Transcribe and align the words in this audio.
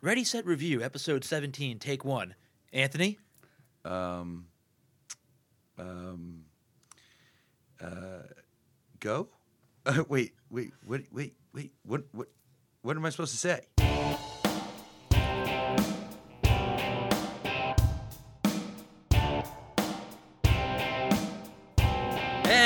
Ready, 0.00 0.22
Set, 0.22 0.46
Review, 0.46 0.80
episode 0.80 1.24
17, 1.24 1.80
take 1.80 2.04
one. 2.04 2.36
Anthony? 2.72 3.18
Um, 3.84 4.46
um, 5.76 6.44
uh, 7.82 8.22
go? 9.00 9.28
Uh, 9.84 10.04
wait, 10.08 10.34
wait, 10.50 10.70
wait, 10.86 11.08
wait, 11.10 11.34
wait. 11.52 11.72
What, 11.82 12.04
what, 12.12 12.28
what 12.82 12.96
am 12.96 13.04
I 13.04 13.10
supposed 13.10 13.32
to 13.32 13.38
say? 13.38 13.62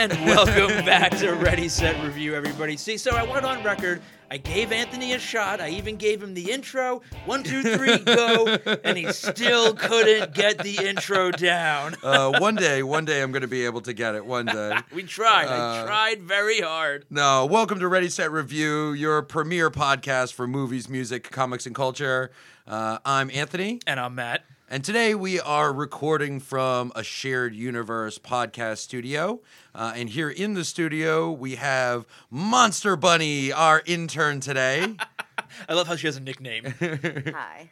And 0.02 0.10
welcome 0.26 0.84
back 0.84 1.16
to 1.18 1.30
Ready, 1.34 1.68
Set, 1.68 2.02
Review, 2.04 2.34
everybody. 2.34 2.76
See, 2.76 2.96
so 2.96 3.12
I 3.12 3.22
went 3.22 3.44
on 3.44 3.62
record. 3.62 4.02
I 4.32 4.36
gave 4.36 4.72
Anthony 4.72 5.12
a 5.12 5.18
shot. 5.20 5.60
I 5.60 5.68
even 5.68 5.94
gave 5.94 6.20
him 6.20 6.34
the 6.34 6.50
intro. 6.50 7.02
One, 7.24 7.44
two, 7.44 7.62
three, 7.62 7.98
go. 7.98 8.56
And 8.82 8.98
he 8.98 9.12
still 9.12 9.74
couldn't 9.74 10.34
get 10.34 10.58
the 10.58 10.76
intro 10.88 11.30
down. 11.30 11.94
Uh, 12.02 12.36
one 12.40 12.56
day, 12.56 12.82
one 12.82 13.04
day 13.04 13.22
I'm 13.22 13.30
going 13.30 13.42
to 13.42 13.46
be 13.48 13.64
able 13.64 13.80
to 13.82 13.92
get 13.92 14.16
it. 14.16 14.26
One 14.26 14.46
day. 14.46 14.76
We 14.92 15.04
tried. 15.04 15.46
I 15.46 15.54
Uh, 15.82 15.86
tried 15.86 16.22
very 16.22 16.60
hard. 16.60 17.06
No, 17.08 17.46
welcome 17.46 17.78
to 17.78 17.86
Ready 17.86 18.08
Set 18.08 18.32
Review, 18.32 18.90
your 18.94 19.22
premier 19.22 19.70
podcast 19.70 20.32
for 20.32 20.48
movies, 20.48 20.88
music, 20.88 21.30
comics, 21.30 21.64
and 21.64 21.76
culture. 21.76 22.32
Uh, 22.66 22.98
I'm 23.04 23.30
Anthony, 23.30 23.78
And 23.86 24.00
I'm 24.00 24.16
Matt. 24.16 24.44
And 24.72 24.82
today 24.82 25.14
we 25.14 25.38
are 25.38 25.70
recording 25.70 26.40
from 26.40 26.92
a 26.96 27.02
shared 27.02 27.54
universe 27.54 28.16
podcast 28.16 28.78
studio. 28.78 29.42
Uh, 29.74 29.92
and 29.94 30.08
here 30.08 30.30
in 30.30 30.54
the 30.54 30.64
studio, 30.64 31.30
we 31.30 31.56
have 31.56 32.06
Monster 32.30 32.96
Bunny, 32.96 33.52
our 33.52 33.82
intern 33.84 34.40
today. 34.40 34.96
I 35.68 35.74
love 35.74 35.88
how 35.88 35.96
she 35.96 36.06
has 36.06 36.16
a 36.16 36.20
nickname. 36.20 36.74
Hi. 36.80 37.70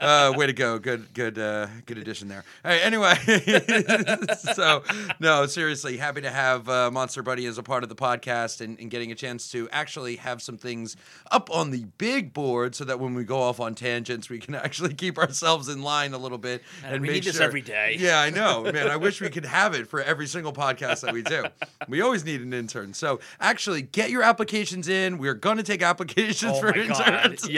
Uh, 0.00 0.32
way 0.36 0.46
to 0.46 0.52
go! 0.52 0.78
Good, 0.78 1.12
good, 1.12 1.38
uh, 1.38 1.66
good 1.86 1.98
addition 1.98 2.28
there. 2.28 2.44
All 2.64 2.70
right, 2.70 2.80
anyway, 2.82 3.14
so 4.54 4.82
no, 5.20 5.46
seriously, 5.46 5.96
happy 5.98 6.22
to 6.22 6.30
have 6.30 6.68
uh, 6.68 6.90
Monster 6.90 7.22
Bunny 7.22 7.46
as 7.46 7.58
a 7.58 7.62
part 7.62 7.82
of 7.82 7.88
the 7.88 7.94
podcast 7.94 8.60
and, 8.60 8.78
and 8.78 8.90
getting 8.90 9.12
a 9.12 9.14
chance 9.14 9.50
to 9.52 9.68
actually 9.70 10.16
have 10.16 10.40
some 10.40 10.56
things 10.56 10.96
up 11.30 11.50
on 11.50 11.70
the 11.70 11.84
big 11.98 12.32
board, 12.32 12.74
so 12.74 12.84
that 12.84 12.98
when 12.98 13.14
we 13.14 13.24
go 13.24 13.40
off 13.40 13.60
on 13.60 13.74
tangents, 13.74 14.30
we 14.30 14.38
can 14.38 14.54
actually 14.54 14.94
keep 14.94 15.18
ourselves 15.18 15.68
in 15.68 15.82
line 15.82 16.14
a 16.14 16.18
little 16.18 16.38
bit. 16.38 16.62
Man, 16.82 16.94
and 16.94 17.02
we 17.02 17.08
make 17.08 17.14
need 17.16 17.24
this 17.24 17.40
every 17.40 17.60
day. 17.62 17.96
Yeah, 17.98 18.20
I 18.20 18.30
know, 18.30 18.62
man. 18.62 18.88
I 18.88 18.96
wish 18.96 19.20
we 19.20 19.28
could 19.28 19.44
have 19.44 19.74
it 19.74 19.86
for 19.86 20.00
every 20.00 20.26
single 20.26 20.52
podcast 20.52 21.02
that 21.02 21.12
we 21.12 21.22
do. 21.22 21.44
We 21.88 22.00
always 22.00 22.24
need 22.24 22.40
an 22.40 22.52
intern. 22.54 22.94
So 22.94 23.20
actually, 23.40 23.82
get 23.82 24.10
your 24.10 24.22
applications 24.22 24.88
in. 24.88 25.18
We're 25.18 25.34
gonna 25.34 25.62
take 25.62 25.82
applications 25.82 26.52
oh 26.54 26.60
for 26.60 26.66
my 26.66 26.86
God. 26.86 27.24
interns. 27.24 27.48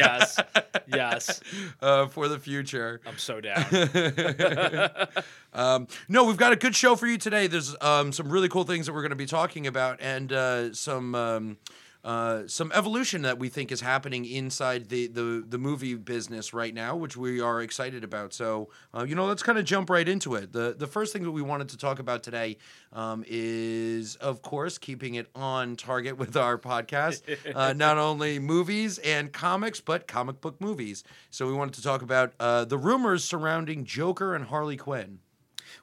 Yes. 0.87 1.23
Yes. 1.23 1.41
uh, 1.81 2.07
for 2.07 2.29
the 2.29 2.39
future. 2.39 3.01
I'm 3.07 3.19
so 3.19 3.41
down. 3.41 3.65
um, 5.53 5.87
no, 6.09 6.25
we've 6.25 6.37
got 6.37 6.53
a 6.53 6.57
good 6.57 6.75
show 6.75 6.97
for 6.97 7.07
you 7.07 7.19
today. 7.19 7.47
There's 7.47 7.75
um, 7.81 8.13
some 8.13 8.31
really 8.31 8.49
cool 8.49 8.65
things 8.65 8.87
that 8.87 8.93
we're 8.93 9.03
going 9.03 9.11
to 9.11 9.17
be 9.17 9.27
talking 9.27 9.67
about, 9.67 10.01
and 10.01 10.33
uh, 10.33 10.75
some 10.75 11.15
um, 11.15 11.57
uh, 12.05 12.43
some 12.47 12.73
evolution 12.75 13.23
that 13.23 13.39
we 13.39 13.49
think 13.49 13.71
is 13.71 13.81
happening 13.81 14.25
inside 14.25 14.89
the, 14.89 15.07
the 15.07 15.45
the 15.47 15.59
movie 15.59 15.95
business 15.95 16.53
right 16.53 16.75
now, 16.75 16.97
which 16.97 17.17
we 17.17 17.41
are 17.41 17.63
excited 17.63 18.03
about. 18.03 18.33
So, 18.33 18.71
uh, 18.93 19.05
you 19.05 19.15
know, 19.15 19.27
let's 19.27 19.43
kind 19.43 19.57
of 19.59 19.65
jump 19.65 19.89
right 19.89 20.09
into 20.09 20.35
it. 20.35 20.53
the 20.53 20.75
The 20.77 20.87
first 20.89 21.13
thing 21.13 21.23
that 21.23 21.31
we 21.31 21.43
wanted 21.43 21.69
to 21.71 21.77
talk 21.77 22.01
about 22.01 22.23
today 22.23 22.57
um, 22.93 23.25
is, 23.29 24.17
of 24.17 24.43
course, 24.43 24.79
keeping 24.79 25.15
it 25.15 25.29
on 25.35 25.77
target 25.77 26.17
with 26.23 26.37
our 26.37 26.59
podcast. 26.59 27.23
Uh, 27.55 27.73
not 27.73 27.99
only 27.99 28.39
movies 28.39 28.99
and 28.99 29.33
comics, 29.33 29.81
but 29.81 30.09
comic 30.09 30.41
book 30.41 30.61
movies. 30.61 31.05
So, 31.31 31.47
we 31.47 31.53
wanted 31.53 31.75
to 31.75 31.83
talk 31.83 32.03
about 32.03 32.33
uh, 32.41 32.65
the 32.65 32.79
rumors 32.79 33.23
surrounding 33.25 33.85
Joker 33.85 34.35
and 34.35 34.47
Harley 34.47 34.77
Quinn. 34.77 35.21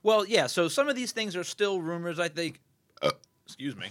Well, 0.04 0.26
yeah. 0.26 0.48
So 0.48 0.68
some 0.68 0.88
of 0.88 0.96
these 0.96 1.12
things 1.12 1.36
are 1.36 1.44
still 1.44 1.82
rumors. 1.82 2.20
I 2.20 2.28
think. 2.30 2.60
Excuse 3.50 3.76
me. 3.76 3.90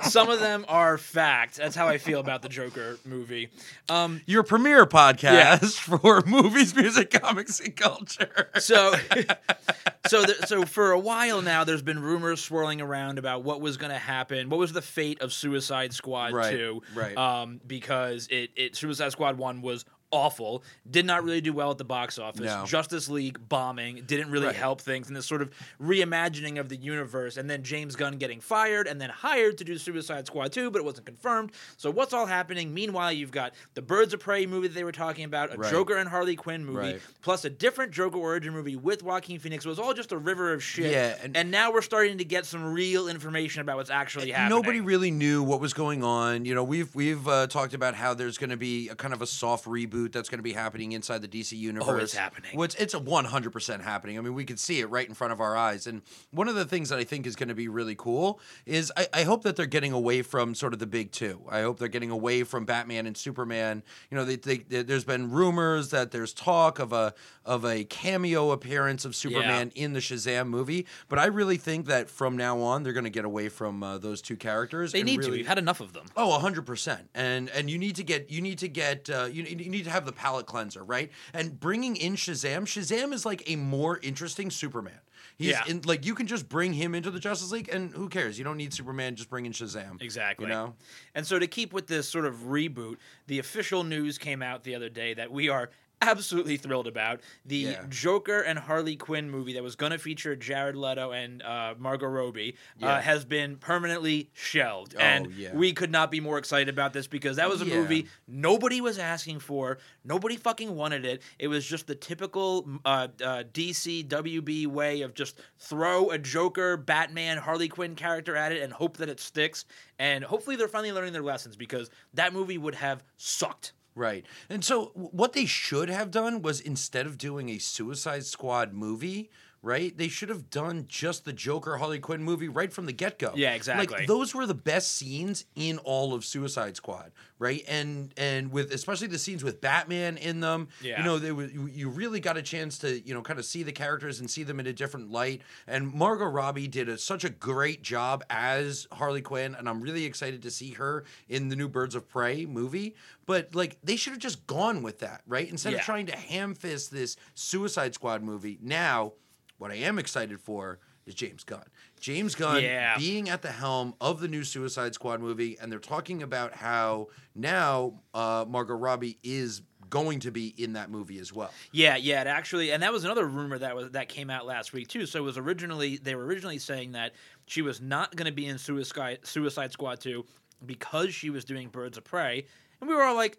some 0.00 0.30
of 0.30 0.40
them 0.40 0.64
are 0.66 0.96
fact. 0.96 1.56
That's 1.56 1.76
how 1.76 1.88
I 1.88 1.98
feel 1.98 2.20
about 2.20 2.40
the 2.40 2.48
Joker 2.48 2.98
movie. 3.04 3.50
Um, 3.90 4.22
Your 4.26 4.42
premiere 4.42 4.86
podcast 4.86 5.74
for 5.78 6.22
movies, 6.26 6.74
music, 6.74 7.10
comics, 7.10 7.60
and 7.60 7.76
culture. 7.76 8.48
so, 8.58 8.94
so, 10.06 10.22
the, 10.22 10.46
so 10.46 10.64
for 10.64 10.92
a 10.92 10.98
while 10.98 11.42
now, 11.42 11.64
there's 11.64 11.82
been 11.82 12.00
rumors 12.00 12.40
swirling 12.40 12.80
around 12.80 13.18
about 13.18 13.42
what 13.42 13.60
was 13.60 13.76
going 13.76 13.92
to 13.92 13.98
happen. 13.98 14.48
What 14.48 14.58
was 14.58 14.72
the 14.72 14.82
fate 14.82 15.20
of 15.20 15.34
Suicide 15.34 15.92
Squad 15.92 16.32
Right, 16.32 16.50
Two? 16.52 16.82
right. 16.94 17.16
Um, 17.16 17.60
because 17.66 18.26
it, 18.30 18.50
it 18.56 18.74
Suicide 18.74 19.12
Squad 19.12 19.36
One 19.36 19.60
was 19.60 19.84
awful, 20.10 20.62
did 20.90 21.04
not 21.04 21.22
really 21.24 21.40
do 21.40 21.52
well 21.52 21.70
at 21.70 21.78
the 21.78 21.84
box 21.84 22.18
office. 22.18 22.40
No. 22.46 22.64
Justice 22.66 23.08
League 23.08 23.38
bombing 23.48 24.02
didn't 24.06 24.30
really 24.30 24.46
Right. 24.46 24.56
help 24.56 24.80
things, 24.80 25.08
and 25.08 25.16
this 25.16 25.26
sort 25.26 25.42
of 25.42 25.50
reimagining 25.80 26.58
of 26.58 26.68
the 26.68 26.76
universe. 26.76 27.36
And 27.36 27.48
then 27.48 27.62
James 27.62 27.96
Gunn 27.96 28.16
getting 28.18 28.40
fired 28.40 28.86
and 28.86 29.00
then 29.00 29.10
hired 29.10 29.58
to 29.58 29.64
do 29.64 29.76
Suicide 29.78 30.26
Squad 30.26 30.52
2, 30.52 30.70
but 30.70 30.78
it 30.80 30.84
wasn't 30.84 31.06
confirmed. 31.06 31.52
So 31.76 31.90
what's 31.90 32.12
all 32.12 32.26
happening? 32.26 32.72
Meanwhile, 32.72 33.12
you've 33.12 33.30
got 33.30 33.52
the 33.74 33.82
Birds 33.82 34.14
of 34.14 34.20
Prey 34.20 34.46
movie 34.46 34.68
that 34.68 34.74
they 34.74 34.84
were 34.84 34.92
talking 34.92 35.24
about, 35.24 35.54
a 35.54 35.58
Right. 35.58 35.70
Joker 35.70 35.96
and 35.96 36.08
Harley 36.08 36.36
Quinn 36.36 36.64
movie, 36.64 36.78
Right. 36.78 37.00
plus 37.22 37.44
a 37.44 37.50
different 37.50 37.92
Joker 37.92 38.18
origin 38.18 38.52
movie 38.52 38.76
with 38.76 39.02
Joaquin 39.02 39.38
Phoenix. 39.38 39.64
It 39.64 39.68
was 39.68 39.78
all 39.78 39.94
just 39.94 40.12
a 40.12 40.18
river 40.18 40.52
of 40.52 40.62
shit. 40.62 40.92
Yeah, 40.92 41.16
and, 41.22 41.36
and- 41.36 41.50
now 41.50 41.72
we're 41.72 41.82
starting 41.82 42.18
to 42.18 42.24
get 42.24 42.44
some 42.46 42.62
real 42.72 43.08
information 43.08 43.62
about 43.62 43.76
what's 43.78 43.90
actually 43.90 44.30
happening. 44.30 44.56
Nobody 44.56 44.80
really 44.80 45.10
knew 45.10 45.42
what 45.42 45.60
was 45.60 45.72
going 45.72 46.04
on. 46.04 46.44
You 46.44 46.54
know, 46.54 46.62
we've 46.64 46.94
we've 46.94 47.26
uh, 47.26 47.46
talked 47.46 47.74
about 47.74 47.94
how 47.94 48.14
there's 48.14 48.36
going 48.38 48.50
to 48.50 48.56
be 48.56 48.88
a 48.88 48.94
kind 48.94 49.14
of 49.14 49.22
a 49.22 49.26
soft 49.26 49.64
reboot 49.64 49.97
that's 50.06 50.28
going 50.28 50.38
to 50.38 50.42
be 50.44 50.52
happening 50.52 50.92
inside 50.92 51.22
the 51.22 51.28
DC 51.28 51.52
universe. 51.58 51.88
Oh, 51.88 51.96
it's 51.96 52.14
happening. 52.14 52.52
Well, 52.54 52.64
it's, 52.66 52.76
it's 52.76 52.94
a 52.94 53.00
100% 53.00 53.82
happening. 53.82 54.16
I 54.18 54.20
mean, 54.20 54.34
we 54.34 54.44
can 54.44 54.56
see 54.56 54.78
it 54.80 54.86
right 54.90 55.08
in 55.08 55.14
front 55.14 55.32
of 55.32 55.40
our 55.40 55.56
eyes. 55.56 55.86
And 55.88 56.02
one 56.30 56.46
of 56.48 56.54
the 56.54 56.64
things 56.64 56.90
that 56.90 56.98
I 57.00 57.04
think 57.04 57.26
is 57.26 57.34
going 57.34 57.48
to 57.48 57.54
be 57.54 57.66
really 57.68 57.96
cool 57.96 58.38
is 58.66 58.92
I, 58.96 59.08
I 59.12 59.22
hope 59.24 59.42
that 59.42 59.56
they're 59.56 59.66
getting 59.66 59.92
away 59.92 60.22
from 60.22 60.54
sort 60.54 60.72
of 60.72 60.78
the 60.78 60.86
big 60.86 61.10
two. 61.10 61.42
I 61.50 61.62
hope 61.62 61.78
they're 61.80 61.88
getting 61.88 62.10
away 62.10 62.44
from 62.44 62.64
Batman 62.64 63.06
and 63.06 63.16
Superman. 63.16 63.82
You 64.10 64.16
know, 64.18 64.24
they, 64.24 64.36
they, 64.36 64.58
they- 64.58 64.82
there's 64.82 65.04
been 65.04 65.30
rumors 65.30 65.88
that 65.90 66.12
there's 66.12 66.32
talk 66.32 66.78
of 66.78 66.92
a 66.92 67.14
of 67.44 67.64
a 67.64 67.82
cameo 67.84 68.50
appearance 68.50 69.04
of 69.06 69.16
Superman 69.16 69.72
in 69.74 69.94
the 69.94 70.00
Shazam 70.00 70.48
movie, 70.48 70.86
but 71.08 71.18
I 71.18 71.26
really 71.26 71.56
think 71.56 71.86
that 71.86 72.10
from 72.10 72.36
now 72.36 72.60
on 72.60 72.82
they're 72.82 72.92
going 72.92 73.04
to 73.04 73.10
get 73.10 73.24
away 73.24 73.48
from 73.48 73.82
uh, 73.82 73.96
those 73.96 74.20
two 74.20 74.36
characters. 74.36 74.92
They 74.92 75.02
need 75.02 75.22
to. 75.22 75.28
really- 75.28 75.38
We've 75.38 75.46
had 75.46 75.56
enough 75.58 75.80
of 75.80 75.92
them. 75.94 76.04
Oh, 76.16 76.38
100%. 76.42 76.98
and 77.14 77.48
and 77.50 77.70
you 77.70 77.78
need 77.78 77.96
to 77.96 78.04
get 78.04 78.30
you 78.30 78.42
need 78.42 78.58
to 78.58 78.68
get 78.68 79.08
uh, 79.08 79.24
you, 79.30 79.44
you 79.44 79.70
need 79.70 79.84
to 79.84 79.87
have 79.88 80.04
the 80.06 80.12
palate 80.12 80.46
cleanser, 80.46 80.82
right? 80.84 81.10
And 81.32 81.58
bringing 81.58 81.96
in 81.96 82.14
Shazam, 82.14 82.62
Shazam 82.62 83.12
is 83.12 83.24
like 83.26 83.42
a 83.50 83.56
more 83.56 83.98
interesting 84.02 84.50
Superman. 84.50 85.00
He's 85.36 85.50
Yeah. 85.50 85.64
in, 85.68 85.82
like 85.84 86.04
you 86.04 86.14
can 86.16 86.26
just 86.26 86.48
bring 86.48 86.72
him 86.72 86.94
into 86.96 87.10
the 87.12 87.20
Justice 87.20 87.52
League, 87.52 87.68
and 87.72 87.92
who 87.92 88.08
cares? 88.08 88.38
You 88.38 88.44
don't 88.44 88.56
need 88.56 88.74
Superman. 88.74 89.14
Just 89.14 89.30
bring 89.30 89.46
in 89.46 89.52
Shazam. 89.52 90.02
Exactly. 90.02 90.46
You 90.46 90.52
know. 90.52 90.74
And 91.14 91.24
so 91.26 91.38
to 91.38 91.46
keep 91.46 91.72
with 91.72 91.86
this 91.86 92.08
sort 92.08 92.24
of 92.24 92.34
reboot, 92.46 92.96
the 93.28 93.38
official 93.38 93.84
news 93.84 94.18
came 94.18 94.42
out 94.42 94.64
the 94.64 94.74
other 94.74 94.88
day 94.88 95.14
that 95.14 95.30
we 95.30 95.48
are 95.48 95.70
absolutely 96.00 96.56
thrilled 96.56 96.86
about 96.86 97.20
the 97.44 97.56
Yeah. 97.56 97.84
Joker 97.88 98.40
and 98.40 98.58
Harley 98.58 98.96
Quinn 98.96 99.30
movie 99.30 99.52
that 99.54 99.62
was 99.62 99.76
going 99.76 99.92
to 99.92 99.98
feature 99.98 100.36
Jared 100.36 100.76
Leto 100.76 101.10
and 101.12 101.42
uh, 101.42 101.74
Margot 101.78 102.06
Robbie 102.06 102.56
uh, 102.82 103.00
has 103.00 103.24
been 103.24 103.56
permanently 103.56 104.30
shelved, 104.32 104.94
Oh, 104.96 105.00
and 105.00 105.32
yeah. 105.34 105.54
we 105.54 105.72
could 105.72 105.90
not 105.90 106.10
be 106.10 106.20
more 106.20 106.38
excited 106.38 106.68
about 106.68 106.92
this 106.92 107.06
because 107.06 107.36
that 107.36 107.48
was 107.48 107.62
a 107.62 107.66
Yeah. 107.66 107.76
movie 107.80 108.06
nobody 108.26 108.80
was 108.80 108.98
asking 108.98 109.40
for, 109.40 109.78
nobody 110.04 110.36
fucking 110.36 110.74
wanted 110.74 111.04
it. 111.04 111.22
It 111.38 111.48
was 111.48 111.66
just 111.66 111.86
the 111.86 111.94
typical 111.94 112.68
uh, 112.84 113.08
uh, 113.22 113.42
DC 113.52 114.06
WB 114.08 114.66
way 114.66 115.02
of 115.02 115.14
just 115.14 115.40
throw 115.58 116.10
a 116.10 116.18
Joker, 116.18 116.76
Batman, 116.76 117.38
Harley 117.38 117.68
Quinn 117.68 117.94
character 117.94 118.36
at 118.36 118.52
it 118.52 118.62
and 118.62 118.72
hope 118.72 118.96
that 118.98 119.08
it 119.08 119.20
sticks. 119.20 119.64
And 119.98 120.22
hopefully 120.22 120.56
they're 120.56 120.68
finally 120.68 120.92
learning 120.92 121.12
their 121.12 121.22
lessons 121.22 121.56
because 121.56 121.90
that 122.14 122.32
movie 122.32 122.58
would 122.58 122.76
have 122.76 123.02
sucked. 123.16 123.72
Right. 123.98 124.24
And 124.48 124.64
so 124.64 124.92
what 124.94 125.32
they 125.32 125.44
should 125.44 125.88
have 125.88 126.12
done 126.12 126.40
was 126.40 126.60
instead 126.60 127.04
of 127.04 127.18
doing 127.18 127.48
a 127.48 127.58
Suicide 127.58 128.24
Squad 128.24 128.72
movie, 128.72 129.28
right? 129.62 129.96
They 129.96 130.08
should 130.08 130.28
have 130.28 130.50
done 130.50 130.84
just 130.88 131.24
the 131.24 131.32
Joker 131.32 131.76
Harley 131.78 131.98
Quinn 131.98 132.22
movie 132.22 132.48
right 132.48 132.72
from 132.72 132.86
the 132.86 132.92
get-go. 132.92 133.32
Yeah, 133.34 133.54
exactly. 133.54 133.86
Like 133.98 134.06
those 134.06 134.34
were 134.34 134.46
the 134.46 134.54
best 134.54 134.92
scenes 134.96 135.44
in 135.56 135.78
all 135.78 136.14
of 136.14 136.24
Suicide 136.24 136.76
Squad, 136.76 137.10
right? 137.38 137.64
And 137.68 138.12
and 138.16 138.52
with 138.52 138.72
especially 138.72 139.08
the 139.08 139.18
scenes 139.18 139.42
with 139.42 139.60
Batman 139.60 140.16
in 140.16 140.40
them, 140.40 140.68
Yeah. 140.80 140.98
you 140.98 141.04
know, 141.04 141.18
they 141.18 141.32
were, 141.32 141.46
you 141.46 141.66
you 141.66 141.88
really 141.88 142.20
got 142.20 142.36
a 142.36 142.42
chance 142.42 142.78
to, 142.78 143.00
you 143.00 143.14
know, 143.14 143.22
kind 143.22 143.38
of 143.38 143.44
see 143.44 143.62
the 143.62 143.72
characters 143.72 144.20
and 144.20 144.30
see 144.30 144.42
them 144.44 144.60
in 144.60 144.66
a 144.66 144.72
different 144.72 145.10
light. 145.10 145.42
And 145.66 145.92
Margot 145.92 146.26
Robbie 146.26 146.68
did 146.68 146.88
a, 146.88 146.96
such 146.98 147.24
a 147.24 147.30
great 147.30 147.82
job 147.82 148.22
as 148.30 148.86
Harley 148.92 149.22
Quinn, 149.22 149.54
and 149.56 149.68
I'm 149.68 149.80
really 149.80 150.04
excited 150.04 150.42
to 150.42 150.50
see 150.50 150.70
her 150.74 151.04
in 151.28 151.48
the 151.48 151.56
new 151.56 151.68
Birds 151.68 151.94
of 151.94 152.08
Prey 152.08 152.46
movie. 152.46 152.94
But 153.26 153.54
like 153.54 153.78
they 153.82 153.96
should 153.96 154.12
have 154.12 154.22
just 154.22 154.46
gone 154.46 154.82
with 154.82 155.00
that, 155.00 155.22
right? 155.26 155.48
Instead 155.50 155.72
Yeah. 155.72 155.78
of 155.80 155.84
trying 155.84 156.06
to 156.06 156.16
ham 156.16 156.54
fist 156.54 156.90
this 156.90 157.16
Suicide 157.34 157.94
Squad 157.94 158.22
movie. 158.22 158.58
Now, 158.62 159.12
what 159.58 159.70
I 159.70 159.74
am 159.76 159.98
excited 159.98 160.40
for 160.40 160.78
is 161.06 161.14
James 161.14 161.44
Gunn. 161.44 161.64
James 162.00 162.34
Gunn 162.34 162.62
Yeah. 162.62 162.96
being 162.98 163.28
at 163.28 163.42
the 163.42 163.50
helm 163.52 163.94
of 164.00 164.20
the 164.20 164.28
new 164.28 164.44
Suicide 164.44 164.94
Squad 164.94 165.20
movie, 165.20 165.56
and 165.60 165.70
they're 165.72 165.78
talking 165.78 166.22
about 166.22 166.54
how 166.54 167.08
now 167.34 168.00
uh, 168.14 168.44
Margot 168.48 168.74
Robbie 168.74 169.18
is 169.22 169.62
going 169.90 170.20
to 170.20 170.30
be 170.30 170.48
in 170.62 170.74
that 170.74 170.90
movie 170.90 171.18
as 171.18 171.32
well. 171.32 171.50
Yeah, 171.72 171.96
yeah, 171.96 172.20
it 172.20 172.26
actually, 172.26 172.72
and 172.72 172.82
that 172.82 172.92
was 172.92 173.04
another 173.04 173.24
rumor 173.26 173.58
that 173.58 173.74
was 173.74 173.90
that 173.92 174.10
came 174.10 174.28
out 174.28 174.44
last 174.44 174.74
week 174.74 174.88
too. 174.88 175.06
So 175.06 175.18
it 175.20 175.22
was 175.22 175.38
originally 175.38 175.96
they 175.96 176.14
were 176.14 176.26
originally 176.26 176.58
saying 176.58 176.92
that 176.92 177.12
she 177.46 177.62
was 177.62 177.80
not 177.80 178.14
going 178.14 178.26
to 178.26 178.32
be 178.32 178.44
in 178.46 178.58
Suicide 178.58 179.20
Suicide 179.22 179.72
Squad 179.72 180.00
two 180.00 180.26
because 180.66 181.14
she 181.14 181.30
was 181.30 181.44
doing 181.46 181.68
Birds 181.68 181.96
of 181.96 182.04
Prey, 182.04 182.44
and 182.80 182.90
we 182.90 182.94
were 182.94 183.02
all 183.02 183.14
like, 183.16 183.38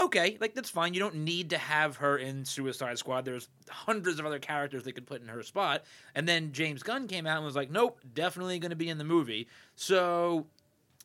okay, 0.00 0.36
like 0.40 0.54
that's 0.54 0.70
fine. 0.70 0.94
You 0.94 1.00
don't 1.00 1.16
need 1.16 1.50
to 1.50 1.58
have 1.58 1.96
her 1.96 2.18
in 2.18 2.44
Suicide 2.44 2.98
Squad. 2.98 3.24
There's 3.24 3.48
hundreds 3.68 4.18
of 4.18 4.26
other 4.26 4.38
characters 4.38 4.84
they 4.84 4.92
could 4.92 5.06
put 5.06 5.22
in 5.22 5.28
her 5.28 5.42
spot. 5.42 5.84
And 6.14 6.28
then 6.28 6.52
James 6.52 6.82
Gunn 6.82 7.06
came 7.06 7.26
out 7.26 7.36
and 7.36 7.44
was 7.44 7.56
like, 7.56 7.70
nope, 7.70 8.00
definitely 8.14 8.58
going 8.58 8.70
to 8.70 8.76
be 8.76 8.88
in 8.88 8.98
the 8.98 9.04
movie. 9.04 9.48
So 9.76 10.46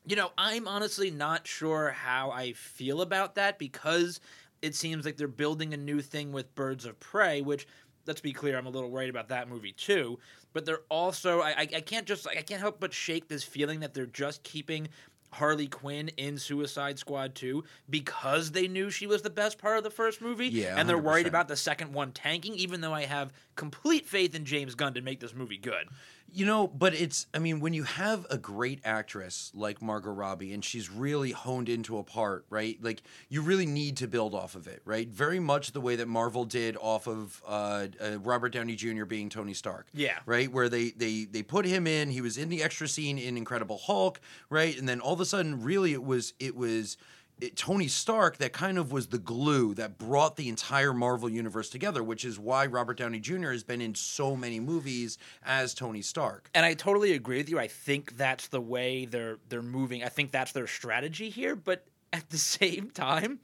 you 0.06 0.15
know, 0.15 0.31
I'm 0.38 0.68
honestly 0.68 1.12
not 1.12 1.45
sure 1.45 1.91
how 1.91 2.31
I 2.31 2.53
feel 2.53 3.01
about 3.01 3.36
that 3.36 3.59
because 3.59 4.19
it 4.62 4.75
seems 4.75 5.06
like 5.06 5.18
they're 5.18 5.27
building 5.27 5.74
a 5.74 5.77
new 5.77 6.01
thing 6.01 6.31
with 6.31 6.56
Birds 6.56 6.85
of 6.85 7.00
Prey, 7.00 7.42
which 7.42 7.68
let's 8.07 8.21
be 8.21 8.33
clear, 8.33 8.57
I'm 8.57 8.65
a 8.65 8.71
little 8.71 8.89
worried 8.89 9.09
about 9.09 9.30
that 9.30 9.47
movie 9.47 9.71
too. 9.71 10.18
But 10.51 10.65
they're 10.65 10.81
also 10.89 11.42
I, 11.42 11.59
I 11.59 11.65
can't 11.81 12.07
just 12.07 12.27
I 12.27 12.42
can't 12.42 12.59
help 12.59 12.80
but 12.80 12.92
shake 12.92 13.27
this 13.27 13.44
feeling 13.44 13.81
that 13.81 13.94
they're 13.94 14.07
just 14.07 14.42
keeping 14.42 14.88
Harley 15.31 15.67
Quinn 15.67 16.09
in 16.17 16.37
Suicide 16.37 16.97
Squad 16.99 17.35
2 17.35 17.63
because 17.89 18.51
they 18.51 18.67
knew 18.67 18.89
she 18.89 19.07
was 19.07 19.21
the 19.21 19.29
best 19.29 19.57
part 19.57 19.77
of 19.77 19.83
the 19.83 19.89
first 19.91 20.21
movie. 20.21 20.47
Yeah, 20.47 20.75
And 20.77 20.87
they're 20.89 20.97
worried 20.97 21.25
100%. 21.25 21.29
about 21.29 21.47
the 21.47 21.55
second 21.55 21.93
one 21.93 22.11
tanking, 22.11 22.55
even 22.55 22.81
though 22.81 22.93
I 22.93 23.05
have 23.05 23.31
complete 23.55 24.05
faith 24.07 24.33
in 24.35 24.45
James 24.45 24.75
Gunn 24.75 24.93
to 24.95 25.01
make 25.01 25.19
this 25.19 25.33
movie 25.35 25.57
good. 25.57 25.87
You 26.31 26.45
know, 26.45 26.67
but 26.67 26.93
it's, 26.93 27.27
I 27.33 27.39
mean, 27.39 27.59
when 27.59 27.73
you 27.73 27.83
have 27.83 28.25
a 28.29 28.37
great 28.37 28.81
actress 28.83 29.51
like 29.55 29.81
Margot 29.81 30.11
Robbie 30.11 30.53
and 30.53 30.63
she's 30.63 30.89
really 30.89 31.31
honed 31.31 31.69
into 31.69 31.97
a 31.97 32.03
part, 32.03 32.45
right? 32.49 32.77
Like, 32.81 33.01
you 33.29 33.41
really 33.41 33.65
need 33.65 33.97
to 33.97 34.07
build 34.07 34.35
off 34.35 34.55
of 34.55 34.67
it, 34.67 34.81
right? 34.85 35.07
Very 35.07 35.39
much 35.39 35.71
the 35.71 35.81
way 35.81 35.95
that 35.95 36.07
Marvel 36.07 36.45
did 36.45 36.77
off 36.79 37.07
of 37.07 37.41
uh, 37.47 37.87
uh, 38.01 38.19
Robert 38.19 38.49
Downey 38.49 38.75
Jr. 38.75 39.05
being 39.05 39.29
Tony 39.29 39.53
Stark. 39.53 39.87
Yeah. 39.93 40.19
Right? 40.25 40.51
Where 40.51 40.69
they, 40.69 40.91
they, 40.91 41.25
they 41.25 41.43
put 41.43 41.65
him 41.65 41.87
in, 41.87 42.09
he 42.09 42.21
was 42.21 42.37
in 42.37 42.49
the 42.49 42.63
extra 42.63 42.87
scene 42.87 43.17
in 43.17 43.37
Incredible 43.37 43.77
Hulk, 43.77 44.19
right? 44.49 44.77
And 44.77 44.87
then 44.87 44.99
all 44.99 45.13
of 45.13 45.21
a 45.21 45.25
sudden, 45.25 45.63
really, 45.63 45.93
it 45.93 46.03
was, 46.03 46.33
it 46.39 46.55
was, 46.55 46.97
it, 47.41 47.56
Tony 47.56 47.88
Stark 47.88 48.38
that 48.38 48.53
kind 48.53 48.77
of 48.77 48.91
was 48.91 49.07
the 49.07 49.18
glue 49.18 49.74
that 49.75 49.97
brought 49.97 50.36
the 50.36 50.50
entire 50.50 50.94
Marvel 50.94 51.30
universe 51.30 51.69
together, 51.69 52.03
which 52.03 52.25
is 52.25 52.39
why 52.39 52.65
Robert 52.65 52.97
Downey 52.97 53.19
Jr. 53.19 53.51
has 53.51 53.63
been 53.63 53.81
in 53.81 53.95
so 53.95 54.36
many 54.36 54.59
movies 54.59 55.18
as 55.45 55.74
Tony 55.74 56.01
Stark. 56.01 56.50
and 56.53 56.65
I 56.65 56.74
totally 56.74 57.13
agree 57.13 57.38
with 57.38 57.50
you. 57.50 57.59
I 57.59 57.68
think 57.68 58.18
that's 58.18 58.47
the 58.47 58.62
way 58.62 59.06
they're 59.06 59.38
they're 59.50 59.62
moving. 59.62 60.03
I 60.03 60.09
think 60.09 60.31
that's 60.31 60.51
their 60.51 60.68
strategy 60.68 61.30
here. 61.30 61.56
But 61.56 61.86
at 62.12 62.30
the 62.30 62.38
same 62.59 62.89
time, 62.91 63.39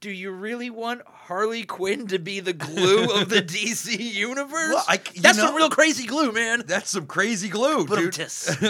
do 0.00 0.10
you 0.10 0.30
really 0.30 0.70
want 0.70 1.02
Harley 1.06 1.62
Quinn 1.64 2.06
to 2.08 2.18
be 2.18 2.40
the 2.40 2.52
glue 2.54 3.04
of 3.20 3.28
the 3.28 3.42
DC 3.42 3.98
universe? 3.98 4.74
Well, 4.74 4.84
I- 4.88 4.96
that's 5.16 5.36
know- 5.38 5.46
some 5.46 5.54
real 5.54 5.68
crazy 5.70 6.06
glue, 6.06 6.32
man. 6.32 6.62
That's 6.66 6.90
some 6.90 7.06
crazy 7.06 7.48
glue, 7.48 7.86
dude. 7.86 7.88
Brutus. 7.88 8.48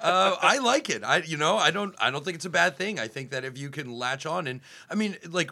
uh, 0.00 0.36
I 0.40 0.58
like 0.62 0.90
it. 0.90 1.02
I 1.04 1.18
you 1.18 1.36
know 1.36 1.56
I 1.56 1.70
don't 1.70 1.94
I 1.98 2.10
don't 2.10 2.24
think 2.24 2.36
it's 2.36 2.44
a 2.44 2.50
bad 2.50 2.76
thing. 2.76 2.98
I 2.98 3.08
think 3.08 3.30
that 3.30 3.44
if 3.44 3.58
you 3.58 3.70
can 3.70 3.90
latch 3.92 4.26
on 4.26 4.46
and 4.46 4.60
I 4.90 4.94
mean 4.94 5.16
like 5.28 5.50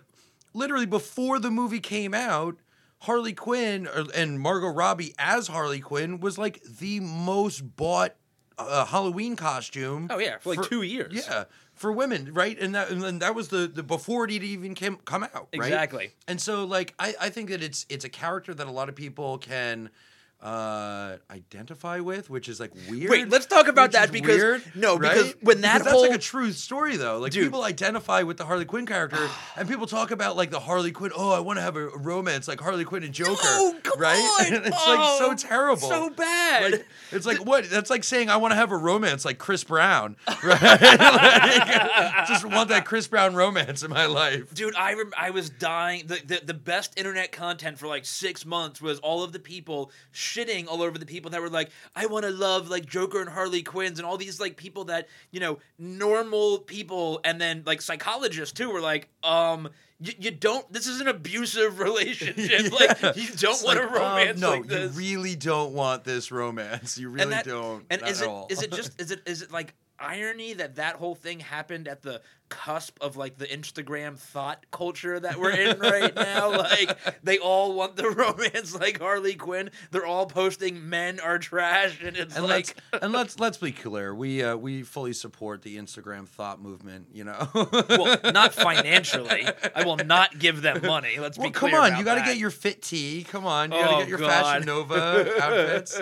literally 0.55 0.87
before 0.87 1.39
the 1.39 1.51
movie 1.51 1.81
came 1.81 2.15
out, 2.15 2.57
Harley 3.01 3.33
Quinn 3.33 3.87
or, 3.87 4.07
and 4.15 4.41
Margot 4.41 4.69
Robbie 4.69 5.15
as 5.19 5.49
Harley 5.49 5.81
Quinn 5.81 6.21
was 6.21 6.39
like 6.39 6.63
the 6.63 7.01
most 7.01 7.77
bought 7.77 8.15
uh, 8.59 8.85
Halloween 8.87 9.37
costume. 9.37 10.09
Oh, 10.11 10.19
yeah, 10.19 10.39
for, 10.39 10.57
like, 10.57 10.69
two 10.69 10.83
years. 10.83 11.13
Yeah, 11.15 11.45
for 11.79 11.93
women, 11.93 12.35
right? 12.35 12.59
And 12.59 12.75
that 12.75 12.91
and 12.91 13.23
that 13.23 13.35
was 13.35 13.49
the, 13.49 13.67
the 13.69 13.83
before 13.83 14.25
it 14.25 14.31
even 14.31 14.75
came 14.75 14.97
come 15.05 15.25
out, 15.25 15.35
right? 15.35 15.49
Exactly. 15.53 16.13
And 16.27 16.41
so 16.41 16.65
like 16.65 16.95
I, 16.99 17.15
I 17.21 17.29
think 17.31 17.51
that 17.51 17.63
it's 17.63 17.87
it's 17.89 18.05
a 18.05 18.09
character 18.09 18.53
that 18.55 18.67
a 18.67 18.71
lot 18.71 18.89
of 18.89 18.95
people 18.95 19.39
can 19.39 19.91
uh 20.41 21.17
identify 21.33 21.99
with 21.99 22.31
which 22.31 22.49
is 22.49 22.61
like 22.61 22.71
weird 22.89 23.11
Wait, 23.11 23.29
let's 23.29 23.45
talk 23.47 23.67
about 23.67 23.89
which 23.89 23.93
that 23.95 24.05
is 24.05 24.11
because- 24.13 24.37
weird, 24.37 24.63
no, 24.77 24.97
because 24.97 25.25
right? 25.35 25.43
when 25.43 25.61
that 25.63 25.79
Because 25.79 25.93
that's 25.93 26.09
like 26.11 26.15
a 26.19 26.23
true 26.23 26.53
story 26.53 26.97
though 26.97 27.19
like 27.19 27.33
Dude. 27.33 27.43
people 27.45 27.65
identify 27.65 28.23
with 28.23 28.37
the 28.37 28.45
harley 28.45 28.65
quinn 28.65 28.87
character 28.87 29.19
and 29.57 29.69
people 29.69 29.89
talk 29.89 30.13
about 30.13 30.37
like 30.37 30.51
the 30.53 30.61
harley 30.61 30.93
quinn 30.93 31.11
oh 31.17 31.33
i 31.33 31.41
want 31.41 31.57
to 31.59 31.63
have 31.63 31.75
a 31.75 31.89
romance 31.89 32.47
like 32.47 32.61
harley 32.61 32.85
quinn 32.85 33.03
and 33.03 33.13
joker 33.13 33.35
No, 33.43 33.75
come 33.83 33.99
right 33.99 34.17
on. 34.47 34.55
and 34.55 34.65
it's 34.67 34.77
Oh, 34.79 34.95
like 34.95 35.19
so 35.41 35.49
terrible 35.49 35.89
So 35.89 36.11
bad. 36.11 36.73
like, 36.73 36.87
it's 37.11 37.27
like 37.27 37.39
what? 37.45 37.69
That's 37.69 37.91
like 37.91 38.05
saying 38.05 38.31
I 38.31 38.37
want 38.37 38.53
to 38.53 38.57
have 38.57 38.71
a 38.71 38.77
romance 38.77 39.25
like 39.25 39.39
Chris 39.39 39.65
Brown, 39.65 40.17
right? 40.45 40.61
Like, 40.81 42.27
just 42.29 42.45
want 42.45 42.69
that 42.69 42.85
Chris 42.85 43.09
Brown 43.09 43.35
romance 43.35 43.83
in 43.83 43.91
my 43.91 44.07
life. 44.07 44.53
Dude, 44.55 44.75
I 44.77 44.95
rem- 44.95 45.13
I 45.17 45.31
was 45.31 45.51
dying. 45.51 46.07
The, 46.07 46.21
the 46.25 46.41
the 46.45 46.55
best 46.55 46.99
internet 46.99 47.33
content 47.33 47.79
for 47.79 47.87
like 47.87 48.05
six 48.05 48.45
months 48.47 48.81
was 48.81 48.99
all 49.01 49.23
of 49.23 49.33
the 49.33 49.39
people 49.39 49.91
shitting 50.29 50.69
all 50.69 50.83
over 50.83 50.99
the 50.99 51.07
people 51.07 51.31
that 51.33 51.41
were 51.41 51.51
like, 51.51 51.71
I 51.97 52.07
want 52.07 52.25
to 52.25 52.31
love 52.31 52.69
like 52.69 52.87
Joker 52.87 53.21
and 53.21 53.29
Harley 53.31 53.63
Quinns 53.63 53.99
and 53.99 54.07
all 54.07 54.17
these 54.17 54.39
like 54.41 54.57
people 54.57 54.85
that 54.85 55.09
you 55.31 55.41
know 55.41 55.59
normal 55.79 56.59
people 56.59 57.21
and 57.25 57.41
then 57.41 57.63
like 57.67 57.81
psychologists 57.83 58.53
too 58.53 58.71
were 58.71 58.81
like, 58.81 59.09
um, 59.25 59.69
you, 60.01 60.13
you 60.19 60.31
don't. 60.31 60.71
This 60.73 60.87
is 60.87 61.01
an 61.01 61.09
abusive 61.09 61.79
relationship. 61.89 62.73
Like 62.79 63.17
you 63.17 63.27
don't 63.29 63.55
It's 63.55 63.65
want 63.65 63.79
like, 63.79 63.91
a 63.91 63.93
romance 63.93 64.37
um, 64.37 64.41
no, 64.41 64.51
like 64.51 64.67
this. 64.67 64.93
you 64.95 64.99
really 64.99 65.35
don't 65.37 65.73
want 65.73 66.05
this 66.05 66.31
romance. 66.31 66.99
You 66.99 67.09
really 67.09 67.23
and 67.23 67.33
that, 67.33 67.45
don't. 67.45 67.85
And 67.91 68.03
is 68.07 68.21
it 68.21 68.31
is 68.51 68.63
it 68.63 68.73
just 68.79 69.01
is 69.01 69.11
it 69.11 69.21
is 69.27 69.43
it 69.43 69.51
like 69.51 69.75
irony 69.99 70.53
that 70.55 70.77
that 70.77 70.95
whole 70.97 71.17
thing 71.17 71.41
happened 71.41 71.89
at 71.89 72.03
the 72.03 72.21
cusp 72.49 72.99
of 73.01 73.17
like 73.17 73.39
the 73.39 73.47
Instagram 73.47 74.17
thought 74.19 74.65
culture 74.71 75.19
that 75.21 75.39
we're 75.39 75.51
in 75.51 75.79
right 75.79 76.15
now? 76.15 76.49
Like 76.59 77.23
they 77.25 77.39
all 77.39 77.75
want 77.75 77.97
the 77.97 78.09
romance 78.11 78.75
like 78.75 79.01
Harley 79.01 79.35
Quinn. 79.35 79.71
They're 79.91 80.07
all 80.07 80.27
posting 80.27 80.89
men 80.89 81.21
are 81.21 81.39
trash, 81.39 82.03
and 82.03 82.17
it's 82.17 82.37
and 82.37 82.47
like. 82.47 82.75
let's 82.93 83.03
and 83.05 83.13
let's 83.13 83.39
let's 83.41 83.57
be 83.59 83.73
clear. 83.73 84.15
We 84.15 84.43
uh, 84.43 84.57
we 84.57 84.83
fully 84.83 85.13
support 85.13 85.63
the 85.63 85.77
Instagram 85.79 86.27
thought 86.29 86.61
movement. 86.61 87.09
You 87.13 87.25
know. 87.25 87.49
well, 87.55 88.19
not 88.33 88.55
financially. 88.69 89.47
I 89.75 89.85
will 89.85 89.97
not 89.97 90.39
give 90.39 90.63
them 90.63 90.81
money. 90.85 91.19
Let's 91.19 91.39
Well, 91.39 91.49
be 91.49 91.53
clear. 91.53 91.73
come 91.73 91.81
on, 91.81 91.99
you 91.99 92.05
got 92.05 92.15
to 92.15 92.21
that. 92.21 92.27
get 92.27 92.37
your 92.39 92.51
fit 92.51 92.83
tee. 92.83 93.25
Come 93.29 93.47
on, 93.47 93.71
you 93.73 93.79
got 93.79 93.89
Oh, 93.95 93.99
to 93.99 94.03
get 94.05 94.09
your 94.09 94.19
God. 94.19 94.31
Fashion 94.31 94.67
Nova 94.67 95.43
outfits. 95.43 96.01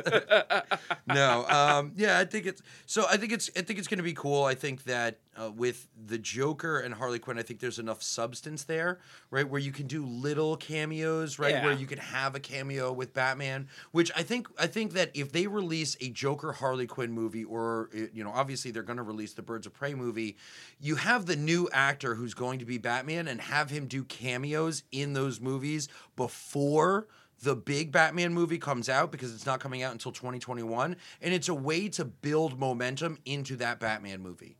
no, 1.06 1.46
um, 1.48 1.92
yeah, 1.96 2.18
I 2.18 2.24
think 2.24 2.46
it's 2.46 2.62
so. 2.86 3.06
I 3.10 3.16
think 3.16 3.32
it's 3.32 3.50
I 3.56 3.62
think 3.62 3.78
it's 3.78 3.88
going 3.88 3.98
to 3.98 4.04
be 4.04 4.14
cool. 4.14 4.44
I 4.44 4.54
think 4.54 4.84
that 4.84 5.18
uh, 5.40 5.50
with 5.50 5.88
the 6.06 6.18
Joker 6.18 6.78
and 6.80 6.94
Harley 6.94 7.18
Quinn, 7.18 7.38
I 7.38 7.42
think 7.42 7.60
there's 7.60 7.78
enough 7.78 8.02
substance 8.02 8.64
there, 8.64 8.98
right, 9.30 9.48
where 9.48 9.60
you 9.60 9.72
can 9.72 9.86
do 9.86 10.04
little 10.04 10.56
cameos, 10.56 11.38
right, 11.38 11.62
where 11.64 11.72
you 11.72 11.86
can 11.86 11.98
have 11.98 12.34
a 12.34 12.40
cameo 12.40 12.92
with 12.92 13.12
Batman. 13.14 13.68
Which 13.92 14.10
I 14.16 14.22
think 14.22 14.48
I 14.58 14.66
think 14.66 14.92
that 14.94 15.10
if 15.14 15.32
they 15.32 15.46
release 15.46 15.96
a 16.00 16.10
Joker 16.10 16.52
Harley 16.52 16.86
Quinn 16.86 17.12
movie, 17.12 17.44
or 17.44 17.90
uh, 17.94 18.06
you 18.12 18.24
know, 18.24 18.30
obviously 18.30 18.70
they're 18.70 18.82
going 18.82 18.96
to 18.98 19.02
release 19.02 19.32
the 19.34 19.42
Birds 19.42 19.66
of 19.66 19.74
Prey 19.74 19.94
movie, 19.94 20.36
you 20.80 20.96
have 20.96 21.26
the 21.26 21.36
new 21.36 21.68
actor 21.72 22.14
who's 22.14 22.34
going 22.34 22.58
to 22.58 22.64
be 22.64 22.78
Batman 22.78 23.28
and 23.28 23.40
have 23.40 23.70
him 23.70 23.86
do 23.86 24.04
cameos 24.04 24.82
in 24.92 25.12
those 25.12 25.40
movies 25.40 25.88
before 26.16 27.06
the 27.42 27.54
big 27.54 27.92
Batman 27.92 28.32
movie 28.32 28.58
comes 28.58 28.88
out 28.88 29.12
because 29.12 29.34
it's 29.34 29.46
not 29.46 29.60
coming 29.60 29.82
out 29.82 29.92
until 29.92 30.12
2021 30.12 30.96
and 31.20 31.34
it's 31.34 31.48
a 31.48 31.54
way 31.54 31.88
to 31.88 32.04
build 32.04 32.58
momentum 32.58 33.18
into 33.24 33.56
that 33.56 33.78
Batman 33.78 34.22
movie. 34.22 34.56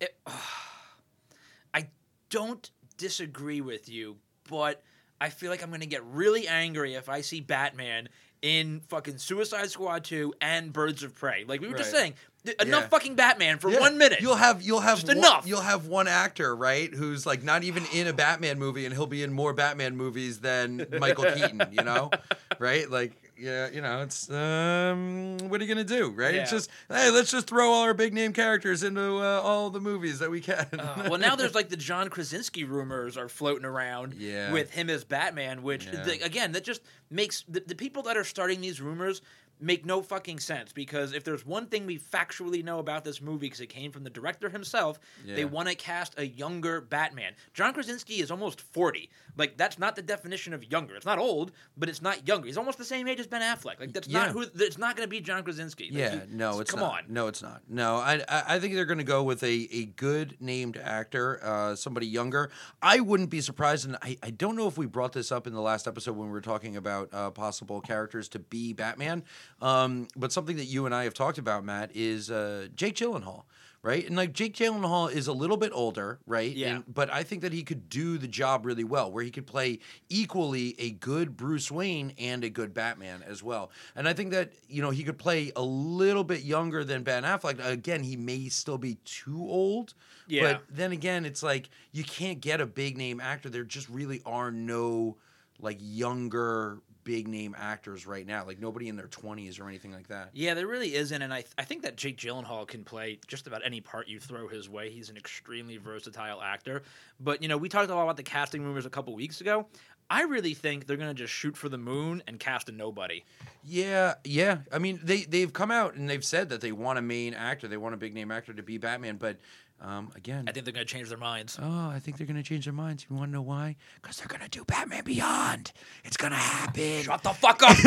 It, 0.00 0.16
I 1.74 1.88
don't 2.30 2.68
disagree 2.98 3.60
with 3.60 3.88
you, 3.88 4.16
but 4.48 4.82
I 5.20 5.28
feel 5.30 5.50
like 5.50 5.62
I'm 5.62 5.70
going 5.70 5.80
to 5.80 5.86
get 5.86 6.04
really 6.04 6.46
angry 6.48 6.94
if 6.94 7.08
I 7.08 7.20
see 7.20 7.40
Batman 7.40 8.08
in 8.42 8.80
fucking 8.88 9.18
Suicide 9.18 9.70
Squad 9.70 10.04
2 10.04 10.34
and 10.40 10.72
Birds 10.72 11.02
of 11.02 11.14
Prey. 11.14 11.44
Like 11.48 11.60
we 11.60 11.68
were 11.68 11.74
just 11.76 11.90
saying, 11.90 12.14
th- 12.44 12.56
enough 12.60 12.82
Yeah. 12.82 12.88
fucking 12.88 13.14
Batman 13.14 13.58
for 13.58 13.70
Yeah, 13.70 13.80
one 13.80 13.96
minute. 13.96 14.20
You'll 14.20 14.36
have 14.36 14.60
you'll 14.62 14.80
have 14.80 14.96
Just 14.98 15.08
one, 15.08 15.16
enough. 15.18 15.46
You'll 15.46 15.62
have 15.62 15.86
one 15.86 16.06
actor, 16.06 16.54
right, 16.54 16.92
who's 16.92 17.24
like 17.24 17.42
not 17.42 17.64
even 17.64 17.84
in 17.94 18.06
a 18.06 18.12
Batman 18.12 18.58
movie 18.58 18.84
and 18.84 18.94
he'll 18.94 19.06
be 19.06 19.22
in 19.22 19.32
more 19.32 19.54
Batman 19.54 19.96
movies 19.96 20.40
than 20.40 20.86
Michael 21.00 21.24
Keaton, 21.24 21.62
you 21.72 21.82
know? 21.82 22.10
Right? 22.58 22.90
Like 22.90 23.25
yeah, 23.38 23.68
you 23.70 23.80
know, 23.80 24.02
it's 24.02 24.30
um 24.30 25.38
what 25.48 25.60
are 25.60 25.64
you 25.64 25.72
going 25.74 25.84
to 25.86 25.94
do, 25.96 26.10
right? 26.10 26.34
It's 26.34 26.50
just 26.50 26.70
hey, 26.88 27.10
let's 27.10 27.30
just 27.30 27.46
throw 27.46 27.70
all 27.70 27.82
our 27.82 27.94
big 27.94 28.14
name 28.14 28.32
characters 28.32 28.82
into 28.82 29.02
uh, 29.18 29.40
all 29.42 29.70
the 29.70 29.80
movies 29.80 30.18
that 30.20 30.30
we 30.30 30.40
can. 30.40 30.66
Uh, 30.78 31.06
well, 31.10 31.18
now 31.18 31.36
there's 31.36 31.54
like 31.54 31.68
the 31.68 31.76
John 31.76 32.08
Krasinski 32.08 32.64
rumors 32.64 33.16
are 33.16 33.28
floating 33.28 33.64
around 33.64 34.14
Yeah. 34.14 34.52
with 34.52 34.70
him 34.72 34.88
as 34.90 35.04
Batman, 35.04 35.62
which 35.62 35.86
Yeah. 35.86 36.02
the, 36.02 36.24
again 36.24 36.52
that 36.52 36.64
just 36.64 36.82
makes 37.10 37.44
the, 37.48 37.60
the 37.66 37.74
people 37.74 38.02
that 38.04 38.16
are 38.16 38.24
starting 38.24 38.60
these 38.60 38.80
rumors 38.80 39.22
make 39.60 39.84
no 39.86 40.02
fucking 40.02 40.38
sense 40.38 40.72
because 40.72 41.12
if 41.12 41.24
there's 41.24 41.44
one 41.46 41.66
thing 41.66 41.86
we 41.86 41.98
factually 41.98 42.62
know 42.62 42.78
about 42.78 43.04
this 43.04 43.20
movie 43.22 43.46
because 43.46 43.60
it 43.60 43.68
came 43.68 43.90
from 43.90 44.04
the 44.04 44.10
director 44.10 44.48
himself 44.48 44.98
they 45.24 45.44
want 45.44 45.68
to 45.68 45.74
cast 45.74 46.18
a 46.18 46.26
younger 46.26 46.80
batman 46.80 47.32
john 47.54 47.72
krasinski 47.72 48.20
is 48.20 48.30
almost 48.30 48.60
40 48.60 49.08
like 49.38 49.56
that's 49.56 49.78
not 49.78 49.96
the 49.96 50.02
definition 50.02 50.52
of 50.52 50.70
younger 50.70 50.94
it's 50.94 51.06
not 51.06 51.18
old 51.18 51.52
but 51.76 51.88
it's 51.88 52.02
not 52.02 52.26
younger 52.28 52.46
he's 52.46 52.58
almost 52.58 52.76
the 52.78 52.84
same 52.84 53.08
age 53.08 53.18
as 53.20 53.26
ben 53.26 53.40
affleck 53.42 53.80
like 53.80 53.92
that's 53.92 54.08
Yeah. 54.08 54.26
not 54.26 54.30
who 54.30 54.42
it's 54.42 54.78
not 54.78 54.94
going 54.96 55.06
to 55.06 55.10
be 55.10 55.20
john 55.20 55.42
krasinski 55.42 55.84
Like, 55.84 55.94
Yeah, 55.98 56.20
he- 56.26 56.34
no, 56.36 56.60
it's 56.60 56.70
come 56.70 56.80
not. 56.80 56.92
on 56.92 57.04
No, 57.08 57.26
it's 57.28 57.42
not. 57.42 57.62
No, 57.68 57.96
I 57.96 58.22
I, 58.28 58.42
I 58.56 58.60
think 58.60 58.74
they're 58.74 58.84
going 58.84 58.98
to 58.98 59.04
go 59.04 59.22
with 59.22 59.42
a, 59.42 59.68
a 59.72 59.84
good 59.86 60.36
named 60.40 60.76
actor, 60.76 61.40
uh, 61.42 61.74
somebody 61.76 62.06
younger. 62.06 62.50
I 62.82 63.00
wouldn't 63.00 63.30
be 63.30 63.40
surprised, 63.40 63.86
and 63.86 63.96
I, 64.02 64.16
I 64.22 64.30
don't 64.30 64.56
know 64.56 64.66
if 64.68 64.76
we 64.76 64.86
brought 64.86 65.12
this 65.12 65.30
up 65.32 65.46
in 65.46 65.52
the 65.52 65.60
last 65.60 65.86
episode 65.86 66.16
when 66.16 66.26
we 66.28 66.32
were 66.32 66.40
talking 66.40 66.76
about 66.76 67.08
uh, 67.12 67.30
possible 67.30 67.80
characters 67.80 68.28
to 68.30 68.38
be 68.38 68.72
Batman. 68.72 69.24
Um, 69.60 70.08
but 70.16 70.32
something 70.32 70.56
that 70.56 70.66
you 70.66 70.86
and 70.86 70.94
I 70.94 71.04
have 71.04 71.14
talked 71.14 71.38
about, 71.38 71.64
Matt, 71.64 71.90
is 71.94 72.30
uh, 72.30 72.68
Jake 72.74 72.94
Gyllenhaal. 72.96 73.44
Right, 73.82 74.04
and 74.04 74.16
like 74.16 74.32
Jake 74.32 74.56
Gyllenhaal 74.56 75.12
is 75.12 75.28
a 75.28 75.32
little 75.32 75.56
bit 75.56 75.70
older, 75.72 76.18
right? 76.26 76.50
Yeah. 76.50 76.76
And- 76.76 76.84
but 76.92 77.12
I 77.12 77.22
think 77.22 77.42
that 77.42 77.52
he 77.52 77.62
could 77.62 77.88
do 77.88 78.18
the 78.18 78.26
job 78.26 78.66
really 78.66 78.82
well, 78.82 79.12
where 79.12 79.22
he 79.22 79.30
could 79.30 79.46
play 79.46 79.78
equally 80.08 80.74
a 80.80 80.90
good 80.90 81.36
Bruce 81.36 81.70
Wayne 81.70 82.12
and 82.18 82.42
a 82.42 82.50
good 82.50 82.74
Batman 82.74 83.22
as 83.24 83.44
well. 83.44 83.70
And 83.94 84.08
I 84.08 84.12
think 84.12 84.32
that 84.32 84.54
you 84.68 84.82
know 84.82 84.90
he 84.90 85.04
could 85.04 85.18
play 85.18 85.52
a 85.54 85.62
little 85.62 86.24
bit 86.24 86.42
younger 86.42 86.82
than 86.82 87.04
Ben 87.04 87.22
Affleck. 87.22 87.64
Again, 87.64 88.02
he 88.02 88.16
may 88.16 88.48
still 88.48 88.78
be 88.78 88.96
too 89.04 89.38
old. 89.48 89.94
Yeah. 90.26 90.54
But 90.54 90.62
then 90.68 90.90
again, 90.90 91.24
it's 91.24 91.44
like 91.44 91.68
you 91.92 92.02
can't 92.02 92.40
get 92.40 92.60
a 92.60 92.66
big 92.66 92.96
name 92.96 93.20
actor. 93.20 93.48
There 93.50 93.62
just 93.62 93.88
really 93.88 94.20
are 94.26 94.50
no 94.50 95.16
like 95.60 95.78
younger 95.80 96.80
big 97.06 97.28
name 97.28 97.54
actors 97.56 98.04
right 98.04 98.26
now. 98.26 98.44
Like 98.44 98.60
nobody 98.60 98.88
in 98.88 98.96
their 98.96 99.06
twenties 99.06 99.58
or 99.60 99.68
anything 99.68 99.92
like 99.92 100.08
that. 100.08 100.30
Yeah, 100.34 100.54
there 100.54 100.66
really 100.66 100.94
isn't, 100.94 101.22
and 101.22 101.32
I 101.32 101.44
I 101.56 101.62
think 101.62 101.82
that 101.82 101.96
Jake 101.96 102.18
Gyllenhaal 102.18 102.66
can 102.66 102.84
play 102.84 103.20
just 103.26 103.46
about 103.46 103.62
any 103.64 103.80
part 103.80 104.08
you 104.08 104.18
throw 104.18 104.48
his 104.48 104.68
way. 104.68 104.90
He's 104.90 105.08
an 105.08 105.16
extremely 105.16 105.78
versatile 105.78 106.42
actor. 106.42 106.82
But 107.20 107.40
you 107.40 107.48
know, 107.48 107.56
we 107.56 107.70
talked 107.70 107.88
a 107.88 107.94
lot 107.94 108.02
about 108.02 108.16
the 108.16 108.24
casting 108.24 108.62
rumors 108.64 108.84
a 108.84 108.90
couple 108.90 109.14
weeks 109.14 109.40
ago. 109.40 109.66
I 110.10 110.22
really 110.22 110.54
think 110.54 110.86
they're 110.86 110.96
gonna 110.96 111.14
just 111.14 111.32
shoot 111.32 111.56
for 111.56 111.68
the 111.68 111.78
moon 111.78 112.22
and 112.26 112.38
cast 112.38 112.68
a 112.68 112.72
nobody. 112.72 113.24
Yeah, 113.64 114.14
yeah. 114.24 114.58
I 114.72 114.78
mean, 114.78 115.00
they 115.02 115.22
they've 115.22 115.52
come 115.52 115.70
out 115.70 115.94
and 115.94 116.10
they've 116.10 116.24
said 116.24 116.48
that 116.48 116.60
they 116.60 116.72
want 116.72 116.98
a 116.98 117.02
main 117.02 117.34
actor, 117.34 117.68
they 117.68 117.76
want 117.76 117.94
a 117.94 117.98
big 117.98 118.14
name 118.14 118.30
actor 118.32 118.52
to 118.52 118.62
be 118.62 118.78
Batman. 118.78 119.16
But 119.16 119.38
um, 119.80 120.10
again, 120.16 120.44
I 120.48 120.52
think 120.52 120.64
they're 120.64 120.72
gonna 120.72 120.84
change 120.84 121.08
their 121.08 121.18
minds. 121.18 121.58
oh, 121.60 121.88
I 121.90 121.98
think 121.98 122.16
they're 122.16 122.26
gonna 122.26 122.42
change 122.42 122.64
their 122.64 122.72
minds. 122.72 123.06
You 123.08 123.16
want 123.16 123.28
to 123.28 123.32
know 123.32 123.42
why? 123.42 123.76
Because 124.00 124.16
they're 124.16 124.26
gonna 124.26 124.48
do 124.48 124.64
Batman 124.64 125.04
Beyond. 125.04 125.72
It's 126.04 126.16
gonna 126.16 126.36
happen. 126.36 127.02
Shut 127.02 127.22
the 127.22 127.30
fuck 127.30 127.62
up! 127.62 127.76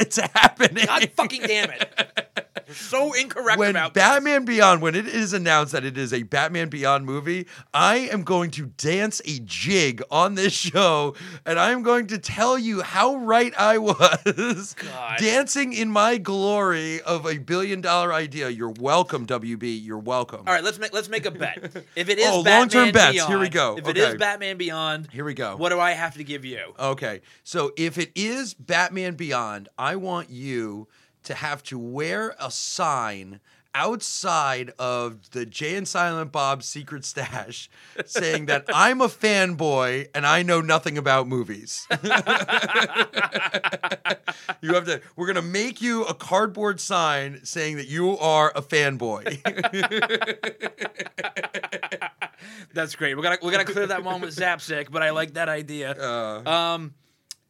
it's 0.00 0.16
happening. 0.16 0.86
God 0.86 1.10
fucking 1.16 1.42
damn 1.42 1.70
it! 1.70 2.27
You're 2.68 2.74
so 2.74 3.14
incorrect 3.14 3.58
when 3.58 3.70
about 3.70 3.94
this. 3.94 4.02
Batman 4.02 4.44
Beyond, 4.44 4.82
when 4.82 4.94
it 4.94 5.06
is 5.08 5.32
announced 5.32 5.72
that 5.72 5.86
it 5.86 5.96
is 5.96 6.12
a 6.12 6.22
Batman 6.22 6.68
Beyond 6.68 7.06
movie, 7.06 7.46
I 7.72 7.96
am 7.96 8.24
going 8.24 8.50
to 8.52 8.66
dance 8.66 9.22
a 9.24 9.38
jig 9.40 10.02
on 10.10 10.34
this 10.34 10.52
show, 10.52 11.14
and 11.46 11.58
I 11.58 11.70
am 11.70 11.82
going 11.82 12.08
to 12.08 12.18
tell 12.18 12.58
you 12.58 12.82
how 12.82 13.16
right 13.16 13.54
I 13.58 13.78
was. 13.78 14.74
God. 14.78 15.18
Dancing 15.18 15.72
in 15.72 15.90
my 15.90 16.18
glory 16.18 17.00
of 17.00 17.24
a 17.24 17.38
billion 17.38 17.80
dollar 17.80 18.12
idea. 18.12 18.50
You're 18.50 18.74
welcome, 18.78 19.26
WB. 19.26 19.82
You're 19.82 19.96
welcome. 19.96 20.40
All 20.46 20.52
right, 20.52 20.62
let's 20.62 20.78
make 20.78 20.92
let's 20.92 21.08
make 21.08 21.24
a 21.24 21.30
bet. 21.30 21.84
If 21.96 22.10
it 22.10 22.18
is 22.18 22.28
Oh, 22.28 22.42
long-term 22.42 22.92
bets. 22.92 23.12
Beyond, 23.12 23.30
Here 23.32 23.38
we 23.40 23.48
go. 23.48 23.78
If 23.78 23.88
it 23.88 23.96
is 23.96 24.16
Batman 24.16 24.58
Beyond, 24.58 25.08
Here 25.10 25.24
we 25.24 25.32
go. 25.32 25.56
what 25.56 25.70
do 25.70 25.80
I 25.80 25.92
have 25.92 26.14
to 26.16 26.24
give 26.24 26.44
you? 26.44 26.74
Okay, 26.78 27.22
so 27.44 27.72
if 27.78 27.96
it 27.96 28.12
is 28.14 28.52
Batman 28.52 29.14
Beyond, 29.14 29.70
I 29.78 29.96
want 29.96 30.28
you 30.28 30.86
to 31.28 31.34
have 31.34 31.62
to 31.64 31.78
wear 31.78 32.34
a 32.40 32.50
sign 32.50 33.40
outside 33.74 34.72
of 34.78 35.30
the 35.30 35.44
Jay 35.46 35.76
and 35.76 35.86
Silent 35.86 36.32
Bob 36.32 36.62
secret 36.62 37.04
stash 37.04 37.68
saying 38.06 38.46
that 38.46 38.64
I'm 38.74 39.00
a 39.00 39.08
fanboy 39.08 40.08
and 40.14 40.26
I 40.26 40.42
know 40.42 40.60
nothing 40.60 40.96
about 40.98 41.28
movies. 41.28 41.86
you 44.62 44.74
have 44.74 44.86
to 44.86 45.00
we're 45.16 45.26
going 45.26 45.36
to 45.36 45.42
make 45.42 45.80
you 45.82 46.04
a 46.04 46.14
cardboard 46.14 46.80
sign 46.80 47.40
saying 47.44 47.76
that 47.76 47.88
you 47.88 48.16
are 48.18 48.52
a 48.56 48.62
fanboy. 48.62 49.38
That's 52.72 52.94
great. 52.96 53.16
We're 53.16 53.22
gonna 53.22 53.38
we're 53.42 53.52
gonna 53.52 53.64
clear 53.64 53.86
that 53.86 54.02
one 54.04 54.20
with 54.20 54.34
Zapsic, 54.34 54.90
but 54.90 55.02
I 55.02 55.10
like 55.10 55.34
that 55.34 55.48
idea. 55.48 55.92
Uh, 55.92 56.42
Um, 56.48 56.94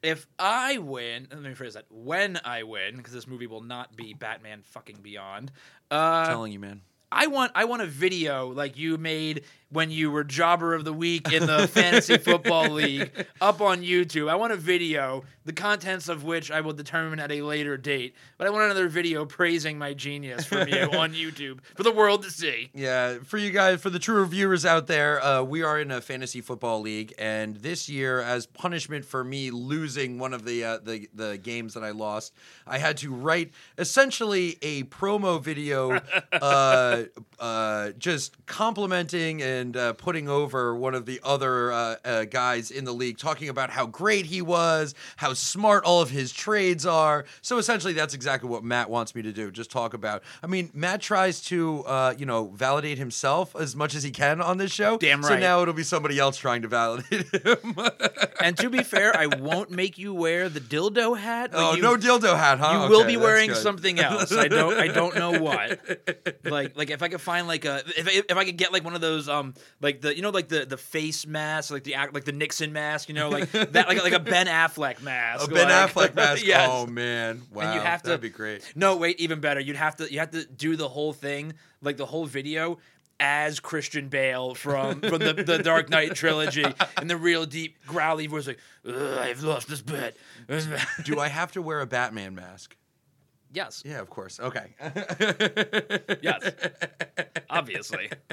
if 0.02 0.26
I 0.38 0.78
win, 0.78 1.28
let 1.31 1.43
me 1.43 1.55
phrase 1.55 1.75
that. 1.75 1.87
When 1.90 2.38
I 2.45 2.62
win, 2.62 2.97
because 2.97 3.12
this 3.12 3.26
movie 3.26 3.47
will 3.47 3.62
not 3.62 3.97
be 3.97 4.14
Batman 4.14 4.62
fucking 4.64 4.99
Beyond. 5.02 5.52
Uh, 5.90 6.26
telling 6.26 6.52
you, 6.52 6.59
man. 6.59 6.83
I 7.11 7.26
want 7.26 7.52
I 7.55 7.64
want 7.64 7.83
a 7.83 7.87
video 7.87 8.49
like 8.49 8.76
you 8.76 8.99
made 8.99 9.45
when 9.71 9.91
you 9.91 10.11
were 10.11 10.25
jobber 10.25 10.75
of 10.75 10.85
the 10.85 10.93
week 10.93 11.31
in 11.33 11.47
the 11.47 11.69
fantasy 11.73 12.17
football 12.17 12.71
league 12.71 13.27
up 13.41 13.61
on 13.61 13.83
YouTube. 13.83 14.31
I 14.31 14.35
want 14.37 14.53
a 14.53 14.57
video, 14.57 15.25
the 15.45 15.53
contents 15.53 16.09
of 16.09 16.25
which 16.25 16.51
I 16.51 16.63
will 16.63 16.73
determine 16.73 17.21
at 17.21 17.31
a 17.31 17.43
later 17.43 17.77
date. 17.77 18.15
But 18.39 18.47
I 18.47 18.51
want 18.51 18.65
another 18.65 18.89
video 18.89 19.27
praising 19.27 19.79
my 19.79 19.93
genius 19.93 20.47
from 20.47 20.69
you 20.69 20.79
on 20.93 21.13
YouTube 21.13 21.59
for 21.75 21.83
the 21.83 21.93
world 21.93 22.23
to 22.23 22.31
see. 22.31 22.71
Yeah, 22.75 23.19
for 23.25 23.37
you 23.37 23.51
guys, 23.51 23.81
for 23.81 23.91
the 23.91 23.99
true 23.99 24.25
viewers 24.27 24.65
out 24.65 24.87
there, 24.87 25.23
uh, 25.23 25.43
we 25.43 25.63
are 25.63 25.79
in 25.79 25.91
a 25.91 26.01
fantasy 26.01 26.41
football 26.41 26.81
league, 26.81 27.13
and 27.19 27.57
this 27.57 27.89
year, 27.89 28.21
as 28.21 28.47
punishment 28.47 29.05
for 29.05 29.23
me 29.23 29.51
losing 29.51 30.19
one 30.19 30.33
of 30.33 30.45
the 30.45 30.65
uh, 30.65 30.79
the 30.79 31.09
the 31.13 31.37
games 31.37 31.75
that 31.75 31.85
I 31.85 31.91
lost, 31.91 32.33
I 32.67 32.79
had 32.79 32.97
to 32.99 33.13
write 33.13 33.53
essentially 33.77 34.57
a 34.63 34.85
promo 34.85 35.43
video, 35.43 36.01
uh, 36.33 37.05
uh, 37.39 37.91
just 37.99 38.35
complimenting 38.47 39.43
and 39.43 39.58
uh, 39.77 39.93
putting 39.95 40.29
over 40.29 40.75
one 40.77 40.95
of 40.95 41.07
the 41.07 41.21
other 41.25 41.73
uh, 41.73 41.97
uh, 42.05 42.25
guys 42.25 42.71
in 42.71 42.85
the 42.85 42.93
league, 42.93 43.19
talking 43.19 43.49
about 43.49 43.71
how 43.71 43.87
great 43.87 44.27
he 44.27 44.43
was, 44.43 44.95
how 45.17 45.33
smart 45.35 45.85
all 45.85 46.00
of 46.03 46.11
his 46.11 46.33
trades 46.33 46.87
are. 46.87 47.25
So 47.43 47.59
essentially, 47.59 47.93
that's 47.93 48.15
exactly 48.15 48.49
what 48.49 48.65
Matt 48.65 48.91
wants 48.91 49.15
me 49.15 49.23
to 49.23 49.33
do. 49.33 49.50
Just 49.50 49.71
talk 49.71 49.95
about. 49.95 50.23
I 50.43 50.47
mean, 50.47 50.71
Matt 50.75 51.00
tries 51.00 51.41
to, 51.47 51.85
uh, 51.85 52.15
you 52.19 52.27
know, 52.27 52.49
validate 52.55 52.99
himself 52.99 53.55
as 53.57 53.75
much 53.77 53.95
as 53.95 54.03
he 54.03 54.11
can 54.11 54.41
on 54.41 54.59
this 54.59 54.73
show. 54.73 54.99
Damn 54.99 55.23
right. 55.23 55.29
So 55.29 55.38
now 55.38 55.62
it'll 55.62 55.75
be 55.75 55.83
somebody 55.83 56.19
else 56.19 56.37
trying 56.37 56.62
to 56.62 56.69
validate 56.69 57.27
him. 57.45 57.77
And 58.41 58.57
to 58.59 58.71
be 58.71 58.83
fair, 58.83 59.17
I 59.17 59.27
won't 59.27 59.71
make 59.71 59.99
you 59.99 60.15
wear 60.15 60.49
the 60.49 60.61
dildo 60.61 61.19
hat. 61.19 61.50
oh, 61.53 61.75
you- 61.75 61.83
no 61.83 61.97
dildo 61.97 62.37
hat, 62.37 62.59
huh? 62.59 62.85
You 62.85 62.91
will 62.91 63.05
be 63.05 63.17
wearing 63.17 63.49
good. 63.49 63.57
something 63.57 63.99
else. 64.00 64.33
I 64.33 64.49
don't. 64.49 64.75
I 64.79 64.88
don't 64.88 65.15
know 65.17 65.41
what. 65.41 65.81
Like, 66.45 66.77
like 66.77 66.91
if 66.91 67.03
I 67.03 67.09
could 67.09 67.21
find 67.21 67.47
like 67.47 67.65
a, 67.65 67.83
if, 67.97 68.09
if 68.31 68.37
I 68.37 68.45
could 68.45 68.57
get 68.57 68.73
like 68.73 68.85
one 68.85 68.95
of 68.95 69.00
those, 69.00 69.29
um, 69.29 69.48
Um, 69.49 69.55
like 69.81 70.00
the, 70.00 70.14
you 70.14 70.23
know, 70.23 70.31
like 70.31 70.49
the 70.49 70.64
the 70.64 70.76
face 70.76 71.26
mask, 71.26 71.71
like 71.71 71.85
the 71.85 71.95
act, 71.95 72.14
like 72.14 72.25
the 72.25 72.33
Nixon 72.33 72.73
mask, 72.73 73.09
you 73.09 73.14
know, 73.14 73.28
like 73.28 73.50
that, 73.52 73.75
like 73.88 74.02
like 74.02 74.12
a 74.12 74.19
Ben 74.21 74.47
Affleck 74.47 75.02
mask. 75.02 75.49
A 75.49 75.55
Ben 75.55 75.69
like- 75.69 75.90
Affleck 75.93 76.14
mask. 76.14 76.45
yes. 76.47 76.69
Oh 76.71 76.87
man, 76.87 77.43
wow, 77.52 77.62
and 77.62 77.75
you 77.75 77.81
have 77.81 78.02
to- 78.02 78.09
that'd 78.09 78.21
be 78.21 78.28
great. 78.31 78.62
No, 78.75 78.97
wait, 78.97 79.19
even 79.21 79.40
better. 79.40 79.61
You'd 79.61 79.76
have 79.76 79.97
to 79.97 80.12
you 80.12 80.19
have 80.21 80.31
to 80.33 80.45
do 80.45 80.76
the 80.76 80.88
whole 80.88 81.12
thing, 81.12 81.55
like 81.83 81.97
the 81.97 82.07
whole 82.07 82.26
video 82.26 82.78
as 83.21 83.59
Christian 83.59 84.09
Bale 84.09 84.55
from 84.55 85.00
from 85.00 85.19
the, 85.19 85.33
the 85.35 85.59
Dark 85.59 85.90
Knight 85.90 86.14
trilogy 86.14 86.64
and 86.97 87.11
the 87.11 87.17
real 87.17 87.47
deep 87.47 87.85
growly 87.85 88.28
voice 88.28 88.47
like, 88.47 88.61
"Ugh, 88.87 88.95
I've 89.19 89.43
lost 89.43 89.69
this 89.69 89.83
bet. 89.83 90.17
Do 91.05 91.19
I 91.19 91.26
have 91.28 91.50
to 91.52 91.62
wear 91.62 91.81
a 91.81 91.87
Batman 91.87 92.37
mask? 92.37 92.76
Yes. 93.52 93.83
Yeah, 93.85 94.00
of 94.00 94.11
course. 94.11 94.38
Okay. 94.40 94.67
Yes. 96.23 96.52
Obviously. 97.50 98.11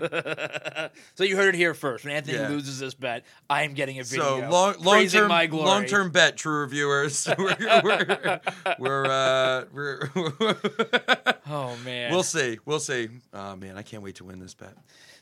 so 1.16 1.24
you 1.24 1.36
heard 1.36 1.50
it 1.54 1.58
here 1.58 1.74
first. 1.74 2.04
When 2.06 2.14
Anthony 2.14 2.38
Yeah. 2.38 2.50
loses 2.50 2.80
this 2.80 2.94
bet, 2.94 3.24
I 3.50 3.64
am 3.64 3.74
getting 3.74 4.00
a 4.00 4.04
video. 4.04 4.42
So 4.42 4.50
long, 4.50 4.76
long 4.80 5.08
term, 5.08 5.28
my 5.30 5.46
glory. 5.48 5.66
long 5.68 5.86
term 5.86 6.12
bet, 6.12 6.38
true 6.38 6.62
reviewers. 6.62 7.28
we're, 7.38 7.56
we're, 7.84 8.40
we're, 8.80 9.06
uh, 9.06 9.66
we're 9.74 10.10
Oh 11.48 11.76
man. 11.86 12.12
we'll 12.12 12.24
see, 12.24 12.60
we'll 12.66 12.80
see. 12.80 13.10
Oh 13.34 13.56
man, 13.56 13.78
I 13.78 13.82
can't 13.84 14.04
wait 14.04 14.16
to 14.16 14.24
win 14.26 14.40
this 14.40 14.54
bet. 14.54 14.74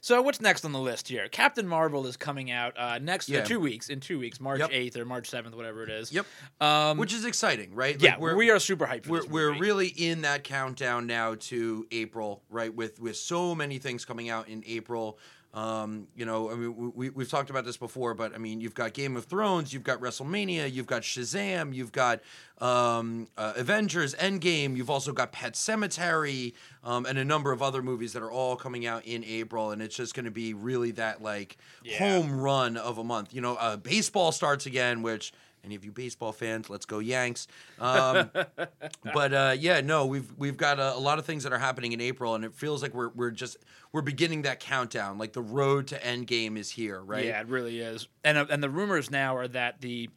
So 0.03 0.21
what's 0.21 0.41
next 0.41 0.65
on 0.65 0.73
the 0.73 0.79
list 0.79 1.07
here? 1.07 1.29
Captain 1.29 1.65
Marvel 1.65 2.05
is 2.07 2.17
coming 2.17 2.51
out 2.51 2.77
uh, 2.77 2.99
next 2.99 3.29
Yeah. 3.29 3.43
two 3.45 3.59
weeks 3.59 3.87
in 3.89 4.01
two 4.01 4.19
weeks, 4.19 4.39
March 4.41 4.59
Yep. 4.59 4.69
eighth 4.73 4.97
or 4.97 5.05
March 5.05 5.29
seventh, 5.29 5.55
whatever 5.55 5.81
it 5.81 5.89
is. 5.89 6.11
Yep. 6.11 6.25
Um, 6.59 6.97
Which 6.97 7.13
is 7.13 7.23
exciting, 7.23 7.73
right? 7.73 7.95
yeah, 8.01 8.11
Like, 8.11 8.19
we're, 8.19 8.35
we 8.35 8.51
are 8.51 8.59
super 8.59 8.85
hyped. 8.85 9.05
For 9.05 9.11
we're, 9.11 9.21
this 9.21 9.29
we're 9.29 9.57
really 9.57 9.87
in 9.87 10.21
that 10.23 10.43
countdown 10.43 11.07
now 11.07 11.35
to 11.35 11.87
April, 11.91 12.43
right? 12.49 12.73
With 12.75 12.99
with 12.99 13.15
so 13.15 13.55
many 13.55 13.77
things 13.79 14.03
coming 14.03 14.29
out 14.29 14.49
in 14.49 14.61
April. 14.67 15.17
Um, 15.53 16.07
you 16.15 16.25
know, 16.25 16.49
I 16.49 16.55
mean, 16.55 16.93
we, 16.95 17.11
we've 17.11 17.29
talked 17.29 17.51
about 17.51 17.63
this 17.63 17.77
before, 17.77 18.15
but 18.15 18.33
I 18.33 18.39
mean, 18.39 18.59
you've 18.59 18.73
got 18.73 18.93
Game 18.93 19.15
of 19.15 19.25
Thrones, 19.25 19.71
you've 19.71 19.83
got 19.83 19.99
WrestleMania, 20.01 20.71
you've 20.73 20.87
got 20.87 21.03
Shazam, 21.03 21.75
you've 21.75 21.91
got 21.91 22.21
um, 22.59 23.27
uh, 23.37 23.53
Avengers, 23.55 24.15
Endgame, 24.15 24.75
you've 24.75 24.89
also 24.89 25.11
got 25.11 25.31
Pet 25.31 25.53
Sematary, 25.53 26.53
um, 26.83 27.05
and 27.05 27.19
a 27.19 27.23
number 27.25 27.51
of 27.51 27.61
other 27.61 27.83
movies 27.83 28.13
that 28.13 28.23
are 28.23 28.31
all 28.31 28.55
coming 28.55 28.87
out 28.87 29.05
in 29.05 29.23
April, 29.25 29.69
and 29.69 29.79
it's 29.81 29.95
just 29.95 30.15
going 30.15 30.25
to 30.25 30.31
be 30.31 30.55
really 30.55 30.89
that 30.91 31.21
like 31.21 31.57
Yeah. 31.83 31.99
home 31.99 32.39
run 32.41 32.75
of 32.75 32.97
a 32.97 33.03
month. 33.03 33.31
You 33.31 33.41
know, 33.41 33.55
uh, 33.55 33.77
baseball 33.77 34.31
starts 34.31 34.65
again, 34.65 35.03
which 35.03 35.33
Any 35.63 35.75
of 35.75 35.85
you 35.85 35.91
baseball 35.93 36.33
fans, 36.33 36.69
let's 36.69 36.85
go 36.85 36.99
Yanks. 36.99 37.47
Um, 37.79 38.29
but 39.13 39.33
uh, 39.33 39.55
yeah, 39.57 39.79
no, 39.79 40.05
we've 40.05 40.31
we've 40.37 40.57
got 40.57 40.79
a, 40.79 40.93
a 40.95 40.99
lot 40.99 41.19
of 41.19 41.25
things 41.25 41.43
that 41.43 41.53
are 41.53 41.59
happening 41.59 41.93
in 41.93 42.01
April, 42.01 42.35
and 42.35 42.43
it 42.43 42.53
feels 42.53 42.81
like 42.81 42.93
we're 42.93 43.09
we're 43.09 43.31
just 43.31 43.57
we're 43.93 44.01
beginning 44.01 44.41
that 44.41 44.59
countdown. 44.59 45.17
Like 45.17 45.31
the 45.31 45.41
road 45.41 45.87
to 45.87 45.99
Endgame 45.99 46.57
is 46.57 46.69
here, 46.69 47.01
right? 47.01 47.25
Yeah, 47.25 47.39
it 47.39 47.47
really 47.47 47.79
is. 47.79 48.09
And 48.25 48.37
uh, 48.37 48.45
and 48.49 48.61
the 48.61 48.69
rumors 48.69 49.09
now 49.09 49.37
are 49.37 49.47
that 49.47 49.79
the 49.79 50.09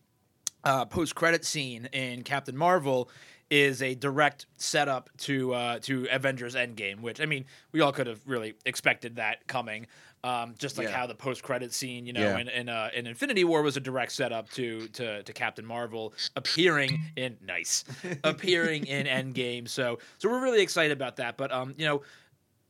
uh, 0.65 0.85
post 0.85 1.15
credit 1.15 1.45
scene 1.45 1.88
in 1.93 2.23
Captain 2.23 2.57
Marvel 2.57 3.09
is 3.49 3.81
a 3.81 3.95
direct 3.95 4.47
setup 4.57 5.11
to 5.19 5.55
uh, 5.55 5.79
to 5.81 6.09
Avengers 6.11 6.57
Endgame, 6.57 7.00
which 7.00 7.21
I 7.21 7.26
mean 7.26 7.45
we 7.73 7.81
all 7.81 7.93
could 7.93 8.09
have 8.09 8.21
really 8.26 8.55
expected 8.65 9.17
that 9.17 9.47
coming. 9.47 9.87
Um, 10.26 10.54
just 10.59 10.76
like 10.76 10.88
Yeah. 10.88 10.97
how 10.97 11.06
the 11.06 11.14
post 11.14 11.42
credit 11.42 11.73
scene, 11.73 12.04
you 12.06 12.12
know, 12.12 12.21
Yeah. 12.21 12.38
in 12.38 12.49
in, 12.49 12.68
uh, 12.68 12.90
in 12.95 13.06
Infinity 13.06 13.45
War 13.45 13.62
was 13.62 13.76
a 13.76 13.80
direct 13.80 14.11
setup 14.12 14.50
to 14.50 14.88
to 14.88 15.23
to 15.23 15.33
Captain 15.33 15.64
Marvel 15.64 16.12
appearing 16.35 17.00
in 17.16 17.37
nice 17.40 17.85
appearing 18.25 18.87
in 18.87 19.06
Endgame. 19.06 19.68
So 19.68 19.99
so 20.18 20.28
we're 20.28 20.42
really 20.42 20.62
excited 20.62 20.92
about 20.92 21.16
that. 21.16 21.37
But 21.37 21.52
um, 21.52 21.75
you 21.78 21.87
know, 21.87 22.02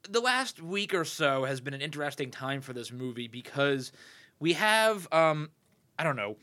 the 0.08 0.20
last 0.20 0.60
week 0.60 0.92
or 0.92 1.04
so 1.04 1.44
has 1.44 1.60
been 1.60 1.72
an 1.74 1.80
interesting 1.80 2.30
time 2.30 2.60
for 2.60 2.72
this 2.74 2.92
movie 2.92 3.28
because 3.28 3.90
we 4.38 4.52
have 4.52 5.10
um 5.12 5.50
I 5.98 6.04
don't 6.04 6.16
know 6.16 6.36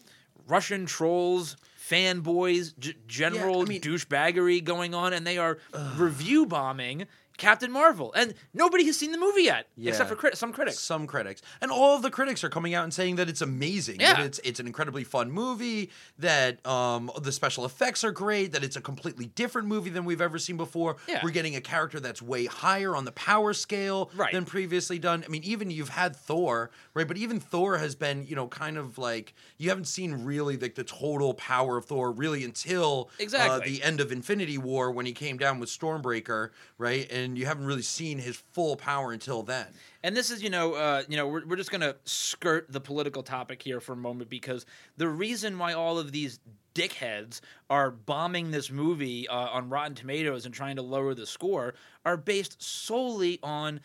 Russian 0.47 0.85
trolls, 0.85 1.55
fanboys, 1.79 2.77
g- 2.79 2.95
general 3.07 3.61
I 3.61 3.65
mean- 3.65 3.81
douchebaggery 3.81 4.63
going 4.63 4.93
on, 4.93 5.13
and 5.13 5.25
they 5.27 5.37
are 5.37 5.59
review 5.95 6.45
bombing 6.45 7.05
Captain 7.37 7.71
Marvel, 7.71 8.13
and 8.13 8.33
nobody 8.53 8.85
has 8.85 8.97
seen 8.97 9.11
the 9.11 9.17
movie 9.17 9.43
yet 9.43 9.67
except 9.83 10.07
for 10.09 10.15
crit- 10.15 10.37
some 10.37 10.53
critics. 10.53 10.79
Some 10.79 11.07
critics, 11.07 11.41
and 11.61 11.71
all 11.71 11.95
of 11.95 12.01
the 12.03 12.11
critics 12.11 12.43
are 12.43 12.49
coming 12.49 12.73
out 12.75 12.83
and 12.83 12.93
saying 12.93 13.15
that 13.15 13.27
it's 13.29 13.41
amazing. 13.41 13.99
Yeah. 13.99 14.13
that 14.13 14.25
it's 14.25 14.39
it's 14.43 14.59
an 14.59 14.67
incredibly 14.67 15.03
fun 15.03 15.31
movie. 15.31 15.89
That 16.19 16.65
um, 16.65 17.09
the 17.21 17.31
special 17.31 17.65
effects 17.65 18.03
are 18.03 18.11
great. 18.11 18.51
That 18.51 18.63
it's 18.63 18.75
a 18.75 18.81
completely 18.81 19.25
different 19.27 19.67
movie 19.67 19.89
than 19.89 20.05
we've 20.05 20.21
ever 20.21 20.37
seen 20.37 20.57
before. 20.57 20.97
Yeah. 21.07 21.21
We're 21.23 21.31
getting 21.31 21.55
a 21.55 21.61
character 21.61 21.99
that's 21.99 22.21
way 22.21 22.45
higher 22.45 22.95
on 22.95 23.05
the 23.05 23.11
power 23.13 23.53
scale 23.53 24.11
Right. 24.15 24.31
than 24.31 24.45
previously 24.45 24.99
done. 24.99 25.23
I 25.25 25.29
mean, 25.29 25.43
even 25.43 25.71
you've 25.71 25.89
had 25.89 26.15
Thor, 26.15 26.69
right? 26.93 27.07
But 27.07 27.17
even 27.17 27.39
Thor 27.39 27.77
has 27.79 27.95
been, 27.95 28.25
you 28.27 28.35
know, 28.35 28.47
kind 28.47 28.77
of 28.77 28.97
like 28.97 29.33
you 29.57 29.69
haven't 29.69 29.85
seen 29.85 30.23
really 30.23 30.55
like 30.57 30.75
the 30.75 30.83
total 30.83 31.33
power 31.33 31.77
of 31.77 31.85
Thor 31.85 32.11
really 32.11 32.43
until 32.43 33.09
uh, 33.19 33.23
Exactly. 33.23 33.71
the 33.71 33.83
end 33.83 33.99
of 33.99 34.11
Infinity 34.11 34.57
War 34.59 34.91
when 34.91 35.05
he 35.05 35.13
came 35.13 35.37
down 35.37 35.59
with 35.59 35.69
Stormbreaker, 35.69 36.49
right? 36.77 37.09
And 37.11 37.22
you 37.35 37.45
haven't 37.45 37.65
really 37.65 37.81
seen 37.81 38.19
his 38.19 38.37
full 38.51 38.75
power 38.75 39.11
until 39.11 39.43
then. 39.43 39.67
And 40.03 40.15
this 40.15 40.29
is, 40.29 40.43
you 40.43 40.49
know, 40.49 40.73
uh, 40.73 41.03
you 41.07 41.17
know, 41.17 41.27
we're, 41.27 41.45
we're 41.45 41.55
just 41.55 41.71
gonna 41.71 41.95
skirt 42.05 42.71
the 42.71 42.81
political 42.81 43.23
topic 43.23 43.61
here 43.61 43.79
for 43.79 43.93
a 43.93 43.97
moment 43.97 44.29
because 44.29 44.65
the 44.97 45.07
reason 45.07 45.57
why 45.57 45.73
all 45.73 45.97
of 45.97 46.11
these 46.11 46.39
dickheads 46.75 47.39
are 47.69 47.91
bombing 47.91 48.51
this 48.51 48.71
movie 48.71 49.27
uh, 49.27 49.35
on 49.35 49.69
Rotten 49.69 49.95
Tomatoes 49.95 50.45
and 50.45 50.53
trying 50.53 50.75
to 50.75 50.81
lower 50.81 51.13
the 51.13 51.25
score 51.25 51.75
are 52.05 52.17
based 52.17 52.61
solely 52.61 53.39
on 53.43 53.79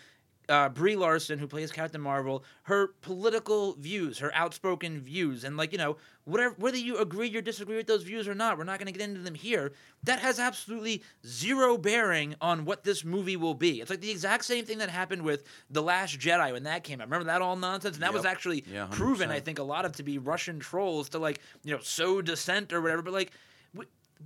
uh, 0.48 0.68
Brie 0.68 0.96
Larson, 0.96 1.38
who 1.38 1.46
plays 1.46 1.70
Captain 1.70 2.00
Marvel, 2.00 2.44
her 2.62 2.88
political 3.02 3.74
views, 3.74 4.18
her 4.18 4.34
outspoken 4.34 5.00
views, 5.00 5.44
and 5.44 5.56
like 5.56 5.72
you 5.72 5.78
know, 5.78 5.96
whatever 6.24 6.54
whether 6.58 6.76
you 6.76 6.98
agree 6.98 7.34
or 7.36 7.40
disagree 7.40 7.76
with 7.76 7.86
those 7.86 8.02
views 8.02 8.26
or 8.26 8.34
not, 8.34 8.56
we're 8.58 8.64
not 8.64 8.78
going 8.78 8.92
to 8.92 8.98
get 8.98 9.08
into 9.08 9.20
them 9.20 9.34
here. 9.34 9.72
That 10.04 10.20
has 10.20 10.38
absolutely 10.38 11.02
zero 11.26 11.76
bearing 11.76 12.34
on 12.40 12.64
what 12.64 12.84
this 12.84 13.04
movie 13.04 13.36
will 13.36 13.54
be. 13.54 13.80
It's 13.80 13.90
like 13.90 14.00
the 14.00 14.10
exact 14.10 14.44
same 14.44 14.64
thing 14.64 14.78
that 14.78 14.90
happened 14.90 15.22
with 15.22 15.44
The 15.70 15.82
Last 15.82 16.18
Jedi 16.18 16.52
when 16.52 16.62
that 16.64 16.84
came 16.84 17.00
out. 17.00 17.08
Remember 17.08 17.24
that 17.26 17.42
all 17.42 17.56
nonsense? 17.56 17.96
And 17.96 18.02
that 18.02 18.12
was 18.14 18.24
actually 18.24 18.64
Yeah, 18.72 18.86
proven, 18.90 19.30
I 19.30 19.40
think, 19.40 19.58
a 19.58 19.62
lot 19.64 19.84
of 19.84 19.92
to 19.96 20.02
be 20.02 20.18
Russian 20.18 20.60
trolls 20.60 21.08
to 21.10 21.18
like 21.18 21.40
you 21.64 21.74
know 21.74 21.80
sow 21.80 22.22
dissent 22.22 22.72
or 22.72 22.80
whatever. 22.80 23.02
But 23.02 23.12
like, 23.12 23.32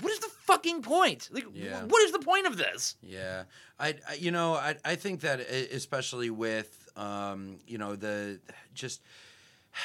what 0.01 0.13
is 0.13 0.19
the 0.21 0.31
fucking 0.47 0.83
point? 0.83 1.29
Like, 1.33 1.45
Yeah. 1.53 1.85
what 1.85 2.03
is 2.03 2.13
the 2.13 2.19
point 2.21 2.47
of 2.47 2.57
this? 2.57 2.97
Yeah, 3.03 3.45
I, 3.79 3.95
I 4.09 4.15
you 4.15 4.31
know 4.31 4.55
I 4.55 4.77
I 4.85 4.95
think 4.97 5.21
that 5.21 5.41
especially 5.41 6.31
with 6.31 6.89
um 6.97 7.59
you 7.67 7.79
know 7.79 7.97
the 7.97 8.41
just 8.75 9.03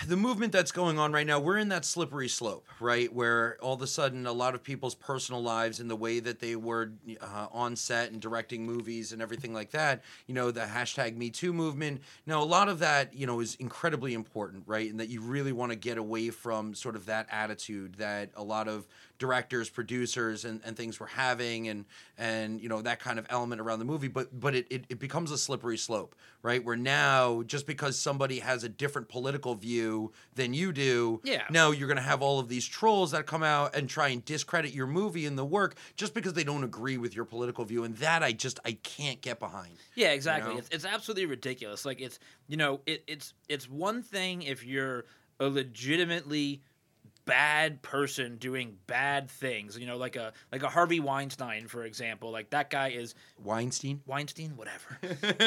the 0.06 0.18
movement 0.18 0.52
that's 0.52 0.74
going 0.74 1.00
on 1.00 1.14
right 1.14 1.26
now, 1.26 1.40
we're 1.40 1.58
in 1.58 1.70
that 1.70 1.86
slippery 1.86 2.28
slope, 2.28 2.66
right? 2.82 3.12
Where 3.14 3.58
all 3.62 3.74
of 3.74 3.82
a 3.82 3.88
sudden, 3.88 4.28
a 4.28 4.34
lot 4.34 4.54
of 4.54 4.62
people's 4.62 4.96
personal 4.96 5.42
lives 5.42 5.80
and 5.80 5.90
the 5.90 5.96
way 5.96 6.20
that 6.20 6.40
they 6.40 6.58
were 6.58 6.92
uh, 7.22 7.48
on 7.54 7.78
set 7.78 8.12
and 8.12 8.20
directing 8.22 8.66
movies 8.66 9.14
and 9.14 9.22
everything 9.22 9.54
like 9.54 9.72
that, 9.72 10.04
you 10.26 10.34
know, 10.34 10.52
the 10.52 10.60
hashtag 10.62 11.16
Me 11.16 11.30
Too 11.30 11.54
movement. 11.54 12.02
Now, 12.26 12.44
a 12.44 12.44
lot 12.44 12.68
of 12.68 12.80
that, 12.80 13.14
you 13.14 13.26
know, 13.26 13.40
is 13.40 13.56
incredibly 13.56 14.14
important, 14.14 14.64
right? 14.66 14.92
And 14.92 15.00
that 15.00 15.08
you 15.08 15.22
really 15.22 15.54
want 15.54 15.72
to 15.72 15.78
get 15.78 15.98
away 15.98 16.32
from 16.32 16.76
sort 16.76 16.98
of 16.98 17.06
that 17.06 17.28
attitude 17.32 17.96
that 17.96 18.32
a 18.36 18.44
lot 18.44 18.68
of 18.68 18.88
directors, 19.20 19.70
producers, 19.70 20.46
and, 20.46 20.62
and 20.64 20.78
things 20.78 21.00
we're 21.00 21.08
having, 21.08 21.68
and 21.68 21.86
and 22.18 22.62
you 22.62 22.70
know 22.70 22.82
that 22.82 23.00
kind 23.00 23.20
of 23.20 23.26
element 23.30 23.62
around 23.62 23.80
the 23.80 23.86
movie. 23.86 24.08
But 24.08 24.40
but 24.40 24.56
it, 24.56 24.68
it, 24.70 24.86
it 24.90 25.00
becomes 25.00 25.32
a 25.32 25.38
slippery 25.38 25.78
slope, 25.78 26.16
right? 26.42 26.64
Where 26.64 26.76
now 26.76 27.44
just 27.44 27.66
because 27.66 28.00
somebody 28.00 28.40
has 28.40 28.64
a 28.64 28.70
different 28.70 29.10
political 29.10 29.56
view 29.56 30.12
than 30.36 30.54
you 30.54 30.72
do, 30.72 31.22
Yeah. 31.24 31.44
now 31.50 31.72
you're 31.72 31.88
gonna 31.88 32.02
have 32.02 32.22
all 32.22 32.40
of 32.40 32.48
these 32.48 32.66
trolls 32.68 33.12
that 33.12 33.26
come 33.26 33.44
out 33.44 33.76
and 33.76 33.90
try 33.90 34.10
and 34.10 34.24
discredit 34.24 34.74
your 34.74 34.88
movie 34.88 35.26
and 35.26 35.38
the 35.38 35.46
work 35.46 35.76
just 35.96 36.14
because 36.14 36.34
they 36.34 36.44
don't 36.44 36.64
agree 36.64 36.98
with 36.98 37.16
your 37.16 37.26
political 37.26 37.66
view, 37.66 37.84
and 37.84 37.96
that 37.98 38.24
I 38.24 38.32
just 38.34 38.60
I 38.66 38.74
can't 38.84 39.22
get 39.22 39.40
behind. 39.40 39.74
Yeah, 39.96 40.12
exactly. 40.12 40.54
know? 40.54 40.60
It's, 40.60 40.70
it's 40.70 40.86
absolutely 40.86 41.26
ridiculous. 41.26 41.86
Like 41.86 42.02
it's 42.02 42.20
you 42.48 42.58
know 42.58 42.82
it, 42.86 43.04
it's 43.08 43.34
it's 43.50 43.70
one 43.70 44.02
thing 44.04 44.44
if 44.44 44.66
you're 44.66 45.06
a 45.40 45.48
legitimately 45.48 46.62
bad 47.28 47.82
person 47.84 48.38
doing 48.38 48.78
bad 48.88 49.30
things. 49.30 49.78
You 49.78 49.86
know, 49.86 49.98
like 49.98 50.16
a 50.16 50.34
like 50.52 50.64
a 50.64 50.70
Harvey 50.70 51.00
Weinstein, 51.00 51.68
for 51.68 51.84
example. 51.84 52.32
Like 52.32 52.50
that 52.50 52.72
guy 52.72 52.90
is 52.90 53.14
Weinstein. 53.44 54.02
Weinstein, 54.08 54.56
whatever. 54.56 54.98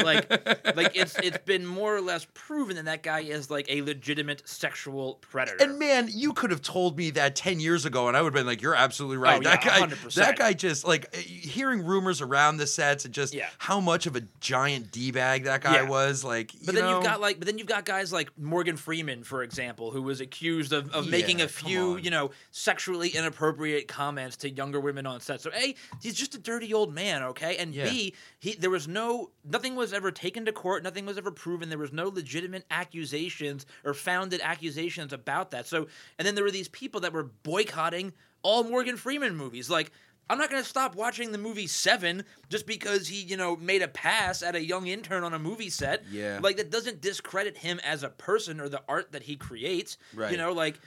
like 0.05 0.31
like 0.77 0.95
it's 0.95 1.17
it's 1.19 1.39
been 1.39 1.67
more 1.67 1.97
or 1.97 2.01
less 2.01 2.27
proven 2.35 2.77
that 2.77 2.85
that 2.85 3.03
guy 3.03 3.21
is 3.21 3.51
like 3.51 3.67
a 3.69 3.83
legitimate 3.83 4.49
sexual 4.49 5.15
predator. 5.23 5.65
And 5.65 5.79
man, 5.79 6.09
you 6.13 6.33
could 6.33 6.51
have 6.51 6.63
told 6.63 6.97
me 6.97 7.11
that 7.11 7.35
ten 7.35 7.59
years 7.59 7.85
ago, 7.85 8.07
and 8.09 8.17
I 8.17 8.23
would 8.23 8.35
have 8.35 8.39
been 8.41 8.47
like, 8.47 8.63
"You're 8.63 8.75
absolutely 8.77 9.17
right." 9.17 9.39
Oh, 9.39 9.43
yeah, 9.43 9.57
that 9.57 9.65
guy, 9.65 9.81
100%. 9.81 10.15
that 10.15 10.39
guy, 10.39 10.53
just 10.53 10.87
like 10.87 11.07
uh, 11.15 11.19
hearing 11.19 11.85
rumors 11.85 12.21
around 12.21 12.59
the 12.59 12.67
sets 12.67 13.05
and 13.05 13.15
just 13.15 13.35
Yeah. 13.35 13.49
how 13.59 13.81
much 13.81 14.07
of 14.07 14.17
a 14.17 14.23
giant 14.41 14.93
d 14.93 15.11
bag 15.11 15.45
that 15.45 15.63
guy 15.63 15.77
Yeah. 15.83 15.89
was. 15.89 16.23
Like, 16.25 16.53
But 16.65 16.75
then 16.75 16.85
know, 16.85 16.97
you've 16.97 17.05
got 17.05 17.21
like, 17.21 17.39
but 17.39 17.47
then 17.47 17.57
you've 17.59 17.67
got 17.67 17.85
guys 17.85 18.13
like 18.13 18.31
Morgan 18.39 18.77
Freeman, 18.77 19.25
for 19.25 19.43
example, 19.43 19.91
who 19.91 20.03
was 20.03 20.21
accused 20.21 20.73
of, 20.73 20.93
of 20.93 21.09
making 21.09 21.41
a 21.41 21.45
come 21.47 21.49
few, 21.71 21.93
on. 21.95 22.05
you 22.05 22.11
know, 22.11 22.31
sexually 22.51 23.09
inappropriate 23.09 23.89
comments 23.89 24.37
to 24.39 24.51
younger 24.51 24.81
women 24.81 25.07
on 25.07 25.21
set. 25.21 25.41
So 25.41 25.51
a, 25.55 25.75
he's 26.03 26.15
just 26.15 26.35
a 26.35 26.39
dirty 26.39 26.73
old 26.75 26.95
man, 26.95 27.23
okay, 27.23 27.57
and 27.57 27.75
Yeah. 27.75 27.89
b, 27.89 28.15
he 28.39 28.55
there 28.55 28.71
was 28.71 28.89
no, 28.89 29.31
nothing 29.45 29.75
was 29.77 29.93
ever 29.93 30.11
taken 30.11 30.45
to 30.47 30.53
court, 30.53 30.83
nothing 30.83 31.07
was 31.07 31.19
ever 31.19 31.31
proven. 31.31 31.69
There 31.69 31.79
was 31.79 31.93
no 31.93 32.09
legitimate 32.09 32.65
accusations 32.71 33.67
or 33.85 33.95
founded 33.95 34.41
accusations 34.43 35.13
about 35.13 35.51
that. 35.53 35.67
So, 35.67 35.87
and 36.19 36.27
then 36.27 36.35
there 36.35 36.45
were 36.45 36.51
these 36.51 36.69
people 36.69 37.01
that 37.03 37.13
were 37.13 37.25
boycotting 37.25 38.13
all 38.43 38.65
Morgan 38.65 38.97
Freeman 38.97 39.37
movies, 39.37 39.71
like. 39.71 39.91
I'm 40.29 40.39
not 40.39 40.49
going 40.49 40.63
to 40.63 40.69
stop 40.69 40.95
watching 40.95 41.33
the 41.33 41.39
movie 41.39 41.67
Seven 41.67 42.23
just 42.49 42.65
because 42.65 43.09
he, 43.09 43.21
you 43.23 43.37
know, 43.37 43.57
made 43.57 43.83
a 43.83 43.89
pass 43.89 44.45
at 44.45 44.55
a 44.55 44.65
young 44.65 44.87
intern 44.87 45.25
on 45.25 45.35
a 45.35 45.41
movie 45.41 45.71
set. 45.71 46.05
Yeah. 46.09 46.39
Like 46.41 46.57
that 46.59 46.71
doesn't 46.71 47.01
discredit 47.01 47.57
him 47.57 47.81
as 47.83 48.05
a 48.05 48.11
person 48.11 48.61
or 48.61 48.69
the 48.69 48.81
art 48.89 49.11
that 49.11 49.25
he 49.25 49.35
creates. 49.35 49.99
Right. 50.15 50.31
You 50.31 50.39
know, 50.39 50.53
like 50.53 50.79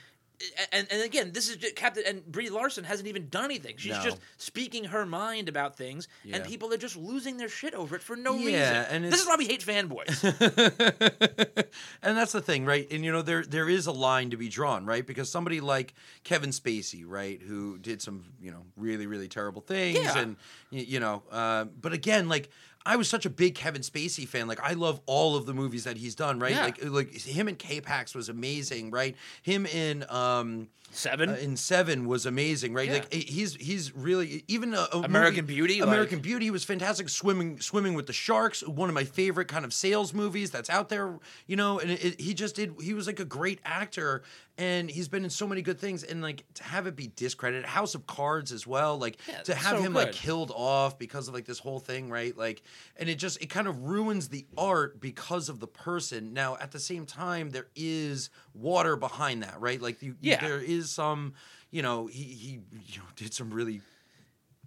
and 0.72 0.86
and 0.90 1.02
again, 1.02 1.30
this 1.32 1.48
is 1.48 1.56
just 1.56 1.76
Captain 1.76 2.02
and 2.06 2.24
Brie 2.26 2.50
Larson 2.50 2.84
hasn't 2.84 3.08
even 3.08 3.28
done 3.28 3.44
anything. 3.46 3.76
She's 3.76 3.92
No. 3.92 4.02
just 4.02 4.18
speaking 4.36 4.84
her 4.84 5.06
mind 5.06 5.48
about 5.48 5.76
things, 5.76 6.08
and 6.30 6.44
people 6.44 6.72
are 6.72 6.76
just 6.76 6.96
losing 6.96 7.36
their 7.36 7.48
shit 7.48 7.74
over 7.74 7.96
it 7.96 8.02
for 8.02 8.16
no 8.16 8.34
Yeah, 8.34 8.46
reason. 8.46 8.86
and 8.90 9.04
this 9.12 9.20
is 9.20 9.26
why 9.26 9.36
we 9.38 9.46
hate 9.46 9.60
fanboys. 9.64 10.22
and 12.02 12.16
that's 12.16 12.32
the 12.32 12.40
thing, 12.42 12.64
right? 12.64 12.86
And 12.90 13.04
you 13.04 13.12
know, 13.12 13.22
there 13.22 13.44
there 13.44 13.68
is 13.68 13.86
a 13.86 13.92
line 13.92 14.30
to 14.30 14.36
be 14.36 14.48
drawn, 14.48 14.84
right? 14.86 15.06
Because 15.06 15.30
somebody 15.30 15.60
like 15.60 15.94
Kevin 16.24 16.50
Spacey, 16.50 17.04
right, 17.06 17.40
who 17.40 17.78
did 17.78 18.02
some, 18.02 18.24
you 18.40 18.50
know, 18.50 18.64
really 18.76 19.06
really 19.06 19.28
terrible 19.28 19.62
things, 19.62 19.98
Yeah. 19.98 20.18
and 20.18 20.36
you 20.70 21.00
know, 21.00 21.22
uh, 21.30 21.64
but 21.64 21.92
again, 21.92 22.28
like. 22.28 22.50
I 22.86 22.96
was 22.96 23.08
such 23.08 23.24
a 23.24 23.30
big 23.30 23.54
Kevin 23.54 23.82
Spacey 23.82 24.28
fan. 24.28 24.46
Like 24.46 24.60
I 24.62 24.74
love 24.74 25.00
all 25.06 25.36
of 25.36 25.46
the 25.46 25.54
movies 25.54 25.84
that 25.84 25.96
he's 25.96 26.14
done, 26.14 26.38
right? 26.38 26.52
Yeah. 26.52 26.64
Like 26.64 26.84
like 26.84 27.14
him 27.14 27.48
in 27.48 27.56
K-Pax 27.56 28.14
was 28.14 28.28
amazing, 28.28 28.90
right? 28.90 29.16
Him 29.42 29.66
in 29.66 30.04
um 30.10 30.68
Seven. 30.94 31.30
uh, 31.30 31.34
in 31.34 31.56
Seven 31.56 32.06
was 32.06 32.26
amazing, 32.26 32.74
right? 32.74 32.88
Yeah. 32.88 32.94
Like 32.94 33.12
he's 33.12 33.54
he's 33.56 33.94
really 33.94 34.44
even 34.48 34.74
a, 34.74 34.86
a 34.92 35.00
American 35.00 35.44
movie- 35.44 35.54
Beauty, 35.54 35.80
American 35.80 36.18
like- 36.18 36.22
Beauty 36.22 36.50
was 36.50 36.64
fantastic. 36.64 37.08
Swimming 37.08 37.60
swimming 37.60 37.94
with 37.94 38.06
the 38.06 38.12
sharks, 38.12 38.66
one 38.66 38.88
of 38.88 38.94
my 38.94 39.04
favorite 39.04 39.48
kind 39.48 39.64
of 39.64 39.72
sales 39.72 40.12
movies 40.14 40.50
that's 40.50 40.70
out 40.70 40.88
there. 40.88 41.18
You 41.46 41.56
know, 41.56 41.78
and 41.78 41.90
it, 41.90 42.04
it- 42.04 42.20
he 42.20 42.34
just 42.34 42.56
did. 42.56 42.74
He 42.80 42.94
was 42.94 43.06
like 43.06 43.20
a 43.20 43.24
great 43.24 43.60
actor, 43.64 44.22
and 44.56 44.90
he's 44.90 45.08
been 45.08 45.24
in 45.24 45.30
so 45.30 45.46
many 45.46 45.62
good 45.62 45.78
things. 45.78 46.02
And 46.04 46.22
like 46.22 46.44
to 46.54 46.62
have 46.64 46.86
it 46.86 46.96
be 46.96 47.10
discredited, 47.14 47.66
House 47.66 47.94
of 47.94 48.06
Cards 48.06 48.52
as 48.52 48.66
well. 48.66 48.98
Like 48.98 49.18
Yeah, 49.28 49.40
to 49.42 49.54
have 49.54 49.78
so 49.78 49.82
him 49.82 49.94
like 49.94 50.12
killed 50.12 50.52
off 50.54 50.98
because 50.98 51.28
of 51.28 51.34
like 51.34 51.44
this 51.44 51.58
whole 51.58 51.80
thing, 51.80 52.08
right? 52.08 52.36
Like, 52.36 52.62
and 52.96 53.08
it 53.08 53.16
just 53.18 53.42
it 53.42 53.46
kind 53.50 53.68
of 53.68 53.82
ruins 53.84 54.28
the 54.28 54.46
art 54.56 55.00
because 55.00 55.48
of 55.48 55.60
the 55.60 55.66
person. 55.66 56.32
Now 56.32 56.56
at 56.60 56.70
the 56.72 56.78
same 56.80 57.06
time, 57.06 57.50
there 57.50 57.66
is 57.74 58.30
water 58.54 58.96
behind 58.96 59.42
that, 59.42 59.60
right? 59.60 59.80
Like 59.80 60.02
you, 60.02 60.14
Yeah. 60.20 60.40
there 60.40 60.60
is 60.60 60.90
some 60.90 61.34
you 61.70 61.82
know, 61.82 62.06
he 62.06 62.22
he 62.22 62.50
you 62.86 62.98
know 62.98 63.04
did 63.16 63.34
some 63.34 63.52
really 63.52 63.80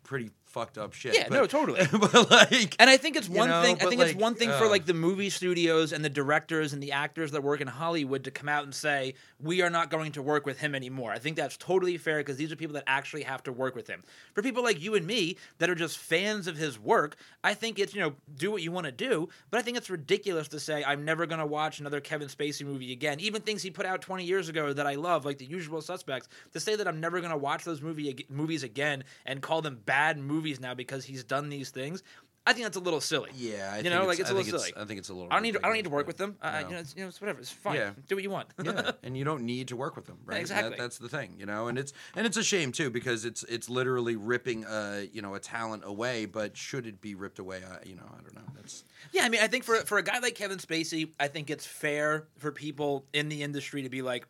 pretty 0.03 0.29
fucked 0.57 0.77
up 0.77 0.93
shit. 0.93 1.15
Yeah, 1.15 1.27
but, 1.29 1.35
no, 1.35 1.45
totally. 1.45 1.85
but 1.91 2.31
like, 2.31 2.75
And 2.79 2.89
I 2.89 2.97
think 2.97 3.15
it's 3.15 3.29
You 3.29 3.35
one 3.35 3.49
know, 3.49 3.61
thing. 3.61 3.75
I 3.81 3.85
think 3.85 4.01
it's 4.01 4.15
one 4.15 4.35
thing 4.35 4.49
for 4.49 4.65
uh, 4.65 4.69
like 4.69 4.85
the 4.85 4.93
movie 4.93 5.29
studios 5.29 5.93
and 5.93 6.03
the 6.03 6.09
directors 6.09 6.73
and 6.73 6.81
the 6.81 6.93
actors 6.93 7.31
that 7.31 7.43
work 7.43 7.61
in 7.61 7.67
Hollywood 7.67 8.23
to 8.23 8.31
come 8.31 8.49
out 8.49 8.63
and 8.63 8.73
say 8.73 9.13
we 9.39 9.61
are 9.61 9.69
not 9.69 9.89
going 9.89 10.13
to 10.13 10.21
work 10.21 10.45
with 10.45 10.59
him 10.59 10.73
anymore. 10.73 11.11
I 11.11 11.19
think 11.19 11.37
that's 11.37 11.57
totally 11.57 11.97
fair 11.97 12.17
because 12.19 12.37
these 12.37 12.51
are 12.51 12.55
people 12.55 12.73
that 12.73 12.85
actually 12.87 13.23
have 13.23 13.43
to 13.43 13.51
work 13.51 13.75
with 13.75 13.87
him. 13.87 14.03
For 14.33 14.41
people 14.41 14.63
like 14.63 14.81
you 14.81 14.95
and 14.95 15.05
me 15.05 15.37
that 15.59 15.69
are 15.69 15.75
just 15.75 15.97
fans 15.97 16.47
of 16.47 16.57
his 16.57 16.79
work, 16.79 17.15
I 17.43 17.53
think 17.53 17.77
it's 17.77 17.93
you 17.93 18.01
know 18.01 18.13
do 18.35 18.51
what 18.51 18.63
you 18.63 18.71
want 18.71 18.85
to 18.85 18.91
do. 18.91 19.29
But 19.51 19.59
I 19.59 19.61
think 19.61 19.77
it's 19.77 19.89
ridiculous 19.89 20.47
to 20.49 20.59
say 20.59 20.83
I'm 20.83 21.05
never 21.05 21.25
going 21.25 21.39
to 21.39 21.45
watch 21.45 21.79
another 21.79 21.99
Kevin 21.99 22.27
Spacey 22.27 22.65
movie 22.65 22.91
again. 22.91 23.19
Even 23.19 23.41
things 23.41 23.61
he 23.61 23.69
put 23.69 23.85
out 23.85 24.01
20 24.01 24.23
years 24.23 24.49
ago 24.49 24.73
that 24.73 24.87
I 24.87 24.95
love, 24.95 25.25
like 25.25 25.37
The 25.37 25.45
Usual 25.45 25.81
Suspects. 25.81 26.27
To 26.53 26.59
say 26.59 26.75
that 26.75 26.87
I'm 26.87 26.99
never 26.99 27.19
going 27.19 27.31
to 27.31 27.37
watch 27.37 27.63
those 27.63 27.81
movie 27.81 28.25
movies 28.29 28.63
again 28.63 29.03
and 29.25 29.41
call 29.41 29.61
them 29.61 29.79
bad 29.85 30.17
movies 30.17 30.46
now 30.59 30.73
because 30.73 31.05
he's 31.05 31.23
done 31.23 31.49
these 31.49 31.69
things. 31.69 32.03
I 32.47 32.53
think 32.53 32.63
that's 32.63 32.77
a 32.77 32.79
little 32.79 33.01
silly. 33.01 33.29
yeah, 33.35 33.71
I 33.73 33.77
you 33.77 33.83
think 33.83 33.93
know, 33.93 34.05
like 34.05 34.19
it's 34.19 34.29
I 34.29 34.33
a 34.33 34.37
little 34.37 34.57
silly. 34.57 34.71
I 34.77 34.85
think 34.85 34.99
it's 34.99 35.09
a 35.09 35.13
little. 35.13 35.27
I 35.29 35.35
don't 35.35 35.43
need. 35.43 35.57
I 35.57 35.67
don't 35.67 35.73
need 35.73 35.83
to 35.83 35.89
work 35.89 36.07
with 36.07 36.15
them. 36.15 36.37
Uh, 36.41 36.51
no. 36.51 36.59
you 36.59 36.73
know, 36.75 36.79
it's, 36.79 36.95
you 36.95 37.01
know, 37.01 37.09
it's 37.09 37.19
whatever. 37.19 37.39
It's 37.39 37.51
fine. 37.51 37.75
Yeah. 37.75 37.91
Do 38.07 38.15
what 38.15 38.23
you 38.23 38.29
want. 38.29 38.47
yeah, 38.63 38.91
and 39.03 39.17
you 39.17 39.25
don't 39.25 39.43
need 39.43 39.67
to 39.67 39.75
work 39.75 39.97
with 39.97 40.05
them, 40.05 40.19
right? 40.25 40.39
exactly. 40.39 40.69
That, 40.69 40.79
that's 40.79 40.97
the 40.97 41.09
thing, 41.09 41.35
you 41.37 41.45
know, 41.45 41.67
and 41.67 41.77
it's 41.77 41.91
and 42.15 42.25
it's 42.25 42.37
a 42.37 42.43
shame 42.43 42.71
too 42.71 42.89
because 42.89 43.25
it's 43.25 43.43
it's 43.43 43.69
literally 43.69 44.15
ripping 44.15 44.63
a 44.63 45.09
you 45.11 45.21
know 45.21 45.35
a 45.35 45.41
talent 45.41 45.83
away, 45.85 46.25
but 46.25 46.55
should 46.55 46.87
it 46.87 47.01
be 47.01 47.15
ripped 47.15 47.39
away? 47.39 47.63
I, 47.69 47.85
you 47.85 47.97
know, 47.97 48.05
I 48.09 48.21
don't 48.21 48.35
know. 48.35 48.53
That's 48.55 48.85
Yeah, 49.11 49.25
I 49.25 49.29
mean, 49.29 49.41
I 49.41 49.47
think 49.47 49.65
for 49.65 49.75
for 49.81 49.97
a 49.97 50.03
guy 50.03 50.19
like 50.19 50.35
Kevin 50.35 50.59
Spacey, 50.59 51.09
I 51.19 51.27
think 51.27 51.49
it's 51.49 51.65
fair 51.65 52.27
for 52.37 52.53
people 52.53 53.05
in 53.11 53.27
the 53.27 53.43
industry 53.43 53.81
to 53.81 53.89
be 53.89 54.01
like, 54.01 54.25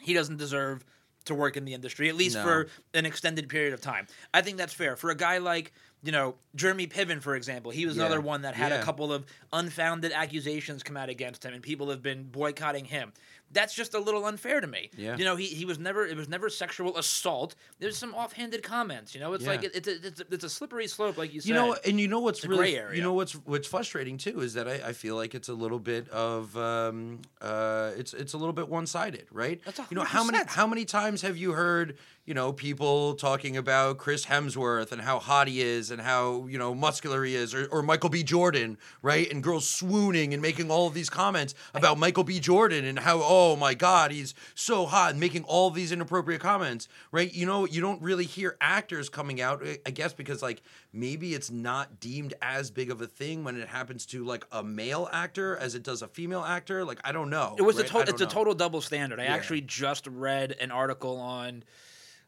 he 0.00 0.14
doesn't 0.14 0.36
deserve 0.36 0.84
to 1.24 1.34
work 1.34 1.56
in 1.56 1.64
the 1.64 1.74
industry 1.74 2.08
at 2.08 2.14
least 2.16 2.36
No. 2.36 2.42
for 2.42 2.68
an 2.94 3.04
extended 3.06 3.48
period 3.48 3.72
of 3.74 3.80
time. 3.80 4.06
I 4.32 4.40
think 4.42 4.56
that's 4.56 4.72
fair 4.72 4.96
for 4.96 5.10
a 5.10 5.16
guy 5.16 5.38
like. 5.38 5.72
You 6.00 6.12
know, 6.12 6.36
Jeremy 6.54 6.86
Piven, 6.86 7.20
for 7.20 7.34
example, 7.34 7.72
he 7.72 7.84
was 7.84 7.96
Yeah. 7.96 8.04
another 8.04 8.20
one 8.20 8.42
that 8.42 8.54
had 8.54 8.70
a 8.70 8.84
couple 8.84 9.12
of 9.12 9.26
unfounded 9.52 10.12
accusations 10.12 10.84
come 10.84 10.96
out 10.96 11.08
against 11.08 11.44
him, 11.44 11.52
and 11.52 11.60
people 11.60 11.90
have 11.90 12.02
been 12.02 12.22
boycotting 12.22 12.84
him. 12.84 13.12
That's 13.50 13.74
just 13.74 13.94
a 13.94 13.98
little 13.98 14.26
unfair 14.26 14.60
to 14.60 14.66
me. 14.66 14.90
Yeah. 14.96 15.16
You 15.16 15.24
know, 15.24 15.34
he, 15.36 15.46
he 15.46 15.64
was 15.64 15.78
never 15.78 16.06
it 16.06 16.16
was 16.16 16.28
never 16.28 16.50
sexual 16.50 16.96
assault. 16.98 17.54
There's 17.78 17.96
some 17.96 18.14
offhanded 18.14 18.62
comments. 18.62 19.14
You 19.14 19.20
know, 19.20 19.32
it's 19.32 19.44
Yeah. 19.44 19.50
like 19.50 19.64
it, 19.64 19.72
it's 19.74 19.88
a, 19.88 20.06
it's 20.06 20.20
a 20.20 20.24
it's 20.30 20.44
a 20.44 20.50
slippery 20.50 20.86
slope, 20.86 21.16
like 21.16 21.32
you 21.32 21.40
said. 21.40 21.48
you 21.48 21.54
know, 21.54 21.76
and 21.86 21.98
you 21.98 22.08
know 22.08 22.20
what's 22.20 22.40
It's 22.40 22.46
really 22.48 22.74
you 22.94 23.02
know 23.02 23.14
what's 23.14 23.32
what's 23.32 23.66
frustrating 23.66 24.18
too 24.18 24.40
is 24.40 24.54
that 24.54 24.68
I, 24.68 24.88
I 24.88 24.92
feel 24.92 25.16
like 25.16 25.34
it's 25.34 25.48
a 25.48 25.54
little 25.54 25.78
bit 25.78 26.08
of 26.10 26.56
um 26.56 27.20
uh 27.40 27.92
it's 27.96 28.12
it's 28.14 28.34
a 28.34 28.38
little 28.38 28.52
bit 28.52 28.68
one 28.68 28.86
sided, 28.86 29.26
right? 29.32 29.60
You 29.90 29.96
know 29.96 30.04
how 30.04 30.24
many 30.24 30.38
how 30.46 30.66
many 30.66 30.84
times 30.84 31.22
have 31.22 31.36
you 31.36 31.52
heard 31.52 31.96
you 32.28 32.34
know 32.34 32.52
people 32.52 33.14
talking 33.14 33.56
about 33.56 33.96
Chris 33.96 34.26
Hemsworth 34.26 34.92
and 34.92 35.00
how 35.00 35.18
hot 35.18 35.48
he 35.48 35.62
is 35.62 35.90
and 35.90 35.98
how 36.02 36.46
you 36.46 36.58
know 36.58 36.74
muscular 36.74 37.24
he 37.24 37.34
is, 37.34 37.54
or, 37.54 37.66
or 37.72 37.82
Michael 37.82 38.10
B. 38.10 38.22
Jordan, 38.22 38.76
right? 39.00 39.32
And 39.32 39.42
girls 39.42 39.66
swooning 39.66 40.34
and 40.34 40.42
making 40.42 40.70
all 40.70 40.86
of 40.86 40.92
these 40.92 41.08
comments 41.08 41.54
about 41.72 41.96
Michael 41.98 42.24
B. 42.24 42.38
Jordan 42.38 42.84
and 42.84 42.98
how 42.98 43.22
oh 43.24 43.56
my 43.56 43.72
god 43.72 44.10
he's 44.12 44.34
so 44.54 44.84
hot 44.84 45.12
and 45.12 45.20
making 45.20 45.44
all 45.44 45.70
these 45.70 45.90
inappropriate 45.90 46.42
comments, 46.42 46.86
right? 47.12 47.32
You 47.32 47.46
know 47.46 47.64
you 47.64 47.80
don't 47.80 48.02
really 48.02 48.26
hear 48.26 48.58
actors 48.60 49.08
coming 49.08 49.40
out, 49.40 49.64
I- 49.86 49.90
guess 49.90 50.12
because 50.12 50.42
like 50.42 50.60
maybe 50.92 51.32
it's 51.32 51.50
not 51.50 51.98
deemed 51.98 52.34
as 52.42 52.70
big 52.70 52.90
of 52.90 53.00
a 53.00 53.06
thing 53.06 53.42
when 53.42 53.56
it 53.58 53.68
happens 53.68 54.04
to 54.06 54.22
like 54.22 54.44
a 54.52 54.62
male 54.62 55.08
actor 55.14 55.56
as 55.56 55.74
it 55.74 55.82
does 55.82 56.02
a 56.02 56.08
female 56.08 56.44
actor. 56.44 56.84
Like 56.84 57.00
I 57.04 57.12
don't 57.12 57.30
know. 57.30 57.56
It 57.58 57.62
was 57.62 57.76
right? 57.78 57.86
a 57.86 57.88
total. 57.88 58.12
It's 58.12 58.22
a 58.22 58.26
total 58.26 58.52
double 58.52 58.82
standard. 58.82 59.18
I 59.18 59.24
Yeah. 59.24 59.34
actually 59.34 59.62
just 59.62 60.06
read 60.06 60.54
an 60.60 60.70
article 60.70 61.16
on. 61.16 61.64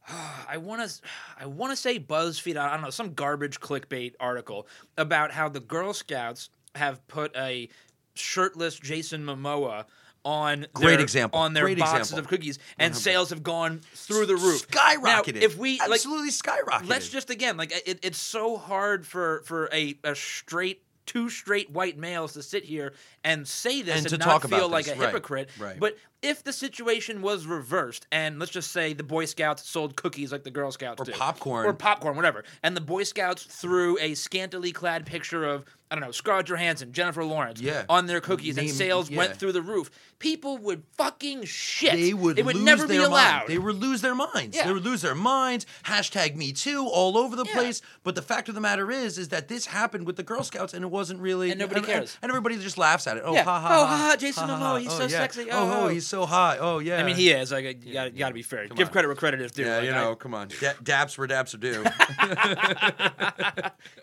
I 0.48 0.56
want 0.58 0.88
to. 0.88 1.00
I 1.38 1.46
want 1.46 1.72
to 1.72 1.76
say 1.76 1.98
BuzzFeed. 1.98 2.56
I 2.56 2.70
don't 2.72 2.82
know 2.82 2.90
some 2.90 3.14
garbage 3.14 3.60
clickbait 3.60 4.14
article 4.20 4.66
about 4.96 5.32
how 5.32 5.48
the 5.48 5.60
Girl 5.60 5.92
Scouts 5.92 6.50
have 6.74 7.06
put 7.08 7.34
a 7.36 7.68
shirtless 8.14 8.78
Jason 8.78 9.24
Momoa 9.24 9.86
on 10.24 10.66
Great 10.74 10.96
their, 10.96 11.00
example. 11.00 11.38
on 11.40 11.54
their 11.54 11.64
Great 11.64 11.78
boxes 11.78 12.10
example. 12.12 12.18
of 12.20 12.28
cookies, 12.28 12.58
and 12.78 12.92
100%. 12.94 12.96
sales 12.98 13.30
have 13.30 13.42
gone 13.42 13.80
through 13.94 14.26
the 14.26 14.36
roof. 14.36 14.68
skyrocketed. 14.68 15.34
Now, 15.34 15.40
if 15.40 15.56
we 15.56 15.78
like, 15.78 15.90
absolutely 15.92 16.30
skyrocketed. 16.30 16.88
let's 16.88 17.08
just 17.08 17.30
again 17.30 17.56
like 17.56 17.72
it, 17.86 18.00
it's 18.02 18.18
so 18.18 18.56
hard 18.56 19.06
for 19.06 19.42
for 19.44 19.68
a, 19.72 19.96
a 20.04 20.14
straight 20.14 20.82
two 21.10 21.28
straight 21.28 21.68
white 21.70 21.98
males 21.98 22.34
to 22.34 22.42
sit 22.42 22.62
here 22.64 22.92
and 23.24 23.46
say 23.46 23.82
this 23.82 23.96
And 24.04 24.12
and, 24.12 24.22
to 24.22 24.28
not 24.28 24.48
feel 24.48 24.68
like 24.68 24.84
this, 24.84 24.94
a 24.94 24.98
right, 25.00 25.06
hypocrite. 25.08 25.50
Right. 25.58 25.78
but 25.80 25.96
if 26.22 26.44
the 26.44 26.52
situation 26.52 27.20
was 27.20 27.46
reversed 27.46 28.06
and 28.12 28.38
let's 28.38 28.52
just 28.52 28.70
say 28.70 28.92
the 28.92 29.02
boy 29.02 29.24
scouts 29.24 29.68
sold 29.68 29.96
cookies 29.96 30.30
like 30.30 30.44
the 30.44 30.50
girl 30.52 30.70
scouts 30.70 31.00
Or 31.00 31.04
do. 31.04 31.12
popcorn. 31.12 31.66
or 31.66 31.72
popcorn 31.72 32.14
whatever. 32.14 32.44
And 32.62 32.76
the 32.76 32.80
boy 32.80 33.02
scouts 33.02 33.42
threw 33.42 33.98
a 33.98 34.14
scantily 34.14 34.70
clad 34.70 35.04
picture 35.04 35.44
of 35.44 35.64
I 35.90 35.96
don't 35.96 36.04
know 36.04 36.12
Scarlett 36.12 36.46
Johansson, 36.46 36.92
Jennifer 36.92 37.24
Lawrence 37.24 37.60
Yeah. 37.60 37.84
on 37.88 38.06
their 38.06 38.20
cookies 38.20 38.56
and 38.56 38.70
sales 38.70 39.10
yeah. 39.10 39.18
went 39.18 39.36
through 39.36 39.50
the 39.52 39.62
roof. 39.62 39.90
People 40.20 40.58
would 40.58 40.84
fucking 40.96 41.44
shit. 41.44 41.94
They 41.94 42.12
would, 42.14 42.38
it 42.38 42.44
would 42.44 42.54
lose 42.54 42.64
never 42.64 42.86
their 42.86 43.00
be 43.00 43.04
allowed. 43.04 43.38
Mind. 43.38 43.48
They 43.48 43.58
would 43.58 43.76
lose 43.76 44.00
their 44.00 44.14
minds. 44.14 44.54
Yeah. 44.56 44.66
They 44.66 44.72
would 44.72 44.84
lose 44.84 45.02
their 45.02 45.14
minds. 45.16 45.66
Hashtag 45.84 46.36
Me 46.36 46.52
Too 46.52 46.86
all 46.86 47.16
over 47.18 47.34
the 47.34 47.44
place. 47.46 47.82
But 48.04 48.14
the 48.14 48.22
fact 48.22 48.48
of 48.48 48.54
the 48.54 48.60
matter 48.60 48.90
is, 48.92 49.18
is 49.18 49.30
that 49.30 49.48
this 49.48 49.66
happened 49.66 50.06
with 50.06 50.16
the 50.16 50.22
Girl 50.22 50.44
Scouts, 50.44 50.74
and 50.74 50.84
it 50.84 50.88
wasn't 50.88 51.20
really. 51.20 51.50
And 51.50 51.58
nobody 51.58 51.80
cares. 51.80 52.16
And, 52.22 52.30
everybody 52.30 52.56
just 52.58 52.78
laughs 52.78 53.06
at 53.08 53.16
it. 53.16 53.22
Oh, 53.26 53.32
Yeah. 53.34 53.42
ha 53.44 53.58
ha. 53.60 53.68
Oh, 53.68 53.86
ha, 53.86 53.96
ha, 53.96 54.16
Jason 54.16 54.46
Momoa, 54.46 54.78
he's 54.80 54.92
oh, 54.92 54.98
so 55.00 55.08
sexy. 55.08 55.50
Oh, 55.50 55.58
Oh. 55.58 55.84
oh, 55.84 55.88
he's 55.88 56.06
so 56.06 56.24
hot. 56.26 56.58
Oh, 56.60 56.78
yeah. 56.78 56.98
I 56.98 57.02
mean, 57.02 57.16
he 57.16 57.30
is. 57.30 57.50
Like, 57.50 57.84
you 57.84 57.94
got, 57.94 58.12
you 58.12 58.18
got 58.18 58.28
to 58.28 58.34
be 58.34 58.42
fair. 58.42 58.68
Give 58.68 58.86
on. 58.88 58.92
credit 58.92 59.08
where 59.08 59.16
credit 59.16 59.40
is 59.40 59.50
due. 59.52 59.64
Yeah, 59.64 59.76
Like, 59.78 59.84
you 59.86 59.90
I- 59.92 60.04
know, 60.04 60.14
come 60.14 60.34
on. 60.34 60.48
Da- 60.60 60.74
daps 60.84 61.16
where 61.18 61.26
daps 61.26 61.54
are 61.54 61.58
due. 61.58 61.82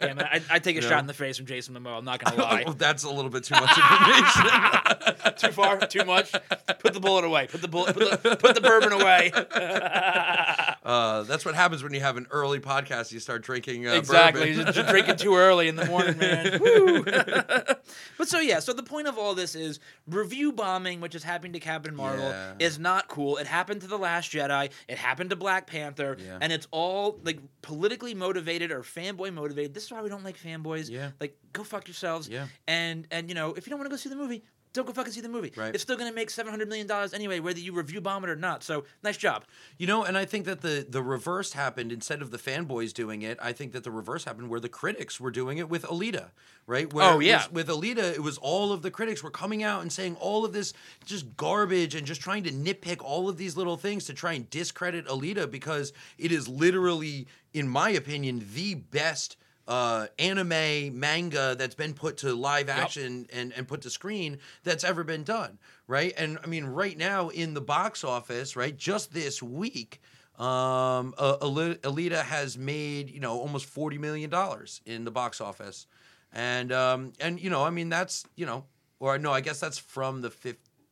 Yeah, 0.02 0.14
man, 0.14 0.28
I, 0.32 0.42
I 0.50 0.60
take 0.60 0.78
a 0.78 0.82
shot 0.82 1.00
in 1.00 1.08
the 1.08 1.14
face 1.14 1.38
from 1.38 1.46
Jason 1.46 1.74
I'm 1.86 2.06
not 2.06 2.24
gonna 2.24 2.38
lie. 2.42 2.66
That's 2.78 3.04
a 3.04 3.10
little 3.10 3.30
bit 3.30 3.44
too 3.44 3.56
much 3.56 3.78
information. 3.78 5.34
too 5.38 5.52
far, 5.52 5.78
too 5.80 6.06
much. 6.06 6.32
Put 6.80 6.94
the 6.94 7.00
bullet 7.00 7.26
away. 7.26 7.48
Put 7.48 7.62
the 7.62 7.68
bullet. 7.68 7.94
Put 7.96 8.24
the, 8.24 8.36
put 8.36 8.56
the 8.56 8.62
bourbon 8.62 8.94
away. 8.94 9.32
uh, 10.88 11.24
that's 11.24 11.44
what 11.44 11.54
happens 11.54 11.84
when 11.84 11.94
you 11.94 12.00
have 12.00 12.16
an 12.16 12.28
early 12.32 12.62
podcast. 12.62 13.12
You 13.12 13.20
start 13.20 13.42
drinking 13.44 13.86
uh, 13.88 13.92
exactly. 13.96 14.54
just 14.56 14.88
drinking 14.88 15.18
too 15.18 15.36
early 15.36 15.68
in 15.68 15.76
the 15.76 15.86
morning, 15.86 16.18
man. 16.18 17.76
But 18.18 18.28
so 18.30 18.40
yeah. 18.40 18.60
So 18.60 18.74
the 18.74 18.84
point 18.84 19.08
of 19.08 19.18
all 19.18 19.36
this 19.36 19.54
is 19.54 19.80
review 20.08 20.52
bombing, 20.54 21.02
which 21.02 21.14
is 21.14 21.24
happening 21.24 21.54
to 21.54 21.60
Captain 21.60 21.94
Marvel, 21.96 22.30
Yeah. 22.30 22.54
is 22.60 22.80
not 22.80 23.08
cool. 23.10 23.38
It 23.38 23.48
happened 23.48 23.82
to 23.82 23.88
the 23.88 23.98
Last 23.98 24.32
Jedi. 24.32 24.72
It 24.88 24.98
happened 24.98 25.30
to 25.32 25.36
Black 25.36 25.68
Panther, 25.68 26.18
Yeah. 26.20 26.38
and 26.42 26.52
it's 26.54 26.68
all 26.72 27.20
like 27.24 27.40
politically 27.62 28.14
motivated 28.14 28.72
or 28.72 28.82
fanboy 28.82 29.34
motivated. 29.34 29.74
This 29.74 29.84
is 29.86 29.92
why 29.92 30.02
we 30.02 30.10
don't 30.10 30.24
like 30.24 30.38
fanboys. 30.40 30.90
Yeah. 30.90 31.12
Like, 31.20 31.38
go 31.54 31.64
fuck 31.64 31.88
yourselves. 31.88 32.30
Yeah. 32.30 32.48
And 32.68 33.08
and 33.12 33.28
you 33.30 33.36
know, 33.36 33.54
if 33.54 33.68
you 33.68 33.72
don't 33.72 33.80
want 33.80 33.90
to 33.90 33.94
go 33.94 33.98
see 33.98 34.10
the 34.10 34.16
movie. 34.16 34.44
Don't 34.78 34.86
go 34.86 34.94
fucking 34.94 35.12
see 35.12 35.22
the 35.22 35.28
movie. 35.30 35.52
Right. 35.56 35.74
It's 35.74 35.82
still 35.84 35.98
gonna 35.98 36.14
make 36.14 36.30
seven 36.30 36.52
hundred 36.52 36.70
million 36.70 36.86
dollars 36.88 37.14
anyway, 37.14 37.40
whether 37.40 37.60
you 37.60 37.74
review 37.74 38.00
bomb 38.00 38.24
it 38.24 38.30
or 38.30 38.36
not. 38.36 38.64
So 38.64 38.84
nice 39.04 39.18
job. 39.18 39.44
You 39.80 39.88
know, 39.88 40.04
and 40.04 40.16
I 40.18 40.24
think 40.26 40.46
that 40.46 40.62
the 40.62 40.86
the 40.88 41.02
reverse 41.02 41.54
happened 41.54 41.92
instead 41.92 42.22
of 42.22 42.30
the 42.32 42.38
fanboys 42.38 42.94
doing 42.94 43.24
it. 43.24 43.40
I 43.42 43.54
think 43.54 43.72
that 43.74 43.84
the 43.84 43.90
reverse 43.92 44.24
happened 44.26 44.50
where 44.50 44.60
the 44.60 44.70
critics 44.70 45.20
were 45.20 45.32
doing 45.32 45.58
it 45.58 45.68
with 45.68 45.82
Alita, 45.84 46.30
right? 46.68 46.94
Where 46.94 47.06
Oh, 47.14 47.20
yeah. 47.20 47.38
was- 47.48 47.52
with 47.52 47.68
Alita, 47.70 48.14
it 48.14 48.22
was 48.22 48.38
all 48.38 48.72
of 48.72 48.84
the 48.84 48.92
critics 48.92 49.24
were 49.24 49.32
coming 49.32 49.64
out 49.64 49.82
and 49.82 49.92
saying 49.92 50.16
all 50.20 50.46
of 50.46 50.54
this 50.54 50.74
just 51.06 51.36
garbage 51.36 51.96
and 51.96 52.06
just 52.06 52.22
trying 52.22 52.44
to 52.44 52.52
nitpick 52.52 53.02
all 53.04 53.28
of 53.28 53.38
these 53.38 53.58
little 53.58 53.78
things 53.78 54.06
to 54.06 54.14
try 54.14 54.34
and 54.34 54.48
discredit 54.52 55.08
Alita 55.08 55.50
because 55.50 55.92
it 56.20 56.32
is 56.32 56.48
literally, 56.48 57.28
in 57.54 57.68
my 57.68 57.90
opinion, 57.90 58.46
the 58.54 58.76
best. 58.76 59.38
Uh, 59.68 60.08
anime 60.18 60.98
manga 60.98 61.54
that's 61.58 61.76
been 61.76 61.94
put 61.94 62.16
to 62.18 62.34
live 62.34 62.70
action 62.70 63.28
and, 63.34 63.52
and 63.52 63.68
put 63.68 63.82
to 63.82 63.90
screen 63.90 64.38
that's 64.64 64.86
ever 64.86 65.04
been 65.04 65.24
done, 65.24 65.60
right? 65.88 66.14
And 66.18 66.40
I 66.42 66.48
mean, 66.48 66.64
right 66.64 66.98
now 66.98 67.28
in 67.30 67.54
the 67.54 67.60
box 67.60 68.06
office, 68.06 68.56
right, 68.56 68.76
just 68.78 69.14
this 69.14 69.44
week, 69.44 70.00
um, 70.38 71.14
uh, 71.18 71.38
Alita 71.42 72.24
has 72.24 72.58
made 72.58 73.10
you 73.10 73.20
know 73.20 73.38
almost 73.40 73.66
forty 73.66 73.98
million 73.98 74.30
dollars 74.30 74.82
in 74.86 75.04
the 75.04 75.12
box 75.12 75.42
office, 75.42 75.88
and 76.32 76.72
um, 76.72 77.14
and 77.20 77.40
you 77.40 77.50
know, 77.50 77.64
I 77.64 77.70
mean, 77.70 77.90
that's 77.90 78.24
you 78.36 78.46
know, 78.46 78.64
or 79.00 79.18
no, 79.18 79.32
I 79.32 79.42
guess 79.42 79.60
that's 79.60 79.78
from 79.78 80.22
the 80.22 80.30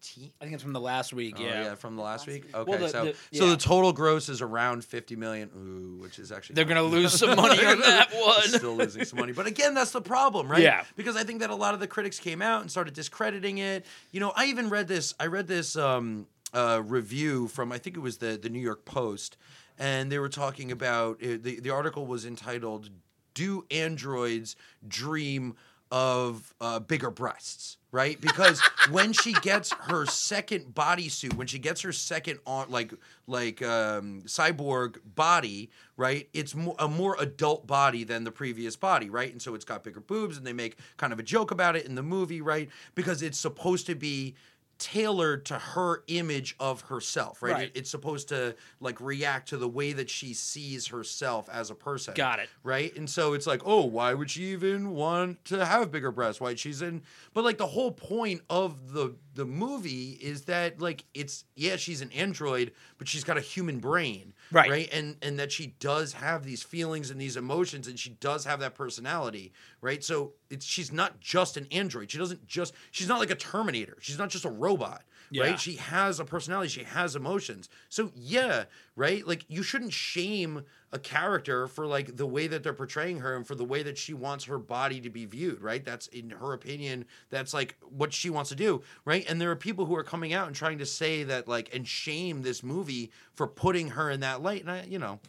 fifteenth. 0.05 0.33
I 0.39 0.45
think 0.45 0.53
it's 0.53 0.63
from 0.63 0.73
the 0.73 0.79
last 0.79 1.13
week. 1.13 1.35
Oh, 1.37 1.41
yeah. 1.43 1.63
yeah, 1.63 1.75
from 1.75 1.95
the 1.95 2.01
last 2.01 2.27
week. 2.27 2.53
Okay, 2.53 2.77
the- 2.77 2.89
so 2.89 3.05
the- 3.05 3.37
so 3.37 3.49
the 3.49 3.57
total 3.57 3.93
gross 3.93 4.29
is 4.29 4.41
around 4.41 4.83
fifty 4.85 5.15
million. 5.15 5.49
Ooh, 5.57 6.01
which 6.01 6.19
is 6.19 6.31
actually 6.31 6.55
They're 6.55 6.65
gonna 6.65 6.83
lose 6.83 7.13
some 7.19 7.35
money 7.35 7.63
on 7.65 7.79
that 7.79 8.13
one. 8.13 8.41
Still 8.43 8.75
losing 8.75 9.05
some 9.05 9.19
money, 9.19 9.33
but 9.33 9.47
again, 9.47 9.73
that's 9.73 9.91
the 9.91 10.01
problem, 10.01 10.49
right? 10.49 10.61
Yeah. 10.61 10.83
Because 10.95 11.15
I 11.15 11.23
think 11.23 11.39
that 11.41 11.49
a 11.49 11.55
lot 11.55 11.73
of 11.73 11.79
the 11.79 11.87
critics 11.87 12.19
came 12.19 12.41
out 12.41 12.61
and 12.61 12.69
started 12.71 12.93
discrediting 12.93 13.57
it. 13.59 13.85
You 14.11 14.19
know, 14.19 14.31
I 14.35 14.45
even 14.45 14.69
read 14.69 14.87
this. 14.87 15.13
I 15.19 15.27
read 15.27 15.47
this 15.47 15.75
um, 15.75 16.27
uh, 16.53 16.81
review 16.85 17.47
from 17.47 17.71
I 17.71 17.77
think 17.77 17.97
it 17.97 18.01
was 18.01 18.17
the 18.17 18.37
the 18.41 18.49
New 18.49 18.59
York 18.61 18.85
Post, 18.85 19.37
and 19.77 20.11
they 20.11 20.19
were 20.19 20.29
talking 20.29 20.71
about 20.71 21.21
uh, 21.23 21.37
the 21.41 21.59
the 21.59 21.69
article 21.69 22.05
was 22.05 22.25
entitled 22.25 22.89
"Do 23.33 23.65
Androids 23.71 24.55
Dream 24.87 25.55
of 25.91 26.53
uh, 26.59 26.79
bigger 26.79 27.09
breasts, 27.09 27.77
right? 27.91 28.19
Because 28.19 28.61
when 28.91 29.13
she 29.13 29.33
gets 29.33 29.71
her 29.73 30.05
second 30.05 30.73
bodysuit, 30.73 31.33
when 31.35 31.47
she 31.47 31.59
gets 31.59 31.81
her 31.81 31.91
second 31.91 32.39
on 32.45 32.69
like 32.69 32.93
like 33.27 33.61
um, 33.61 34.23
cyborg 34.25 34.97
body, 35.15 35.69
right? 35.97 36.27
It's 36.33 36.55
mo- 36.55 36.75
a 36.79 36.87
more 36.87 37.15
adult 37.19 37.67
body 37.67 38.03
than 38.03 38.23
the 38.23 38.31
previous 38.31 38.75
body, 38.75 39.09
right? 39.09 39.31
And 39.31 39.41
so 39.41 39.55
it's 39.55 39.65
got 39.65 39.83
bigger 39.83 39.99
boobs, 39.99 40.37
and 40.37 40.45
they 40.45 40.53
make 40.53 40.77
kind 40.97 41.13
of 41.13 41.19
a 41.19 41.23
joke 41.23 41.51
about 41.51 41.75
it 41.75 41.85
in 41.85 41.95
the 41.95 42.03
movie, 42.03 42.41
right? 42.41 42.69
Because 42.95 43.21
it's 43.21 43.39
supposed 43.39 43.85
to 43.87 43.95
be 43.95 44.35
tailored 44.77 45.45
to 45.45 45.57
her 45.57 46.03
image 46.07 46.55
of 46.59 46.81
herself, 46.81 47.41
right? 47.41 47.53
Right. 47.53 47.63
It- 47.67 47.71
it's 47.75 47.89
supposed 47.89 48.27
to 48.29 48.55
like 48.79 48.99
react 48.99 49.49
to 49.49 49.57
the 49.57 49.67
way 49.67 49.93
that 49.93 50.09
she 50.09 50.33
sees 50.33 50.87
herself 50.87 51.47
as 51.49 51.69
a 51.69 51.75
person. 51.75 52.13
Got 52.13 52.39
it. 52.39 52.49
Right? 52.63 52.95
And 52.95 53.09
so 53.09 53.33
it's 53.33 53.47
like, 53.47 53.61
oh, 53.65 53.85
why 53.85 54.13
would 54.13 54.29
she 54.31 54.45
even 54.51 54.91
want 54.91 55.43
to 55.45 55.65
have 55.65 55.91
bigger 55.91 56.11
breasts? 56.11 56.41
Why 56.41 56.55
she's 56.55 56.81
in 56.81 57.03
but 57.33 57.43
like 57.43 57.57
the 57.57 57.67
whole 57.67 57.91
point 57.91 58.41
of 58.49 58.91
the 58.93 59.15
the 59.35 59.45
movie 59.45 60.11
is 60.21 60.43
that 60.45 60.81
like 60.81 61.03
it's 61.13 61.43
yeah, 61.55 61.75
she's 61.75 62.01
an 62.01 62.11
android, 62.13 62.71
but 62.97 63.07
she's 63.07 63.23
got 63.23 63.37
a 63.37 63.41
human 63.41 63.79
brain. 63.79 64.33
Right. 64.51 64.69
Right. 64.69 64.89
And 64.93 65.17
and 65.21 65.37
that 65.39 65.51
she 65.51 65.75
does 65.79 66.13
have 66.13 66.43
these 66.43 66.63
feelings 66.63 67.11
and 67.11 67.19
these 67.19 67.35
emotions 67.35 67.87
and 67.87 67.99
she 67.99 68.11
does 68.11 68.45
have 68.45 68.61
that 68.61 68.75
personality. 68.75 69.51
Right. 69.81 70.03
So 70.03 70.33
it's 70.49 70.65
she's 70.65 70.91
not 70.91 71.19
just 71.19 71.57
an 71.57 71.67
android. 71.71 72.09
She 72.09 72.17
doesn't 72.17 72.47
just 72.47 72.73
she's 72.91 73.09
not 73.09 73.19
like 73.19 73.29
a 73.29 73.35
Terminator. 73.35 73.97
She's 73.99 74.17
not 74.17 74.29
just 74.29 74.45
a 74.45 74.49
robot. 74.49 75.03
Yeah. 75.35 75.43
Right. 75.43 75.59
She 75.59 75.75
has 75.75 76.19
a 76.19 76.25
personality. 76.25 76.69
She 76.69 76.83
has 76.83 77.15
emotions. 77.15 77.69
So 77.89 78.11
yeah, 78.15 78.65
right. 78.95 79.27
Like 79.27 79.45
you 79.49 79.63
shouldn't 79.63 79.91
shame 79.93 80.63
a 80.91 80.99
character 80.99 81.67
for 81.67 81.85
like 81.85 82.15
the 82.15 82.25
way 82.25 82.47
that 82.47 82.63
they're 82.63 82.73
portraying 82.73 83.19
her 83.19 83.35
and 83.35 83.45
for 83.45 83.55
the 83.55 83.65
way 83.65 83.83
that 83.83 83.97
she 83.97 84.13
wants 84.13 84.45
her 84.45 84.57
body 84.57 85.01
to 85.01 85.09
be 85.09 85.25
viewed. 85.25 85.61
Right. 85.61 85.83
That's 85.83 86.07
in 86.07 86.29
her 86.29 86.53
opinion. 86.53 87.05
That's 87.29 87.53
like 87.53 87.75
what 87.81 88.13
she 88.13 88.29
wants 88.29 88.49
to 88.51 88.55
do. 88.55 88.81
Right. 89.03 89.25
And 89.29 89.41
there 89.41 89.51
are 89.51 89.55
people 89.55 89.85
who 89.85 89.95
are 89.95 90.03
coming 90.03 90.33
out 90.33 90.47
and 90.47 90.55
trying 90.55 90.77
to 90.77 90.85
say 90.85 91.23
that 91.23 91.47
like 91.47 91.75
and 91.75 91.87
shame 91.87 92.41
this 92.41 92.63
movie 92.63 93.11
for 93.33 93.47
putting 93.47 93.89
her 93.89 94.09
in 94.09 94.21
that 94.21 94.41
light. 94.41 94.61
And 94.61 94.71
I, 94.71 94.83
you 94.83 94.99
know, 94.99 95.19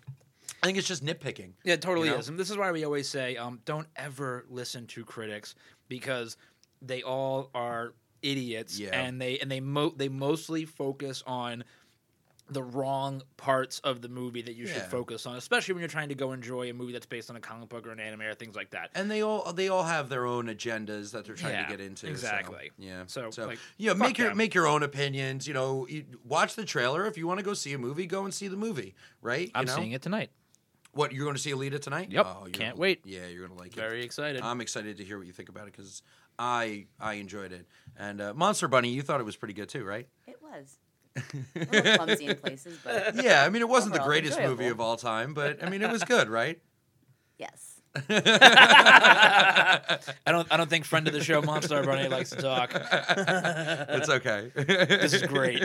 I 0.62 0.66
think 0.66 0.78
it's 0.78 0.88
just 0.88 1.04
nitpicking. 1.04 1.52
Yeah, 1.64 1.74
it 1.74 1.82
totally 1.82 2.08
You 2.08 2.14
know? 2.14 2.20
is. 2.20 2.28
And 2.28 2.38
this 2.38 2.50
is 2.50 2.56
why 2.56 2.70
we 2.72 2.84
always 2.84 3.08
say, 3.08 3.36
um, 3.36 3.60
don't 3.64 3.88
ever 3.96 4.44
listen 4.48 4.86
to 4.88 5.04
critics 5.04 5.54
because 5.88 6.36
they 6.82 7.02
all 7.02 7.50
are 7.54 7.94
idiots 8.22 8.78
Yeah. 8.78 8.98
and 8.98 9.20
they 9.20 9.38
and 9.38 9.50
they 9.50 9.60
mo- 9.60 9.94
they 9.96 10.08
mostly 10.08 10.64
focus 10.64 11.22
on 11.26 11.64
the 12.48 12.62
wrong 12.62 13.22
parts 13.36 13.80
of 13.80 14.00
the 14.02 14.08
movie 14.08 14.40
that 14.40 14.54
you 14.54 14.68
should 14.68 14.76
Yeah. 14.76 14.88
focus 14.88 15.26
on, 15.26 15.34
especially 15.36 15.74
when 15.74 15.80
you're 15.80 15.88
trying 15.88 16.10
to 16.10 16.14
go 16.14 16.30
enjoy 16.30 16.70
a 16.70 16.72
movie 16.72 16.92
that's 16.92 17.04
based 17.06 17.28
on 17.28 17.34
a 17.34 17.40
comic 17.40 17.68
book 17.68 17.84
or 17.88 17.90
an 17.90 17.98
anime 17.98 18.20
or 18.20 18.34
things 18.34 18.54
like 18.54 18.70
that. 18.70 18.90
And 18.94 19.10
they 19.10 19.20
all 19.22 19.52
they 19.52 19.68
all 19.68 19.82
have 19.82 20.08
their 20.08 20.26
own 20.26 20.46
agendas 20.46 21.10
that 21.10 21.24
they're 21.24 21.34
trying 21.34 21.54
Yeah, 21.54 21.64
to 21.66 21.70
get 21.76 21.80
into. 21.80 22.06
so, 22.06 22.10
exactly. 22.12 22.70
yeah. 22.78 23.02
So, 23.08 23.30
like, 23.38 23.58
yeah, 23.78 23.90
fuck 23.94 23.98
make 23.98 24.18
your 24.18 24.28
them. 24.28 24.36
make 24.36 24.54
your 24.54 24.68
own 24.68 24.84
opinions. 24.84 25.48
You 25.48 25.54
know, 25.54 25.88
you, 25.88 26.04
watch 26.24 26.54
the 26.54 26.64
trailer 26.64 27.04
if 27.06 27.18
you 27.18 27.26
want 27.26 27.40
to 27.40 27.44
go 27.44 27.52
see 27.52 27.72
a 27.72 27.78
movie. 27.78 28.06
Go 28.06 28.24
and 28.24 28.32
see 28.32 28.46
the 28.46 28.56
movie. 28.56 28.94
Right? 29.20 29.46
You 29.48 29.52
I'm 29.56 29.64
know? 29.64 29.74
seeing 29.74 29.90
it 29.90 30.02
tonight. 30.02 30.30
What 30.92 31.12
you're 31.12 31.24
going 31.24 31.36
to 31.36 31.42
see 31.42 31.50
Alita 31.50 31.78
tonight? 31.80 32.10
Yep, 32.12 32.26
oh, 32.26 32.38
you're 32.44 32.50
can't 32.52 32.74
gonna- 32.74 32.80
wait. 32.80 33.00
Yeah, 33.04 33.26
you're 33.26 33.44
going 33.46 33.58
to 33.58 33.62
like 33.62 33.72
it. 33.72 33.80
Very 33.80 34.02
excited. 34.02 34.40
I'm 34.40 34.60
excited 34.62 34.96
to 34.98 35.04
hear 35.04 35.18
what 35.18 35.26
you 35.26 35.32
think 35.32 35.48
about 35.50 35.66
it 35.66 35.72
because 35.76 36.00
I 36.38 36.86
I 37.00 37.14
enjoyed 37.14 37.52
it. 37.52 37.66
And 37.96 38.20
uh, 38.20 38.34
Monster 38.34 38.68
Bunny, 38.68 38.90
you 38.90 39.02
thought 39.02 39.20
it 39.20 39.24
was 39.24 39.36
pretty 39.36 39.54
good 39.54 39.68
too, 39.68 39.84
right? 39.84 40.08
It 40.26 40.36
was. 40.42 40.78
A 41.16 41.58
little 41.72 41.96
clumsy 41.96 42.26
in 42.26 42.36
places, 42.36 42.78
but 42.84 43.14
Yeah, 43.22 43.42
I 43.44 43.48
mean 43.48 43.62
it 43.62 43.68
wasn't 43.68 43.94
the 43.94 44.00
Overall 44.00 44.20
greatest 44.20 44.40
movie 44.40 44.68
of 44.68 44.80
all 44.80 44.96
time, 44.96 45.32
but 45.32 45.64
I 45.64 45.70
mean 45.70 45.82
it 45.82 45.90
was 45.90 46.04
good, 46.04 46.28
right? 46.28 46.60
yes. 47.38 47.75
I 48.08 49.98
don't 50.26 50.46
I 50.52 50.56
don't 50.56 50.70
think 50.70 50.84
friend 50.84 51.06
of 51.06 51.12
the 51.12 51.22
show 51.22 51.42
Monster 51.42 51.82
Bunny 51.82 52.08
likes 52.08 52.30
to 52.30 52.36
talk. 52.36 52.70
It's 52.74 54.08
okay. 54.08 54.50
This 54.54 55.12
is 55.12 55.22
great. 55.22 55.62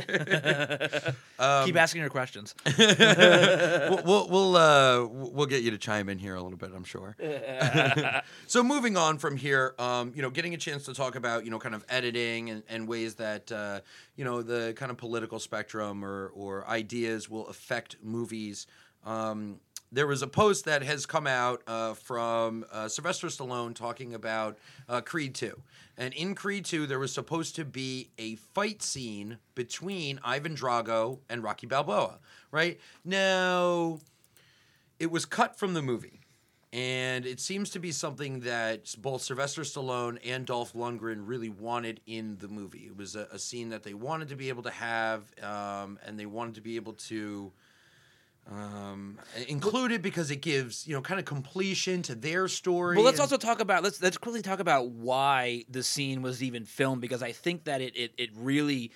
Um, 1.40 1.66
Keep 1.66 1.78
asking 1.78 2.02
your 2.02 2.10
questions. 2.12 2.54
we'll 2.78 4.04
we'll 4.06 4.30
we'll, 4.30 4.56
uh, 4.56 5.06
we'll 5.06 5.48
get 5.48 5.64
you 5.64 5.72
to 5.72 5.78
chime 5.78 6.08
in 6.08 6.20
here 6.20 6.36
a 6.36 6.42
little 6.42 6.58
bit, 6.58 6.72
I'm 6.76 6.84
sure. 6.84 7.16
so 8.48 8.64
moving 8.64 8.96
on 8.96 9.18
from 9.18 9.38
here, 9.38 9.74
um, 9.80 10.14
you 10.16 10.22
know, 10.22 10.30
getting 10.30 10.54
a 10.54 10.58
chance 10.58 10.86
to 10.86 10.94
talk 10.94 11.16
about 11.16 11.44
you 11.44 11.52
know 11.52 11.60
kind 11.60 11.74
of 11.74 11.84
editing 11.90 12.50
and, 12.52 12.64
and 12.70 12.88
ways 12.88 13.16
that 13.16 13.52
uh, 13.52 13.80
you 14.16 14.24
know 14.24 14.42
the 14.42 14.74
kind 14.76 14.92
of 14.92 14.98
political 14.98 15.40
spectrum 15.40 16.06
or 16.06 16.28
or 16.36 16.68
ideas 16.68 17.30
will 17.30 17.48
affect 17.48 17.98
movies. 18.04 18.68
Um, 19.04 19.60
there 19.92 20.08
was 20.08 20.22
a 20.22 20.28
post 20.28 20.66
that 20.66 20.84
has 20.84 21.06
come 21.06 21.28
out 21.28 21.62
uh, 21.68 21.94
from 21.94 22.66
uh, 22.72 22.88
Sylvester 22.88 23.28
Stallone 23.28 23.76
talking 23.76 24.14
about 24.14 24.58
uh, 24.88 25.02
Creed 25.02 25.36
2. 25.36 25.62
And 25.98 26.14
in 26.14 26.34
Creed 26.34 26.66
2, 26.66 26.88
there 26.88 27.00
was 27.00 27.14
supposed 27.14 27.56
to 27.58 27.66
be 27.66 28.10
a 28.18 28.36
fight 28.36 28.82
scene 28.82 29.38
between 29.54 30.20
Ivan 30.24 30.56
Drago 30.56 31.20
and 31.30 31.44
Rocky 31.44 31.68
Balboa, 31.68 32.20
right? 32.52 32.80
Now, 33.04 34.00
it 35.00 35.12
was 35.12 35.26
cut 35.26 35.60
from 35.60 35.74
the 35.74 35.82
movie. 35.82 36.22
And 36.74 37.26
it 37.26 37.42
seems 37.42 37.70
to 37.72 37.80
be 37.80 37.92
something 37.92 38.40
that 38.42 38.96
both 39.00 39.22
Sylvester 39.24 39.64
Stallone 39.64 40.20
and 40.26 40.46
Dolph 40.46 40.72
Lundgren 40.72 41.24
really 41.28 41.50
wanted 41.50 42.00
in 42.08 42.38
the 42.38 42.48
movie. 42.48 42.86
It 42.86 42.96
was 42.96 43.18
a, 43.18 43.28
a 43.30 43.38
scene 43.38 43.68
that 43.70 43.84
they 43.84 43.94
wanted 43.94 44.30
to 44.30 44.38
be 44.38 44.48
able 44.48 44.64
to 44.64 44.72
have, 44.72 45.24
um, 45.44 46.00
and 46.06 46.18
they 46.18 46.26
wanted 46.26 46.56
to 46.56 46.62
be 46.62 46.78
able 46.78 46.94
to 46.94 47.52
um, 48.52 49.18
include 49.48 49.94
it 49.94 50.02
because 50.02 50.30
it 50.30 50.38
gives 50.38 50.86
you 50.86 50.94
know 50.94 51.02
kind 51.02 51.20
of 51.20 51.26
completion 51.26 52.02
to 52.04 52.16
their 52.16 52.48
story. 52.48 52.98
Well, 52.98 53.06
let's 53.06 53.20
and- 53.20 53.22
also 53.22 53.38
talk 53.38 53.62
about 53.62 53.84
let's 53.84 54.02
let's 54.02 54.18
quickly 54.18 54.42
talk 54.42 54.60
about 54.60 54.90
why 54.90 55.64
the 55.70 55.84
scene 55.84 56.22
was 56.22 56.44
even 56.44 56.66
filmed 56.66 57.02
because 57.02 57.24
I 57.24 57.32
think 57.32 57.64
that 57.66 57.82
it 57.82 57.96
it, 57.96 58.14
it 58.18 58.30
really 58.36 58.92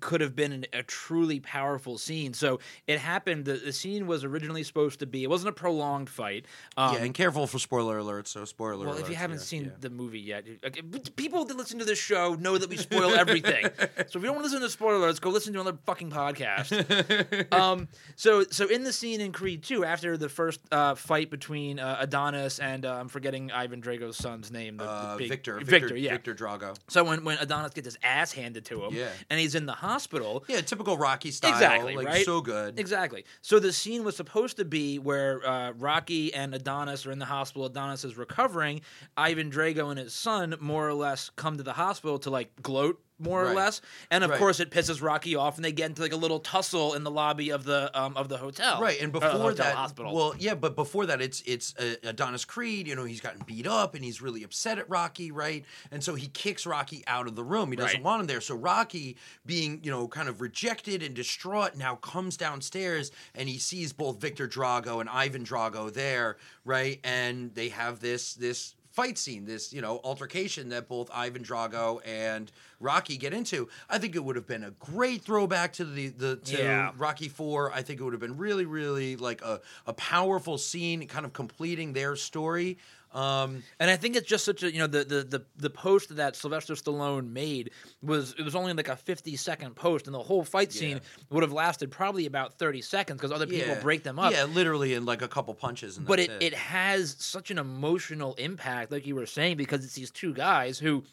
could 0.00 0.20
have 0.20 0.34
been 0.34 0.52
an, 0.52 0.66
a 0.72 0.82
truly 0.82 1.40
powerful 1.40 1.98
scene. 1.98 2.34
So 2.34 2.60
it 2.86 2.98
happened. 2.98 3.44
The, 3.44 3.54
the 3.54 3.72
scene 3.72 4.06
was 4.06 4.24
originally 4.24 4.62
supposed 4.62 5.00
to 5.00 5.06
be. 5.06 5.22
It 5.22 5.30
wasn't 5.30 5.50
a 5.50 5.52
prolonged 5.52 6.08
fight. 6.08 6.46
Um, 6.76 6.94
yeah, 6.94 7.02
and 7.02 7.14
careful 7.14 7.46
for 7.46 7.58
spoiler 7.58 8.00
alerts. 8.00 8.28
So 8.28 8.44
spoiler. 8.44 8.86
Alerts. 8.86 8.88
Well, 8.88 8.98
if 8.98 9.10
you 9.10 9.16
haven't 9.16 9.38
yeah, 9.38 9.42
seen 9.44 9.64
yeah. 9.64 9.70
the 9.80 9.90
movie 9.90 10.20
yet, 10.20 10.44
okay, 10.64 10.82
people 11.16 11.44
that 11.44 11.56
listen 11.56 11.78
to 11.78 11.84
this 11.84 11.98
show 11.98 12.34
know 12.34 12.58
that 12.58 12.68
we 12.68 12.76
spoil 12.76 13.14
everything. 13.14 13.64
so 13.78 13.78
if 13.78 14.14
you 14.14 14.20
don't 14.22 14.36
want 14.36 14.46
to 14.46 14.50
listen 14.50 14.60
to 14.60 14.70
spoilers, 14.70 15.18
go 15.20 15.30
listen 15.30 15.52
to 15.54 15.60
another 15.60 15.78
fucking 15.86 16.10
podcast. 16.10 17.52
um, 17.52 17.88
so 18.16 18.44
so 18.50 18.66
in 18.68 18.84
the 18.84 18.92
scene 18.92 19.20
in 19.20 19.32
Creed 19.32 19.62
2, 19.62 19.84
after 19.84 20.16
the 20.16 20.28
first 20.28 20.60
uh, 20.70 20.94
fight 20.94 21.30
between 21.30 21.78
uh, 21.78 21.98
Adonis 22.00 22.58
and 22.58 22.84
uh, 22.84 22.94
I'm 22.94 23.08
forgetting 23.08 23.50
Ivan 23.50 23.80
Drago's 23.80 24.16
son's 24.16 24.50
name, 24.50 24.76
the, 24.76 24.84
the 24.84 24.90
uh, 24.90 25.16
big- 25.16 25.28
Victor, 25.28 25.60
Victor, 25.60 25.96
yeah. 25.96 26.12
Victor 26.12 26.34
Drago. 26.34 26.76
So 26.88 27.04
when, 27.04 27.24
when 27.24 27.38
Adonis 27.38 27.72
gets 27.72 27.86
his 27.86 27.98
ass 28.02 28.32
handed 28.32 28.64
to 28.66 28.84
him, 28.84 28.94
Yeah. 28.94 29.08
and 29.30 29.38
he's 29.40 29.54
in 29.54 29.66
the 29.66 29.72
hospital, 29.88 30.44
Yeah, 30.48 30.60
typical 30.60 30.96
Rocky 30.98 31.30
style. 31.30 31.52
Exactly, 31.52 31.96
like 31.96 32.06
right? 32.06 32.24
so 32.24 32.40
good. 32.40 32.78
Exactly. 32.78 33.24
So 33.40 33.58
the 33.58 33.72
scene 33.72 34.04
was 34.04 34.16
supposed 34.16 34.56
to 34.58 34.64
be 34.64 34.98
where 34.98 35.46
uh, 35.46 35.72
Rocky 35.72 36.32
and 36.34 36.54
Adonis 36.54 37.06
are 37.06 37.10
in 37.12 37.18
the 37.18 37.24
hospital. 37.24 37.66
Adonis 37.66 38.04
is 38.04 38.16
recovering. 38.16 38.82
Ivan 39.16 39.50
Drago 39.50 39.90
and 39.90 39.98
his 39.98 40.12
son 40.14 40.54
more 40.60 40.86
or 40.88 40.94
less 40.94 41.30
come 41.36 41.56
to 41.56 41.62
the 41.62 41.72
hospital 41.72 42.18
to 42.20 42.30
like 42.30 42.50
gloat 42.62 43.00
more 43.18 43.44
or 43.46 43.54
less. 43.54 43.80
And 44.10 44.22
of 44.24 44.30
Right. 44.30 44.38
course, 44.38 44.60
it 44.60 44.70
pisses 44.70 45.02
Rocky 45.02 45.34
off, 45.36 45.56
and 45.56 45.64
they 45.64 45.72
get 45.72 45.86
into 45.86 46.02
like 46.02 46.12
a 46.12 46.16
little 46.16 46.38
tussle 46.40 46.94
in 46.94 47.04
the 47.04 47.10
lobby 47.10 47.50
of 47.50 47.64
the 47.64 47.90
um, 47.98 48.16
of 48.16 48.28
the 48.28 48.38
hotel. 48.38 48.80
Right, 48.80 49.00
and 49.00 49.10
before 49.12 49.28
hotel, 49.30 49.54
that, 49.66 49.74
hospital. 49.76 50.14
well, 50.14 50.34
yeah, 50.38 50.54
but 50.54 50.74
before 50.76 51.06
that, 51.06 51.20
it's 51.20 51.42
it's 51.46 51.74
uh, 51.76 51.94
Adonis 52.04 52.44
Creed. 52.44 52.86
You 52.86 52.94
know, 52.96 53.04
he's 53.04 53.20
gotten 53.20 53.42
beat 53.46 53.66
up 53.66 53.94
and 53.94 54.04
he's 54.04 54.22
really 54.22 54.42
upset 54.42 54.78
at 54.78 54.88
Rocky, 54.88 55.30
right? 55.30 55.64
And 55.90 56.02
so 56.02 56.14
he 56.14 56.28
kicks 56.28 56.66
Rocky 56.66 57.02
out 57.06 57.26
of 57.26 57.34
the 57.36 57.44
room. 57.44 57.70
He 57.70 57.76
doesn't 57.76 57.96
Right. 57.98 58.04
want 58.04 58.20
him 58.20 58.26
there. 58.26 58.40
So 58.40 58.54
Rocky, 58.54 59.16
being 59.46 59.80
you 59.82 59.90
know 59.90 60.08
kind 60.08 60.28
of 60.28 60.40
rejected 60.40 61.02
and 61.02 61.14
distraught, 61.14 61.76
now 61.76 61.96
comes 61.96 62.36
downstairs 62.36 63.10
and 63.34 63.48
he 63.48 63.58
sees 63.58 63.92
both 63.92 64.20
Victor 64.20 64.46
Drago 64.48 65.00
and 65.00 65.08
Ivan 65.08 65.44
Drago 65.44 65.92
there, 65.92 66.36
right? 66.64 67.00
And 67.04 67.54
they 67.54 67.68
have 67.70 68.00
this 68.00 68.34
this 68.34 68.74
fight 68.98 69.16
scene, 69.16 69.44
this 69.44 69.72
you 69.72 69.80
know 69.80 70.00
altercation 70.02 70.70
that 70.70 70.88
both 70.88 71.08
Ivan 71.14 71.44
Drago 71.44 72.00
and 72.04 72.50
Rocky 72.80 73.16
get 73.16 73.32
into. 73.32 73.68
I 73.88 73.98
think 73.98 74.16
it 74.16 74.24
would 74.24 74.34
have 74.34 74.48
been 74.48 74.64
a 74.64 74.72
great 74.72 75.22
throwback 75.22 75.72
to 75.74 75.84
the 75.84 76.08
the 76.08 76.36
to 76.36 76.56
Yeah. 76.56 76.90
Rocky 76.98 77.28
Four. 77.28 77.72
I 77.72 77.82
think 77.82 78.00
it 78.00 78.02
would 78.02 78.12
have 78.12 78.20
been 78.20 78.36
really, 78.36 78.64
really 78.66 79.14
like 79.14 79.40
a, 79.42 79.60
a 79.86 79.92
powerful 79.92 80.58
scene, 80.58 81.06
kind 81.06 81.24
of 81.24 81.32
completing 81.32 81.92
their 81.92 82.16
story. 82.16 82.78
Um, 83.12 83.62
And 83.80 83.90
I 83.90 83.96
think 83.96 84.16
it's 84.16 84.28
just 84.28 84.44
such 84.44 84.62
a 84.62 84.72
you 84.72 84.78
know 84.78 84.86
the 84.86 85.04
the 85.04 85.22
the, 85.24 85.44
the 85.56 85.70
post 85.70 86.14
that 86.16 86.36
Sylvester 86.36 86.74
Stallone 86.74 87.30
made 87.32 87.70
was 88.02 88.34
it 88.38 88.42
was 88.42 88.54
only 88.54 88.72
like 88.72 88.88
a 88.88 88.96
fifty 88.96 89.36
second 89.36 89.74
post, 89.74 90.06
and 90.06 90.14
the 90.14 90.22
whole 90.22 90.44
fight 90.44 90.72
scene 90.72 90.96
Yeah. 90.98 91.24
would 91.30 91.42
have 91.42 91.52
lasted 91.52 91.90
probably 91.90 92.26
about 92.26 92.58
thirty 92.58 92.82
seconds 92.82 93.18
because 93.18 93.32
other 93.32 93.46
people 93.46 93.74
yeah. 93.74 93.80
break 93.80 94.02
them 94.02 94.18
up. 94.18 94.32
Yeah, 94.32 94.44
literally 94.44 94.94
in 94.94 95.04
like 95.04 95.22
a 95.22 95.28
couple 95.28 95.54
punches. 95.54 95.96
And 95.96 96.06
but 96.06 96.18
that's 96.18 96.30
it, 96.30 96.42
it 96.42 96.54
has 96.54 97.16
such 97.18 97.50
an 97.50 97.58
emotional 97.58 98.34
impact, 98.34 98.92
like 98.92 99.06
you 99.06 99.14
were 99.14 99.26
saying, 99.26 99.56
because 99.56 99.84
it's 99.84 99.94
these 99.94 100.10
two 100.10 100.34
guys 100.34 100.78
who 100.78 101.04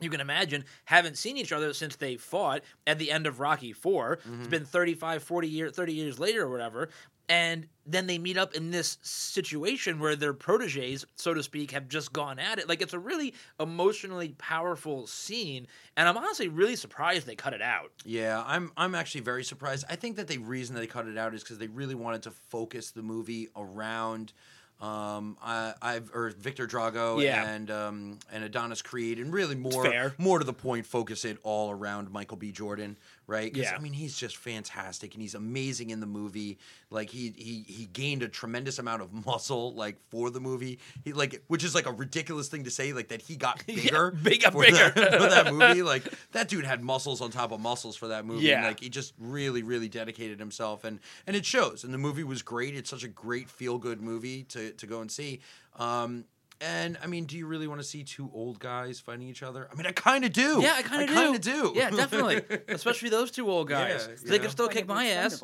you 0.00 0.10
can 0.10 0.20
imagine 0.20 0.64
haven't 0.84 1.18
seen 1.18 1.36
each 1.36 1.52
other 1.52 1.72
since 1.74 1.96
they 1.96 2.16
fought 2.16 2.62
at 2.86 2.98
the 2.98 3.10
end 3.10 3.26
of 3.26 3.38
Rocky 3.38 3.72
4 3.72 4.12
it 4.14 4.20
It's 4.38 4.48
been 4.48 4.64
35, 4.64 5.22
40 5.22 5.48
years, 5.48 5.72
30 5.76 5.92
years 5.92 6.18
later 6.18 6.44
or 6.44 6.50
whatever. 6.50 6.88
And 7.30 7.68
then 7.86 8.08
they 8.08 8.18
meet 8.18 8.36
up 8.36 8.54
in 8.54 8.72
this 8.72 8.98
situation 9.02 10.00
where 10.00 10.16
their 10.16 10.32
proteges, 10.34 11.06
so 11.14 11.32
to 11.32 11.44
speak, 11.44 11.70
have 11.70 11.88
just 11.88 12.12
gone 12.12 12.40
at 12.40 12.58
it. 12.58 12.68
Like 12.68 12.82
it's 12.82 12.92
a 12.92 12.98
really 12.98 13.34
emotionally 13.60 14.34
powerful 14.36 15.06
scene, 15.06 15.68
and 15.96 16.08
I'm 16.08 16.16
honestly 16.16 16.48
really 16.48 16.74
surprised 16.74 17.26
they 17.28 17.36
cut 17.36 17.54
it 17.54 17.62
out. 17.62 17.92
Yeah, 18.04 18.42
I'm 18.44 18.72
I'm 18.76 18.96
actually 18.96 19.20
very 19.22 19.44
surprised. 19.44 19.84
I 19.88 19.94
think 19.94 20.16
that 20.16 20.26
the 20.26 20.38
reason 20.38 20.74
they 20.74 20.88
cut 20.88 21.06
it 21.06 21.16
out 21.16 21.32
is 21.32 21.44
because 21.44 21.58
they 21.58 21.68
really 21.68 21.94
wanted 21.94 22.22
to 22.24 22.32
focus 22.32 22.90
the 22.90 23.02
movie 23.02 23.48
around 23.56 24.32
um, 24.80 25.36
I, 25.42 25.74
I've 25.82 26.10
or 26.14 26.30
Victor 26.30 26.66
Drago 26.66 27.22
Yeah. 27.22 27.46
and 27.46 27.70
um, 27.70 28.18
and 28.32 28.42
Adonis 28.42 28.82
Creed, 28.82 29.18
and 29.18 29.32
really 29.32 29.54
more 29.54 30.12
more 30.18 30.38
to 30.38 30.44
the 30.44 30.52
point, 30.54 30.86
focus 30.86 31.24
it 31.24 31.38
all 31.42 31.70
around 31.70 32.10
Michael 32.10 32.38
B. 32.38 32.50
Jordan, 32.50 32.96
right? 33.30 33.54
Yeah. 33.56 33.72
I 33.74 33.78
mean, 33.78 33.92
he's 33.94 34.16
just 34.16 34.36
fantastic, 34.36 35.14
and 35.14 35.22
he's 35.22 35.34
amazing 35.34 35.90
in 35.90 36.00
the 36.00 36.06
movie. 36.06 36.58
Like 36.90 37.08
he 37.08 37.32
he 37.36 37.64
he 37.66 37.86
gained 37.86 38.22
a 38.22 38.28
tremendous 38.28 38.78
amount 38.78 39.00
of 39.02 39.12
muscle, 39.26 39.72
like 39.74 39.96
for 40.10 40.28
the 40.30 40.40
movie. 40.40 40.80
He 41.04 41.12
like, 41.12 41.42
which 41.46 41.64
is 41.64 41.74
like 41.74 41.86
a 41.86 41.92
ridiculous 41.92 42.48
thing 42.48 42.64
to 42.64 42.70
say, 42.70 42.92
like 42.92 43.08
that 43.08 43.22
he 43.22 43.36
got 43.36 43.62
Yeah, 43.68 43.76
bigger, 43.76 44.10
big- 44.22 44.42
for 44.42 44.62
bigger. 44.62 44.90
that, 44.90 45.12
for 45.20 45.28
that 45.28 45.54
movie. 45.54 45.82
Like 45.82 46.04
that 46.32 46.48
dude 46.48 46.64
had 46.64 46.82
muscles 46.82 47.20
on 47.20 47.30
top 47.30 47.52
of 47.52 47.60
muscles 47.60 47.96
for 47.96 48.08
that 48.08 48.26
movie. 48.26 48.50
and, 48.52 48.62
Yeah. 48.62 48.68
like 48.68 48.80
he 48.80 48.88
just 48.88 49.14
really 49.18 49.62
really 49.62 49.88
dedicated 49.88 50.38
himself, 50.40 50.84
and 50.84 50.98
and 51.26 51.36
it 51.36 51.46
shows. 51.46 51.84
And 51.84 51.94
the 51.94 51.98
movie 51.98 52.24
was 52.24 52.42
great. 52.42 52.74
It's 52.74 52.90
such 52.90 53.04
a 53.04 53.08
great 53.08 53.48
feel 53.48 53.78
good 53.78 54.02
movie 54.02 54.42
to 54.44 54.72
to 54.72 54.86
go 54.86 55.00
and 55.00 55.10
see. 55.10 55.40
Um, 55.76 56.24
and 56.60 56.98
I 57.02 57.06
mean, 57.06 57.24
do 57.24 57.36
you 57.36 57.46
really 57.46 57.66
want 57.66 57.80
to 57.80 57.86
see 57.86 58.04
two 58.04 58.30
old 58.34 58.58
guys 58.58 59.00
fighting 59.00 59.28
each 59.28 59.42
other? 59.42 59.68
I 59.72 59.74
mean, 59.76 59.86
I 59.86 59.92
kind 59.92 60.24
of 60.24 60.32
do. 60.32 60.60
Yeah, 60.62 60.74
I 60.76 60.82
kind 60.82 61.02
of 61.02 61.08
do. 61.08 61.14
kind 61.14 61.34
of 61.34 61.40
do. 61.40 61.72
Yeah, 61.74 61.90
definitely. 61.90 62.42
Especially 62.68 63.08
those 63.08 63.30
two 63.30 63.50
old 63.50 63.68
guys. 63.68 64.06
Yeah, 64.08 64.16
they 64.28 64.34
you 64.34 64.40
can 64.40 64.50
still 64.50 64.66
Point 64.66 64.76
kick 64.78 64.86
my 64.88 65.06
ass. 65.06 65.42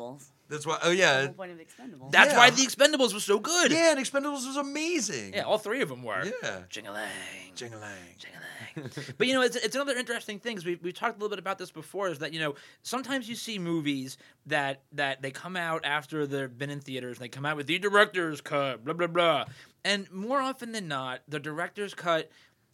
That's 0.49 0.65
why. 0.65 0.77
Oh 0.81 0.89
The 0.89 0.95
yeah. 0.95 1.25
whole 1.25 1.33
point 1.33 1.51
of 1.51 1.57
Expendables. 1.57 2.11
That's 2.11 2.31
Yeah. 2.31 2.37
why 2.37 2.49
the 2.51 2.61
Expendables 2.61 3.13
was 3.13 3.23
so 3.25 3.39
good. 3.39 3.71
Yeah, 3.71 3.91
and 3.91 3.99
Expendables 3.99 4.45
was 4.47 4.55
amazing. 4.57 5.33
Yeah, 5.33 5.43
all 5.43 5.57
three 5.57 5.81
of 5.81 5.89
them 5.89 6.03
were. 6.03 6.23
Yeah. 6.41 6.59
Jing-a-lang. 6.69 7.09
Jing-a-lang. 7.55 7.91
Jing-a-lang. 8.17 8.43
But 9.17 9.27
you 9.27 9.33
know, 9.33 9.41
it's, 9.41 9.55
it's 9.55 9.75
another 9.75 9.95
interesting 9.95 10.39
thing. 10.39 10.59
We 10.65 10.75
we 10.81 10.91
talked 10.91 11.15
a 11.15 11.19
little 11.19 11.29
bit 11.29 11.39
about 11.39 11.57
this 11.57 11.71
before. 11.71 12.09
Is 12.09 12.19
that 12.19 12.33
you 12.33 12.39
know 12.39 12.55
sometimes 12.83 13.27
you 13.29 13.35
see 13.35 13.59
movies 13.59 14.17
that 14.45 14.81
that 14.93 15.21
they 15.21 15.31
come 15.31 15.55
out 15.55 15.85
after 15.85 16.25
they've 16.25 16.55
been 16.55 16.69
in 16.69 16.79
theaters 16.79 17.17
and 17.17 17.23
they 17.23 17.29
come 17.29 17.45
out 17.45 17.57
with 17.57 17.67
the 17.67 17.79
director's 17.79 18.41
cut, 18.41 18.83
blah 18.83 18.93
blah 18.93 19.07
blah, 19.07 19.45
and 19.83 20.11
more 20.11 20.41
often 20.41 20.71
than 20.71 20.87
not, 20.87 21.21
the 21.27 21.39
director's 21.39 21.93
cut 21.93 22.29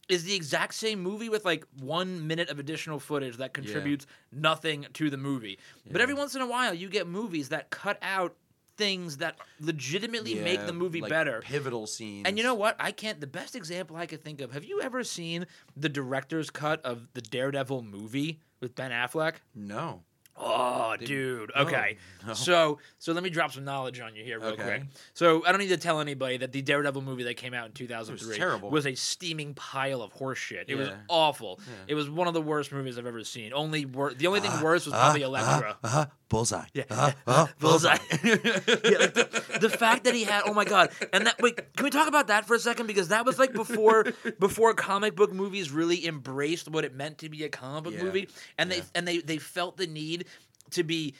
is 0.10 0.26
the 0.26 0.36
exact 0.36 0.74
same 0.74 1.02
movie 1.02 1.30
with 1.30 1.46
like 1.46 1.66
one 1.80 2.28
minute 2.28 2.50
of 2.50 2.60
additional 2.60 3.00
footage 3.00 3.38
that 3.38 3.54
contributes 3.54 4.06
nothing 4.32 4.86
to 4.94 5.10
the 5.10 5.18
movie. 5.18 5.58
But 5.90 6.02
every 6.02 6.14
once 6.14 6.36
in 6.36 6.42
a 6.42 6.48
while, 6.48 6.74
you 6.74 6.90
get 6.90 7.08
movies 7.08 7.50
that 7.50 7.70
cut 7.70 7.98
out 8.02 8.36
things 8.78 9.18
that 9.18 9.36
legitimately 9.60 10.36
make 10.36 10.66
the 10.66 10.74
movie 10.74 11.02
like 11.02 11.10
better. 11.10 11.42
Pivotal 11.42 11.88
scenes. 11.88 12.28
And 12.28 12.38
you 12.38 12.44
know 12.44 12.56
what? 12.56 12.76
I 12.80 12.92
can't. 12.92 13.20
The 13.20 13.28
best 13.28 13.56
example 13.56 13.96
I 13.96 14.06
could 14.06 14.24
think 14.24 14.42
of. 14.42 14.52
Have 14.52 14.66
you 14.66 14.82
ever 14.82 15.04
seen 15.04 15.46
the 15.76 15.90
director's 15.90 16.50
cut 16.50 16.84
of 16.86 17.08
the 17.14 17.22
Daredevil 17.22 17.84
movie 17.84 18.40
with 18.60 18.76
Ben 18.76 18.92
Affleck? 18.92 19.36
No. 19.56 20.04
Oh, 20.36 20.96
dude. 21.00 21.52
Okay. 21.56 21.98
no. 22.28 22.34
So, 22.34 22.80
so 22.98 23.14
let 23.14 23.22
me 23.24 23.30
drop 23.30 23.52
some 23.52 23.64
knowledge 23.66 24.00
on 24.00 24.16
you 24.16 24.24
here, 24.24 24.40
real 24.40 24.50
Okay. 24.54 24.64
quick. 24.64 24.84
So, 25.14 25.46
I 25.46 25.52
don't 25.52 25.62
need 25.62 25.68
to 25.70 25.78
tell 25.78 26.00
anybody 26.00 26.38
that 26.38 26.52
the 26.52 26.62
Daredevil 26.62 27.02
movie 27.04 27.24
that 27.24 27.36
came 27.38 27.54
out 27.54 27.68
in 27.68 27.72
2003 27.74 28.36
terrible. 28.36 28.70
was 28.72 28.88
a 28.88 28.96
steaming 28.96 29.54
pile 29.54 30.02
of 30.02 30.14
horseshit. 30.16 30.66
It 30.68 30.76
was 30.76 30.88
Yeah. 30.90 30.96
awful. 31.08 31.60
It 31.88 31.94
was 31.96 32.10
one 32.10 32.28
of 32.28 32.34
the 32.34 32.42
worst 32.42 32.72
movies 32.72 32.98
I've 32.98 33.06
ever 33.06 33.24
seen. 33.24 33.54
Only 33.54 33.86
wor- 33.86 34.14
the 34.14 34.28
only 34.28 34.40
thing 34.40 34.52
Ah, 34.54 34.62
worse 34.64 34.86
was 34.86 34.94
probably 34.94 35.22
Elektra. 35.22 35.78
Uh, 35.84 35.88
uh, 35.88 36.06
bullseye. 36.30 36.66
Yeah. 36.74 36.84
Uh, 36.90 37.12
uh, 37.28 37.48
Bullseye. 37.60 37.98
bullseye. 37.98 38.18
yeah, 38.24 38.98
like 38.98 39.14
the, 39.14 39.58
the 39.62 39.70
fact 39.70 40.06
that 40.06 40.16
he 40.16 40.24
had 40.24 40.42
oh 40.48 40.54
my 40.54 40.66
god 40.66 40.90
and 41.14 41.28
that 41.28 41.40
wait 41.40 41.58
can 41.76 41.84
we 41.84 41.90
talk 41.92 42.08
about 42.08 42.28
that 42.28 42.48
for 42.48 42.56
a 42.56 42.60
second 42.60 42.88
because 42.88 43.10
that 43.10 43.24
was 43.24 43.38
like 43.38 43.54
before 43.54 44.06
before 44.40 44.74
comic 44.74 45.16
book 45.16 45.32
movies 45.32 45.70
really 45.72 46.08
embraced 46.08 46.68
what 46.70 46.84
it 46.86 46.96
meant 46.96 47.20
to 47.20 47.30
be 47.30 47.44
a 47.44 47.50
comic 47.50 47.84
book 47.84 47.94
Yeah, 47.94 48.04
movie 48.04 48.30
and 48.58 48.72
they 48.72 48.82
and 48.96 49.08
they 49.08 49.20
they 49.20 49.38
felt 49.38 49.78
the 49.78 49.86
need 49.86 50.26
to 50.72 50.84
be 50.84 51.14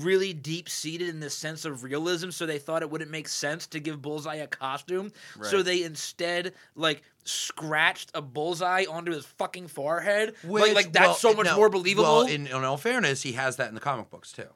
really 0.00 0.32
deep 0.32 0.68
seated 0.68 1.08
in 1.08 1.20
this 1.20 1.34
sense 1.34 1.64
of 1.64 1.82
realism 1.82 2.30
so 2.30 2.46
they 2.46 2.58
thought 2.58 2.82
it 2.82 2.90
wouldn't 2.90 3.10
make 3.10 3.28
sense 3.28 3.66
to 3.66 3.80
give 3.80 4.00
bullseye 4.00 4.36
a 4.36 4.46
costume. 4.46 5.12
So 5.42 5.62
they 5.62 5.82
instead 5.82 6.54
like 6.74 7.02
scratched 7.24 8.10
a 8.14 8.22
bullseye 8.22 8.84
onto 8.88 9.12
his 9.12 9.26
fucking 9.26 9.68
forehead. 9.68 10.34
Like, 10.44 10.74
like 10.74 10.92
that's 10.92 11.06
well, 11.06 11.32
so 11.32 11.34
much 11.34 11.46
no, 11.46 11.56
more 11.56 11.68
believable. 11.68 12.04
Well, 12.04 12.26
in, 12.26 12.46
in 12.46 12.52
all 12.52 12.76
fairness, 12.76 13.22
he 13.22 13.32
has 13.32 13.56
that 13.56 13.68
in 13.68 13.74
the 13.74 13.80
comic 13.80 14.10
books 14.10 14.32
too. 14.32 14.48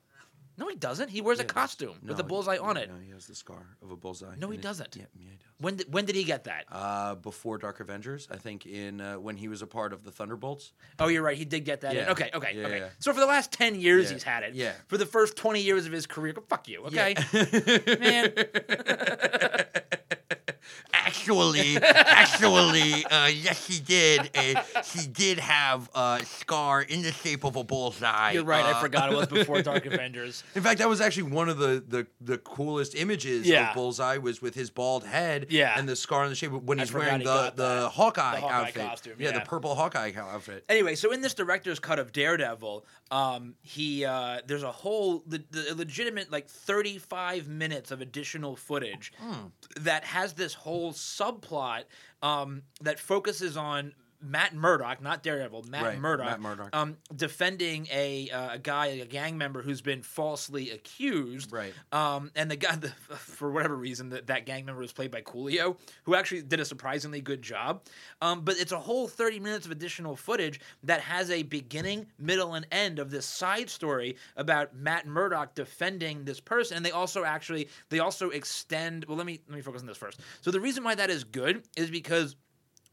No 0.59 0.69
he 0.69 0.77
doesn't 0.77 1.09
he 1.11 1.21
wears 1.21 1.39
a 1.39 1.43
Yeah. 1.43 1.47
costume 1.49 1.95
with 2.03 2.19
a 2.19 2.23
No, 2.23 2.29
bullseye 2.29 2.59
on 2.59 2.77
it 2.77 2.89
No, 2.91 2.97
he 3.05 3.11
has 3.13 3.27
the 3.27 3.35
scar 3.35 3.67
of 3.83 3.91
a 3.91 3.97
bullseye. 3.97 4.35
No, 4.39 4.49
he 4.51 4.59
it. 4.59 4.63
doesn't. 4.63 4.97
Yeah, 4.97 5.05
yeah, 5.19 5.31
he 5.31 5.37
does. 5.37 5.47
when 5.59 5.77
did, 5.77 5.93
when 5.93 6.05
did 6.07 6.17
he 6.17 6.25
get 6.25 6.45
that 6.45 6.65
Uh, 6.71 7.15
before 7.17 7.59
Dark 7.59 7.81
Avengers, 7.81 8.29
I 8.31 8.37
think 8.37 8.67
in 8.67 9.01
uh, 9.01 9.15
when 9.15 9.37
he 9.37 9.49
was 9.49 9.63
a 9.63 9.67
part 9.67 9.93
of 9.93 10.05
the 10.05 10.11
Thunderbolts. 10.11 10.73
Oh, 10.99 11.09
you're 11.09 11.23
right. 11.23 11.37
He 11.37 11.45
did 11.45 11.65
get 11.65 11.81
that. 11.83 11.93
in. 11.93 11.99
Yeah. 12.05 12.11
Okay, 12.13 12.31
okay, 12.35 12.53
Yeah, 12.55 12.67
okay. 12.67 12.89
So 12.99 13.13
for 13.13 13.21
the 13.21 13.27
last 13.27 13.53
ten 13.53 13.79
years, 13.81 14.11
he's 14.11 14.23
had 14.23 14.43
it. 14.43 14.55
Yeah. 14.55 14.73
For 14.89 14.97
the 14.99 15.07
first 15.07 15.37
twenty 15.37 15.63
years 15.63 15.87
of 15.87 15.93
his 15.93 16.07
career, 16.07 16.35
fuck 16.49 16.69
you. 16.69 16.85
Okay. 16.87 17.15
Man. 18.01 18.33
actually, 20.93 21.77
actually, 21.79 23.05
uh, 23.07 23.27
yes, 23.27 23.65
she 23.67 23.81
did. 23.81 24.31
Uh, 24.35 24.63
he 24.95 25.07
did 25.07 25.39
have 25.39 25.89
a 25.95 26.21
scar 26.25 26.83
in 26.83 27.03
the 27.03 27.13
shape 27.13 27.45
of 27.45 27.57
a 27.57 27.65
bullseye. 27.65 28.33
You're 28.33 28.45
right. 28.45 28.65
I 28.65 28.73
Uh, 28.73 28.81
forgot 28.81 29.13
it 29.13 29.17
was 29.17 29.29
before 29.29 29.63
Dark 29.63 29.87
Avengers. 29.93 30.43
In 30.55 30.63
fact, 30.63 30.79
that 30.79 30.89
was 30.89 31.01
actually 31.01 31.25
one 31.33 31.49
of 31.49 31.59
the 31.59 31.83
the, 31.87 32.07
the 32.21 32.39
coolest 32.39 32.95
images 32.95 33.47
Yeah. 33.47 33.69
of 33.71 33.75
Bullseye 33.75 34.17
was 34.19 34.41
with 34.43 34.55
his 34.55 34.71
bald 34.71 35.05
head 35.05 35.47
Yeah. 35.51 35.79
and 35.79 35.89
the 35.89 35.97
scar 35.97 36.25
in 36.25 36.31
the 36.31 36.37
shape 36.37 36.53
of 36.53 36.65
when 36.65 36.79
I 36.81 36.83
he's 36.83 36.93
wearing 36.93 37.21
he 37.21 37.25
the, 37.27 37.53
the. 37.55 37.89
Hawkeye, 37.89 38.37
The 38.37 38.41
Hawkeye 38.41 38.55
outfit. 38.67 38.87
costume, 38.89 39.15
yeah, 39.19 39.29
yeah. 39.31 39.39
the 39.39 39.45
purple 39.45 39.75
Hawkeye 39.75 40.13
outfit. 40.17 40.65
Anyway, 40.69 40.95
so 40.95 41.13
in 41.13 41.21
this 41.21 41.35
director's 41.35 41.79
cut 41.79 41.99
of 41.99 42.13
Daredevil, 42.13 42.85
um, 43.11 43.55
he 43.63 44.05
uh, 44.05 44.41
there's 44.47 44.63
a 44.65 44.73
whole 44.73 45.23
the, 45.27 45.45
the 45.51 45.75
legitimate 45.75 46.31
like 46.33 46.49
35 46.49 47.47
minutes 47.49 47.91
of 47.91 48.01
additional 48.01 48.57
footage 48.57 49.13
Hmm. 49.19 49.47
that 49.81 50.05
has 50.05 50.33
this 50.35 50.55
whole 50.55 50.93
subplot 50.93 51.85
um, 52.23 52.63
that 52.81 52.99
focuses 52.99 53.57
on 53.57 53.93
Matt 54.21 54.55
Murdock, 54.55 55.03
not 55.03 55.23
Daredevil, 55.23 55.65
Matt 55.69 55.83
Right, 55.83 55.99
Murdock, 55.99 56.27
Matt 56.27 56.41
Murdock. 56.41 56.69
um, 56.73 56.97
defending 57.15 57.87
a 57.93 58.31
uh, 58.31 58.55
a 58.55 58.59
guy, 58.59 58.87
a 58.87 59.07
gang 59.07 59.37
member 59.39 59.63
who's 59.63 59.81
been 59.81 60.03
falsely 60.03 60.71
accused. 60.71 61.53
Right. 61.53 61.73
Um, 61.93 62.31
and 62.35 62.51
the 62.51 62.57
guy, 62.57 62.77
the, 62.77 62.89
for 63.17 63.51
whatever 63.51 63.77
reason, 63.77 64.11
that 64.11 64.27
that 64.29 64.47
gang 64.47 64.65
member 64.65 64.81
was 64.81 64.93
played 64.93 65.11
by 65.11 65.23
Coolio, 65.23 65.77
who 66.05 66.15
actually 66.15 66.43
did 66.43 66.61
a 66.61 66.65
surprisingly 66.65 67.21
good 67.21 67.43
job. 67.43 67.83
Um, 68.23 68.43
but 68.43 68.57
it's 68.59 68.73
a 68.73 68.79
whole 68.79 69.09
30 69.09 69.41
minutes 69.41 69.67
of 69.67 69.73
additional 69.73 70.17
footage 70.17 70.61
that 70.85 71.01
has 71.01 71.31
a 71.31 71.43
beginning, 71.43 72.07
middle, 72.19 72.55
and 72.55 72.67
end 72.71 72.99
of 72.99 73.11
this 73.11 73.27
side 73.27 73.69
story 73.71 74.17
about 74.37 74.75
Matt 74.75 75.07
Murdock 75.07 75.55
defending 75.55 76.25
this 76.25 76.41
person. 76.41 76.77
And 76.77 76.85
they 76.87 76.91
also 76.93 77.25
actually 77.25 77.69
they 77.91 77.99
also 77.99 78.31
extend. 78.31 79.05
Well, 79.07 79.17
let 79.17 79.27
me 79.27 79.41
let 79.49 79.57
me 79.57 79.63
focus 79.63 79.83
on 79.83 79.87
this 79.87 79.97
first. 79.97 80.21
So 80.41 80.51
the 80.51 80.61
reason 80.61 80.85
why 80.85 80.95
that 80.95 81.11
is 81.11 81.25
good 81.25 81.63
is 81.77 81.91
because 81.91 82.37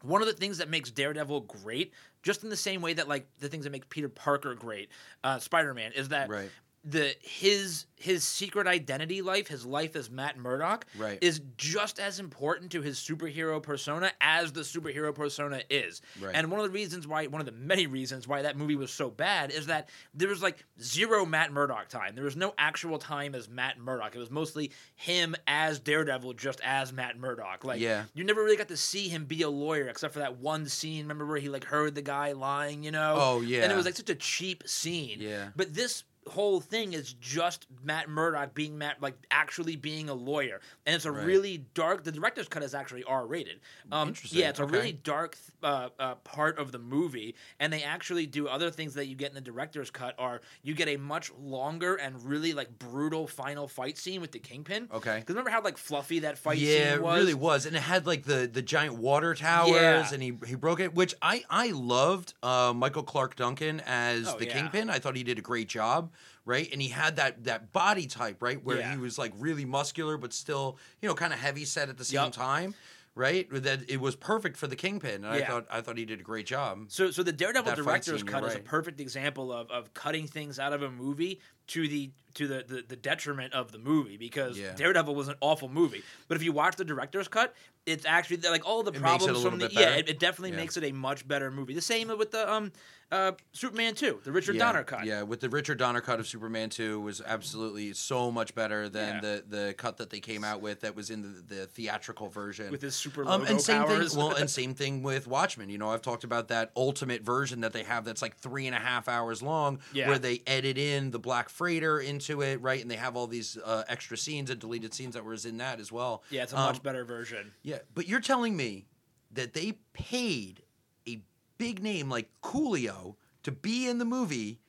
one 0.04 0.22
of 0.22 0.28
the 0.28 0.34
things 0.34 0.60
that 0.60 0.70
makes 0.70 0.92
Daredevil 0.92 1.42
great, 1.42 1.94
just 2.22 2.44
in 2.44 2.50
the 2.50 2.58
same 2.58 2.82
way 2.82 2.94
that 2.94 3.08
like 3.08 3.26
the 3.40 3.50
things 3.50 3.64
that 3.64 3.72
make 3.72 3.90
Peter 3.90 4.10
Parker 4.10 4.54
great, 4.54 4.90
uh, 5.24 5.40
Spider 5.40 5.74
Man, 5.74 5.92
is 5.94 6.10
that 6.10 6.30
Right. 6.30 6.50
The 6.86 7.16
his 7.22 7.86
his 7.96 8.26
secret 8.26 8.68
identity 8.68 9.22
life, 9.22 9.48
his 9.48 9.66
life 9.66 9.96
as 9.96 10.10
Matt 10.10 10.38
Murdock, 10.38 10.86
Right. 10.98 11.18
is 11.22 11.40
just 11.56 12.02
as 12.02 12.20
important 12.20 12.74
to 12.74 12.82
his 12.82 13.00
superhero 13.00 13.64
persona 13.64 14.12
as 14.20 14.52
the 14.52 14.60
superhero 14.62 15.16
persona 15.16 15.62
is. 15.70 16.02
Right. 16.20 16.36
And 16.36 16.52
one 16.52 16.60
of 16.60 16.66
the 16.66 16.72
reasons 16.74 17.08
why, 17.08 17.28
one 17.28 17.40
of 17.40 17.46
the 17.46 17.54
many 17.54 17.88
reasons 17.88 18.28
why 18.28 18.42
that 18.42 18.58
movie 18.58 18.76
was 18.76 18.92
so 18.92 19.10
bad 19.10 19.52
is 19.52 19.68
that 19.68 19.88
there 20.14 20.28
was 20.28 20.42
like 20.44 20.66
zero 20.82 21.26
Matt 21.26 21.54
Murdock 21.54 21.88
time. 21.88 22.14
There 22.16 22.26
was 22.26 22.36
no 22.36 22.54
actual 22.58 23.00
time 23.00 23.36
as 23.36 23.48
Matt 23.48 23.80
Murdock. 23.80 24.14
It 24.16 24.20
was 24.20 24.30
mostly 24.32 24.74
him 24.96 25.34
as 25.48 25.80
Daredevil, 25.80 26.34
just 26.34 26.60
as 26.62 26.92
Matt 26.92 27.18
Murdock. 27.18 27.64
Like, 27.64 27.80
Yeah. 27.80 28.04
you 28.14 28.26
never 28.26 28.44
really 28.44 28.58
got 28.58 28.68
to 28.68 28.76
see 28.78 29.08
him 29.08 29.24
be 29.24 29.44
a 29.44 29.50
lawyer 29.50 29.88
except 29.88 30.12
for 30.14 30.20
that 30.20 30.36
one 30.40 30.68
scene. 30.68 31.06
Remember 31.06 31.26
where 31.26 31.40
he 31.40 31.48
like 31.48 31.64
heard 31.64 31.96
the 31.96 32.02
guy 32.02 32.34
lying, 32.34 32.84
you 32.84 32.92
know? 32.92 33.16
Oh, 33.18 33.40
yeah. 33.40 33.64
And 33.64 33.72
it 33.72 33.76
was 33.78 33.86
like 33.86 33.96
such 33.96 34.10
a 34.10 34.16
cheap 34.16 34.68
scene. 34.68 35.20
Yeah. 35.22 35.52
But 35.56 35.74
this 35.74 36.04
whole 36.28 36.60
thing 36.62 36.94
is 36.94 37.14
just 37.14 37.68
Matt 37.84 38.10
Murdock 38.10 38.54
being 38.54 38.78
Matt, 38.78 39.02
like 39.02 39.16
actually 39.32 39.76
being 39.76 40.10
a 40.10 40.14
lawyer, 40.14 40.60
and 40.86 40.96
it's 40.96 41.06
a 41.06 41.12
Right. 41.12 41.26
really 41.26 41.58
dark. 41.74 42.04
The 42.04 42.12
director's 42.12 42.48
cut 42.48 42.64
is 42.64 42.74
actually 42.74 43.04
R 43.04 43.26
rated. 43.26 43.60
Um, 43.92 44.10
Interesting, 44.10 44.40
Yeah, 44.40 44.50
it's 44.50 44.60
a 44.60 44.66
really 44.66 44.92
dark 44.94 45.38
uh, 45.62 45.90
uh, 46.00 46.16
part 46.16 46.58
of 46.60 46.72
the 46.72 46.80
movie, 46.80 47.36
and 47.60 47.72
they 47.72 47.84
actually 47.84 48.26
do 48.26 48.48
other 48.48 48.70
things 48.72 48.94
that 48.96 49.06
you 49.08 49.16
get 49.16 49.30
in 49.30 49.36
the 49.36 49.42
director's 49.42 49.90
cut. 49.92 50.16
Are 50.18 50.42
you 50.62 50.74
get 50.74 50.88
a 50.88 50.98
much 50.98 51.32
longer 51.40 51.96
and 51.96 52.24
really 52.26 52.54
like 52.54 52.78
brutal 52.80 53.28
final 53.28 53.68
fight 53.68 53.98
scene 53.98 54.20
with 54.22 54.32
the 54.32 54.40
Kingpin? 54.40 54.90
Okay. 54.94 55.20
Because 55.20 55.34
remember 55.36 55.50
how 55.52 55.62
like 55.62 55.78
fluffy 55.78 56.20
that 56.20 56.38
fight 56.38 56.58
yeah, 56.58 56.94
scene 56.94 57.02
was? 57.02 57.12
Yeah, 57.12 57.16
it 57.16 57.20
really 57.20 57.34
was, 57.34 57.66
and 57.66 57.76
it 57.76 57.82
had 57.82 58.06
like 58.06 58.24
the 58.24 58.50
the 58.52 58.62
giant 58.62 58.96
water 58.96 59.36
towers, 59.36 59.72
Yeah. 59.74 60.10
and 60.14 60.22
he 60.24 60.34
he 60.46 60.56
broke 60.56 60.80
it, 60.80 60.94
which 60.94 61.14
I 61.22 61.44
I 61.50 61.72
loved. 61.72 62.34
Uh, 62.44 62.74
Michael 62.76 63.04
Clark 63.04 63.36
Duncan 63.36 63.82
as 63.86 64.28
Oh, 64.28 64.38
the 64.38 64.46
yeah. 64.48 64.54
Kingpin, 64.54 64.90
I 64.90 65.00
thought 65.00 65.16
he 65.16 65.24
did 65.24 65.38
a 65.38 65.42
great 65.42 65.68
job, 65.70 66.12
right? 66.46 66.70
And 66.72 66.82
he 66.82 66.90
had 66.90 67.16
that 67.18 67.44
that 67.46 67.72
body 67.74 68.08
type, 68.08 68.42
right, 68.42 68.64
where 68.64 68.80
Yeah. 68.80 68.92
he 68.92 68.98
was 68.98 69.18
like 69.18 69.34
really 69.38 69.66
muscular, 69.66 70.18
but 70.18 70.34
still 70.34 70.78
you 71.02 71.08
know 71.10 71.16
kind 71.16 71.34
of 71.34 71.40
heavy 71.40 71.66
set 71.66 71.90
at 71.90 71.98
the 71.98 72.06
same 72.06 72.16
Yup. 72.16 72.34
time, 72.34 72.76
right? 73.16 73.48
That 73.52 73.90
it 73.90 74.00
was 74.02 74.16
perfect 74.16 74.58
for 74.58 74.68
the 74.68 74.76
Kingpin, 74.76 75.24
and 75.24 75.28
I 75.28 75.42
thought 75.46 75.68
I 75.70 75.82
thought 75.82 75.98
he 75.98 76.06
did 76.06 76.20
a 76.20 76.24
great 76.24 76.46
job. 76.46 76.86
So, 76.90 77.12
so 77.12 77.24
the 77.24 77.32
Daredevil 77.32 77.76
director's 77.76 78.20
scene, 78.22 78.28
cut 78.28 78.44
is 78.44 78.56
a 78.56 78.60
perfect 78.60 79.00
example 79.00 79.52
of, 79.54 79.70
of 79.72 79.94
cutting 79.94 80.28
things 80.28 80.60
out 80.60 80.74
of 80.74 80.82
a 80.82 80.90
movie 80.90 81.40
to 81.68 81.88
the 81.88 82.12
to 82.36 82.48
the, 82.48 82.66
the, 82.68 82.84
the 82.88 82.96
detriment 82.96 83.54
of 83.54 83.72
the 83.72 83.78
movie 83.78 84.18
because 84.18 84.58
Yeah. 84.58 84.74
Daredevil 84.74 85.14
was 85.14 85.28
an 85.28 85.36
awful 85.40 85.70
movie. 85.70 86.02
But 86.28 86.36
if 86.36 86.42
you 86.44 86.52
watch 86.52 86.76
the 86.78 86.86
director's 86.86 87.28
cut, 87.28 87.54
it's 87.86 88.06
actually 88.08 88.38
like 88.38 88.66
all 88.66 88.82
the 88.82 88.92
It 88.92 89.02
makes 89.02 89.24
it 89.24 89.30
a 89.30 89.34
problems 89.34 89.44
from 89.44 89.60
the 89.60 89.70
yeah, 89.72 89.96
it, 89.98 90.10
it 90.10 90.20
definitely 90.20 90.52
Yeah. 90.52 90.56
makes 90.58 90.76
it 90.78 90.84
a 90.84 90.92
much 90.92 91.28
better 91.28 91.52
movie. 91.52 91.76
The 91.76 91.82
same 91.82 92.08
with 92.18 92.32
the 92.32 92.52
um 92.52 92.72
uh 93.12 93.34
Superman 93.52 93.94
two, 93.94 94.20
the 94.24 94.32
Richard 94.32 94.56
yeah, 94.56 94.66
Donner 94.66 94.84
cut. 94.84 95.06
Yeah, 95.06 95.22
with 95.22 95.42
the 95.42 95.50
Richard 95.50 95.78
Donner 95.78 96.02
cut 96.02 96.20
of 96.20 96.26
Superman 96.26 96.70
2 96.72 97.00
was 97.02 97.22
absolutely 97.24 97.94
so 97.94 98.32
much 98.32 98.56
better 98.56 98.90
than 98.90 99.22
the, 99.22 99.44
the 99.48 99.76
cut 99.78 99.98
that 99.98 100.10
they 100.10 100.20
came 100.20 100.44
out 100.44 100.62
with 100.62 100.82
that 100.82 100.96
was 100.96 101.12
in 101.12 101.22
the, 101.22 101.56
the 101.56 101.66
theatrical 101.68 102.30
version. 102.30 102.72
With 102.72 102.82
his 102.82 102.96
super 102.96 103.24
um, 103.28 103.46
and 103.46 103.62
same 103.62 103.84
powers. 103.84 104.14
thing. 104.14 104.24
Well, 104.24 104.34
and 104.36 104.50
same 104.62 104.74
thing 104.74 105.04
with 105.04 105.28
Watchmen. 105.28 105.70
You 105.70 105.78
know, 105.78 105.92
I've 105.92 106.02
talked 106.02 106.24
about 106.24 106.48
that 106.48 106.72
ultimate 106.76 107.22
version 107.22 107.62
that 107.62 107.74
they 107.74 107.84
have 107.84 108.04
that's 108.04 108.24
like 108.24 108.36
three 108.38 108.66
and 108.66 108.76
a 108.76 108.80
half 108.80 109.08
hours 109.08 109.44
long, 109.44 109.80
where 109.94 110.18
they 110.18 110.42
edit 110.48 110.80
in 110.80 111.12
the 111.12 111.20
Black 111.20 111.50
Freighter 111.54 112.00
into 112.00 112.42
it, 112.42 112.62
right? 112.62 112.82
And 112.82 112.90
they 112.90 112.96
have 112.96 113.16
all 113.16 113.28
these 113.28 113.58
uh, 113.64 113.84
extra 113.88 114.18
scenes 114.18 114.50
and 114.50 114.60
deleted 114.60 114.94
scenes 114.94 115.14
that 115.14 115.24
was 115.24 115.46
in 115.46 115.58
that 115.58 115.80
as 115.80 115.92
well. 115.92 116.24
yeah, 116.32 116.44
it's 116.44 116.54
a 116.54 116.58
Um, 116.58 116.64
much 116.66 116.82
better 116.82 117.06
version. 117.06 117.52
Yeah, 117.62 117.80
but 117.94 118.08
you're 118.08 118.20
telling 118.22 118.58
me 118.58 118.88
that 119.32 119.54
they 119.54 119.74
paid 119.94 120.64
a 121.08 121.22
big 121.60 121.82
name 121.84 122.10
like 122.10 122.30
Coolio 122.42 123.16
to 123.44 123.52
be 123.52 123.88
in 123.88 124.00
the 124.00 124.06
movie, 124.06 124.60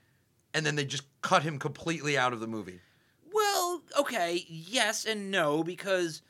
and 0.53 0.66
then 0.66 0.76
they 0.76 0.85
just 0.85 1.05
cut 1.22 1.43
him 1.43 1.59
completely 1.59 2.18
out 2.18 2.32
of 2.35 2.41
the 2.41 2.47
movie. 2.47 2.80
Well, 3.32 3.82
okay, 3.99 4.45
yes 4.49 5.05
and 5.07 5.30
no 5.30 5.64
because 5.64 6.20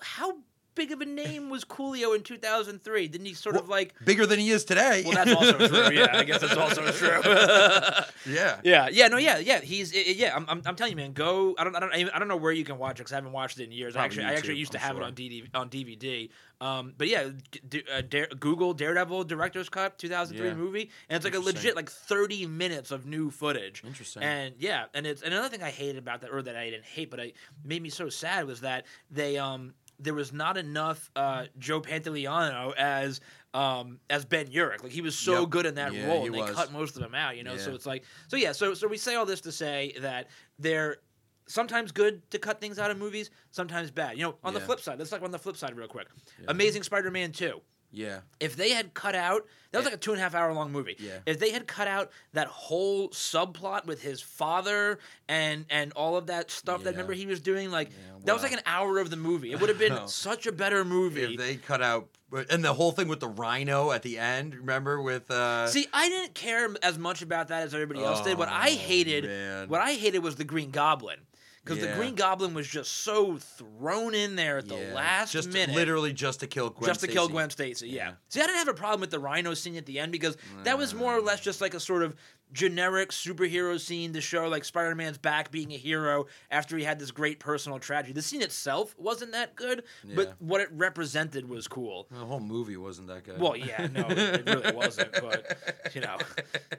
how 0.00 0.38
big 0.74 0.90
of 0.92 1.00
a 1.00 1.04
name 1.04 1.50
was 1.50 1.64
Coolio 1.64 2.14
in 2.16 2.22
2003? 2.22 3.08
Didn't 3.08 3.26
he 3.26 3.34
sort 3.34 3.56
of 3.56 3.68
like 3.68 3.94
Bigger 4.04 4.26
than 4.26 4.38
he 4.38 4.50
is 4.50 4.64
today. 4.64 5.02
Well, 5.04 5.14
that's 5.14 5.32
also 5.32 5.68
true. 5.68 5.90
Yeah, 5.92 6.08
I 6.12 6.24
guess 6.24 6.40
that's 6.40 6.56
also 6.56 6.90
true. 6.92 7.20
yeah. 8.26 8.60
yeah, 8.64 8.88
yeah, 8.90 9.08
no, 9.08 9.16
yeah, 9.16 9.38
yeah. 9.38 9.60
He's, 9.60 9.94
i- 9.94 9.98
i- 9.98 10.14
yeah. 10.16 10.34
I'm, 10.34 10.44
I'm, 10.48 10.62
I'm 10.64 10.76
telling 10.76 10.92
you, 10.92 10.96
man. 10.96 11.12
Go. 11.12 11.54
I 11.58 11.64
don't, 11.64 11.74
I 11.76 11.80
don't, 11.80 11.92
I 11.94 12.18
don't 12.18 12.28
know 12.28 12.36
where 12.36 12.52
you 12.52 12.64
can 12.64 12.78
watch 12.78 12.92
it 12.92 12.98
because 12.98 13.12
I 13.12 13.16
haven't 13.16 13.32
watched 13.32 13.58
it 13.60 13.64
in 13.64 13.72
years. 13.72 13.96
I 13.96 14.00
Probably 14.08 14.22
actually, 14.24 14.24
I 14.34 14.38
actually 14.38 14.56
used 14.56 14.72
to 14.72 14.78
I'm 14.78 14.82
have 14.86 14.96
sure. 14.96 15.02
it 15.04 15.06
on 15.06 15.14
DD, 15.14 15.48
on 15.54 15.68
DVD. 15.70 16.30
Um, 16.60 16.94
but 16.96 17.08
yeah, 17.08 17.28
d- 17.68 17.82
uh, 17.92 18.02
Dare, 18.02 18.28
Google 18.38 18.72
Daredevil 18.72 19.24
director's 19.24 19.68
cut 19.68 19.98
2003 19.98 20.46
Yeah. 20.48 20.54
movie, 20.54 20.90
and 21.08 21.16
it's 21.16 21.24
like 21.24 21.34
a 21.34 21.40
legit 21.40 21.74
like 21.74 21.90
30 21.90 22.46
minutes 22.46 22.92
of 22.92 23.04
new 23.04 23.30
footage. 23.32 23.82
Interesting. 23.84 24.22
And 24.22 24.54
yeah, 24.58 24.84
and 24.94 25.04
it's 25.06 25.22
and 25.22 25.34
another 25.34 25.48
thing 25.48 25.62
I 25.62 25.70
hated 25.70 25.96
about 25.98 26.20
that, 26.20 26.30
or 26.30 26.40
that 26.42 26.54
I 26.54 26.70
didn't 26.70 26.84
hate, 26.84 27.10
but 27.10 27.18
it 27.18 27.34
made 27.64 27.82
me 27.82 27.88
so 27.90 28.08
sad 28.08 28.46
was 28.46 28.60
that 28.60 28.86
they 29.10 29.38
um 29.38 29.74
there 30.02 30.14
was 30.14 30.32
not 30.32 30.56
enough 30.56 31.10
uh, 31.16 31.44
Joe 31.58 31.80
Pantoliano 31.80 32.74
as 32.76 33.20
um 33.54 34.00
as 34.10 34.24
Ben 34.24 34.46
Urich. 34.48 34.82
Like 34.82 34.92
he 34.92 35.00
was 35.00 35.14
so 35.16 35.40
Yep. 35.40 35.50
good 35.50 35.66
in 35.66 35.74
that 35.76 35.92
Yeah, 35.94 36.06
role, 36.06 36.26
and 36.26 36.34
they 36.34 36.40
was. 36.40 36.50
cut 36.54 36.72
most 36.72 36.96
of 36.96 37.02
them 37.02 37.14
out. 37.14 37.36
You 37.36 37.44
know, 37.44 37.56
so 37.56 37.74
it's 37.74 37.86
like 37.86 38.04
so 38.28 38.36
yeah. 38.36 38.52
So 38.52 38.74
so 38.74 38.88
we 38.88 38.96
say 38.96 39.14
all 39.14 39.26
this 39.26 39.40
to 39.42 39.52
say 39.52 39.94
that 40.00 40.28
they're 40.58 40.98
sometimes 41.46 41.92
good 41.92 42.28
to 42.30 42.38
cut 42.38 42.60
things 42.60 42.78
out 42.78 42.90
of 42.90 42.98
movies, 42.98 43.30
sometimes 43.50 43.90
bad. 43.90 44.16
You 44.16 44.24
know, 44.24 44.34
on 44.44 44.54
the 44.54 44.60
flip 44.60 44.80
side, 44.80 44.98
let's 44.98 45.10
talk 45.10 45.22
on 45.22 45.30
the 45.30 45.38
flip 45.38 45.56
side 45.56 45.76
real 45.76 45.88
quick. 45.88 46.06
Yeah. 46.38 46.46
Amazing 46.48 46.82
Spider-Man 46.84 47.32
two. 47.32 47.60
Yeah. 47.92 48.20
If 48.40 48.56
they 48.56 48.70
had 48.70 48.94
cut 48.94 49.14
out 49.14 49.46
that 49.70 49.78
was 49.78 49.86
like 49.86 49.94
a 49.94 49.98
two 49.98 50.10
and 50.12 50.20
a 50.20 50.22
half 50.22 50.34
hour 50.34 50.52
long 50.52 50.70
movie. 50.70 50.96
Yeah. 50.98 51.18
If 51.24 51.38
they 51.38 51.50
had 51.50 51.66
cut 51.66 51.88
out 51.88 52.10
that 52.34 52.46
whole 52.46 53.08
subplot 53.10 53.86
with 53.86 54.02
his 54.02 54.20
father 54.20 54.98
and 55.28 55.64
and 55.70 55.92
all 55.92 56.16
of 56.16 56.26
that 56.26 56.50
stuff 56.50 56.84
that 56.84 56.90
remember 56.90 57.12
he 57.14 57.24
was 57.26 57.40
doing, 57.40 57.70
like 57.70 57.88
Yeah, 57.90 58.18
that 58.24 58.32
was 58.34 58.42
like 58.42 58.52
an 58.52 58.60
hour 58.66 58.98
of 58.98 59.08
the 59.10 59.16
movie. 59.16 59.52
It 59.52 59.60
would 59.60 59.68
have 59.70 59.78
been 59.78 59.98
such 60.08 60.46
a 60.46 60.52
better 60.52 60.84
movie. 60.84 61.22
If 61.34 61.38
they 61.38 61.56
cut 61.56 61.80
out 61.82 62.08
and 62.50 62.64
the 62.64 62.72
whole 62.74 62.92
thing 62.92 63.08
with 63.08 63.20
the 63.20 63.28
rhino 63.28 63.92
at 63.92 64.02
the 64.02 64.18
end, 64.18 64.54
remember 64.54 65.00
with 65.00 65.30
uh 65.30 65.66
See, 65.68 65.86
I 65.92 66.08
didn't 66.08 66.34
care 66.34 66.68
as 66.82 66.98
much 66.98 67.22
about 67.22 67.48
that 67.48 67.62
as 67.62 67.72
everybody 67.74 68.02
else 68.02 68.20
did. 68.22 68.36
What 68.38 68.48
I 68.50 68.70
Oh, 68.70 68.76
hated, 68.76 69.24
man. 69.24 69.68
what 69.68 69.80
I 69.80 69.92
hated 69.94 70.18
was 70.22 70.36
the 70.36 70.44
Green 70.44 70.70
Goblin. 70.70 71.18
Because 71.64 71.78
the 71.80 71.92
Green 71.94 72.16
Goblin 72.16 72.54
was 72.54 72.66
just 72.66 72.90
so 72.90 73.38
thrown 73.38 74.14
in 74.14 74.34
there 74.34 74.58
at 74.58 74.68
the 74.68 74.76
yeah, 74.76 74.94
last 74.94 75.32
just 75.32 75.52
minute. 75.52 75.76
literally 75.76 76.12
just 76.12 76.40
to 76.40 76.48
kill 76.48 76.70
Gwen 76.70 76.88
just 76.88 77.00
to 77.00 77.06
kill 77.06 77.28
Gwen 77.28 77.50
Stacy. 77.50 77.88
Yeah. 77.88 78.08
Yeah. 78.08 78.12
See, 78.30 78.40
I 78.40 78.46
didn't 78.46 78.58
have 78.58 78.68
a 78.68 78.74
problem 78.74 79.00
with 79.00 79.10
the 79.10 79.20
Rhino 79.20 79.54
scene 79.54 79.76
at 79.76 79.86
the 79.86 80.00
end 80.00 80.10
because 80.10 80.36
that 80.64 80.76
was 80.76 80.92
more 80.92 81.16
or 81.16 81.20
less 81.20 81.40
just 81.40 81.60
like 81.60 81.74
a 81.74 81.80
sort 81.80 82.02
of 82.02 82.16
generic 82.52 83.10
superhero 83.10 83.80
scene 83.80 84.12
to 84.12 84.20
show 84.20 84.46
like 84.48 84.64
Spider-Man's 84.64 85.18
back 85.18 85.50
being 85.50 85.72
a 85.72 85.76
hero 85.76 86.26
after 86.50 86.76
he 86.76 86.84
had 86.84 86.98
this 86.98 87.10
great 87.10 87.40
personal 87.40 87.78
tragedy. 87.78 88.12
The 88.12 88.22
scene 88.22 88.42
itself 88.42 88.94
wasn't 88.98 89.32
that 89.32 89.56
good, 89.56 89.84
Yeah. 90.04 90.14
but 90.16 90.34
what 90.38 90.60
it 90.60 90.68
represented 90.72 91.48
was 91.48 91.66
cool. 91.68 92.06
The 92.10 92.18
whole 92.18 92.40
movie 92.40 92.76
wasn't 92.76 93.08
that 93.08 93.24
good. 93.24 93.40
Well, 93.40 93.56
yeah, 93.56 93.88
no, 93.92 94.06
it 94.08 94.46
really 94.46 94.74
wasn't, 94.76 95.12
but 95.12 95.58
you 95.94 96.00
know, 96.02 96.18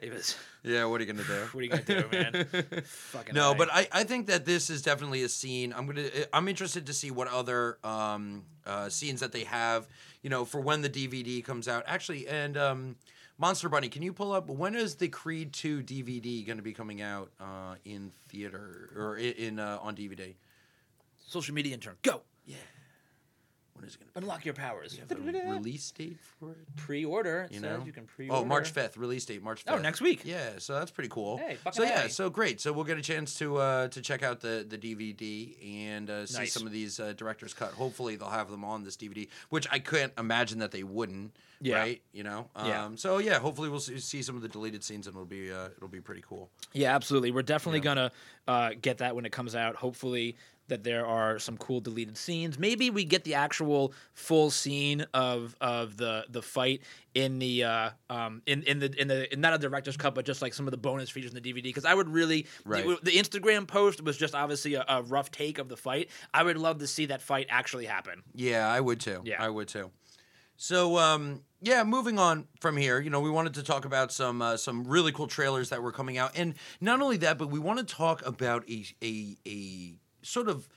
it 0.00 0.12
was. 0.12 0.36
yeah, 0.62 0.84
what 0.84 1.00
are 1.00 1.04
you 1.04 1.12
gonna 1.12 1.26
do? 1.26 1.40
What 1.52 1.60
are 1.60 1.62
you 1.62 1.68
gonna 1.70 1.82
do, 1.82 2.04
man? 2.12 2.44
Fucking 2.84 3.34
No, 3.34 3.54
but 3.54 3.68
I, 3.72 3.88
I 3.92 4.04
think 4.04 4.26
that 4.28 4.44
this 4.44 4.70
is 4.70 4.82
definitely 4.82 5.22
a 5.24 5.28
scene. 5.28 5.72
I'm 5.76 5.86
gonna 5.86 6.08
I'm 6.32 6.48
interested 6.48 6.86
to 6.86 6.92
see 6.92 7.10
what 7.10 7.28
other 7.28 7.78
um, 7.82 8.44
uh, 8.66 8.88
scenes 8.88 9.20
that 9.20 9.32
they 9.32 9.44
have. 9.44 9.88
You 10.22 10.30
know, 10.30 10.44
for 10.46 10.58
when 10.60 10.80
the 10.80 10.88
DVD 10.88 11.44
comes 11.44 11.68
out. 11.68 11.84
Actually, 11.86 12.26
and 12.28 12.56
um, 12.56 12.96
Monster 13.36 13.68
Bunny, 13.68 13.88
can 13.88 14.02
you 14.02 14.12
pull 14.12 14.32
up 14.32 14.48
when 14.48 14.74
is 14.76 14.94
the 14.94 15.08
Creed 15.08 15.52
Two 15.52 15.82
DVD 15.82 16.46
going 16.46 16.56
to 16.56 16.62
be 16.62 16.72
coming 16.72 17.02
out 17.02 17.30
uh, 17.40 17.74
in 17.84 18.12
theater 18.28 18.90
or 18.96 19.16
in, 19.16 19.32
in 19.32 19.58
uh, 19.58 19.78
on 19.82 19.96
DVD? 19.96 20.34
social 21.26 21.54
media 21.54 21.74
intern, 21.74 21.96
go 22.02 22.20
Yeah. 22.46 22.56
When 23.74 23.84
is 23.84 23.94
it 23.96 23.98
going 24.00 24.10
to 24.12 24.18
unlock 24.20 24.44
your 24.44 24.54
powers. 24.54 24.94
be? 24.94 25.00
Have 25.00 25.10
a 25.10 25.50
release 25.50 25.90
date 25.90 26.18
for 26.38 26.52
it? 26.52 26.76
Pre-order. 26.76 27.42
It 27.50 27.54
You 27.54 27.60
says 27.60 27.78
know? 27.80 27.84
you 27.84 27.92
can 27.92 28.04
pre-order. 28.06 28.42
Oh, 28.42 28.44
March 28.44 28.70
fifth. 28.70 28.96
Release 28.96 29.24
date 29.24 29.42
March 29.42 29.64
fifth. 29.64 29.74
Oh, 29.74 29.78
next 29.78 30.00
week. 30.00 30.20
Yeah, 30.24 30.50
so 30.58 30.74
that's 30.74 30.92
pretty 30.92 31.08
cool. 31.10 31.38
Hey, 31.38 31.58
so 31.72 31.82
yeah, 31.82 32.06
so 32.06 32.30
great. 32.30 32.60
So 32.60 32.72
we'll 32.72 32.84
get 32.84 32.98
a 32.98 33.02
chance 33.02 33.36
to 33.38 33.56
uh, 33.56 33.88
to 33.88 34.00
check 34.00 34.22
out 34.22 34.40
the 34.40 34.64
the 34.68 34.78
DVD 34.78 35.56
and 35.88 36.08
uh, 36.08 36.26
see 36.26 36.38
Nice. 36.38 36.52
some 36.52 36.66
of 36.66 36.72
these 36.72 37.00
uh, 37.00 37.14
directors 37.16 37.52
cut. 37.52 37.72
Hopefully 37.72 38.14
they'll 38.16 38.28
have 38.30 38.48
them 38.50 38.64
on 38.64 38.84
this 38.84 38.96
DVD, 38.96 39.28
which 39.50 39.66
I 39.72 39.80
can't 39.80 40.12
imagine 40.18 40.60
that 40.60 40.70
they 40.70 40.84
wouldn't. 40.84 41.34
Yeah. 41.60 41.78
Right. 41.78 42.02
You 42.12 42.22
know. 42.22 42.48
Um, 42.54 42.66
Yeah. 42.68 42.88
So 42.96 43.18
yeah, 43.18 43.38
hopefully 43.38 43.68
we'll 43.70 43.80
see, 43.80 44.22
some 44.22 44.36
of 44.36 44.42
the 44.42 44.48
deleted 44.48 44.84
scenes 44.84 45.06
and 45.06 45.14
it'll 45.16 45.24
be 45.26 45.50
uh, 45.50 45.68
it'll 45.76 45.88
be 45.88 46.00
pretty 46.00 46.22
cool. 46.26 46.48
Yeah, 46.72 46.94
absolutely. 46.94 47.32
We're 47.32 47.42
definitely 47.42 47.80
Yeah. 47.80 47.84
gonna 47.84 48.12
uh, 48.46 48.70
get 48.80 48.98
that 48.98 49.16
when 49.16 49.24
it 49.24 49.32
comes 49.32 49.54
out. 49.54 49.74
Hopefully, 49.76 50.36
that 50.68 50.82
there 50.82 51.06
are 51.06 51.38
some 51.38 51.56
cool 51.58 51.80
deleted 51.80 52.16
scenes. 52.16 52.58
Maybe 52.58 52.90
we 52.90 53.04
get 53.04 53.24
the 53.24 53.34
actual 53.34 53.92
full 54.12 54.50
scene 54.50 55.04
of 55.12 55.54
of 55.60 55.96
the 55.96 56.24
the 56.28 56.42
fight 56.42 56.80
in 57.14 57.38
the 57.38 57.64
uh, 57.64 57.90
um, 58.10 58.42
in 58.46 58.62
in 58.62 58.78
the 58.78 59.00
in 59.00 59.08
the 59.08 59.32
in 59.32 59.40
not 59.40 59.54
a 59.54 59.58
director's 59.58 59.96
cut, 59.96 60.14
but 60.14 60.24
just 60.24 60.42
like 60.42 60.54
some 60.54 60.66
of 60.66 60.70
the 60.70 60.76
bonus 60.78 61.10
features 61.10 61.34
in 61.34 61.42
the 61.42 61.52
DVD. 61.52 61.62
Because 61.64 61.84
I 61.84 61.94
would 61.94 62.08
really 62.08 62.46
Right. 62.64 62.84
the, 62.86 62.98
the 63.02 63.12
Instagram 63.18 63.66
post 63.66 64.02
was 64.02 64.16
just 64.16 64.34
obviously 64.34 64.74
a, 64.74 64.84
a 64.88 65.02
rough 65.02 65.30
take 65.30 65.58
of 65.58 65.68
the 65.68 65.76
fight. 65.76 66.08
I 66.32 66.42
would 66.42 66.56
love 66.56 66.78
to 66.78 66.86
see 66.86 67.06
that 67.06 67.20
fight 67.20 67.46
actually 67.50 67.86
happen. 67.86 68.22
Yeah, 68.34 68.66
I 68.68 68.80
would 68.80 69.00
too. 69.00 69.22
Yeah. 69.24 69.42
I 69.42 69.48
would 69.48 69.68
too. 69.68 69.90
So 70.56 70.98
um, 70.98 71.42
yeah, 71.60 71.82
moving 71.84 72.18
on 72.18 72.46
from 72.60 72.76
here, 72.76 73.00
you 73.00 73.10
know, 73.10 73.20
we 73.20 73.30
wanted 73.30 73.54
to 73.54 73.62
talk 73.62 73.84
about 73.84 74.12
some 74.12 74.40
uh, 74.40 74.56
some 74.56 74.84
really 74.84 75.12
cool 75.12 75.26
trailers 75.26 75.70
that 75.70 75.82
were 75.82 75.92
coming 75.92 76.16
out, 76.16 76.32
and 76.36 76.54
not 76.80 77.00
only 77.00 77.16
that, 77.18 77.38
but 77.38 77.50
we 77.50 77.58
want 77.58 77.80
to 77.80 77.84
talk 77.94 78.24
about 78.24 78.68
a 78.70 78.84
a, 79.02 79.36
a 79.46 79.94
sort 80.24 80.48
of 80.48 80.68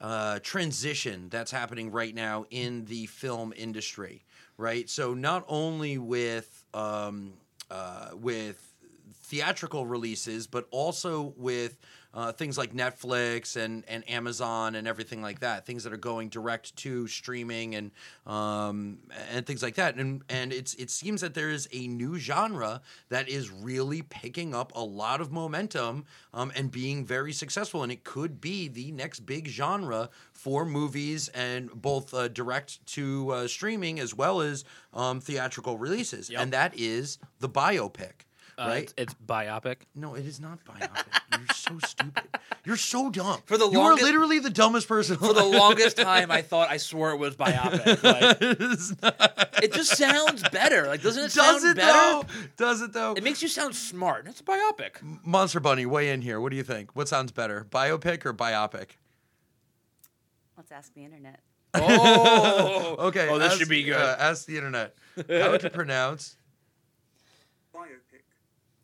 uh, 0.00 0.38
transition 0.40 1.28
that's 1.30 1.50
happening 1.50 1.90
right 1.90 2.14
now 2.14 2.44
in 2.50 2.84
the 2.86 3.06
film 3.06 3.52
industry, 3.56 4.24
right? 4.56 4.88
So 4.90 5.14
not 5.14 5.44
only 5.48 5.98
with 5.98 6.64
um, 6.74 7.34
uh, 7.70 8.10
with 8.14 8.72
theatrical 9.22 9.86
releases, 9.86 10.46
but 10.46 10.66
also 10.70 11.32
with 11.36 11.78
uh, 12.14 12.32
things 12.32 12.58
like 12.58 12.74
Netflix 12.74 13.56
and, 13.56 13.84
and 13.88 14.08
Amazon 14.08 14.74
and 14.74 14.86
everything 14.86 15.22
like 15.22 15.40
that, 15.40 15.64
things 15.64 15.84
that 15.84 15.92
are 15.92 15.98
going 15.98 16.28
direct 16.28 16.74
to 16.76 17.06
streaming 17.06 17.74
and 17.74 17.90
um, 18.26 18.98
and 19.32 19.46
things 19.46 19.62
like 19.62 19.76
that. 19.76 19.96
And 19.96 20.22
and 20.28 20.52
it's 20.52 20.74
it 20.74 20.90
seems 20.90 21.20
that 21.22 21.34
there 21.34 21.50
is 21.50 21.68
a 21.72 21.86
new 21.86 22.18
genre 22.18 22.82
that 23.08 23.28
is 23.28 23.50
really 23.50 24.02
picking 24.02 24.54
up 24.54 24.72
a 24.74 24.82
lot 24.82 25.20
of 25.20 25.32
momentum 25.32 26.04
um, 26.34 26.52
and 26.54 26.70
being 26.70 27.04
very 27.04 27.32
successful. 27.32 27.82
And 27.82 27.90
it 27.90 28.04
could 28.04 28.40
be 28.40 28.68
the 28.68 28.92
next 28.92 29.20
big 29.20 29.48
genre 29.48 30.10
for 30.32 30.64
movies 30.64 31.28
and 31.28 31.70
both 31.70 32.12
uh, 32.12 32.28
direct 32.28 32.84
to 32.86 33.30
uh, 33.30 33.48
streaming 33.48 34.00
as 34.00 34.14
well 34.14 34.40
as 34.40 34.64
um, 34.92 35.20
theatrical 35.20 35.78
releases. 35.78 36.28
Yep. 36.28 36.40
And 36.40 36.52
that 36.52 36.78
is 36.78 37.18
the 37.40 37.48
biopic. 37.48 38.26
Uh, 38.58 38.66
right? 38.68 38.82
It's, 38.82 38.94
it's 38.98 39.14
biopic. 39.14 39.76
No, 39.94 40.14
it 40.14 40.26
is 40.26 40.38
not 40.40 40.62
biopic. 40.64 41.04
You're 41.38 41.46
so 41.54 41.78
stupid. 41.86 42.24
You're 42.64 42.76
so 42.76 43.10
dumb. 43.10 43.40
For 43.46 43.56
the 43.56 43.68
you 43.68 43.78
longest- 43.78 44.02
are 44.02 44.06
literally 44.06 44.38
the 44.40 44.50
dumbest 44.50 44.86
person. 44.88 45.16
For 45.16 45.32
the 45.32 45.42
longest 45.44 45.96
time, 45.96 46.30
I 46.30 46.42
thought 46.42 46.68
I 46.70 46.76
swore 46.76 47.10
it 47.12 47.16
was 47.16 47.34
biopic. 47.34 48.02
Like, 48.02 48.36
It's 48.40 49.00
not- 49.02 49.48
it 49.62 49.72
just 49.72 49.96
sounds 49.96 50.42
better. 50.50 50.86
Like, 50.86 51.02
doesn't 51.02 51.22
it 51.24 51.32
Does 51.32 51.62
sound 51.62 51.64
it 51.64 51.76
better? 51.76 51.92
though? 51.92 52.24
Does 52.58 52.82
it 52.82 52.92
though? 52.92 53.12
It 53.14 53.24
makes 53.24 53.40
you 53.42 53.48
sound 53.48 53.74
smart. 53.74 54.26
It's 54.28 54.40
a 54.40 54.44
biopic. 54.44 54.96
Monster 55.24 55.60
Bunny, 55.60 55.86
weigh 55.86 56.10
in 56.10 56.20
here. 56.20 56.40
What 56.40 56.50
do 56.50 56.56
you 56.56 56.62
think? 56.64 56.94
What 56.94 57.08
sounds 57.08 57.32
better, 57.32 57.66
biopic 57.70 58.24
or 58.26 58.34
biopic? 58.34 58.90
Let's 60.56 60.70
ask 60.72 60.92
the 60.94 61.04
internet. 61.04 61.40
Oh, 61.74 62.96
Okay. 62.98 63.28
Oh, 63.30 63.38
this 63.38 63.52
ask- 63.52 63.58
should 63.60 63.68
be 63.70 63.82
good. 63.84 63.94
uh, 63.96 64.16
ask 64.18 64.44
the 64.46 64.56
internet. 64.58 64.94
How 65.28 65.56
to 65.56 65.70
pronounce? 65.70 66.36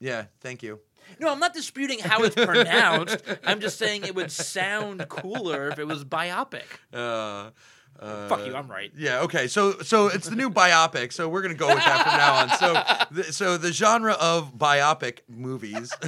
Yeah, 0.01 0.25
thank 0.41 0.63
you. 0.63 0.81
no, 1.21 1.31
I'm 1.33 1.41
not 1.41 1.55
disputing 1.55 1.99
how 2.01 2.23
it's 2.23 2.35
pronounced. 2.35 3.19
I'm 3.45 3.61
just 3.61 3.79
saying 3.79 4.05
it 4.05 4.15
would 4.15 4.31
sound 4.31 5.07
cooler 5.09 5.69
if 5.71 5.79
it 5.79 5.87
was 5.87 6.05
biopic. 6.05 6.65
Uh, 6.95 7.51
uh, 8.01 8.29
Fuck 8.29 8.47
you, 8.47 8.55
I'm 8.55 8.71
right. 8.71 8.93
Yeah. 8.97 9.23
Okay. 9.23 9.49
So 9.49 9.79
so 9.81 10.07
it's 10.07 10.29
the 10.29 10.37
new 10.37 10.51
biopic. 10.51 11.13
So 11.13 11.29
we're 11.29 11.43
gonna 11.43 11.55
go 11.55 11.67
with 11.67 11.79
that 11.79 12.05
from 12.05 12.17
now 12.17 12.35
on. 12.35 12.49
So 13.11 13.15
the, 13.23 13.33
so 13.33 13.57
the 13.59 13.73
genre 13.73 14.13
of 14.13 14.55
biopic 14.57 15.19
movies. 15.29 15.93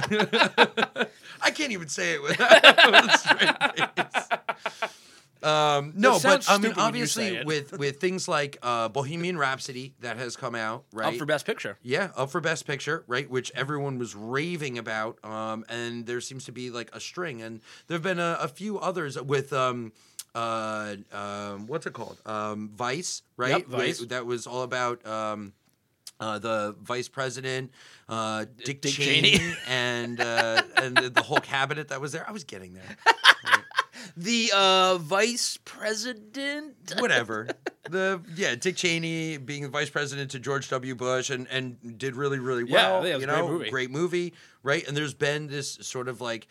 I 1.41 1.51
can't 1.53 1.73
even 1.73 1.89
say 1.89 2.13
it 2.13 2.21
without 2.23 2.51
with 2.63 3.05
a 3.13 3.17
straight 3.17 3.95
face. 3.97 4.99
Um, 5.43 5.93
no, 5.95 6.19
but 6.19 6.25
I 6.25 6.27
mean, 6.29 6.41
stupid 6.41 6.63
when 6.63 6.75
you 6.75 6.81
obviously, 6.81 7.43
with 7.43 7.77
with 7.77 7.99
things 7.99 8.27
like 8.27 8.57
uh, 8.61 8.89
Bohemian 8.89 9.37
Rhapsody 9.37 9.95
that 9.99 10.17
has 10.17 10.35
come 10.35 10.55
out, 10.55 10.83
right? 10.93 11.07
Up 11.07 11.15
for 11.15 11.25
Best 11.25 11.45
Picture. 11.45 11.77
Yeah, 11.81 12.11
up 12.15 12.29
for 12.29 12.41
Best 12.41 12.67
Picture, 12.67 13.03
right? 13.07 13.29
Which 13.29 13.51
everyone 13.55 13.97
was 13.97 14.15
raving 14.15 14.77
about, 14.77 15.23
um, 15.23 15.65
and 15.67 16.05
there 16.05 16.21
seems 16.21 16.45
to 16.45 16.51
be 16.51 16.69
like 16.69 16.89
a 16.93 16.99
string, 16.99 17.41
and 17.41 17.61
there 17.87 17.95
have 17.95 18.03
been 18.03 18.19
a, 18.19 18.37
a 18.41 18.47
few 18.47 18.77
others 18.79 19.19
with, 19.19 19.51
um, 19.51 19.93
uh, 20.35 20.95
um, 21.11 21.65
what's 21.67 21.85
it 21.87 21.93
called? 21.93 22.17
Um, 22.25 22.69
Vice, 22.75 23.23
right? 23.35 23.49
Yep, 23.51 23.67
Vice. 23.67 23.99
Right, 24.01 24.09
That 24.09 24.25
was 24.25 24.45
all 24.47 24.61
about. 24.63 25.05
Um, 25.05 25.53
uh, 26.19 26.37
the 26.37 26.75
vice 26.83 27.07
president, 27.07 27.71
uh, 28.07 28.45
Dick, 28.63 28.81
Dick 28.81 28.91
Cheney, 28.93 29.31
Cheney. 29.31 29.55
and 29.67 30.21
uh, 30.21 30.61
and 30.77 30.95
the, 30.95 31.09
the 31.09 31.23
whole 31.23 31.39
cabinet 31.39 31.87
that 31.87 31.99
was 31.99 32.11
there. 32.11 32.23
I 32.27 32.31
was 32.31 32.43
getting 32.43 32.75
there. 32.75 32.83
The 34.17 34.51
uh, 34.55 34.97
vice 34.97 35.57
president. 35.65 36.75
Whatever. 36.99 37.47
the 37.89 38.21
yeah, 38.35 38.55
Dick 38.55 38.75
Cheney 38.75 39.37
being 39.37 39.63
the 39.63 39.69
vice 39.69 39.89
president 39.89 40.31
to 40.31 40.39
George 40.39 40.69
W. 40.69 40.95
Bush 40.95 41.29
and 41.29 41.47
and 41.49 41.97
did 41.97 42.15
really 42.15 42.39
really 42.39 42.63
well. 42.63 43.05
yeah, 43.05 43.13
it 43.13 43.15
was 43.15 43.23
you 43.23 43.29
a 43.29 43.33
great 43.33 43.37
know, 43.41 43.47
movie. 43.47 43.69
great 43.69 43.91
movie, 43.91 44.33
right? 44.63 44.87
And 44.87 44.95
there's 44.95 45.13
been 45.13 45.47
this 45.47 45.73
sort 45.81 46.07
of 46.07 46.21
like 46.21 46.47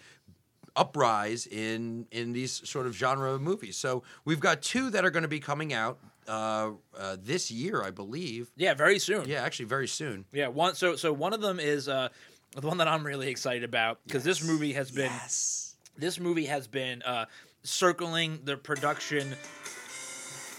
uprise 0.76 1.46
in 1.46 2.06
in 2.10 2.32
these 2.32 2.68
sort 2.68 2.86
of 2.86 2.94
genre 2.94 3.32
of 3.32 3.40
movies. 3.40 3.76
So 3.76 4.02
we've 4.24 4.40
got 4.40 4.62
two 4.62 4.90
that 4.90 5.04
are 5.04 5.10
going 5.10 5.22
to 5.22 5.28
be 5.28 5.40
coming 5.40 5.72
out 5.72 5.98
uh, 6.28 6.70
uh, 6.96 7.16
this 7.20 7.50
year, 7.50 7.82
I 7.82 7.90
believe. 7.90 8.50
Yeah, 8.56 8.74
very 8.74 8.98
soon. 8.98 9.28
Yeah, 9.28 9.42
actually, 9.42 9.66
very 9.66 9.88
soon. 9.88 10.24
Yeah, 10.32 10.48
one. 10.48 10.74
So 10.74 10.96
so 10.96 11.12
one 11.12 11.32
of 11.32 11.40
them 11.40 11.58
is 11.60 11.88
uh, 11.88 12.08
the 12.56 12.66
one 12.66 12.78
that 12.78 12.88
I'm 12.88 13.04
really 13.04 13.28
excited 13.28 13.64
about 13.64 14.00
because 14.06 14.24
this 14.24 14.44
movie 14.44 14.72
has 14.74 14.90
been 14.90 15.10
Yes. 15.10 15.69
This 16.00 16.18
movie 16.18 16.46
has 16.46 16.66
been 16.66 17.02
uh, 17.02 17.26
circling 17.62 18.40
the 18.44 18.56
production. 18.56 19.34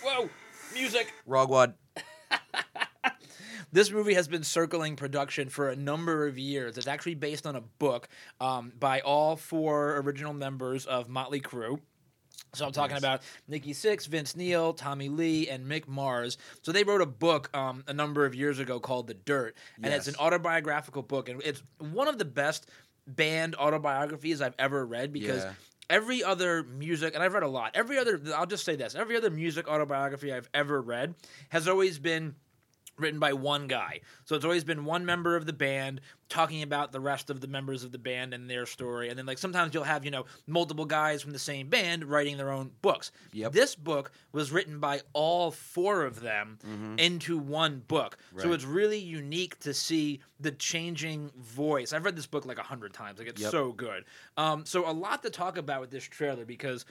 Whoa, 0.03 0.29
music! 0.73 1.13
Rogwad. 1.27 1.73
This 3.73 3.89
movie 3.89 4.15
has 4.15 4.27
been 4.27 4.43
circling 4.43 4.97
production 4.97 5.47
for 5.47 5.69
a 5.69 5.77
number 5.77 6.27
of 6.27 6.37
years. 6.37 6.77
It's 6.77 6.87
actually 6.87 7.15
based 7.15 7.47
on 7.47 7.55
a 7.55 7.61
book 7.61 8.09
um, 8.41 8.73
by 8.77 8.99
all 8.99 9.37
four 9.37 9.95
original 9.95 10.33
members 10.33 10.85
of 10.85 11.07
Motley 11.07 11.39
Crue. 11.39 11.79
So 12.53 12.65
I'm 12.65 12.73
talking 12.73 12.97
about 12.97 13.21
Nikki 13.47 13.73
Sixx, 13.73 14.07
Vince 14.07 14.35
Neil, 14.35 14.73
Tommy 14.73 15.07
Lee, 15.07 15.47
and 15.47 15.65
Mick 15.65 15.87
Mars. 15.87 16.37
So 16.63 16.73
they 16.73 16.83
wrote 16.83 16.99
a 16.99 17.05
book 17.05 17.49
um, 17.55 17.85
a 17.87 17.93
number 17.93 18.25
of 18.25 18.35
years 18.35 18.59
ago 18.59 18.81
called 18.81 19.07
The 19.07 19.13
Dirt, 19.13 19.55
and 19.81 19.93
it's 19.93 20.09
an 20.09 20.15
autobiographical 20.19 21.03
book, 21.03 21.29
and 21.29 21.41
it's 21.45 21.63
one 21.79 22.09
of 22.09 22.17
the 22.17 22.25
best 22.25 22.69
band 23.07 23.55
autobiographies 23.55 24.41
I've 24.41 24.55
ever 24.59 24.85
read 24.85 25.13
because. 25.13 25.43
Yeah. 25.43 25.53
Every 25.89 26.23
other 26.23 26.63
music, 26.63 27.15
and 27.15 27.21
I've 27.21 27.33
read 27.33 27.43
a 27.43 27.49
lot. 27.49 27.71
Every 27.73 27.97
other, 27.97 28.21
I'll 28.33 28.45
just 28.45 28.63
say 28.63 28.77
this: 28.77 28.95
every 28.95 29.17
other 29.17 29.29
music 29.29 29.67
autobiography 29.67 30.31
I've 30.31 30.47
ever 30.53 30.81
read 30.81 31.15
has 31.49 31.67
always 31.67 31.99
been 31.99 32.35
written 33.01 33.19
by 33.19 33.33
one 33.33 33.67
guy. 33.67 34.01
So 34.25 34.35
it's 34.35 34.45
always 34.45 34.63
been 34.63 34.85
one 34.85 35.05
member 35.05 35.35
of 35.35 35.45
the 35.45 35.53
band 35.53 36.01
talking 36.29 36.63
about 36.63 36.91
the 36.93 36.99
rest 36.99 37.29
of 37.29 37.41
the 37.41 37.47
members 37.47 37.83
of 37.83 37.91
the 37.91 37.97
band 37.97 38.33
and 38.33 38.49
their 38.49 38.65
story. 38.65 39.09
And 39.09 39.17
then 39.19 39.25
like 39.25 39.37
sometimes 39.37 39.73
you'll 39.73 39.83
have, 39.83 40.05
you 40.05 40.11
know, 40.11 40.25
multiple 40.47 40.85
guys 40.85 41.21
from 41.21 41.31
the 41.33 41.39
same 41.39 41.67
band 41.67 42.05
writing 42.05 42.37
their 42.37 42.51
own 42.51 42.71
books. 42.81 43.11
Yep. 43.33 43.51
This 43.51 43.75
book 43.75 44.11
was 44.31 44.51
written 44.51 44.79
by 44.79 45.01
all 45.11 45.51
four 45.51 46.03
of 46.03 46.21
them 46.21 46.57
into 46.97 47.37
one 47.37 47.83
book. 47.87 48.17
So 48.37 48.53
it's 48.53 48.63
really 48.63 48.99
unique 48.99 49.59
to 49.59 49.73
see 49.73 50.21
the 50.39 50.51
changing 50.51 51.31
voice. 51.37 51.91
I've 51.91 52.05
read 52.05 52.15
this 52.15 52.27
book 52.27 52.45
like 52.45 52.59
a 52.59 52.63
hundred 52.63 52.93
times. 52.93 53.19
Like 53.19 53.27
it's 53.27 53.41
Yep. 53.41 53.51
so 53.51 53.71
good. 53.73 54.05
Um, 54.37 54.65
so 54.65 54.89
a 54.89 54.93
lot 54.93 55.23
to 55.23 55.29
talk 55.29 55.57
about 55.57 55.81
with 55.81 55.91
this 55.91 56.03
trailer 56.05 56.45
because 56.45 56.85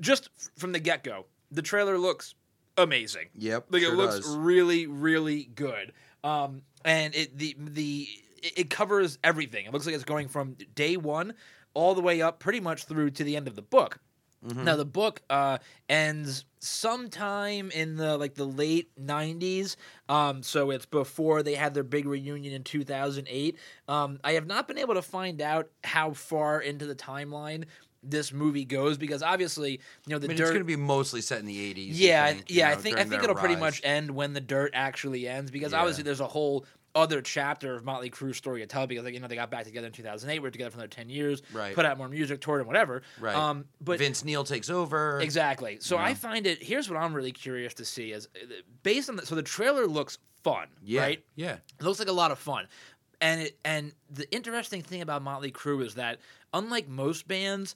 just 0.00 0.28
from 0.58 0.72
the 0.72 0.80
get 0.80 1.04
go, 1.04 1.26
the 1.52 1.62
trailer 1.62 1.98
looks 1.98 2.34
amazing. 2.76 3.28
Yep, 3.34 3.66
Like 3.70 3.82
sure 3.82 3.92
it 3.92 3.96
looks 3.96 4.16
does. 4.16 4.36
really, 4.36 4.86
really 4.86 5.44
good. 5.44 5.92
Um, 6.24 6.62
and 6.84 7.14
it 7.14 7.36
the 7.36 7.56
the 7.58 8.08
it 8.42 8.70
covers 8.70 9.18
everything. 9.24 9.66
It 9.66 9.72
looks 9.72 9.86
like 9.86 9.94
it's 9.94 10.04
going 10.04 10.28
from 10.28 10.56
day 10.74 10.96
one 10.96 11.34
all 11.74 11.94
the 11.94 12.02
way 12.02 12.22
up, 12.22 12.38
pretty 12.38 12.60
much 12.60 12.84
through 12.84 13.10
to 13.10 13.24
the 13.24 13.36
end 13.36 13.48
of 13.48 13.56
the 13.56 13.62
book. 13.62 13.98
Mm-hmm. 14.46 14.64
Now 14.64 14.76
the 14.76 14.84
book 14.84 15.22
uh, 15.30 15.58
ends 15.88 16.44
sometime 16.60 17.70
in 17.70 17.96
the 17.96 18.16
like 18.18 18.34
the 18.34 18.44
late 18.44 18.90
'90s, 19.00 19.76
um, 20.08 20.42
so 20.42 20.70
it's 20.70 20.86
before 20.86 21.42
they 21.42 21.54
had 21.54 21.74
their 21.74 21.82
big 21.82 22.06
reunion 22.06 22.52
in 22.52 22.62
2008. 22.62 23.56
Um, 23.88 24.20
I 24.22 24.32
have 24.32 24.46
not 24.46 24.68
been 24.68 24.78
able 24.78 24.94
to 24.94 25.02
find 25.02 25.40
out 25.40 25.70
how 25.82 26.12
far 26.12 26.60
into 26.60 26.86
the 26.86 26.94
timeline 26.94 27.64
this 28.08 28.32
movie 28.32 28.64
goes 28.64 28.96
because 28.98 29.22
obviously, 29.22 29.72
you 29.72 29.78
know, 30.08 30.18
the 30.18 30.26
I 30.26 30.28
mean, 30.28 30.36
dirt. 30.36 30.42
it's 30.44 30.50
going 30.52 30.60
to 30.62 30.64
be 30.64 30.76
mostly 30.76 31.20
set 31.20 31.40
in 31.40 31.46
the 31.46 31.74
80s. 31.74 31.90
Yeah, 31.92 32.26
think, 32.32 32.44
yeah, 32.48 32.70
I 32.70 32.74
think 32.76 32.98
I 32.98 33.04
think 33.04 33.22
it'll 33.22 33.34
pretty 33.36 33.56
much 33.56 33.80
end 33.84 34.10
when 34.10 34.32
the 34.32 34.40
dirt 34.40 34.72
actually 34.74 35.26
ends 35.28 35.50
because 35.50 35.72
Yeah. 35.72 35.80
obviously 35.80 36.04
there's 36.04 36.20
a 36.20 36.26
whole 36.26 36.64
other 36.94 37.20
chapter 37.20 37.74
of 37.74 37.84
Motley 37.84 38.08
Crue's 38.08 38.38
story 38.38 38.60
to 38.62 38.66
tell 38.66 38.86
because 38.86 39.04
like, 39.04 39.12
you 39.12 39.20
know 39.20 39.26
they 39.28 39.34
got 39.34 39.50
back 39.50 39.64
together 39.64 39.86
in 39.86 39.92
2008, 39.92 40.38
were 40.38 40.50
together 40.50 40.70
for 40.70 40.78
another 40.78 40.88
10 40.88 41.10
years, 41.10 41.42
Right. 41.52 41.74
put 41.74 41.84
out 41.84 41.98
more 41.98 42.08
music, 42.08 42.40
toured 42.40 42.60
and 42.60 42.66
whatever. 42.66 43.02
Right. 43.20 43.34
Um, 43.36 43.66
but 43.82 43.98
Vince 43.98 44.24
Neil 44.24 44.44
takes 44.44 44.70
over. 44.70 45.20
exactly. 45.20 45.76
So 45.80 45.98
I 45.98 46.14
find 46.14 46.46
it. 46.46 46.62
Here's 46.62 46.88
what 46.88 46.96
I'm 46.98 47.12
really 47.12 47.32
curious 47.32 47.74
to 47.74 47.84
see 47.84 48.12
is 48.12 48.28
uh, 48.34 48.46
based 48.82 49.10
on 49.10 49.16
the, 49.16 49.26
so 49.26 49.34
the 49.34 49.42
trailer 49.42 49.86
looks 49.86 50.16
fun, 50.42 50.68
Yeah. 50.82 51.02
right? 51.02 51.24
Yeah. 51.34 51.56
It 51.78 51.82
looks 51.84 51.98
like 51.98 52.08
a 52.08 52.12
lot 52.12 52.30
of 52.30 52.38
fun. 52.38 52.66
And 53.20 53.42
it 53.42 53.58
and 53.64 53.92
the 54.10 54.30
interesting 54.34 54.80
thing 54.82 55.02
about 55.02 55.22
Motley 55.22 55.50
Crue 55.50 55.82
is 55.84 55.94
that 55.96 56.18
unlike 56.54 56.88
most 56.88 57.28
bands, 57.28 57.74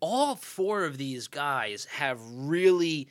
all 0.00 0.34
four 0.36 0.84
of 0.84 0.98
these 0.98 1.28
guys 1.28 1.84
have 1.86 2.20
really 2.32 3.08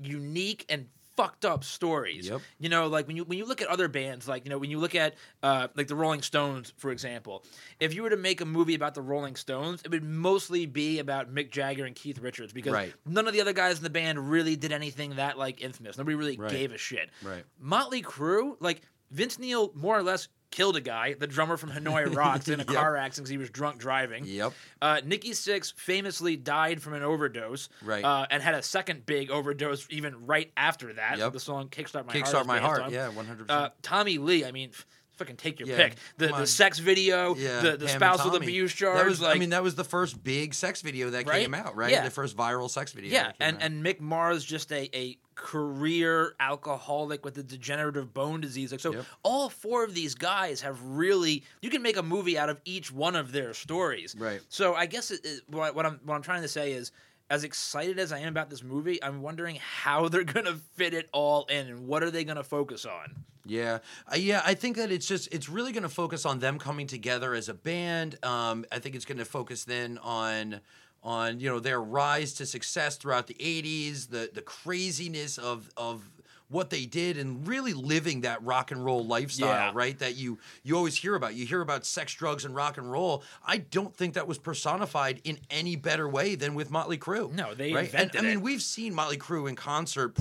unique 0.00 0.64
and 0.68 0.86
fucked 1.16 1.44
up 1.44 1.64
stories. 1.64 2.28
Yep. 2.28 2.40
You 2.60 2.68
know, 2.68 2.86
like 2.86 3.08
when 3.08 3.16
you 3.16 3.24
when 3.24 3.38
you 3.38 3.44
look 3.44 3.60
at 3.60 3.66
other 3.68 3.88
bands, 3.88 4.28
like 4.28 4.44
you 4.44 4.50
know 4.50 4.58
when 4.58 4.70
you 4.70 4.78
look 4.78 4.94
at 4.94 5.16
uh, 5.42 5.66
like 5.74 5.88
the 5.88 5.96
Rolling 5.96 6.22
Stones, 6.22 6.72
for 6.76 6.92
example, 6.92 7.44
if 7.80 7.92
you 7.92 8.02
were 8.04 8.10
to 8.10 8.16
make 8.16 8.40
a 8.40 8.44
movie 8.44 8.74
about 8.76 8.94
the 8.94 9.02
Rolling 9.02 9.34
Stones, 9.34 9.82
it 9.84 9.90
would 9.90 10.04
mostly 10.04 10.64
be 10.66 11.00
about 11.00 11.34
Mick 11.34 11.50
Jagger 11.50 11.84
and 11.86 11.96
Keith 11.96 12.20
Richards 12.20 12.52
because 12.52 12.72
Right. 12.72 12.94
none 13.04 13.26
of 13.26 13.32
the 13.32 13.40
other 13.40 13.52
guys 13.52 13.78
in 13.78 13.82
the 13.82 13.90
band 13.90 14.30
really 14.30 14.54
did 14.54 14.70
anything 14.70 15.16
that 15.16 15.36
like 15.38 15.60
infamous. 15.60 15.98
Nobody 15.98 16.14
really 16.14 16.36
Right. 16.36 16.50
gave 16.52 16.72
a 16.72 16.78
shit. 16.78 17.10
Right. 17.22 17.44
Motley 17.58 18.02
Crue, 18.02 18.56
like 18.60 18.82
Vince 19.10 19.38
Neil, 19.40 19.72
more 19.74 19.98
or 19.98 20.02
less 20.04 20.28
killed 20.50 20.76
a 20.76 20.80
guy, 20.80 21.14
the 21.14 21.26
drummer 21.26 21.56
from 21.56 21.70
Hanoi 21.70 22.14
Rocks, 22.16 22.48
in 22.48 22.54
a 22.60 22.64
Yep. 22.64 22.66
car 22.66 22.96
accident 22.96 23.24
because 23.24 23.30
he 23.30 23.38
was 23.38 23.50
drunk 23.50 23.78
driving. 23.78 24.24
Yep. 24.26 24.52
Uh, 24.80 25.00
Nikki 25.04 25.30
Sixx 25.30 25.72
famously 25.74 26.36
died 26.36 26.80
from 26.82 26.94
an 26.94 27.02
overdose, 27.02 27.68
Right. 27.82 28.04
Uh, 28.04 28.26
and 28.30 28.42
had 28.42 28.54
a 28.54 28.62
second 28.62 29.04
big 29.06 29.30
overdose 29.30 29.86
even 29.90 30.26
right 30.26 30.50
after 30.56 30.92
that. 30.94 31.18
Yep. 31.18 31.32
The 31.32 31.40
song 31.40 31.68
"Kickstart 31.68 32.06
My 32.06 32.12
Heart." 32.18 32.24
Kickstart 32.26 32.46
My 32.46 32.58
Heart. 32.58 32.90
Yeah, 32.90 33.10
100%. 33.10 33.44
Uh, 33.50 33.70
Tommy 33.82 34.18
Lee, 34.18 34.44
I 34.44 34.52
mean, 34.52 34.70
f- 34.72 34.86
fucking 35.18 35.36
take 35.36 35.60
your 35.60 35.68
Yeah, 35.68 35.76
pick. 35.76 35.96
The 36.16 36.28
the 36.28 36.46
sex 36.46 36.78
video, 36.78 37.34
Yeah, 37.34 37.60
the, 37.60 37.76
the 37.76 37.88
spousal 37.88 38.34
abuse 38.36 38.72
charge. 38.72 38.96
That 38.96 39.06
was, 39.06 39.20
like, 39.20 39.36
I 39.36 39.38
mean, 39.38 39.50
that 39.50 39.62
was 39.62 39.74
the 39.74 39.84
first 39.84 40.22
big 40.24 40.54
sex 40.54 40.80
video 40.82 41.10
that 41.10 41.26
Right? 41.26 41.42
came 41.42 41.54
out, 41.54 41.76
right? 41.76 41.90
Yeah. 41.90 42.04
The 42.04 42.10
first 42.10 42.36
viral 42.36 42.70
sex 42.70 42.92
video. 42.92 43.12
yeah, 43.12 43.24
that 43.24 43.38
came 43.38 43.48
and 43.48 43.56
out. 43.56 43.62
and 43.62 43.84
Mick 43.84 44.00
Mars 44.00 44.44
just 44.44 44.72
a 44.72 44.88
a 44.96 45.18
career 45.34 46.34
alcoholic 46.40 47.24
with 47.24 47.38
a 47.38 47.42
degenerative 47.42 48.12
bone 48.12 48.40
disease. 48.40 48.70
Like 48.72 48.80
so, 48.80 48.92
Yep. 48.92 49.04
all 49.22 49.48
four 49.48 49.84
of 49.84 49.94
these 49.94 50.14
guys 50.14 50.60
have 50.62 50.80
really. 50.82 51.44
You 51.62 51.70
can 51.70 51.82
make 51.82 51.96
a 51.96 52.02
movie 52.02 52.38
out 52.38 52.48
of 52.48 52.60
each 52.64 52.90
one 52.92 53.16
of 53.16 53.32
their 53.32 53.54
stories. 53.54 54.14
Right. 54.18 54.40
So 54.48 54.74
I 54.74 54.86
guess 54.86 55.10
it, 55.10 55.20
it, 55.24 55.42
what, 55.48 55.74
what 55.74 55.86
I'm 55.86 56.00
what 56.04 56.14
I'm 56.14 56.22
trying 56.22 56.42
to 56.42 56.48
say 56.48 56.72
is. 56.72 56.92
As 57.30 57.44
excited 57.44 57.98
as 57.98 58.10
I 58.10 58.20
am 58.20 58.28
about 58.28 58.48
this 58.48 58.62
movie, 58.62 59.02
I'm 59.02 59.20
wondering 59.20 59.56
how 59.56 60.08
they're 60.08 60.24
gonna 60.36 60.54
fit 60.74 60.94
it 60.94 61.08
all 61.12 61.44
in, 61.46 61.66
and 61.68 61.86
what 61.86 62.02
are 62.02 62.10
they 62.10 62.24
gonna 62.24 62.44
focus 62.44 62.84
on? 62.84 63.24
Yeah, 63.44 63.78
uh, 64.12 64.16
yeah. 64.16 64.42
I 64.44 64.54
think 64.54 64.76
that 64.76 64.92
it's 64.92 65.06
just 65.06 65.32
it's 65.32 65.48
really 65.48 65.72
to 65.82 65.88
focus 65.88 66.26
on 66.26 66.38
them 66.38 66.58
coming 66.58 66.86
together 66.86 67.34
as 67.34 67.48
a 67.48 67.54
band. 67.54 68.22
Um, 68.24 68.64
I 68.70 68.78
think 68.78 68.94
it's 68.94 69.04
to 69.18 69.24
focus 69.24 69.64
then 69.64 69.98
on 69.98 70.60
on 71.02 71.40
you 71.40 71.48
know 71.48 71.60
their 71.60 71.80
rise 71.80 72.34
to 72.34 72.46
success 72.46 72.96
throughout 72.96 73.26
the 73.26 73.34
'80s, 73.34 74.10
the 74.10 74.30
the 74.32 74.42
craziness 74.42 75.38
of 75.38 75.70
of 75.76 76.10
what 76.48 76.70
they 76.70 76.86
did 76.86 77.18
and 77.18 77.46
really 77.46 77.74
living 77.74 78.22
that 78.22 78.42
rock 78.42 78.70
and 78.70 78.84
roll 78.84 79.04
lifestyle, 79.04 79.48
Yeah. 79.48 79.70
right? 79.74 79.98
That 79.98 80.16
you 80.16 80.38
you 80.62 80.76
always 80.76 80.96
hear 80.96 81.14
about. 81.14 81.34
You 81.34 81.46
hear 81.46 81.60
about 81.60 81.84
sex, 81.84 82.12
drugs, 82.14 82.44
and 82.44 82.54
rock 82.54 82.78
and 82.78 82.90
roll. 82.90 83.22
I 83.46 83.58
don't 83.58 83.94
think 83.94 84.14
that 84.14 84.26
was 84.26 84.38
personified 84.38 85.20
in 85.24 85.38
any 85.50 85.76
better 85.76 86.08
way 86.08 86.34
than 86.34 86.54
with 86.54 86.70
Motley 86.70 86.98
Crue. 86.98 87.32
No, 87.32 87.54
they 87.54 87.72
right? 87.72 87.84
And, 87.92 87.94
invented 87.94 88.20
I 88.20 88.24
mean, 88.24 88.38
it. 88.38 88.42
we've 88.42 88.62
seen 88.62 88.94
Motley 88.94 89.18
Crue 89.18 89.48
in 89.48 89.56
concert 89.56 90.16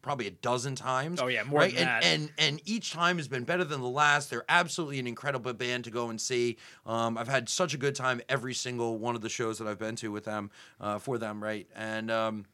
probably 0.00 0.28
a 0.28 0.30
dozen 0.30 0.74
times. 0.74 1.20
Oh, 1.20 1.26
yeah, 1.26 1.42
more 1.42 1.60
right? 1.60 1.74
than 1.74 1.88
and, 1.88 2.02
that. 2.02 2.04
And 2.04 2.30
and 2.38 2.60
each 2.64 2.92
time 2.92 3.16
has 3.18 3.26
been 3.28 3.44
better 3.44 3.64
than 3.64 3.80
the 3.80 3.88
last. 3.88 4.30
They're 4.30 4.44
absolutely 4.48 5.00
an 5.00 5.06
incredible 5.06 5.52
band 5.52 5.84
to 5.84 5.90
go 5.90 6.08
and 6.08 6.20
see. 6.20 6.56
Um, 6.86 7.18
I've 7.18 7.28
had 7.28 7.48
such 7.48 7.74
a 7.74 7.76
good 7.76 7.94
time 7.96 8.20
every 8.28 8.54
single 8.54 8.96
one 8.98 9.16
of 9.16 9.22
the 9.22 9.28
shows 9.28 9.58
that 9.58 9.66
I've 9.66 9.78
been 9.78 9.96
to 9.96 10.12
with 10.12 10.24
them, 10.24 10.50
uh, 10.80 10.98
for 10.98 11.18
them, 11.18 11.42
right? 11.42 11.66
And 11.74 12.10
um, 12.10 12.46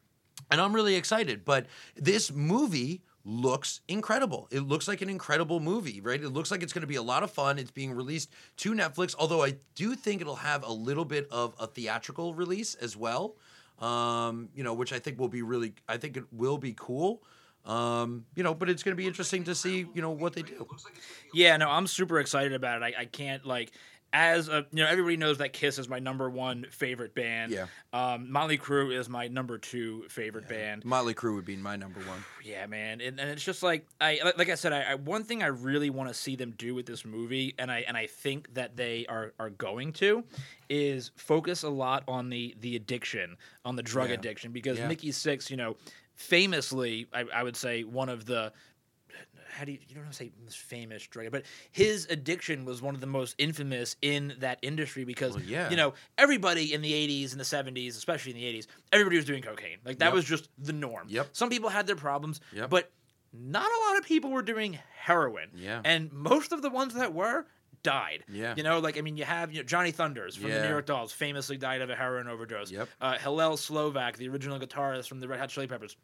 and 0.50 0.60
I'm 0.60 0.72
really 0.74 0.94
excited. 0.94 1.44
But 1.44 1.66
this 1.96 2.32
movie 2.32 3.02
looks 3.24 3.80
incredible. 3.88 4.48
It 4.50 4.60
looks 4.60 4.86
like 4.86 5.00
an 5.00 5.08
incredible 5.08 5.58
movie, 5.60 6.00
right? 6.00 6.22
It 6.22 6.28
looks 6.30 6.50
like 6.50 6.62
it's 6.62 6.72
going 6.72 6.82
to 6.82 6.86
be 6.86 6.96
a 6.96 7.02
lot 7.02 7.22
of 7.22 7.30
fun. 7.30 7.58
It's 7.58 7.70
being 7.70 7.92
released 7.92 8.30
to 8.58 8.72
Netflix, 8.72 9.14
although 9.18 9.42
I 9.42 9.56
do 9.74 9.94
think 9.94 10.20
it'll 10.20 10.36
have 10.36 10.62
a 10.64 10.72
little 10.72 11.04
bit 11.04 11.26
of 11.30 11.54
a 11.58 11.66
theatrical 11.66 12.34
release 12.34 12.74
as 12.74 12.96
well. 12.96 13.36
Um, 13.78 14.50
you 14.54 14.62
know, 14.62 14.74
which 14.74 14.92
I 14.92 14.98
think 14.98 15.18
will 15.18 15.28
be 15.28 15.42
really 15.42 15.74
I 15.88 15.96
think 15.96 16.16
it 16.16 16.24
will 16.30 16.58
be 16.58 16.74
cool. 16.76 17.22
Um, 17.64 18.26
you 18.34 18.42
know, 18.42 18.54
but 18.54 18.68
it's 18.68 18.82
going 18.82 18.92
to 18.92 19.00
be 19.00 19.06
interesting 19.06 19.44
to 19.44 19.54
see, 19.54 19.86
you 19.94 20.02
know, 20.02 20.10
what 20.10 20.34
they 20.34 20.42
do. 20.42 20.66
Yeah, 21.32 21.56
no, 21.56 21.70
I'm 21.70 21.86
super 21.86 22.20
excited 22.20 22.52
about 22.52 22.82
it. 22.82 22.94
I, 22.94 23.02
I 23.02 23.04
can't 23.06 23.44
like 23.46 23.72
as 24.16 24.48
a 24.48 24.64
you 24.70 24.82
know 24.82 24.86
everybody 24.88 25.16
knows 25.16 25.38
that 25.38 25.52
Kiss 25.52 25.78
is 25.78 25.88
my 25.88 25.98
number 25.98 26.30
one 26.30 26.64
favorite 26.70 27.14
band. 27.14 27.50
Yeah. 27.52 27.66
Um, 27.92 28.30
Motley 28.30 28.56
Crue 28.56 28.96
is 28.96 29.08
my 29.08 29.26
number 29.28 29.58
two 29.58 30.04
favorite 30.08 30.48
band. 30.48 30.84
Motley 30.84 31.14
Crue 31.14 31.34
would 31.34 31.44
be 31.44 31.56
my 31.56 31.76
number 31.76 32.00
one. 32.00 32.24
Yeah, 32.44 32.66
man, 32.66 33.00
and, 33.00 33.18
and 33.18 33.30
it's 33.30 33.42
just 33.42 33.62
like 33.62 33.86
I 34.00 34.20
like- 34.22 34.36
like 34.38 34.48
I 34.50 34.54
said, 34.54 34.72
I, 34.74 34.82
I 34.82 34.94
one 34.96 35.24
thing 35.24 35.42
I 35.42 35.46
really 35.46 35.88
want 35.90 36.08
to 36.10 36.14
see 36.14 36.36
them 36.36 36.52
do 36.58 36.74
with 36.74 36.84
this 36.86 37.04
movie, 37.04 37.54
and 37.58 37.72
I 37.72 37.84
and 37.88 37.96
I 37.96 38.06
think 38.06 38.52
that 38.54 38.76
they 38.76 39.06
are 39.06 39.32
are 39.40 39.48
going 39.50 39.92
to, 39.94 40.22
is 40.68 41.10
focus 41.16 41.62
a 41.62 41.70
lot 41.70 42.04
on 42.06 42.28
the 42.30 42.54
the 42.60 42.76
addiction, 42.76 43.36
on 43.64 43.76
the 43.76 43.82
drug 43.82 44.08
Yeah. 44.10 44.14
addiction, 44.16 44.52
because 44.52 44.78
Yeah. 44.78 44.88
Mickey 44.88 45.10
Six, 45.10 45.50
you 45.50 45.56
know, 45.56 45.76
famously, 46.14 47.06
I, 47.12 47.24
I 47.34 47.42
would 47.42 47.56
say 47.56 47.82
one 47.84 48.08
of 48.08 48.26
the 48.26 48.52
how 49.54 49.64
do 49.64 49.72
you 49.72 49.78
you 49.88 49.94
don't 49.94 50.04
want 50.04 50.12
to 50.14 50.18
say 50.24 50.32
famous 50.50 51.06
drug, 51.06 51.30
but 51.30 51.44
his 51.72 52.06
addiction 52.10 52.64
was 52.64 52.82
one 52.82 52.94
of 52.94 53.00
the 53.00 53.06
most 53.06 53.34
infamous 53.38 53.96
in 54.02 54.34
that 54.40 54.58
industry 54.62 55.04
because 55.04 55.34
Well, 55.34 55.44
yeah. 55.44 55.70
you 55.70 55.76
know 55.76 55.94
everybody 56.18 56.72
in 56.74 56.82
the 56.82 56.92
80s 56.92 57.30
and 57.32 57.40
the 57.40 57.44
70s, 57.44 57.90
especially 57.96 58.32
in 58.32 58.38
the 58.38 58.44
80s, 58.60 58.66
everybody 58.92 59.16
was 59.16 59.24
doing 59.24 59.42
cocaine. 59.42 59.78
Like 59.84 59.98
that 59.98 60.06
Yep. 60.06 60.14
was 60.14 60.24
just 60.24 60.48
the 60.58 60.72
norm. 60.72 61.06
Yep. 61.08 61.28
Some 61.32 61.48
people 61.50 61.70
had 61.70 61.86
their 61.86 61.96
problems, 61.96 62.40
Yep. 62.52 62.70
but 62.70 62.90
not 63.32 63.66
a 63.66 63.80
lot 63.90 63.98
of 63.98 64.04
people 64.04 64.30
were 64.30 64.42
doing 64.42 64.78
heroin. 64.96 65.48
Yeah. 65.54 65.80
And 65.84 66.12
most 66.12 66.52
of 66.52 66.62
the 66.62 66.70
ones 66.70 66.94
that 66.94 67.12
were 67.14 67.46
died. 67.82 68.24
Yeah. 68.32 68.54
You 68.56 68.62
know, 68.62 68.78
like 68.78 68.96
I 68.96 69.00
mean, 69.02 69.16
you 69.16 69.24
have 69.24 69.52
you 69.52 69.58
know, 69.58 69.64
Johnny 69.64 69.90
Thunders 69.90 70.36
from 70.36 70.50
the 70.50 70.62
New 70.62 70.68
York 70.68 70.86
Dolls 70.86 71.12
famously 71.12 71.56
died 71.56 71.82
of 71.82 71.90
a 71.90 71.96
heroin 71.96 72.28
overdose. 72.28 72.70
Yep. 72.70 72.88
Uh, 73.00 73.18
Hillel 73.18 73.56
Slovak, 73.56 74.16
the 74.16 74.28
original 74.28 74.58
guitarist 74.58 75.08
from 75.08 75.20
the 75.20 75.28
Red 75.28 75.38
Hot 75.40 75.48
Chili 75.50 75.66
Peppers, 75.66 75.96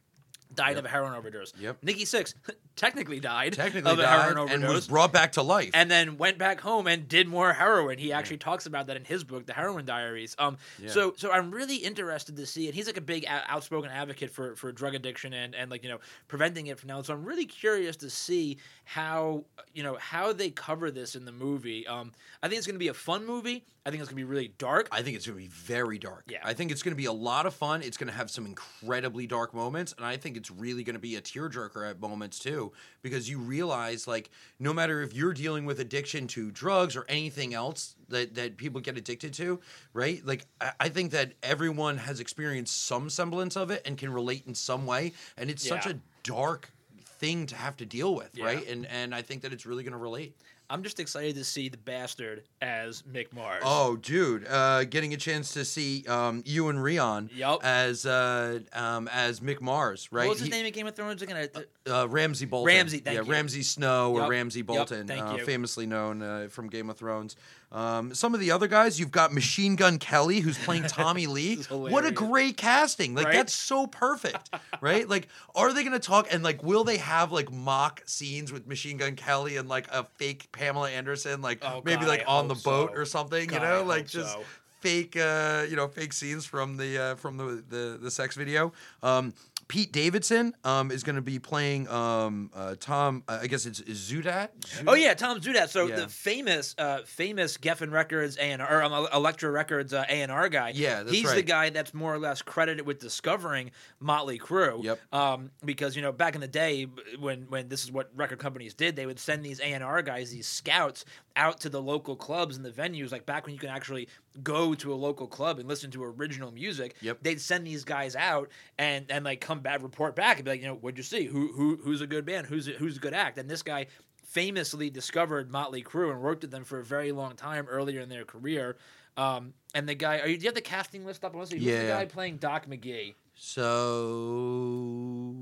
died 0.55 0.77
of 0.77 0.85
a 0.85 0.89
heroin 0.89 1.15
overdose. 1.15 1.53
Yep. 1.59 1.79
Nikki 1.83 2.05
Sixx 2.05 2.35
technically 2.77 3.21
died 3.21 3.53
Technically 3.53 3.91
of 3.91 3.99
a 3.99 4.03
died 4.03 4.23
heroin 4.23 4.49
and 4.53 4.65
overdose 4.65 4.75
was 4.75 4.87
brought 4.89 5.13
back 5.13 5.33
to 5.33 5.43
life. 5.43 5.71
and 5.75 5.91
then 5.91 6.17
went 6.17 6.39
back 6.39 6.61
home 6.61 6.87
and 6.87 7.07
did 7.09 7.29
more 7.29 7.53
heroin. 7.53 7.99
He 7.99 8.13
actually 8.13 8.39
talks 8.39 8.67
about 8.67 8.87
that 8.89 8.97
in 8.97 9.05
his 9.05 9.23
book, 9.25 9.47
The 9.47 9.53
Heroin 9.53 9.85
Diaries. 9.85 10.35
Um, 10.39 10.59
Yeah. 10.79 10.91
so 10.91 11.15
so 11.17 11.31
I'm 11.33 11.51
really 11.51 11.77
interested 11.77 12.37
to 12.37 12.47
see, 12.47 12.67
and 12.67 12.75
he's 12.75 12.87
like 12.87 12.97
a 12.97 13.01
big 13.03 13.25
outspoken 13.29 13.91
advocate 13.91 14.31
for 14.31 14.57
for 14.57 14.73
drug 14.73 14.95
addiction 14.95 15.33
and 15.33 15.55
and 15.55 15.71
like 15.71 15.83
you 15.83 15.89
know 15.89 15.99
preventing 16.29 16.67
it 16.69 16.79
from 16.79 16.89
now. 16.89 17.03
So 17.03 17.15
I'm 17.15 17.25
really 17.25 17.47
curious 17.47 17.97
to 17.99 18.11
see 18.11 18.59
how 18.85 19.45
you 19.73 19.83
know 19.83 19.97
how 20.01 20.33
they 20.33 20.51
cover 20.51 20.91
this 20.91 21.15
in 21.15 21.25
the 21.25 21.33
movie. 21.33 21.87
Um, 21.87 22.13
I 22.43 22.49
think 22.49 22.59
it's 22.59 22.67
going 22.67 22.75
to 22.77 22.79
be 22.81 22.89
a 22.89 22.95
fun 22.95 23.25
movie. 23.27 23.65
I 23.87 23.91
think 23.91 24.03
it's 24.03 24.11
going 24.11 24.21
to 24.21 24.27
be 24.27 24.31
really 24.31 24.53
dark. 24.59 24.89
I 24.93 25.01
think 25.03 25.17
it's 25.17 25.27
going 25.27 25.39
to 25.39 25.43
be 25.43 25.49
very 25.49 25.99
dark. 25.99 26.25
Yeah. 26.29 26.39
I 26.45 26.53
think 26.53 26.71
it's 26.71 26.83
going 26.83 26.93
to 26.93 26.97
be 26.97 27.07
a 27.07 27.13
lot 27.13 27.47
of 27.47 27.55
fun. 27.55 27.81
It's 27.81 27.97
going 27.97 28.09
to 28.11 28.15
have 28.15 28.31
some 28.31 28.45
incredibly 28.45 29.27
dark 29.27 29.55
moments, 29.55 29.95
and 29.97 30.05
I 30.05 30.19
think 30.19 30.37
it's 30.41 30.51
really 30.51 30.83
going 30.83 30.95
to 30.95 31.01
be 31.01 31.17
a 31.17 31.21
tearjerker 31.21 31.89
at 31.89 32.01
moments 32.01 32.39
too, 32.39 32.73
because 33.03 33.29
you 33.31 33.39
realize 33.39 34.09
like 34.09 34.31
no 34.59 34.73
matter 34.73 35.03
if 35.03 35.15
you're 35.15 35.33
dealing 35.33 35.65
with 35.65 35.81
addiction 35.81 36.27
to 36.29 36.51
drugs 36.51 36.97
or 36.97 37.05
anything 37.09 37.55
else 37.55 37.95
that 38.09 38.35
that 38.35 38.57
people 38.57 38.81
get 38.81 38.97
addicted 38.99 39.33
to, 39.35 39.61
right? 39.93 40.25
Like 40.27 40.47
I, 40.61 40.73
I 40.81 40.89
think 40.89 41.13
that 41.13 41.33
everyone 41.43 41.99
has 41.99 42.19
experienced 42.21 42.85
some 42.87 43.09
semblance 43.11 43.57
of 43.57 43.71
it 43.71 43.83
and 43.87 43.97
can 43.97 44.13
relate 44.13 44.45
in 44.47 44.55
some 44.55 44.87
way, 44.87 45.13
and 45.37 45.49
it's 45.51 45.67
such 45.67 45.87
a 45.87 45.99
dark 46.23 46.71
thing 47.05 47.47
to 47.47 47.55
have 47.55 47.77
to 47.77 47.87
deal 47.87 48.15
with, 48.15 48.31
Yeah. 48.35 48.47
right? 48.47 48.69
And 48.69 48.87
and 48.87 49.15
I 49.15 49.23
think 49.23 49.43
that 49.43 49.53
it's 49.53 49.67
really 49.67 49.85
going 49.85 49.93
to 49.93 49.99
relate. 49.99 50.35
I'm 50.71 50.83
just 50.85 51.01
excited 51.01 51.35
to 51.35 51.43
see 51.45 51.69
the 51.69 51.77
bastard 51.77 52.45
as 52.63 53.03
Mick 53.03 53.33
Mars. 53.35 53.63
Oh, 53.67 53.97
dude, 53.97 54.47
uh, 54.49 54.85
getting 54.85 55.13
a 55.13 55.17
chance 55.17 55.53
to 55.55 55.65
see 55.65 56.05
um, 56.07 56.45
Iwan 56.49 56.77
Rheon 56.77 57.29
Yup. 57.37 57.65
as 57.65 58.07
uh, 58.07 58.61
um, 58.73 59.09
as 59.13 59.41
Mick 59.41 59.61
Mars, 59.61 60.09
right? 60.13 60.27
What 60.27 60.31
was 60.35 60.39
his 60.39 60.47
He- 60.47 60.53
name 60.53 60.67
in 60.67 60.73
Game 60.73 60.87
of 60.87 60.95
Thrones 60.95 61.23
again? 61.23 61.49
Uh, 61.55 61.61
Uh, 61.91 62.07
Ramsay 62.09 62.47
Bolton. 62.47 62.89
Thank 62.89 63.05
yeah, 63.07 63.13
you. 63.23 63.23
Ramsay 63.33 63.63
Snow 63.63 64.13
or 64.17 64.29
Ramsay 64.31 64.63
Bolton, 64.63 65.07
thank 65.09 65.25
uh, 65.25 65.35
you. 65.39 65.45
famously 65.45 65.87
known 65.87 66.23
uh, 66.23 66.47
from 66.51 66.69
Game 66.69 66.89
of 66.89 66.97
Thrones. 66.97 67.35
Um, 67.73 68.15
some 68.15 68.35
of 68.35 68.41
the 68.41 68.51
other 68.51 68.67
guys, 68.67 68.99
you've 68.99 69.13
got 69.13 69.33
Machine 69.33 69.77
Gun 69.77 69.99
Kelly, 69.99 70.41
who's 70.41 70.59
playing 70.59 70.83
Tommy 70.89 71.27
Lee. 71.29 71.57
What 71.71 72.05
a 72.05 72.11
great 72.11 72.57
casting! 72.57 73.15
Like 73.15 73.27
Right? 73.27 73.35
that's 73.37 73.55
so 73.55 73.87
perfect, 73.87 74.51
right? 74.81 75.09
Like, 75.09 75.29
are 75.55 75.73
they 75.73 75.83
going 75.85 75.93
to 75.93 76.01
talk 76.01 76.27
and 76.33 76.43
like, 76.43 76.65
will 76.65 76.83
they 76.83 76.97
have 76.97 77.31
like 77.31 77.53
mock 77.53 78.03
scenes 78.07 78.53
with 78.53 78.67
Machine 78.67 78.97
Gun 78.97 79.15
Kelly 79.15 79.57
and 79.57 79.69
like 79.69 79.87
a 79.93 80.05
fake 80.17 80.51
Pamela 80.51 80.91
Anderson, 80.91 81.43
like 81.43 81.61
Oh, 81.63 81.81
maybe 81.85 82.01
God, 82.01 82.09
like 82.09 82.21
I 82.23 82.25
on 82.33 82.49
the 82.49 82.57
boat 82.57 82.91
so. 82.93 83.01
or 83.01 83.05
something? 83.05 83.47
God, 83.49 83.55
you 83.57 83.61
know, 83.69 83.79
hope 83.79 83.87
like 83.87 84.07
just 84.09 84.33
so. 84.33 84.43
fake 84.81 85.17
uh 85.17 85.65
you 85.69 85.77
know 85.77 85.87
fake 85.87 86.13
scenes 86.13 86.47
from 86.47 86.77
the 86.77 86.99
uh 86.99 87.15
from 87.17 87.37
the 87.37 87.63
the, 87.69 87.99
the 88.01 88.11
sex 88.11 88.35
video 88.35 88.73
um 89.03 89.33
Pete 89.71 89.93
Davidson 89.93 90.53
um, 90.65 90.91
is 90.91 91.05
going 91.05 91.15
to 91.15 91.23
be 91.23 91.39
playing 91.39 91.87
um, 91.89 92.51
uh, 92.53 92.75
Tom. 92.81 93.23
Uh, 93.29 93.39
I 93.43 93.47
guess 93.47 93.67
it's 93.67 93.79
is 93.79 94.01
Zutaut. 94.01 94.49
Oh 94.85 94.95
yeah, 94.95 95.15
Tom 95.15 95.41
Zutaut. 95.41 95.69
So 95.69 95.87
Yeah. 95.87 95.95
the 95.95 96.09
famous, 96.09 96.75
uh, 96.77 97.03
famous 97.07 97.57
Geffen 97.57 97.93
Records 97.93 98.37
A 98.37 98.43
and 98.43 98.61
or 98.61 98.83
um, 98.83 99.07
Elektra 99.13 99.49
Records 99.49 99.95
uh, 99.95 100.05
A 100.09 100.23
and 100.23 100.33
R 100.33 100.49
guy. 100.49 100.73
Yeah, 100.75 101.05
he's 101.09 101.33
the 101.33 101.43
guy 101.43 101.71
that's 101.71 101.95
more 101.95 102.13
or 102.13 102.19
less 102.19 102.43
credited 102.43 102.85
with 102.85 102.99
discovering 102.99 103.71
Motley 104.01 104.41
Crue. 104.41 104.83
Yep. 104.83 104.99
Um, 105.13 105.53
because 105.65 105.95
you 105.95 106.03
know 106.03 106.11
back 106.11 106.35
in 106.35 106.41
the 106.41 106.49
day 106.49 106.89
when 107.21 107.43
when 107.43 107.69
this 107.69 107.85
is 107.85 107.93
what 107.93 108.11
record 108.17 108.41
companies 108.41 108.75
did, 108.75 108.97
they 108.97 109.07
would 109.07 109.21
send 109.21 109.45
these 109.45 109.61
A 109.61 109.67
and 109.67 109.85
R 109.85 110.03
guys, 110.03 110.33
these 110.33 110.49
scouts, 110.49 111.05
out 111.37 111.61
to 111.61 111.69
the 111.69 111.81
local 111.81 112.17
clubs 112.17 112.57
and 112.57 112.67
the 112.67 112.73
venues. 112.73 113.13
Like 113.13 113.25
back 113.25 113.47
when 113.47 113.55
you 113.55 113.61
could 113.61 113.71
actually 113.71 114.09
go 114.43 114.75
to 114.75 114.93
a 114.93 114.95
local 114.95 115.27
club 115.27 115.59
and 115.59 115.69
listen 115.69 115.91
to 115.91 116.05
original 116.05 116.53
music. 116.53 116.97
Yep. 117.01 117.19
They'd 117.23 117.41
send 117.41 117.67
these 117.67 117.85
guys 117.85 118.15
out 118.17 118.51
and 118.79 119.11
and 119.11 119.25
like 119.25 119.41
come 119.41 119.61
back, 119.61 119.83
report 119.83 120.17
back, 120.17 120.37
and 120.37 120.45
be 120.45 120.53
like, 120.53 120.61
you 120.61 120.67
know, 120.67 120.75
what'd 120.75 120.99
you 120.99 121.05
see? 121.05 121.25
Who 121.25 121.53
who 121.53 121.81
who's 121.83 122.01
a 122.01 122.07
good 122.07 122.25
band? 122.25 122.47
Who's 122.47 122.69
a, 122.69 122.73
who's 122.73 122.97
a 122.97 123.01
good 123.01 123.15
act? 123.15 123.39
And 123.39 123.49
this 123.49 123.63
guy 123.63 123.87
famously 124.25 124.91
discovered 124.91 125.51
Motley 125.51 125.83
Crue 125.83 126.13
and 126.13 126.21
worked 126.21 126.43
with 126.43 126.53
them 126.53 126.65
for 126.65 126.79
a 126.79 126.85
very 126.85 127.11
long 127.11 127.35
time 127.35 127.67
earlier 127.69 128.01
in 128.01 128.09
their 128.09 128.25
career. 128.25 128.77
Um, 129.17 129.55
and 129.75 129.89
the 129.89 129.95
guy, 129.97 130.21
are 130.21 130.29
you, 130.29 130.37
do 130.37 130.45
you 130.45 130.49
have 130.49 130.55
the 130.55 130.61
casting 130.61 131.05
list 131.05 131.25
up? 131.25 131.35
I 131.35 131.37
want 131.37 131.51
to 131.51 131.57
see 131.57 131.65
who's 131.65 131.81
the 131.81 131.89
guy 131.89 132.07
playing 132.07 132.37
Doc 132.37 132.67
McGhee. 132.67 133.15
So 133.43 135.35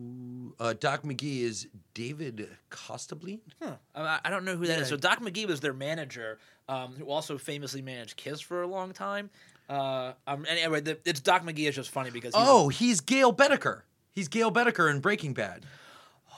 uh, 0.61 0.75
Doc 0.79 1.03
McGhee 1.03 1.41
is 1.43 1.67
David 1.95 2.49
Costabile. 2.71 3.41
Huh. 3.61 3.75
I, 3.95 4.21
I 4.25 4.31
don't 4.31 4.45
know 4.45 4.57
who 4.57 4.67
that 4.67 4.75
is. 4.79 4.83
Yeah. 4.83 4.85
So 4.91 4.97
Doc 4.97 5.21
McGhee 5.21 5.47
was 5.49 5.59
their 5.61 5.73
manager, 5.73 6.39
um, 6.69 6.95
who 6.97 7.07
also 7.07 7.39
famously 7.39 7.83
managed 7.83 8.17
Kiss 8.17 8.41
for 8.41 8.63
a 8.63 8.67
long 8.69 8.93
time. 8.93 9.31
Uh, 9.69 10.13
um, 10.29 10.47
anyway, 10.49 10.81
the, 10.81 10.99
it's 11.05 11.19
Doc 11.21 11.43
McGhee 11.43 11.69
is 11.69 11.75
just 11.75 11.91
funny 11.91 12.11
because 12.11 12.35
he's 12.37 12.45
Oh, 12.47 12.69
he's 12.69 13.01
Gale 13.01 13.33
Boetticher. 13.35 13.83
He's 14.13 14.29
Gale 14.29 14.53
Boetticher 14.53 14.89
in 14.91 15.01
Breaking 15.01 15.35
Bad. 15.35 15.65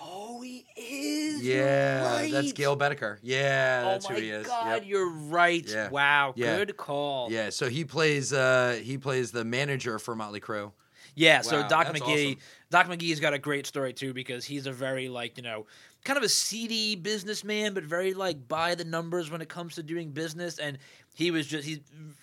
oh 0.00 0.40
he 0.40 0.64
is 0.76 1.40
is. 1.40 1.42
Yeah, 1.46 2.26
that's. 2.30 2.52
Gale 2.52 2.76
Boetticher. 2.76 3.18
Yeah, 3.22 3.82
that's 3.82 4.06
oh 4.06 4.14
who 4.14 4.14
he 4.20 4.30
is. 4.30 4.46
God, 4.46 4.76
Yep. 4.76 4.82
you're 4.86 5.10
right. 5.10 5.64
Yeah. 5.68 5.90
Wow, 5.90 6.32
Yeah. 6.36 6.56
good 6.56 6.76
call. 6.78 7.30
Yeah, 7.30 7.50
so 7.50 7.68
he 7.68 7.84
plays 7.84 8.32
uh 8.32 8.80
he 8.82 8.96
plays 8.96 9.30
the 9.30 9.44
manager 9.44 9.98
for 9.98 10.16
Motley 10.16 10.40
Crue. 10.40 10.72
Yeah, 11.14 11.42
so 11.42 11.66
Doc 11.66 11.88
McGhee, 11.88 12.36
awesome. 12.36 12.40
Doc 12.70 12.86
McGhee's 12.86 13.20
got 13.20 13.34
a 13.34 13.38
great 13.38 13.66
story 13.66 13.92
too 13.92 14.14
because 14.14 14.44
he's 14.44 14.66
a 14.66 14.72
very 14.72 15.08
like 15.08 15.36
you 15.36 15.42
know 15.42 15.66
kind 16.04 16.16
of 16.16 16.22
a 16.22 16.28
seedy 16.28 16.96
businessman, 16.96 17.74
but 17.74 17.84
very 17.84 18.14
like 18.14 18.48
by 18.48 18.74
the 18.74 18.84
numbers 18.84 19.30
when 19.30 19.40
it 19.40 19.48
comes 19.48 19.74
to 19.74 19.82
doing 19.82 20.10
business. 20.10 20.58
And 20.58 20.78
he 21.20 21.30
was 21.30 21.46
just 21.46 21.66
he's 21.66 21.78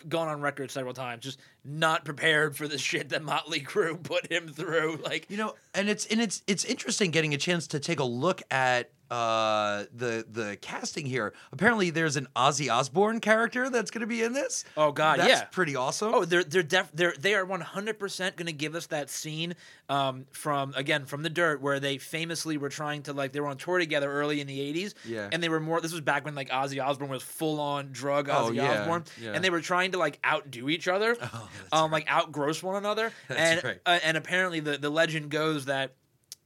gone 0.09 0.27
on 0.27 0.41
record 0.41 0.71
several 0.71 0.93
times, 0.93 1.23
just 1.23 1.39
not 1.63 2.03
prepared 2.05 2.55
for 2.57 2.67
the 2.67 2.77
shit 2.77 3.09
that 3.09 3.23
Motley 3.23 3.59
Crue 3.61 4.01
put 4.01 4.31
him 4.31 4.47
through. 4.47 4.99
Like, 5.03 5.29
You 5.29 5.37
know, 5.37 5.55
and 5.73 5.87
it's 5.89 6.05
and 6.07 6.19
it's 6.21 6.41
it's 6.47 6.65
interesting 6.65 7.11
getting 7.11 7.33
a 7.33 7.37
chance 7.37 7.67
to 7.67 7.79
take 7.79 7.99
a 7.99 8.03
look 8.05 8.41
at 8.51 8.91
uh 9.09 9.85
the 9.95 10.25
the 10.29 10.57
casting 10.61 11.05
here. 11.05 11.33
Apparently 11.53 11.89
there's 11.91 12.17
an 12.17 12.27
Ozzy 12.35 12.69
Osbourne 12.69 13.21
character 13.21 13.69
that's 13.69 13.89
going 13.89 14.01
to 14.01 14.07
be 14.07 14.21
in 14.21 14.33
this. 14.33 14.65
oh 14.75 14.91
god, 14.91 15.19
That's 15.19 15.29
yeah. 15.29 15.43
pretty 15.45 15.77
awesome. 15.77 16.13
Oh, 16.13 16.25
they're 16.25 16.43
they're 16.43 16.61
def- 16.63 16.91
they're 16.93 17.13
they 17.17 17.33
are 17.33 17.45
one 17.45 17.61
hundred 17.61 17.99
percent 17.99 18.35
going 18.35 18.47
to 18.47 18.53
give 18.53 18.75
us 18.75 18.87
that 18.87 19.09
scene 19.09 19.55
um, 19.87 20.25
from 20.31 20.73
again 20.75 21.05
from 21.05 21.23
the 21.23 21.29
dirt 21.29 21.61
where 21.61 21.79
they 21.79 21.97
famously 21.97 22.57
were 22.57 22.67
trying 22.69 23.03
to 23.03 23.13
like 23.13 23.31
they 23.31 23.39
were 23.39 23.47
on 23.47 23.55
tour 23.57 23.79
together 23.79 24.11
early 24.11 24.41
in 24.41 24.47
the 24.47 24.59
eighties. 24.59 24.93
Yeah. 25.05 25.29
and 25.31 25.41
they 25.41 25.47
were 25.49 25.61
more. 25.61 25.79
This 25.79 25.93
was 25.93 26.01
back 26.01 26.25
when 26.25 26.35
like 26.35 26.49
Ozzy 26.49 26.83
Osbourne 26.85 27.07
was 27.09 27.23
full 27.23 27.61
on 27.61 27.89
drug 27.93 28.27
Ozzy 28.27 28.33
Oh, 28.47 28.51
yeah, 28.51 28.71
Osbourne, 28.71 28.86
yeah. 29.21 29.31
and 29.33 29.43
they 29.43 29.49
were 29.49 29.61
trying 29.61 29.91
to 29.91 29.97
like 29.97 30.19
outdo 30.25 30.69
each 30.69 30.87
other, 30.87 31.15
Oh, 31.33 31.49
um, 31.71 31.91
like 31.91 32.07
outgross 32.07 32.63
one 32.63 32.75
another. 32.75 33.11
That's 33.27 33.39
and 33.39 33.63
right. 33.63 33.79
uh, 33.85 33.99
and 34.03 34.17
apparently 34.17 34.59
the 34.59 34.77
the 34.77 34.89
legend 34.89 35.29
goes 35.31 35.65
that. 35.65 35.93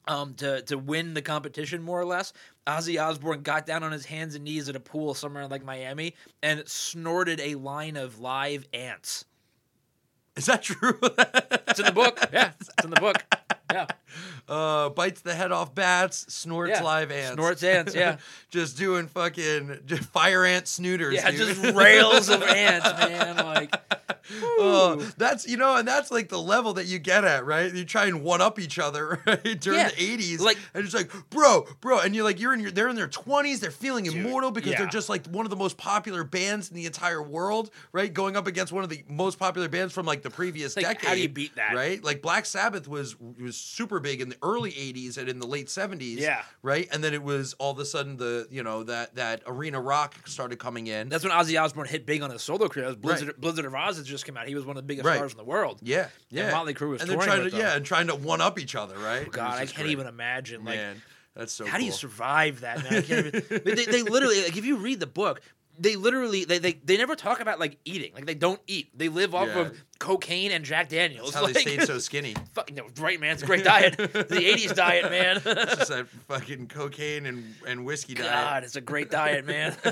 Um, 0.08 0.34
to 0.36 0.64
to 0.64 0.80
win 0.80 1.14
the 1.14 1.22
competition 1.22 1.84
more 1.84 2.02
or 2.02 2.06
less, 2.06 2.34
Ozzy 2.66 3.00
Osbourne 3.00 3.44
got 3.44 3.68
down 3.68 3.84
on 3.84 3.92
his 3.92 4.04
hands 4.04 4.34
and 4.34 4.44
knees 4.44 4.68
at 4.68 4.76
a 4.76 4.80
pool 4.80 5.14
somewhere 5.14 5.44
in 5.44 5.52
like 5.52 5.64
Miami 5.64 6.16
and 6.42 6.68
snorted 6.68 7.40
a 7.40 7.54
line 7.54 7.96
of 7.98 8.20
live 8.20 8.68
ants. 8.74 9.26
Is 10.36 10.48
that 10.48 10.64
true? 10.64 11.00
It's 11.68 11.80
in 11.80 11.86
the 11.86 11.92
book. 11.92 12.20
Yeah, 12.34 12.52
it's 12.60 12.84
in 12.84 12.90
the 12.90 13.00
book. 13.00 13.24
Yeah, 13.74 13.88
uh, 14.50 14.90
bites 14.90 15.22
the 15.22 15.34
head 15.34 15.52
off 15.52 15.74
bats, 15.76 16.34
snorts 16.34 16.72
Yeah. 16.76 16.84
live 16.84 17.12
ants. 17.12 17.34
Snorts 17.34 17.64
ants, 17.64 17.96
yeah. 17.96 18.18
just 18.50 18.78
doing 18.78 19.08
fucking 19.08 19.80
just 19.86 20.04
fire 20.04 20.46
ant 20.46 20.66
snooters. 20.66 21.14
yeah, 21.14 21.32
dude. 21.32 21.40
just 21.58 21.76
rails 21.76 22.30
of 22.30 22.44
ants, 22.44 22.88
man. 23.00 23.38
Like, 23.38 23.74
whew. 24.28 25.02
that's 25.18 25.48
you 25.48 25.58
know, 25.58 25.76
and 25.76 25.88
that's 25.88 26.12
like 26.12 26.30
the 26.30 26.40
level 26.42 26.74
that 26.74 26.86
you 26.86 27.00
get 27.00 27.24
at, 27.24 27.46
right? 27.46 27.74
You 27.74 27.86
try 27.86 28.06
and 28.06 28.24
one 28.24 28.42
up 28.42 28.60
each 28.60 28.80
other 28.80 29.22
right? 29.26 29.60
during 29.60 29.80
Yeah, 29.80 29.90
the 29.90 30.02
eighties, 30.04 30.42
like- 30.42 30.58
and 30.74 30.84
it's 30.86 30.94
like, 30.94 31.12
bro, 31.30 31.66
bro, 31.82 32.00
and 32.00 32.16
you're 32.16 32.24
like, 32.24 32.40
you're 32.40 32.54
in 32.54 32.60
your, 32.60 32.72
they're 32.72 32.90
in 32.90 32.96
their 32.96 33.08
twenties, 33.08 33.60
they're 33.60 33.72
feeling 33.72 34.06
immortal 34.06 34.52
because 34.52 34.76
they're 34.76 34.88
just 34.88 35.10
like 35.10 35.26
one 35.28 35.46
of 35.46 35.50
the 35.50 35.56
most 35.56 35.78
popular 35.78 36.24
bands 36.24 36.70
in 36.70 36.76
the 36.76 36.86
entire 36.86 37.22
world, 37.22 37.70
right? 37.92 38.14
Going 38.14 38.36
up 38.36 38.48
against 38.48 38.72
one 38.74 38.84
of 38.84 38.90
the 38.90 39.04
most 39.08 39.40
popular 39.40 39.68
bands 39.70 39.94
from 39.94 40.06
like 40.06 40.22
the 40.22 40.30
previous 40.30 40.76
Like, 40.76 40.86
decade. 40.86 41.08
how 41.08 41.16
do 41.16 41.22
you 41.22 41.30
beat 41.30 41.56
that? 41.56 41.74
right? 41.76 42.04
Like 42.04 42.22
Black 42.22 42.46
Sabbath 42.46 42.88
was 42.88 43.20
was 43.20 43.56
super 43.62 44.00
big 44.00 44.22
in 44.22 44.30
the 44.30 44.38
early 44.44 44.72
'80s 44.72 45.18
and 45.18 45.30
in 45.30 45.40
the 45.40 45.48
late 45.48 45.68
'70s, 45.68 46.18
Yeah. 46.18 46.44
right? 46.62 46.88
And 46.92 47.04
then 47.04 47.14
it 47.14 47.24
was 47.24 47.54
all 47.60 47.72
of 47.72 47.80
a 47.80 47.86
sudden 47.86 48.18
the 48.18 48.48
you 48.52 48.64
know 48.64 48.84
that 48.84 49.16
that 49.16 49.44
arena 49.46 49.80
rock 49.80 50.16
started 50.28 50.58
coming 50.60 50.88
in. 50.88 51.10
that's 51.10 51.24
when 51.24 51.32
Ozzy 51.34 51.62
Osbourne 51.62 51.88
hit 51.88 52.06
big 52.06 52.22
on 52.22 52.30
his 52.32 52.42
solo 52.42 52.68
career. 52.68 52.88
Was 52.88 52.96
Blizzard, 52.96 53.36
Blizzard 53.40 53.66
of 53.66 53.74
Ozz 53.74 53.98
had 53.98 54.06
just 54.06 54.26
come 54.26 54.38
out. 54.38 54.48
He 54.48 54.56
was 54.56 54.66
one 54.66 54.78
of 54.78 54.84
the 54.84 54.88
biggest 54.88 55.06
Right. 55.06 55.16
stars 55.18 55.32
in 55.32 55.38
the 55.38 55.44
world. 55.44 55.80
Yeah, 55.82 56.08
yeah. 56.30 56.52
Motley 56.52 56.74
Crue 56.74 56.90
was 56.90 57.02
and 57.02 57.12
touring 57.12 57.26
trying 57.28 57.50
to 57.50 57.56
yeah, 57.58 57.76
and 57.76 57.86
trying 57.86 58.08
to 58.08 58.16
one 58.16 58.42
up 58.42 58.60
each 58.60 58.76
other, 58.76 58.98
right? 58.98 59.26
Oh, 59.28 59.32
God, 59.32 59.54
I 59.56 59.66
can't 59.66 59.76
great. 59.76 59.90
even 59.92 60.08
imagine. 60.08 60.66
Like, 60.66 60.76
Man, 60.78 61.02
that's 61.36 61.54
so. 61.54 61.66
how 61.66 61.78
do 61.78 61.86
you 61.86 61.92
survive 61.92 62.62
that? 62.62 62.84
Man? 62.84 62.94
I 62.96 63.02
can't 63.02 63.28
even, 63.28 63.44
they, 63.64 63.86
they 63.86 64.02
literally, 64.04 64.44
like, 64.44 64.58
if 64.58 64.66
you 64.66 64.78
read 64.78 65.00
the 65.00 65.08
book, 65.08 65.42
they 65.82 65.96
literally, 65.96 66.46
they, 66.46 66.60
they, 66.60 66.74
they 66.74 66.96
never 66.98 67.16
talk 67.16 67.40
about 67.40 67.60
like 67.60 67.78
eating. 67.86 68.14
Like, 68.14 68.26
they 68.26 68.36
don't 68.36 68.62
eat. 68.68 68.90
They 68.98 69.10
live 69.10 69.34
off 69.34 69.48
Yeah. 69.48 69.60
of 69.62 69.84
cocaine 70.00 70.52
and 70.52 70.64
Jack 70.64 70.90
Daniels. 70.90 71.32
That's 71.32 71.36
how 71.36 71.44
like, 71.44 71.54
they 71.56 71.62
stayed 71.62 71.84
so 71.84 71.98
skinny. 72.00 72.36
fucking 72.54 72.76
no, 72.76 72.88
right, 73.00 73.20
man. 73.20 73.34
It's 73.34 73.42
a 73.44 73.46
great 73.48 73.64
diet. 73.64 73.98
the 73.98 74.08
'80s 74.08 74.76
diet, 74.76 75.10
man. 75.10 75.38
It's 75.46 75.76
just 75.78 75.90
that 75.90 76.08
fucking 76.28 76.68
cocaine 76.68 77.26
and, 77.26 77.56
and 77.68 77.84
whiskey 77.86 78.14
diet. 78.14 78.30
God, 78.32 78.64
it's 78.64 78.76
a 78.76 78.82
great 78.82 79.10
diet, 79.10 79.46
man. 79.46 79.76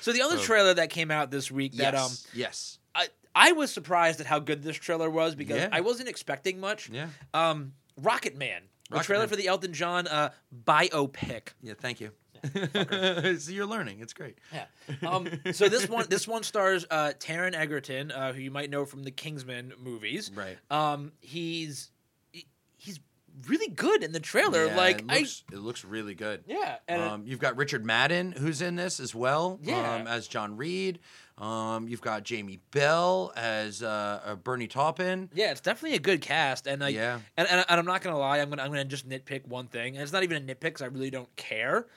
so 0.00 0.12
the 0.12 0.22
other 0.22 0.36
Oh. 0.36 0.42
trailer 0.42 0.74
that 0.74 0.90
came 0.90 1.10
out 1.10 1.30
this 1.30 1.50
week 1.50 1.74
that 1.74 1.94
um 1.94 2.10
yes, 2.10 2.26
yes, 2.34 2.78
I 2.94 3.08
I 3.34 3.52
was 3.52 3.70
surprised 3.70 4.20
at 4.20 4.26
how 4.26 4.38
good 4.38 4.62
this 4.62 4.76
trailer 4.76 5.10
was 5.10 5.34
because 5.34 5.56
Yeah. 5.58 5.68
I 5.72 5.80
wasn't 5.80 6.08
expecting 6.08 6.60
much. 6.60 6.88
yeah, 6.90 7.08
Um, 7.32 7.72
Rocket 8.00 8.36
Man, 8.36 8.62
the 8.90 8.96
Rocket 8.96 9.06
trailer 9.06 9.22
Man. 9.22 9.28
for 9.28 9.36
the 9.36 9.46
Elton 9.48 9.72
John 9.72 10.06
uh, 10.08 10.30
biopic. 10.64 11.48
yeah. 11.62 11.74
Thank 11.78 12.00
you. 12.00 12.10
so 13.38 13.50
you're 13.52 13.66
learning. 13.66 14.00
It's 14.00 14.12
great. 14.12 14.38
Yeah. 14.52 14.64
Um, 15.08 15.28
so 15.52 15.68
this 15.68 15.88
one 15.88 16.06
this 16.08 16.26
one 16.28 16.42
stars 16.42 16.84
uh, 16.90 17.12
Taron 17.18 17.54
Egerton, 17.54 18.10
uh, 18.10 18.32
who 18.32 18.40
you 18.40 18.50
might 18.50 18.70
know 18.70 18.84
from 18.84 19.02
the 19.02 19.10
Kingsman 19.10 19.72
movies. 19.82 20.30
Right. 20.34 20.56
Um, 20.70 21.12
he's 21.20 21.90
he- 22.32 22.46
he's 22.76 23.00
really 23.48 23.68
good 23.68 24.02
in 24.04 24.12
the 24.12 24.20
trailer. 24.20 24.66
Yeah, 24.66 24.76
like 24.76 25.00
it 25.00 25.04
I 25.08 25.18
looks, 25.20 25.44
it 25.52 25.58
looks 25.58 25.84
really 25.84 26.14
good. 26.14 26.44
yeah, 26.46 26.76
and 26.86 27.02
Um, 27.02 27.22
you've 27.26 27.40
got 27.40 27.56
Richard 27.56 27.84
Madden 27.84 28.32
who's 28.32 28.62
in 28.62 28.76
this 28.76 29.00
as 29.00 29.14
well. 29.14 29.58
Yeah. 29.62 29.94
Um, 29.96 30.06
as 30.06 30.28
John 30.28 30.56
Reid. 30.56 31.00
Um, 31.36 31.88
you've 31.88 32.00
got 32.00 32.22
Jamie 32.22 32.60
Bell 32.70 33.32
as 33.34 33.82
uh, 33.82 34.20
uh, 34.24 34.34
Bernie 34.36 34.68
Taupin. 34.68 35.30
Yeah, 35.34 35.50
it's 35.50 35.60
definitely 35.60 35.96
a 35.96 36.00
good 36.00 36.20
cast, 36.20 36.68
and 36.68 36.80
like, 36.80 36.94
Yeah. 36.94 37.18
and, 37.36 37.48
and, 37.50 37.64
and 37.68 37.80
I'm 37.80 37.84
not 37.86 38.02
gonna 38.02 38.16
lie, 38.20 38.38
I'm 38.38 38.50
gonna 38.50 38.62
I'm 38.62 38.68
gonna 38.68 38.84
just 38.84 39.08
nitpick 39.08 39.44
one 39.48 39.66
thing, 39.66 39.96
and 39.96 40.02
it's 40.04 40.12
not 40.12 40.22
even 40.22 40.48
a 40.48 40.54
nitpick 40.54 40.60
because 40.60 40.82
I 40.82 40.86
really 40.86 41.10
don't 41.10 41.34
care, 41.34 41.88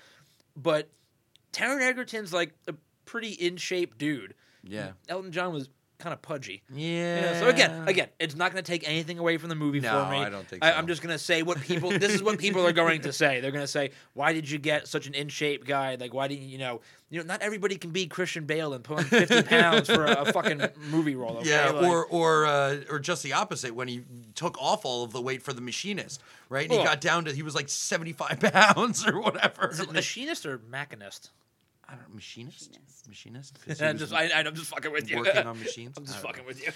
but 0.57 0.89
Taron 1.53 1.81
Egerton's 1.81 2.33
like 2.33 2.53
a 2.67 2.73
pretty 3.05 3.29
in 3.29 3.57
shape 3.57 3.97
dude. 3.97 4.33
Yeah. 4.63 4.91
Elton 5.07 5.31
John 5.31 5.53
was 5.53 5.69
kind 5.99 6.13
of 6.13 6.21
pudgy. 6.21 6.61
Yeah. 6.73 7.15
You 7.15 7.21
know, 7.21 7.39
so 7.41 7.47
again, 7.49 7.87
again, 7.87 8.09
it's 8.19 8.35
not 8.35 8.51
going 8.51 8.63
to 8.63 8.71
take 8.71 8.87
anything 8.87 9.17
away 9.19 9.37
from 9.37 9.49
the 9.49 9.55
movie 9.55 9.79
No, 9.79 10.03
for 10.05 10.11
me. 10.11 10.17
I 10.19 10.29
don't 10.29 10.47
think 10.47 10.63
I, 10.63 10.71
so. 10.71 10.77
I'm 10.77 10.87
just 10.87 11.01
going 11.01 11.13
to 11.13 11.19
say 11.19 11.41
what 11.43 11.59
people. 11.61 11.89
this 11.89 12.13
is 12.13 12.21
what 12.21 12.37
people 12.39 12.65
are 12.65 12.71
going 12.71 13.01
to 13.01 13.11
say. 13.13 13.39
They're 13.41 13.51
going 13.51 13.63
to 13.63 13.67
say, 13.67 13.91
"Why 14.13 14.33
did 14.33 14.49
you 14.49 14.59
get 14.59 14.87
such 14.87 15.07
an 15.07 15.13
in 15.15 15.27
shape 15.29 15.65
guy? 15.65 15.95
Like, 15.99 16.13
why 16.13 16.27
didn't 16.27 16.49
you 16.49 16.57
know? 16.59 16.81
You 17.09 17.19
know, 17.21 17.25
not 17.25 17.41
everybody 17.41 17.77
can 17.77 17.91
be 17.91 18.05
Christian 18.05 18.45
Bale 18.45 18.73
and 18.73 18.83
put 18.83 18.97
on 18.97 19.03
50 19.05 19.41
pounds 19.43 19.87
for 19.89 20.05
a, 20.05 20.23
a 20.23 20.31
fucking 20.33 20.61
movie 20.91 21.15
role. 21.15 21.37
Okay? 21.37 21.49
Yeah, 21.49 21.69
Like- 21.69 21.83
or 21.85 22.05
or 22.05 22.45
uh, 22.45 22.77
or 22.89 22.99
just 22.99 23.23
the 23.23 23.33
opposite 23.33 23.73
when 23.73 23.87
he 23.87 24.03
took 24.35 24.61
off 24.61 24.85
all 24.85 25.03
of 25.03 25.13
the 25.13 25.21
weight 25.21 25.41
for 25.41 25.53
the 25.53 25.61
machinist, 25.61 26.21
right? 26.49 26.69
And 26.69 26.77
he 26.79 26.83
got 26.85 27.01
down 27.01 27.25
to 27.25 27.31
he 27.33 27.43
was 27.43 27.55
like 27.55 27.69
seventy 27.69 28.13
five 28.13 28.39
pounds 28.53 29.07
or 29.07 29.19
whatever. 29.21 29.69
is 29.69 29.79
it 29.79 29.87
Like- 29.87 29.95
machinist 29.95 30.45
or 30.45 30.59
machinist? 30.69 31.31
I 31.89 31.93
don't 31.95 32.09
know, 32.09 32.15
machinist, 32.15 32.77
Machinist. 33.07 33.07
machinist. 33.07 33.57
'Cause 33.65 33.79
he 33.79 33.85
I'm 33.88 33.97
just, 33.97 34.13
I, 34.13 34.29
I'm 34.35 34.53
just 34.55 34.69
fucking 34.69 34.91
with 34.91 35.09
you. 35.09 35.17
working 35.17 35.47
on 35.47 35.57
machines. 35.63 35.93
I'm 35.97 36.05
just 36.05 36.17
I 36.17 36.21
don't 36.21 36.35
fucking 36.35 36.45
with 36.45 36.61
you. 36.65 36.71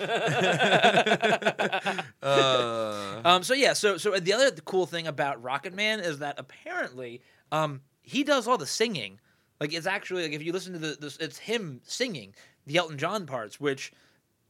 Uh, 2.22 3.22
Um, 3.26 3.44
so 3.44 3.54
yeah, 3.54 3.74
so 3.74 3.98
so 3.98 4.18
the 4.20 4.34
other 4.34 4.52
cool 4.66 4.86
thing 4.86 5.08
about 5.08 5.42
Rocket 5.44 5.74
Man 5.74 6.00
is 6.00 6.20
that 6.20 6.36
apparently 6.40 7.22
um, 7.52 7.82
he 8.02 8.24
does 8.24 8.48
all 8.48 8.58
the 8.58 8.66
singing. 8.68 9.20
Like 9.60 9.74
it's 9.74 9.86
actually 9.88 10.24
like 10.24 10.32
if 10.34 10.42
you 10.44 10.54
listen 10.54 10.74
to 10.74 10.80
the 10.80 10.98
this, 11.00 11.18
it's 11.18 11.38
him 11.38 11.82
singing 11.84 12.34
the 12.66 12.78
Elton 12.78 12.98
John 12.98 13.26
parts, 13.26 13.60
which 13.60 13.92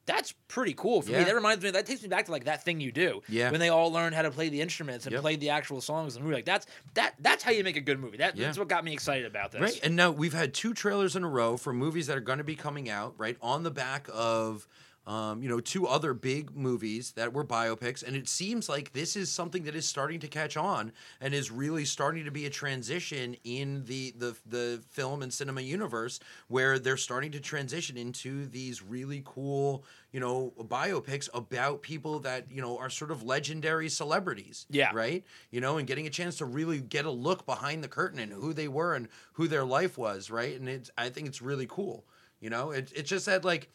that's 0.06 0.34
pretty 0.48 0.74
cool 0.74 1.02
for 1.02 1.12
me. 1.12 1.24
That 1.24 1.36
reminds 1.36 1.64
me 1.64 1.72
that 1.72 1.86
takes 1.86 2.02
me 2.02 2.10
back 2.10 2.26
to 2.26 2.32
like 2.32 2.46
that 2.46 2.64
thing 2.64 2.80
you 2.80 2.92
do. 2.92 3.22
Yeah. 3.30 3.52
When 3.52 3.60
they 3.60 3.70
all 3.70 3.92
learned 3.92 4.16
how 4.16 4.24
to 4.24 4.32
play 4.32 4.50
the 4.50 4.60
instruments 4.62 5.06
and 5.06 5.14
Yep. 5.14 5.22
played 5.22 5.40
the 5.40 5.50
actual 5.52 5.80
songs 5.82 6.16
and 6.16 6.22
the 6.22 6.26
movie. 6.26 6.36
Like 6.38 6.46
that's 6.46 6.66
that 6.96 7.14
that's 7.20 7.44
how 7.44 7.52
you 7.52 7.64
make 7.64 7.78
a 7.78 7.82
good 7.82 8.00
movie. 8.00 8.18
That, 8.18 8.36
Yeah. 8.36 8.48
That's 8.48 8.58
what 8.58 8.68
got 8.68 8.84
me 8.84 8.94
excited 8.94 9.26
about 9.26 9.52
this. 9.52 9.62
Right, 9.62 9.80
and 9.84 9.96
now 9.96 10.12
we've 10.12 10.34
had 10.34 10.54
two 10.54 10.74
trailers 10.74 11.16
in 11.16 11.24
a 11.24 11.30
row 11.30 11.56
for 11.58 11.72
movies 11.72 12.08
that 12.08 12.18
are 12.18 12.22
going 12.22 12.40
to 12.40 12.44
be 12.44 12.56
coming 12.56 12.90
out, 12.90 13.14
right, 13.18 13.38
on 13.42 13.64
the 13.64 13.72
back 13.72 14.08
of, 14.12 14.68
um, 15.12 15.44
you 15.44 15.50
know, 15.50 15.60
two 15.60 15.86
other 15.88 16.14
big 16.14 16.56
movies 16.56 17.12
that 17.14 17.34
were 17.34 17.44
biopics, 17.44 18.02
and 18.02 18.16
it 18.16 18.30
seems 18.30 18.70
like 18.70 18.94
this 18.94 19.18
is 19.18 19.30
something 19.30 19.64
that 19.64 19.76
is 19.76 19.86
starting 19.86 20.22
to 20.22 20.28
catch 20.30 20.56
on 20.56 20.94
and 21.20 21.34
is 21.34 21.52
really 21.52 21.84
starting 21.84 22.24
to 22.24 22.32
be 22.32 22.46
a 22.46 22.50
transition 22.50 23.36
in 23.44 23.84
the 23.86 24.12
the 24.18 24.38
the 24.46 24.82
film 24.90 25.22
and 25.22 25.34
cinema 25.34 25.60
universe, 25.62 26.22
where 26.48 26.80
they're 26.80 26.96
starting 26.96 27.32
to 27.32 27.42
transition 27.42 27.98
into 27.98 28.46
these 28.46 28.82
really 28.82 29.22
cool, 29.26 29.84
you 30.14 30.20
know, 30.22 30.54
biopics 30.58 31.28
about 31.34 31.82
people 31.82 32.20
that 32.20 32.50
you 32.50 32.62
know 32.62 32.78
are 32.78 32.90
sort 32.90 33.12
of 33.12 33.22
legendary 33.22 33.90
celebrities, 33.90 34.66
Yeah. 34.70 34.92
right, 34.94 35.26
you 35.50 35.60
know, 35.60 35.78
and 35.78 35.88
getting 35.88 36.08
a 36.08 36.10
chance 36.10 36.38
to 36.38 36.46
really 36.46 36.80
get 36.80 37.04
a 37.06 37.12
look 37.12 37.46
behind 37.46 37.84
the 37.84 37.90
curtain 37.90 38.20
and 38.20 38.32
who 38.32 38.54
they 38.54 38.70
were 38.70 38.96
and 38.96 39.10
who 39.34 39.50
their 39.50 39.66
life 39.66 39.98
was, 39.98 40.32
right? 40.32 40.58
And 40.58 40.70
it's 40.70 40.90
I 40.98 41.10
think 41.10 41.28
it's 41.28 41.42
really 41.42 41.68
cool. 41.68 42.06
You 42.40 42.50
know, 42.50 42.72
it, 42.72 42.92
it's 42.96 43.10
just 43.10 43.26
that 43.28 43.44
like 43.44 43.70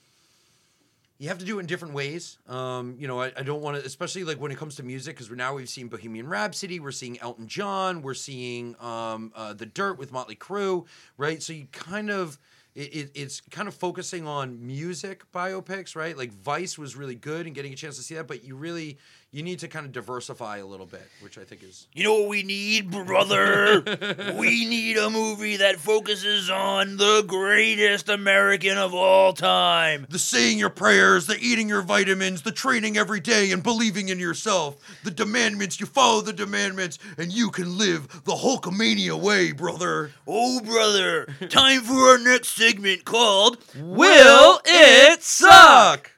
you 1.18 1.28
have 1.28 1.38
to 1.38 1.44
do 1.44 1.58
it 1.58 1.60
in 1.60 1.66
different 1.66 1.94
ways. 1.94 2.38
Um, 2.46 2.96
you 2.98 3.08
know, 3.08 3.20
I, 3.20 3.32
I 3.36 3.42
don't 3.42 3.62
want 3.62 3.78
to, 3.78 3.86
especially 3.86 4.24
like 4.24 4.40
when 4.40 4.52
it 4.52 4.58
comes 4.58 4.76
to 4.76 4.82
music, 4.82 5.16
because 5.16 5.30
now 5.30 5.54
we've 5.54 5.68
seen 5.68 5.88
Bohemian 5.88 6.28
Rhapsody, 6.28 6.78
we're 6.80 6.92
seeing 6.92 7.18
Elton 7.20 7.46
John, 7.46 8.02
we're 8.02 8.14
seeing 8.14 8.76
um, 8.80 9.32
uh, 9.34 9.54
The 9.54 9.66
Dirt 9.66 9.98
with 9.98 10.12
Motley 10.12 10.36
Crue, 10.36 10.86
right? 11.16 11.42
So 11.42 11.52
you 11.52 11.66
kind 11.72 12.10
of 12.10 12.38
it, 12.76 12.94
it, 12.94 13.10
it's 13.14 13.40
kind 13.40 13.68
of 13.68 13.74
focusing 13.74 14.26
on 14.28 14.64
music 14.64 15.24
biopics, 15.32 15.96
right? 15.96 16.16
Like 16.16 16.30
Vice 16.30 16.78
was 16.78 16.94
really 16.94 17.14
good 17.14 17.46
and 17.46 17.54
getting 17.54 17.72
a 17.72 17.76
chance 17.76 17.96
to 17.96 18.02
see 18.02 18.14
that, 18.16 18.28
but 18.28 18.44
you 18.44 18.54
really 18.54 18.98
you 19.36 19.42
need 19.42 19.58
to 19.58 19.68
kind 19.68 19.84
of 19.84 19.92
diversify 19.92 20.58
a 20.58 20.66
little 20.66 20.86
bit, 20.86 21.06
which 21.20 21.36
I 21.36 21.44
think 21.44 21.62
is 21.62 21.88
You 21.92 22.04
know 22.04 22.20
what 22.20 22.28
we 22.28 22.42
need, 22.42 22.90
brother? 22.90 23.82
we 24.38 24.64
need 24.66 24.96
a 24.96 25.10
movie 25.10 25.56
that 25.58 25.76
focuses 25.76 26.48
on 26.48 26.96
the 26.96 27.22
greatest 27.26 28.08
American 28.08 28.78
of 28.78 28.94
all 28.94 29.34
time. 29.34 30.06
the 30.08 30.18
saying 30.18 30.58
your 30.58 30.70
prayers, 30.70 31.26
the 31.26 31.36
eating 31.38 31.68
your 31.68 31.82
vitamins, 31.82 32.42
the 32.42 32.52
training 32.52 32.96
every 32.96 33.20
day 33.20 33.50
and 33.50 33.62
believing 33.62 34.08
in 34.08 34.18
yourself, 34.18 34.76
the 35.04 35.10
demandments, 35.10 35.80
you 35.80 35.86
follow 35.86 36.22
the 36.22 36.32
demandments, 36.32 36.98
and 37.18 37.30
you 37.30 37.50
can 37.50 37.76
live 37.76 38.24
the 38.24 38.32
Hulkamania 38.32 39.20
way, 39.20 39.52
brother. 39.52 40.12
Oh, 40.26 40.60
brother, 40.60 41.26
time 41.50 41.82
for 41.82 41.94
our 41.94 42.18
next 42.18 42.56
segment 42.66 43.04
called 43.04 43.58
Will 43.76 44.60
It 44.64 45.22
Suck? 45.22 46.10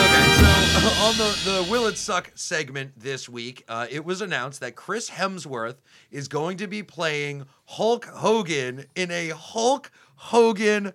Okay, 0.00 0.26
so 0.36 0.88
on 1.04 1.16
the, 1.16 1.40
the 1.44 1.66
Will 1.70 1.86
It 1.86 1.96
Suck 1.98 2.30
segment 2.34 2.92
this 2.98 3.28
week, 3.28 3.64
uh, 3.68 3.86
it 3.90 4.04
was 4.04 4.20
announced 4.20 4.60
that 4.60 4.76
Chris 4.76 5.10
Hemsworth 5.10 5.76
is 6.10 6.28
going 6.28 6.56
to 6.58 6.66
be 6.66 6.82
playing 6.82 7.46
Hulk 7.66 8.04
Hogan 8.06 8.84
in 8.94 9.10
a 9.10 9.28
Hulk 9.30 9.90
Hogan 10.16 10.92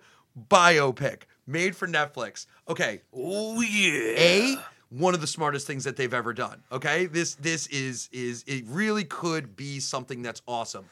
biopic 0.48 1.22
made 1.46 1.76
for 1.76 1.86
Netflix. 1.86 2.46
Okay, 2.68 3.02
Oh, 3.12 3.60
yeah. 3.60 4.14
a 4.16 4.56
one 4.98 5.14
of 5.14 5.20
the 5.20 5.26
smartest 5.26 5.66
things 5.66 5.84
that 5.84 5.96
they've 5.96 6.14
ever 6.14 6.32
done. 6.32 6.62
Okay, 6.70 7.06
this 7.06 7.34
this 7.36 7.66
is 7.68 8.08
is 8.12 8.44
it 8.46 8.64
really 8.66 9.04
could 9.04 9.56
be 9.56 9.80
something 9.80 10.22
that's 10.22 10.42
awesome. 10.46 10.84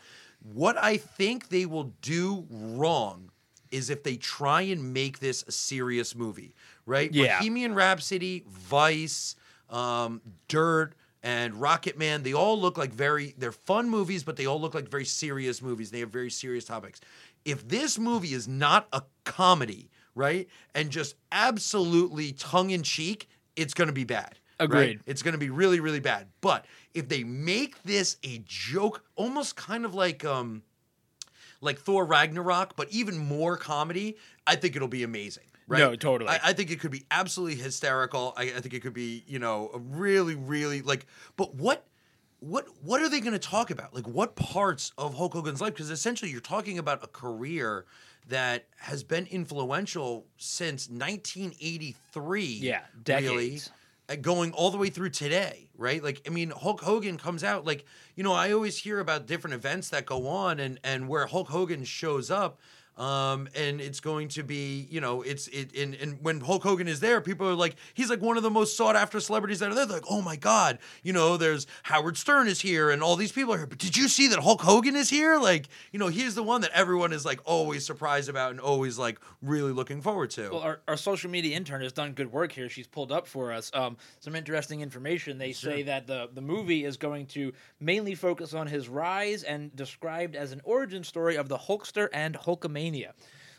What 0.52 0.76
I 0.76 0.96
think 0.96 1.48
they 1.48 1.66
will 1.66 1.92
do 2.02 2.46
wrong 2.50 3.30
is 3.70 3.90
if 3.90 4.02
they 4.02 4.16
try 4.16 4.62
and 4.62 4.92
make 4.92 5.20
this 5.20 5.44
a 5.46 5.52
serious 5.52 6.14
movie, 6.14 6.54
right? 6.84 7.12
Yeah. 7.12 7.38
Bohemian 7.38 7.74
Rhapsody, 7.74 8.44
Vice, 8.48 9.36
um, 9.70 10.20
Dirt, 10.48 10.94
and 11.22 11.54
Rocket 11.54 11.96
Man, 11.96 12.24
they 12.24 12.34
all 12.34 12.60
look 12.60 12.76
like 12.76 12.92
very 12.92 13.34
they're 13.38 13.52
fun 13.52 13.88
movies, 13.88 14.24
but 14.24 14.36
they 14.36 14.46
all 14.46 14.60
look 14.60 14.74
like 14.74 14.88
very 14.88 15.04
serious 15.04 15.62
movies. 15.62 15.92
They 15.92 16.00
have 16.00 16.10
very 16.10 16.30
serious 16.30 16.64
topics. 16.64 17.00
If 17.44 17.68
this 17.68 17.98
movie 17.98 18.34
is 18.34 18.48
not 18.48 18.88
a 18.92 19.02
comedy, 19.24 19.90
right, 20.16 20.48
and 20.74 20.90
just 20.90 21.14
absolutely 21.30 22.32
tongue 22.32 22.70
in 22.70 22.82
cheek, 22.82 23.28
it's 23.56 23.74
going 23.74 23.88
to 23.88 23.94
be 23.94 24.04
bad. 24.04 24.38
right? 24.60 24.66
Agreed. 24.66 25.00
It's 25.06 25.22
going 25.22 25.32
to 25.32 25.38
be 25.38 25.50
really, 25.50 25.80
really 25.80 26.00
bad. 26.00 26.28
But 26.40 26.66
if 26.94 27.08
they 27.08 27.24
make 27.24 27.82
this 27.82 28.16
a 28.22 28.42
joke, 28.46 29.04
almost 29.16 29.56
kind 29.56 29.84
of 29.84 29.94
like 29.94 30.24
um, 30.24 30.62
like 31.60 31.78
Thor 31.78 32.04
Ragnarok, 32.04 32.76
but 32.76 32.88
even 32.90 33.16
more 33.16 33.56
comedy, 33.56 34.16
I 34.46 34.56
think 34.56 34.76
it'll 34.76 34.88
be 34.88 35.02
amazing. 35.02 35.44
Right? 35.68 35.78
No, 35.78 35.96
totally. 35.96 36.28
I, 36.28 36.40
I 36.46 36.52
think 36.52 36.70
it 36.70 36.80
could 36.80 36.90
be 36.90 37.06
absolutely 37.10 37.56
hysterical. 37.56 38.34
I, 38.36 38.42
I 38.42 38.60
think 38.60 38.74
it 38.74 38.80
could 38.80 38.92
be, 38.92 39.24
you 39.26 39.38
know, 39.38 39.70
a 39.72 39.78
really, 39.78 40.34
really 40.34 40.82
like. 40.82 41.06
But 41.36 41.54
what, 41.54 41.86
what, 42.40 42.66
what 42.82 43.00
are 43.00 43.08
they 43.08 43.20
going 43.20 43.32
to 43.32 43.38
talk 43.38 43.70
about? 43.70 43.94
Like, 43.94 44.06
what 44.06 44.34
parts 44.34 44.92
of 44.98 45.14
Hulk 45.14 45.32
Hogan's 45.32 45.60
life? 45.60 45.74
Because 45.74 45.90
essentially, 45.90 46.30
you're 46.30 46.40
talking 46.40 46.78
about 46.78 47.02
a 47.02 47.06
career 47.06 47.86
that 48.28 48.66
has 48.78 49.02
been 49.02 49.26
influential 49.26 50.26
since 50.36 50.88
1983. 50.88 52.44
Yeah, 52.44 52.80
decades. 53.02 53.70
uh, 54.08 54.16
going 54.16 54.52
all 54.52 54.70
the 54.70 54.78
way 54.78 54.90
through 54.90 55.10
today, 55.10 55.68
right? 55.76 56.02
Like, 56.02 56.22
I 56.26 56.30
mean, 56.30 56.50
Hulk 56.50 56.80
Hogan 56.80 57.18
comes 57.18 57.44
out 57.44 57.64
like, 57.64 57.84
you 58.16 58.22
know, 58.24 58.32
I 58.32 58.52
always 58.52 58.78
hear 58.78 59.00
about 59.00 59.26
different 59.26 59.54
events 59.54 59.88
that 59.90 60.06
go 60.06 60.26
on 60.26 60.60
and 60.60 60.78
and 60.84 61.08
where 61.08 61.26
Hulk 61.26 61.48
Hogan 61.48 61.84
shows 61.84 62.30
up. 62.30 62.60
Um, 62.98 63.48
and 63.54 63.80
it's 63.80 64.00
going 64.00 64.28
to 64.28 64.42
be, 64.42 64.86
you 64.90 65.00
know, 65.00 65.22
it's 65.22 65.48
it 65.48 65.74
and, 65.74 65.94
and 65.94 66.18
when 66.22 66.40
Hulk 66.40 66.62
Hogan 66.62 66.88
is 66.88 67.00
there, 67.00 67.22
people 67.22 67.48
are 67.48 67.54
like, 67.54 67.76
he's 67.94 68.10
like 68.10 68.20
one 68.20 68.36
of 68.36 68.42
the 68.42 68.50
most 68.50 68.76
sought 68.76 68.96
after 68.96 69.18
celebrities 69.18 69.60
that 69.60 69.70
are 69.70 69.74
there. 69.74 69.86
They're 69.86 69.96
like, 69.96 70.10
oh 70.10 70.20
my 70.20 70.36
God, 70.36 70.78
you 71.02 71.14
know, 71.14 71.38
there's 71.38 71.66
Howard 71.84 72.18
Stern 72.18 72.48
is 72.48 72.60
here 72.60 72.90
and 72.90 73.02
all 73.02 73.16
these 73.16 73.32
people 73.32 73.54
are 73.54 73.56
here. 73.56 73.66
But 73.66 73.78
did 73.78 73.96
you 73.96 74.08
see 74.08 74.28
that 74.28 74.40
Hulk 74.40 74.60
Hogan 74.60 74.94
is 74.94 75.08
here? 75.08 75.38
Like, 75.38 75.68
you 75.90 75.98
know, 75.98 76.08
he's 76.08 76.34
the 76.34 76.42
one 76.42 76.60
that 76.60 76.70
everyone 76.74 77.14
is 77.14 77.24
like 77.24 77.40
always 77.46 77.86
surprised 77.86 78.28
about 78.28 78.50
and 78.50 78.60
always 78.60 78.98
like 78.98 79.18
really 79.40 79.72
looking 79.72 80.02
forward 80.02 80.28
to. 80.32 80.50
Well, 80.50 80.60
our, 80.60 80.80
our 80.86 80.98
social 80.98 81.30
media 81.30 81.56
intern 81.56 81.80
has 81.80 81.94
done 81.94 82.12
good 82.12 82.30
work 82.30 82.52
here. 82.52 82.68
She's 82.68 82.86
pulled 82.86 83.10
up 83.10 83.26
for 83.26 83.52
us 83.52 83.70
um, 83.72 83.96
some 84.20 84.36
interesting 84.36 84.82
information. 84.82 85.38
They 85.38 85.52
say 85.52 85.82
that 85.84 86.06
the, 86.06 86.28
the 86.34 86.42
movie 86.42 86.84
is 86.84 86.98
going 86.98 87.24
to 87.28 87.54
mainly 87.80 88.14
focus 88.14 88.52
on 88.52 88.66
his 88.66 88.90
rise 88.90 89.44
and 89.44 89.74
described 89.74 90.36
as 90.36 90.52
an 90.52 90.60
origin 90.64 91.02
story 91.04 91.36
of 91.36 91.48
the 91.48 91.56
Hulkster 91.56 92.08
and 92.12 92.34
Hulkamania. 92.34 92.81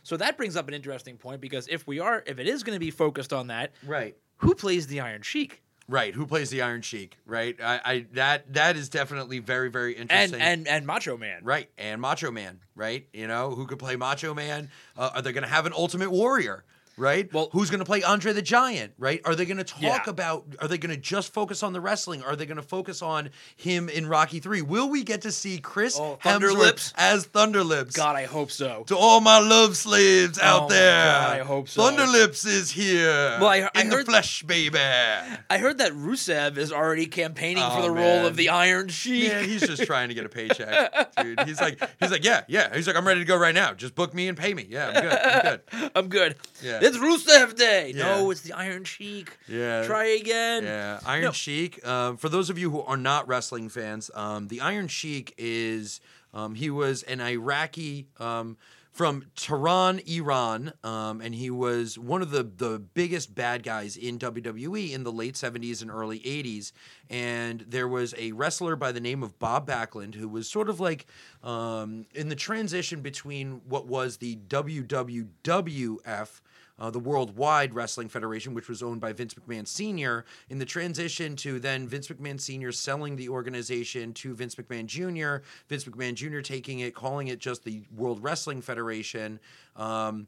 So 0.03 0.17
that 0.17 0.35
brings 0.37 0.55
up 0.57 0.67
an 0.67 0.73
interesting 0.73 1.15
point 1.17 1.39
because 1.39 1.67
if 1.69 1.87
we 1.87 1.99
are, 1.99 2.23
if 2.27 2.37
it 2.39 2.47
is 2.47 2.63
going 2.63 2.75
to 2.75 2.79
be 2.79 2.91
focused 2.91 3.31
on 3.31 3.47
that, 3.47 3.71
right. 3.85 4.15
who 4.37 4.53
plays 4.53 4.87
the 4.87 4.99
Iron 4.99 5.21
Sheik? 5.21 5.61
Right, 5.87 6.13
who 6.13 6.25
plays 6.25 6.49
the 6.49 6.61
Iron 6.61 6.81
Sheik? 6.81 7.17
Right, 7.25 7.57
I, 7.61 7.81
I 7.83 8.05
that 8.13 8.53
that 8.53 8.77
is 8.77 8.87
definitely 8.89 9.39
very 9.39 9.69
very 9.69 9.93
And 9.97 10.03
interesting. 10.09 10.41
and 10.41 10.67
and 10.67 10.87
Macho 10.87 11.17
Man. 11.17 11.41
right, 11.43 11.69
and 11.77 11.99
Macho 12.01 12.31
Man, 12.31 12.59
right? 12.75 13.07
You 13.13 13.27
know 13.27 13.51
who 13.51 13.65
could 13.67 13.79
play 13.79 13.95
Macho 13.97 14.33
Man? 14.33 14.69
Uh, 14.97 15.11
are 15.15 15.21
they 15.21 15.33
going 15.33 15.43
to 15.43 15.49
have 15.49 15.65
an 15.65 15.73
Ultimate 15.73 16.09
Warrior? 16.11 16.63
Right. 16.97 17.31
Well- 17.33 17.49
who's 17.51 17.69
going 17.69 17.79
to 17.79 17.85
play 17.85 18.03
Andre 18.03 18.33
the 18.33 18.41
Giant? 18.41 18.93
Right. 18.97 19.21
Are 19.25 19.35
they 19.35 19.45
going 19.45 19.57
to 19.57 19.63
talk 19.63 19.81
Yeah. 19.81 20.03
about? 20.07 20.45
Are 20.61 20.67
they 20.67 20.77
going 20.77 20.93
to 20.93 21.01
just 21.01 21.33
focus 21.33 21.63
on 21.63 21.73
the 21.73 21.81
wrestling? 21.81 22.21
Are 22.23 22.35
they 22.35 22.45
going 22.45 22.57
to 22.57 22.61
focus 22.63 23.01
on 23.01 23.29
him 23.55 23.89
in 23.89 24.07
Rocky 24.07 24.39
Three? 24.39 24.61
Will 24.61 24.89
we 24.89 25.03
get 25.03 25.21
to 25.21 25.31
see 25.31 25.57
Chris 25.57 25.97
Oh, 25.99 26.19
Thunderlips? 26.23 26.93
as 26.95 27.25
Thunderlips? 27.27 27.93
God, 27.95 28.15
I 28.15 28.25
hope 28.25 28.51
so. 28.51 28.83
To 28.87 28.97
all 28.97 29.21
my 29.21 29.39
love 29.39 29.75
slaves 29.75 30.37
Oh 30.41 30.45
out 30.45 30.61
my 30.69 30.75
there, 30.75 31.03
God, 31.13 31.39
I 31.39 31.43
hope 31.43 31.67
so. 31.69 31.81
Thunderlips 31.81 32.45
is 32.45 32.69
here. 32.71 33.37
Well, 33.39 33.47
I- 33.47 33.69
I 33.73 33.81
in 33.81 33.89
the 33.89 33.95
heard- 33.97 34.05
flesh, 34.05 34.43
baby. 34.43 34.77
I 34.79 35.57
heard 35.57 35.79
that 35.79 35.93
Rusev 35.93 36.57
is 36.57 36.71
already 36.71 37.05
campaigning 37.07 37.63
for 37.63 37.79
Oh, 37.79 37.81
the 37.83 37.91
role 37.91 38.25
of 38.25 38.35
the 38.35 38.49
Iron 38.49 38.87
Sheik. 38.89 39.29
Yeah, 39.31 39.41
he's 39.41 39.61
just 39.61 39.83
trying 39.87 40.09
to 40.09 40.13
get 40.13 40.25
a 40.25 40.29
paycheck, 40.29 41.15
dude. 41.17 41.39
He's 41.41 41.59
like, 41.59 41.81
he's 41.99 42.11
like, 42.11 42.23
yeah, 42.23 42.43
yeah. 42.47 42.75
He's 42.75 42.87
like, 42.87 42.95
I'm 42.95 43.07
ready 43.07 43.21
to 43.21 43.25
go 43.25 43.35
right 43.37 43.55
now. 43.55 43.73
Just 43.73 43.95
book 43.95 44.13
me 44.13 44.27
and 44.27 44.37
pay 44.37 44.53
me. 44.53 44.65
Yeah, 44.69 44.87
I'm 44.89 45.01
good. 45.01 45.13
I'm 45.13 45.41
good. 45.41 45.91
I'm 45.95 46.07
good. 46.09 46.35
Yeah. 46.61 46.79
It's 46.83 46.97
Rusev 46.97 47.55
Day. 47.55 47.93
Yeah. 47.95 48.03
No, 48.03 48.29
it's 48.29 48.41
the 48.41 48.51
Iron 48.51 48.83
Sheik. 48.83 49.37
Yeah. 49.47 49.83
Try 49.85 50.03
again. 50.03 50.65
Yeah, 50.65 50.99
Iron 51.05 51.23
No. 51.23 51.31
Sheik. 51.31 51.87
Um, 51.87 52.17
for 52.17 52.27
those 52.27 52.49
of 52.49 52.59
you 52.59 52.71
who 52.71 52.81
are 52.81 52.97
not 52.97 53.25
wrestling 53.25 53.69
fans, 53.69 54.11
um, 54.13 54.49
the 54.49 54.59
Iron 54.59 54.89
Sheik 54.89 55.33
is 55.37 56.01
um, 56.33 56.55
he 56.55 56.69
was 56.69 57.03
an 57.03 57.21
Iraqi 57.21 58.09
um, 58.19 58.57
from 58.91 59.23
Tehran, 59.37 60.01
Iran, 60.05 60.73
um, 60.83 61.21
and 61.21 61.33
he 61.33 61.49
was 61.49 61.97
one 61.97 62.21
of 62.21 62.31
the 62.31 62.43
the 62.43 62.79
biggest 62.79 63.33
bad 63.33 63.63
guys 63.63 63.95
in 63.95 64.19
WWE 64.19 64.91
in 64.91 65.05
the 65.05 65.11
late 65.11 65.35
'70s 65.35 65.81
and 65.81 65.89
early 65.89 66.19
'80s. 66.19 66.73
And 67.09 67.61
there 67.61 67.87
was 67.87 68.13
a 68.17 68.33
wrestler 68.33 68.75
by 68.75 68.91
the 68.91 68.99
name 68.99 69.23
of 69.23 69.39
Bob 69.39 69.65
Backlund 69.65 70.15
who 70.15 70.27
was 70.27 70.49
sort 70.49 70.67
of 70.67 70.81
like 70.81 71.05
um, 71.43 72.07
in 72.13 72.27
the 72.27 72.35
transition 72.35 72.99
between 72.99 73.61
what 73.69 73.87
was 73.87 74.17
the 74.17 74.35
WWWF 74.49 76.41
uh, 76.79 76.89
the 76.89 76.99
Worldwide 76.99 77.73
Wrestling 77.73 78.09
Federation, 78.09 78.53
which 78.53 78.67
was 78.67 78.81
owned 78.81 79.01
by 79.01 79.13
Vince 79.13 79.35
McMahon 79.35 79.67
Sr., 79.67 80.25
in 80.49 80.59
the 80.59 80.65
transition 80.65 81.35
to 81.37 81.59
then 81.59 81.87
Vince 81.87 82.07
McMahon 82.07 82.39
Sr. 82.39 82.71
selling 82.71 83.15
the 83.15 83.29
organization 83.29 84.13
to 84.13 84.33
Vince 84.33 84.55
McMahon 84.55 84.85
Jr., 84.85 85.45
Vince 85.67 85.85
McMahon 85.85 86.15
Jr. 86.15 86.39
taking 86.39 86.79
it, 86.79 86.95
calling 86.95 87.27
it 87.27 87.39
just 87.39 87.63
the 87.63 87.83
World 87.95 88.23
Wrestling 88.23 88.61
Federation. 88.61 89.39
Um, 89.75 90.27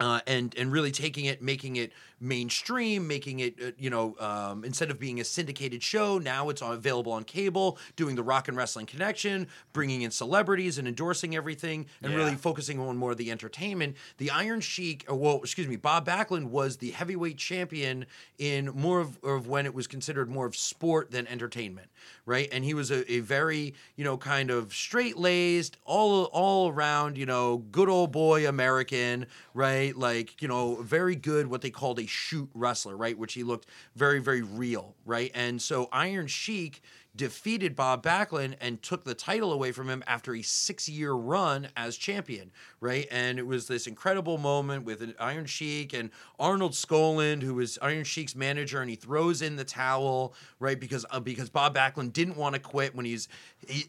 uh, 0.00 0.20
and 0.26 0.54
and 0.58 0.72
really 0.72 0.90
taking 0.90 1.26
it, 1.26 1.40
making 1.40 1.76
it 1.76 1.92
mainstream, 2.24 3.06
making 3.06 3.40
it 3.40 3.54
uh, 3.62 3.70
you 3.78 3.90
know 3.90 4.16
um, 4.18 4.64
instead 4.64 4.90
of 4.90 4.98
being 4.98 5.20
a 5.20 5.24
syndicated 5.24 5.82
show, 5.82 6.18
now 6.18 6.48
it's 6.48 6.62
available 6.62 7.12
on 7.12 7.24
cable. 7.24 7.78
Doing 7.96 8.16
the 8.16 8.22
Rock 8.22 8.48
and 8.48 8.56
Wrestling 8.56 8.86
Connection, 8.86 9.46
bringing 9.72 10.02
in 10.02 10.10
celebrities 10.10 10.78
and 10.78 10.88
endorsing 10.88 11.36
everything, 11.36 11.86
and 12.02 12.12
Yeah. 12.12 12.18
really 12.18 12.36
focusing 12.36 12.80
on 12.80 12.96
more 12.96 13.12
of 13.12 13.18
the 13.18 13.30
entertainment. 13.30 13.96
The 14.18 14.30
Iron 14.30 14.60
Sheik, 14.60 15.04
or 15.08 15.16
well, 15.16 15.38
excuse 15.38 15.68
me, 15.68 15.76
Bob 15.76 16.06
Backlund 16.06 16.46
was 16.46 16.78
the 16.78 16.90
heavyweight 16.90 17.36
champion 17.36 18.06
in 18.38 18.66
more 18.74 19.00
of, 19.00 19.18
of 19.22 19.46
when 19.46 19.66
it 19.66 19.74
was 19.74 19.86
considered 19.86 20.30
more 20.30 20.46
of 20.46 20.56
sport 20.56 21.10
than 21.10 21.26
entertainment, 21.26 21.88
right? 22.26 22.48
And 22.50 22.64
he 22.64 22.74
was 22.74 22.90
a, 22.90 23.10
a 23.12 23.20
very 23.20 23.74
you 23.96 24.04
know 24.04 24.16
kind 24.16 24.50
of 24.50 24.72
straight 24.74 25.16
laced, 25.18 25.76
all 25.84 26.24
all 26.32 26.70
around 26.70 27.16
you 27.18 27.26
know 27.26 27.58
good 27.70 27.88
old 27.88 28.12
boy 28.12 28.48
American, 28.48 29.26
right? 29.52 29.96
Like 29.96 30.40
you 30.40 30.48
know 30.48 30.76
very 30.82 31.16
good 31.16 31.46
what 31.48 31.60
they 31.62 31.70
called 31.70 31.98
a 31.98 32.06
shoot 32.14 32.48
wrestler, 32.54 32.96
right? 32.96 33.18
Which 33.18 33.34
he 33.34 33.42
looked 33.42 33.68
very 33.94 34.20
very 34.20 34.42
real, 34.42 34.94
right? 35.04 35.30
And 35.34 35.60
so 35.60 35.88
Iron 35.92 36.26
Sheik 36.26 36.80
defeated 37.16 37.76
Bob 37.76 38.02
Backlund 38.02 38.56
and 38.60 38.82
took 38.82 39.04
the 39.04 39.14
title 39.14 39.52
away 39.52 39.70
from 39.70 39.88
him 39.88 40.02
after 40.06 40.34
a 40.34 40.42
six 40.42 40.88
year 40.88 41.12
run 41.12 41.68
as 41.76 41.96
champion, 41.96 42.50
right? 42.80 43.06
And 43.10 43.38
it 43.38 43.46
was 43.46 43.68
this 43.68 43.86
incredible 43.86 44.38
moment 44.38 44.84
with 44.84 45.14
Iron 45.20 45.46
Sheik 45.46 45.92
and 45.92 46.10
Arnold 46.38 46.72
Skaaland, 46.72 47.42
who 47.42 47.54
was 47.54 47.78
Iron 47.80 48.04
Sheik's 48.04 48.34
manager, 48.34 48.80
and 48.80 48.90
he 48.90 48.96
throws 48.96 49.42
in 49.42 49.56
the 49.56 49.64
towel, 49.64 50.34
right? 50.58 50.78
Because 50.78 51.06
uh, 51.10 51.20
because 51.20 51.50
Bob 51.50 51.76
Backlund 51.76 52.12
didn't 52.12 52.36
want 52.36 52.54
to 52.54 52.60
quit 52.60 52.94
when 52.94 53.06
he's 53.06 53.28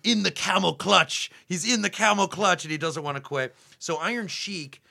in 0.03 0.23
the 0.23 0.31
camel 0.31 0.75
clutch. 0.75 1.31
He's 1.47 1.71
in 1.71 1.81
the 1.81 1.89
camel 1.89 2.27
clutch 2.27 2.63
and 2.63 2.71
he 2.71 2.77
doesn't 2.77 3.03
want 3.03 3.17
to 3.17 3.21
quit. 3.21 3.55
So 3.79 3.97
Iron 3.97 4.27
Sheik 4.27 4.81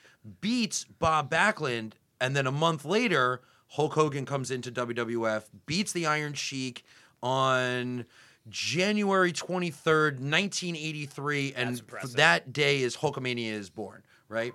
beats 0.41 0.85
Bob 0.99 1.29
Backlund, 1.29 1.93
and 2.21 2.35
then 2.35 2.47
a 2.47 2.51
month 2.51 2.85
later, 2.85 3.41
Hulk 3.69 3.93
Hogan 3.93 4.25
comes 4.25 4.51
into 4.51 4.71
WWF, 4.71 5.43
beats 5.65 5.91
the 5.91 6.05
Iron 6.05 6.33
Sheik 6.33 6.83
on 7.23 8.05
January 8.49 9.31
23rd, 9.33 10.19
1983, 10.19 11.53
and 11.55 11.69
That's 11.69 11.79
f- 11.79 11.83
impressive. 11.85 12.15
that 12.17 12.53
day 12.53 12.81
is 12.81 12.97
Hulkamania 12.97 13.51
is 13.51 13.69
born, 13.69 14.03
right? 14.29 14.53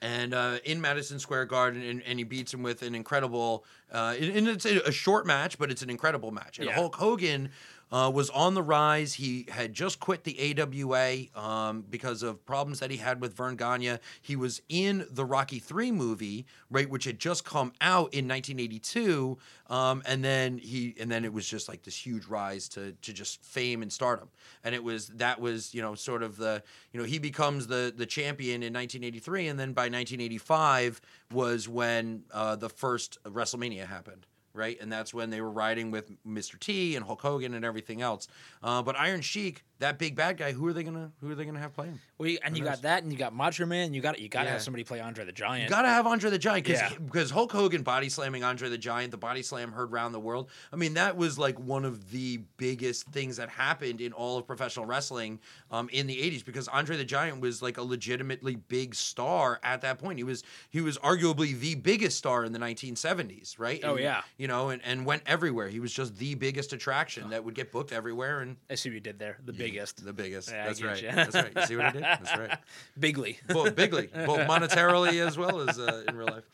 And 0.00 0.32
uh, 0.32 0.58
in 0.64 0.80
Madison 0.80 1.18
Square 1.18 1.46
Garden, 1.46 1.82
and, 1.82 2.02
and 2.04 2.18
he 2.20 2.24
beats 2.24 2.54
him 2.54 2.62
with 2.62 2.82
an 2.82 2.94
incredible, 2.94 3.64
uh, 3.92 4.14
and 4.20 4.46
it's 4.48 4.64
a, 4.64 4.78
a 4.86 4.92
short 4.92 5.26
match, 5.26 5.58
but 5.58 5.70
it's 5.72 5.82
an 5.82 5.90
incredible 5.90 6.30
match. 6.30 6.58
And 6.58 6.68
Yeah. 6.68 6.74
Hulk 6.74 6.94
Hogan 6.96 7.50
uh, 7.90 8.10
was 8.12 8.30
on 8.30 8.54
the 8.54 8.62
rise. 8.62 9.14
He 9.14 9.46
had 9.48 9.72
just 9.72 10.00
quit 10.00 10.24
the 10.24 10.60
AWA 10.60 11.26
um, 11.34 11.84
because 11.88 12.22
of 12.22 12.44
problems 12.44 12.80
that 12.80 12.90
he 12.90 12.96
had 12.96 13.20
with 13.20 13.34
Verne 13.34 13.56
Gagne. 13.56 13.98
He 14.20 14.36
was 14.36 14.62
in 14.68 15.06
the 15.10 15.24
Rocky 15.24 15.58
Three 15.58 15.92
movie, 15.92 16.46
right, 16.70 16.88
which 16.88 17.04
had 17.04 17.18
just 17.18 17.44
come 17.44 17.72
out 17.80 18.12
in 18.14 18.28
1982, 18.28 19.38
um, 19.68 20.02
and 20.06 20.24
then 20.24 20.58
he, 20.58 20.94
and 21.00 21.10
then 21.10 21.24
it 21.24 21.32
was 21.32 21.48
just 21.48 21.68
like 21.68 21.82
this 21.82 21.96
huge 21.96 22.26
rise 22.26 22.68
to 22.70 22.92
to 22.92 23.12
just 23.12 23.42
fame 23.42 23.82
and 23.82 23.92
stardom. 23.92 24.28
And 24.64 24.74
it 24.74 24.82
was 24.82 25.08
that 25.08 25.40
was 25.40 25.74
you 25.74 25.82
know 25.82 25.94
sort 25.94 26.22
of 26.22 26.36
the 26.36 26.62
you 26.92 27.00
know 27.00 27.06
he 27.06 27.18
becomes 27.18 27.66
the 27.66 27.92
the 27.96 28.06
champion 28.06 28.62
in 28.62 28.72
1983, 28.72 29.48
and 29.48 29.58
then 29.58 29.72
by 29.72 29.82
1985 29.82 31.00
was 31.32 31.68
when 31.68 32.24
uh, 32.32 32.56
the 32.56 32.68
first 32.68 33.22
WrestleMania 33.24 33.86
happened 33.86 34.26
right? 34.52 34.78
And 34.80 34.90
that's 34.92 35.12
when 35.14 35.30
they 35.30 35.40
were 35.40 35.50
riding 35.50 35.90
with 35.90 36.10
Mr. 36.26 36.58
T 36.58 36.96
and 36.96 37.04
Hulk 37.04 37.20
Hogan 37.22 37.54
and 37.54 37.64
everything 37.64 38.02
else. 38.02 38.28
Uh, 38.62 38.82
but 38.82 38.96
Iron 38.96 39.20
Sheik, 39.20 39.64
that 39.80 39.98
big 39.98 40.16
bad 40.16 40.36
guy, 40.36 40.52
who 40.52 40.66
are 40.66 40.72
they 40.72 40.82
gonna 40.82 41.12
who 41.20 41.30
are 41.30 41.34
they 41.34 41.44
gonna 41.44 41.58
have 41.60 41.72
playing? 41.74 41.98
Well, 42.18 42.28
you- 42.28 42.38
and 42.42 42.56
you 42.56 42.64
knows? 42.64 42.74
got 42.76 42.82
that, 42.82 43.02
and 43.04 43.12
you 43.12 43.18
got 43.18 43.32
Macho 43.34 43.64
Man. 43.66 43.94
You 43.94 44.00
got 44.00 44.18
you 44.18 44.28
got 44.28 44.40
to 44.40 44.46
Yeah. 44.46 44.52
have 44.54 44.62
somebody 44.62 44.82
play 44.84 45.00
Andre 45.00 45.24
the 45.24 45.32
Giant. 45.32 45.64
You 45.64 45.68
gotta 45.70 45.88
have 45.88 46.06
Andre 46.06 46.30
the 46.30 46.38
Giant 46.38 46.66
because 46.66 46.80
Yeah. 46.80 46.98
because 46.98 47.30
Hulk 47.30 47.52
Hogan 47.52 47.82
body 47.82 48.08
slamming 48.08 48.42
Andre 48.42 48.68
the 48.68 48.78
Giant, 48.78 49.10
the 49.12 49.16
body 49.18 49.42
slam 49.42 49.72
heard 49.72 49.92
round 49.92 50.14
the 50.14 50.20
world. 50.20 50.50
I 50.72 50.76
mean, 50.76 50.94
that 50.94 51.16
was 51.16 51.38
like 51.38 51.58
one 51.60 51.84
of 51.84 52.10
the 52.10 52.38
biggest 52.56 53.06
things 53.08 53.36
that 53.36 53.48
happened 53.48 54.00
in 54.00 54.12
all 54.12 54.36
of 54.38 54.46
professional 54.46 54.84
wrestling 54.86 55.38
um, 55.70 55.88
in 55.92 56.06
the 56.06 56.16
'80s 56.16 56.44
because 56.44 56.66
Andre 56.68 56.96
the 56.96 57.04
Giant 57.04 57.40
was 57.40 57.62
like 57.62 57.78
a 57.78 57.82
legitimately 57.82 58.56
big 58.56 58.94
star 58.94 59.60
at 59.62 59.80
that 59.82 59.98
point. 59.98 60.18
He 60.18 60.24
was 60.24 60.42
he 60.70 60.80
was 60.80 60.98
arguably 60.98 61.58
the 61.58 61.76
biggest 61.76 62.18
star 62.18 62.44
in 62.44 62.52
the 62.52 62.58
1970s, 62.58 63.58
right? 63.58 63.80
Oh, 63.84 63.92
And, 63.94 64.00
yeah. 64.00 64.22
you 64.36 64.48
know, 64.48 64.70
and, 64.70 64.82
and 64.84 65.04
went 65.06 65.22
everywhere. 65.26 65.68
He 65.68 65.80
was 65.80 65.92
just 65.92 66.16
the 66.16 66.34
biggest 66.34 66.72
attraction 66.72 67.30
that 67.30 67.44
would 67.44 67.54
get 67.54 67.70
booked 67.72 67.92
everywhere 67.92 68.40
and. 68.40 68.56
I 68.70 68.74
see 68.74 68.88
what 68.90 68.94
you 68.94 69.00
did 69.00 69.18
there. 69.18 69.38
The 69.44 69.52
biggest, 69.70 70.04
The 70.04 70.12
biggest. 70.12 70.50
Yeah, 70.50 70.66
That's 70.66 70.82
right. 70.82 71.02
That's 71.14 71.34
right. 71.34 71.52
You 71.56 71.66
see 71.66 71.76
what 71.76 71.86
I 71.86 71.90
did? 71.92 72.02
That's 72.02 72.36
right. 72.36 72.58
bigly. 72.98 73.38
Both 73.48 73.74
bigly, 73.74 74.08
both 74.12 74.40
monetarily 74.48 75.24
as 75.26 75.36
well 75.38 75.68
as 75.68 75.78
uh, 75.78 76.04
in 76.08 76.16
real 76.16 76.28
life. 76.28 76.44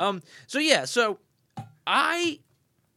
Um. 0.00 0.22
So 0.46 0.58
yeah. 0.58 0.84
So 0.84 1.18
I 1.86 2.38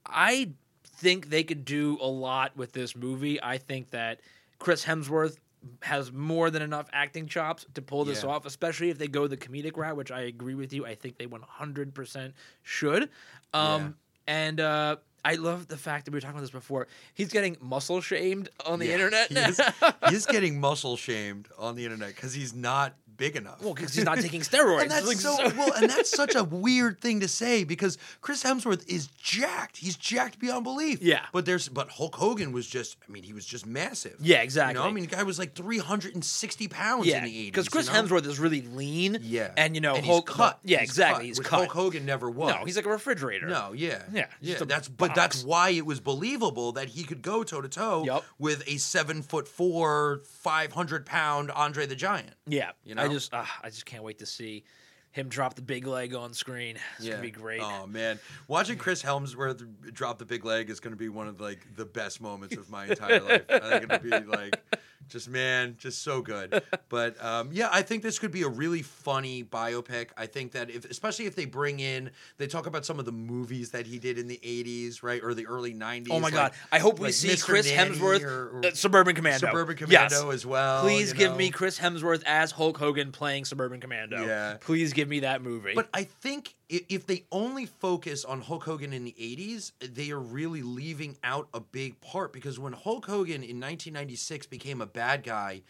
I 0.05 0.49
think 0.97 1.29
they 1.29 1.43
could 1.43 1.65
do 1.65 1.97
a 2.01 2.07
lot 2.07 2.55
with 2.55 2.71
this 2.73 2.95
movie. 2.95 3.41
I 3.41 3.57
think 3.57 3.89
that 3.91 4.21
Chris 4.59 4.85
Hemsworth 4.85 5.37
has 5.81 6.11
more 6.11 6.51
than 6.51 6.61
enough 6.61 6.87
acting 6.93 7.27
chops 7.27 7.65
to 7.73 7.81
pull 7.81 8.05
this 8.05 8.23
Yeah. 8.23 8.29
off, 8.29 8.45
especially 8.45 8.91
if 8.91 8.99
they 8.99 9.07
go 9.07 9.27
the 9.27 9.35
comedic 9.35 9.75
route, 9.77 9.97
which 9.97 10.11
I 10.11 10.21
agree 10.21 10.53
with 10.53 10.71
you. 10.73 10.85
I 10.85 10.93
think 10.93 11.17
they 11.17 11.25
100% 11.25 12.33
should. 12.61 13.09
Um, 13.53 13.95
And 14.27 14.59
uh, 14.59 14.97
I 15.25 15.35
love 15.35 15.67
the 15.67 15.75
fact 15.77 16.05
that 16.05 16.11
we 16.11 16.17
were 16.17 16.21
talking 16.21 16.35
about 16.35 16.41
this 16.41 16.51
before. 16.51 16.87
He's 17.15 17.29
getting 17.29 17.57
muscle 17.59 17.99
shamed 17.99 18.49
on 18.65 18.77
the 18.79 18.85
Yeah, 18.85 18.93
internet. 18.93 19.31
He 19.31 20.09
he's 20.09 20.27
getting 20.27 20.59
muscle 20.59 20.97
shamed 20.97 21.47
on 21.57 21.75
the 21.75 21.83
internet 21.83 22.09
because 22.15 22.33
he's 22.35 22.53
not 22.53 22.93
big 23.17 23.35
enough. 23.35 23.61
well, 23.61 23.73
because 23.73 23.93
he's 23.93 24.03
not 24.05 24.19
taking 24.19 24.41
steroids. 24.51 24.83
and 24.83 24.91
that's 24.91 25.07
Like, 25.07 25.17
so, 25.17 25.35
well, 25.57 25.73
and 25.73 25.89
that's 25.89 26.09
such 26.11 26.35
a 26.35 26.43
weird 26.65 26.99
thing 26.99 27.19
to 27.21 27.27
say 27.27 27.63
because 27.63 27.97
Chris 28.21 28.43
Hemsworth 28.43 28.87
is 28.87 29.07
jacked. 29.07 29.77
He's 29.77 29.95
jacked 29.95 30.39
beyond 30.39 30.63
belief. 30.63 31.01
Yeah. 31.01 31.25
But 31.31 31.45
there's 31.45 31.69
but 31.69 31.89
Hulk 31.89 32.15
Hogan 32.15 32.51
was 32.51 32.67
just 32.67 32.97
I 33.07 33.11
mean 33.11 33.23
he 33.23 33.33
was 33.33 33.45
just 33.45 33.65
massive. 33.65 34.15
Yeah, 34.19 34.37
You 34.37 34.43
exactly. 34.43 34.73
know, 34.75 34.87
I 34.87 34.91
mean 34.91 35.05
the 35.05 35.15
guy 35.15 35.23
was 35.23 35.39
like 35.39 35.53
360 35.55 36.67
pounds 36.67 37.05
yeah, 37.07 37.17
in 37.19 37.23
the 37.25 37.29
80s. 37.31 37.45
because 37.47 37.69
Chris 37.69 37.87
you 37.87 37.93
know? 37.93 38.03
Hemsworth 38.03 38.25
is 38.25 38.39
really 38.39 38.61
lean. 38.61 39.17
Yeah. 39.21 39.51
and 39.57 39.75
you 39.75 39.81
know 39.81 39.95
he's 39.95 40.05
Hulk. 40.05 40.27
cut. 40.27 40.59
Yeah, 40.63 40.79
He's 40.79 40.89
exactly. 40.89 41.19
cut, 41.19 41.25
he's 41.25 41.39
cut. 41.39 41.57
Hulk 41.57 41.71
Hogan 41.71 42.05
never 42.05 42.29
was. 42.29 42.53
No, 42.53 42.65
he's 42.65 42.75
like 42.75 42.85
a 42.85 42.89
refrigerator. 42.89 43.47
No, 43.47 43.73
yeah, 43.73 44.03
Yeah, 44.11 44.25
yeah. 44.41 44.57
That's 44.65 44.87
but 44.87 45.15
that's 45.15 45.43
why 45.43 45.69
it 45.69 45.85
was 45.85 45.99
believable 45.99 46.71
that 46.73 46.89
he 46.89 47.03
could 47.03 47.21
go 47.21 47.43
toe 47.43 47.61
to 47.61 47.69
toe 47.69 48.23
with 48.39 48.63
a 48.67 48.77
seven 48.77 49.21
foot 49.21 49.47
four, 49.47 50.21
five 50.25 50.71
hundred 50.73 51.05
pound 51.05 51.51
Andre 51.51 51.85
the 51.85 51.95
Giant. 51.95 52.31
Yeah, 52.47 52.71
You 52.83 52.95
I 52.97 53.04
know? 53.07 53.13
just, 53.13 53.33
uh, 53.33 53.45
I 53.63 53.69
just 53.69 53.85
can't 53.85 54.03
wait 54.03 54.19
to 54.19 54.25
see 54.25 54.63
him 55.11 55.29
drop 55.29 55.53
the 55.53 55.61
big 55.61 55.87
leg 55.87 56.13
on 56.13 56.33
screen. 56.33 56.77
It's 56.97 57.07
gonna 57.07 57.21
be 57.21 57.31
great. 57.31 57.61
Oh 57.63 57.87
man, 57.87 58.19
watching 58.47 58.77
Chris 58.77 59.01
Hemsworth 59.01 59.63
drop 59.93 60.17
the 60.17 60.25
big 60.25 60.43
leg 60.43 60.69
is 60.69 60.79
going 60.79 60.93
to 60.93 60.99
be 60.99 61.09
one 61.09 61.27
of 61.27 61.39
like 61.39 61.65
the 61.75 61.85
best 61.85 62.21
moments 62.21 62.57
of 62.57 62.69
my 62.69 62.85
entire 62.85 63.21
life. 63.21 63.43
I 63.49 63.79
think 63.79 63.83
it'll 63.83 63.99
be 63.99 64.27
like 64.27 64.61
just 65.07 65.29
man, 65.29 65.75
just 65.77 66.01
so 66.01 66.21
good. 66.21 66.61
But 66.87 67.21
um, 67.23 67.49
yeah, 67.51 67.67
I 67.71 67.81
think 67.81 68.03
this 68.03 68.19
could 68.19 68.31
be 68.31 68.43
a 68.43 68.47
really 68.47 68.81
funny 68.81 69.43
biopic. 69.43 70.09
I 70.15 70.27
think 70.27 70.51
that 70.53 70.69
if, 70.69 70.85
especially 70.85 71.25
if 71.25 71.35
they 71.35 71.45
bring 71.45 71.79
in, 71.79 72.11
they 72.37 72.47
talk 72.47 72.67
about 72.67 72.85
some 72.85 72.99
of 72.99 73.05
the 73.05 73.11
movies 73.11 73.71
that 73.71 73.85
he 73.85 73.97
did 73.99 74.17
in 74.17 74.27
the 74.27 74.39
'80s, 74.43 75.03
right, 75.03 75.21
or 75.21 75.33
the 75.33 75.47
early 75.47 75.73
'90s. 75.73 76.07
Oh 76.11 76.19
my 76.19 76.27
like- 76.27 76.33
God! 76.33 76.51
I 76.71 76.79
hope 76.79 76.99
we 76.99 77.07
like 77.07 77.13
see 77.13 77.29
Mr. 77.29 77.43
Chris 77.45 77.67
Nanny 77.67 77.95
Hemsworth, 77.95 78.23
or- 78.23 78.59
or 78.59 78.65
uh, 78.65 78.71
Suburban 78.73 79.15
Commando, 79.15 79.47
Suburban 79.47 79.75
Yes. 79.89 80.13
Commando 80.13 80.31
as 80.31 80.45
well. 80.45 80.83
Please 80.83 81.11
give 81.13 81.31
know? 81.31 81.37
me 81.37 81.49
Chris 81.49 81.79
Hemsworth 81.79 82.23
as 82.25 82.51
Hulk 82.51 82.77
Hogan 82.77 83.11
playing 83.11 83.45
Suburban 83.45 83.81
Commando. 83.81 84.25
Yeah. 84.25 84.57
Please 84.61 84.93
give 84.93 85.09
me 85.09 85.21
that 85.21 85.41
movie. 85.41 85.73
But 85.75 85.89
I 85.93 86.03
think 86.03 86.53
if 86.69 87.05
they 87.05 87.25
only 87.31 87.65
focus 87.65 88.25
on 88.25 88.41
Hulk 88.41 88.63
Hogan 88.63 88.93
in 88.93 89.03
the 89.03 89.15
80s, 89.19 89.71
they 89.79 90.11
are 90.11 90.19
really 90.19 90.61
leaving 90.61 91.17
out 91.23 91.47
a 91.53 91.59
big 91.59 91.99
part 92.01 92.33
because 92.33 92.57
when 92.57 92.73
Hulk 92.73 93.05
Hogan 93.05 93.43
in 93.43 93.59
1996 93.59 94.47
became 94.47 94.81
a 94.81 94.85
bad 94.85 95.23
guy, 95.23 95.61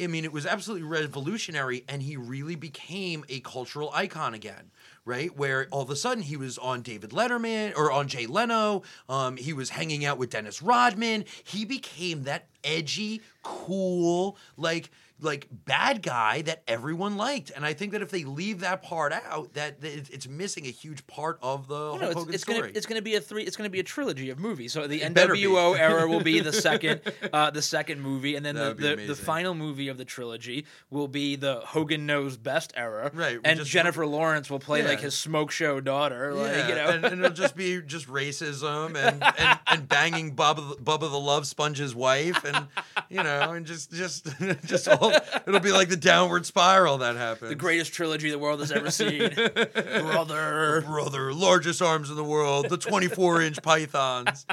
I 0.00 0.06
mean, 0.06 0.24
it 0.24 0.32
was 0.32 0.46
absolutely 0.46 0.86
revolutionary 0.86 1.84
and 1.88 2.02
he 2.02 2.16
really 2.16 2.56
became 2.56 3.24
a 3.28 3.40
cultural 3.40 3.90
icon 3.94 4.34
again, 4.34 4.70
right? 5.04 5.36
Where 5.36 5.68
all 5.70 5.82
of 5.82 5.90
a 5.90 5.96
sudden 5.96 6.22
he 6.24 6.36
was 6.36 6.56
on 6.58 6.82
David 6.82 7.10
Letterman 7.10 7.76
or 7.76 7.92
on 7.92 8.08
Jay 8.08 8.26
Leno, 8.26 8.82
um, 9.08 9.36
he 9.36 9.52
was 9.52 9.70
hanging 9.70 10.04
out 10.04 10.18
with 10.18 10.30
Dennis 10.30 10.62
Rodman. 10.62 11.24
He 11.44 11.64
became 11.64 12.24
that 12.24 12.46
edgy, 12.64 13.20
cool, 13.42 14.36
like 14.56 14.90
like 15.22 15.48
bad 15.50 16.02
guy 16.02 16.42
that 16.42 16.62
everyone 16.68 17.16
liked. 17.16 17.50
And 17.54 17.64
I 17.64 17.72
think 17.72 17.92
that 17.92 18.02
if 18.02 18.10
they 18.10 18.24
leave 18.24 18.60
that 18.60 18.82
part 18.82 19.12
out, 19.12 19.54
that, 19.54 19.80
that 19.80 19.92
it's- 19.92 20.28
missing 20.28 20.66
a 20.66 20.70
huge 20.70 21.06
part 21.06 21.38
of 21.42 21.68
the 21.68 21.74
You 21.74 21.98
Hulk 21.98 22.02
it's, 22.02 22.14
Hogan 22.14 22.34
it's 22.34 22.42
story. 22.42 22.58
gonna 22.60 22.72
it's 22.74 22.86
gonna 22.86 23.02
be 23.02 23.14
a 23.16 23.20
three 23.20 23.42
it's 23.44 23.56
gonna 23.56 23.70
be 23.70 23.80
a 23.80 23.84
trilogy 23.84 24.30
of 24.30 24.38
movies. 24.38 24.72
So 24.72 24.86
the 24.86 24.98
be. 24.98 25.04
NWO 25.04 25.78
era 25.78 26.08
will 26.08 26.22
be 26.22 26.40
the 26.40 26.52
second 26.52 27.00
uh, 27.32 27.50
the 27.50 27.62
second 27.62 28.00
movie, 28.00 28.34
and 28.36 28.44
then 28.44 28.54
the, 28.54 28.74
the, 28.74 28.96
the 29.08 29.14
final 29.14 29.54
movie 29.54 29.88
of 29.88 29.98
the 29.98 30.04
trilogy 30.04 30.66
will 30.90 31.08
be 31.08 31.36
the 31.36 31.60
Hogan 31.64 32.06
knows 32.06 32.36
best 32.36 32.72
era. 32.76 33.10
Right, 33.14 33.38
And 33.44 33.58
just- 33.58 33.70
Jennifer 33.70 34.06
Lawrence 34.06 34.50
will 34.50 34.58
play 34.58 34.82
like 34.82 35.00
his 35.00 35.14
smoke 35.16 35.50
show 35.50 35.80
daughter. 35.80 36.34
Like, 36.34 36.52
yeah, 36.56 36.68
you 36.68 36.74
know. 36.74 36.86
and, 36.88 37.04
and 37.04 37.18
it'll 37.24 37.30
just 37.36 37.54
be 37.56 37.80
just 37.82 38.06
racism 38.08 38.96
and, 38.96 39.22
and, 39.38 39.58
and 39.66 39.88
banging 39.88 40.34
Bubba 40.34 40.78
Bubba 40.82 41.10
the 41.10 41.20
Love 41.20 41.46
Sponge's 41.46 41.94
wife, 41.94 42.44
and 42.44 42.66
you 43.08 43.22
know, 43.22 43.52
and 43.52 43.66
just 43.66 43.92
just 43.92 44.26
just 44.64 44.88
all. 44.88 45.11
It'll 45.46 45.60
be 45.60 45.72
like 45.72 45.88
the 45.88 45.96
downward 45.96 46.46
spiral 46.46 46.98
that 46.98 47.16
happens. 47.16 47.48
the 47.50 47.54
greatest 47.54 47.92
trilogy 47.92 48.30
the 48.30 48.38
world 48.38 48.60
has 48.60 48.72
ever 48.72 48.90
seen. 48.90 49.30
Brother. 49.74 50.82
brother, 50.86 51.32
largest 51.32 51.82
arms 51.82 52.10
in 52.10 52.16
the 52.16 52.24
world, 52.24 52.68
the 52.68 52.76
24 52.76 53.42
inch 53.42 53.62
pythons. 53.62 54.46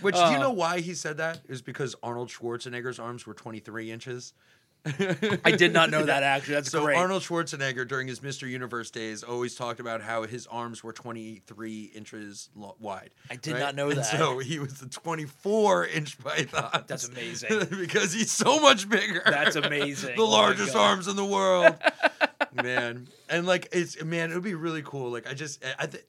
Which 0.00 0.14
do 0.14 0.20
you 0.20 0.26
Uh. 0.26 0.38
know 0.38 0.52
why 0.52 0.80
he 0.80 0.94
said 0.94 1.16
that? 1.18 1.40
Is 1.48 1.62
because 1.62 1.94
Arnold 2.02 2.28
Schwarzenegger's 2.28 2.98
arms 2.98 3.26
were 3.26 3.34
23 3.34 3.90
inches. 3.90 4.32
I 5.44 5.50
did 5.52 5.72
not 5.72 5.90
know 5.90 6.04
that 6.04 6.22
actually. 6.22 6.54
That's 6.54 6.70
So 6.70 6.84
great. 6.84 6.96
Arnold 6.96 7.22
Schwarzenegger 7.22 7.86
during 7.86 8.06
his 8.08 8.20
Mr. 8.20 8.48
Universe 8.48 8.90
days 8.90 9.22
always 9.22 9.54
talked 9.54 9.80
about 9.80 10.00
how 10.02 10.22
his 10.24 10.46
arms 10.46 10.84
were 10.84 10.92
23 10.92 11.90
inches 11.94 12.48
lo- 12.54 12.76
wide. 12.78 13.10
I 13.30 13.36
did 13.36 13.54
right? 13.54 13.60
not 13.60 13.74
know 13.74 13.88
And 13.90 13.98
that. 13.98 14.06
so 14.06 14.38
he 14.38 14.58
was 14.58 14.74
the 14.80 14.88
24 14.88 15.86
inch 15.86 16.18
python. 16.18 16.84
That's 16.86 17.08
amazing. 17.08 17.66
because 17.80 18.12
he's 18.12 18.30
so 18.32 18.60
much 18.60 18.88
bigger. 18.88 19.22
That's 19.24 19.56
amazing. 19.56 20.16
the 20.16 20.22
Oh 20.22 20.30
largest 20.30 20.74
God. 20.74 20.80
arms 20.90 21.08
in 21.08 21.16
the 21.16 21.24
world. 21.24 21.74
man. 22.52 23.08
And 23.28 23.46
like 23.46 23.68
it's 23.72 24.02
man, 24.02 24.30
it 24.30 24.34
would 24.34 24.42
be 24.44 24.54
really 24.54 24.82
cool. 24.82 25.10
Like 25.10 25.28
I 25.28 25.34
just 25.34 25.64
I 25.78 25.86
th- 25.86 26.04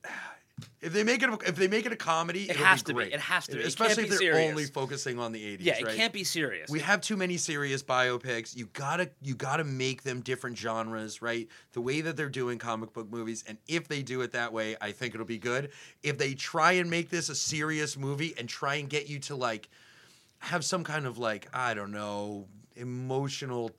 if 0.81 0.93
they 0.93 1.03
make 1.03 1.21
it 1.21 1.29
a, 1.29 1.37
if 1.47 1.55
they 1.55 1.67
make 1.67 1.85
it 1.85 1.91
a 1.91 1.95
comedy, 1.95 2.49
It 2.49 2.55
has 2.55 2.81
be 2.81 2.93
to 2.93 2.99
be. 2.99 3.13
It 3.13 3.19
has 3.19 3.45
to 3.47 3.57
be. 3.57 3.63
Especially 3.63 4.03
if 4.03 4.09
they're 4.09 4.19
serious. 4.19 4.49
only 4.49 4.65
focusing 4.65 5.19
on 5.19 5.31
the 5.31 5.39
80s. 5.39 5.57
Yeah, 5.61 5.77
it 5.77 5.85
right? 5.85 5.95
can't 5.95 6.13
be 6.13 6.23
serious. 6.23 6.69
We 6.69 6.79
have 6.79 7.01
too 7.01 7.17
many 7.17 7.37
serious 7.37 7.83
biopics. 7.83 8.55
You 8.55 8.67
gotta 8.73 9.09
you 9.21 9.35
gotta 9.35 9.63
make 9.63 10.03
them 10.03 10.21
different 10.21 10.57
genres, 10.57 11.21
right? 11.21 11.47
The 11.73 11.81
way 11.81 12.01
that 12.01 12.17
they're 12.17 12.29
doing 12.29 12.57
comic 12.57 12.93
book 12.93 13.09
movies, 13.11 13.43
and 13.47 13.57
if 13.67 13.87
they 13.87 14.01
do 14.01 14.21
it 14.21 14.31
that 14.31 14.51
way, 14.53 14.75
I 14.81 14.91
think 14.91 15.13
it'll 15.13 15.25
be 15.25 15.37
good. 15.37 15.71
If 16.03 16.17
they 16.17 16.33
try 16.33 16.73
and 16.73 16.89
make 16.89 17.09
this 17.09 17.29
a 17.29 17.35
serious 17.35 17.97
movie 17.97 18.33
and 18.37 18.49
try 18.49 18.75
and 18.75 18.89
get 18.89 19.09
you 19.09 19.19
to 19.19 19.35
like 19.35 19.69
have 20.39 20.65
some 20.65 20.83
kind 20.83 21.05
of 21.05 21.17
like 21.17 21.47
I 21.53 21.73
don't 21.73 21.91
know 21.91 22.47
emotional. 22.75 23.71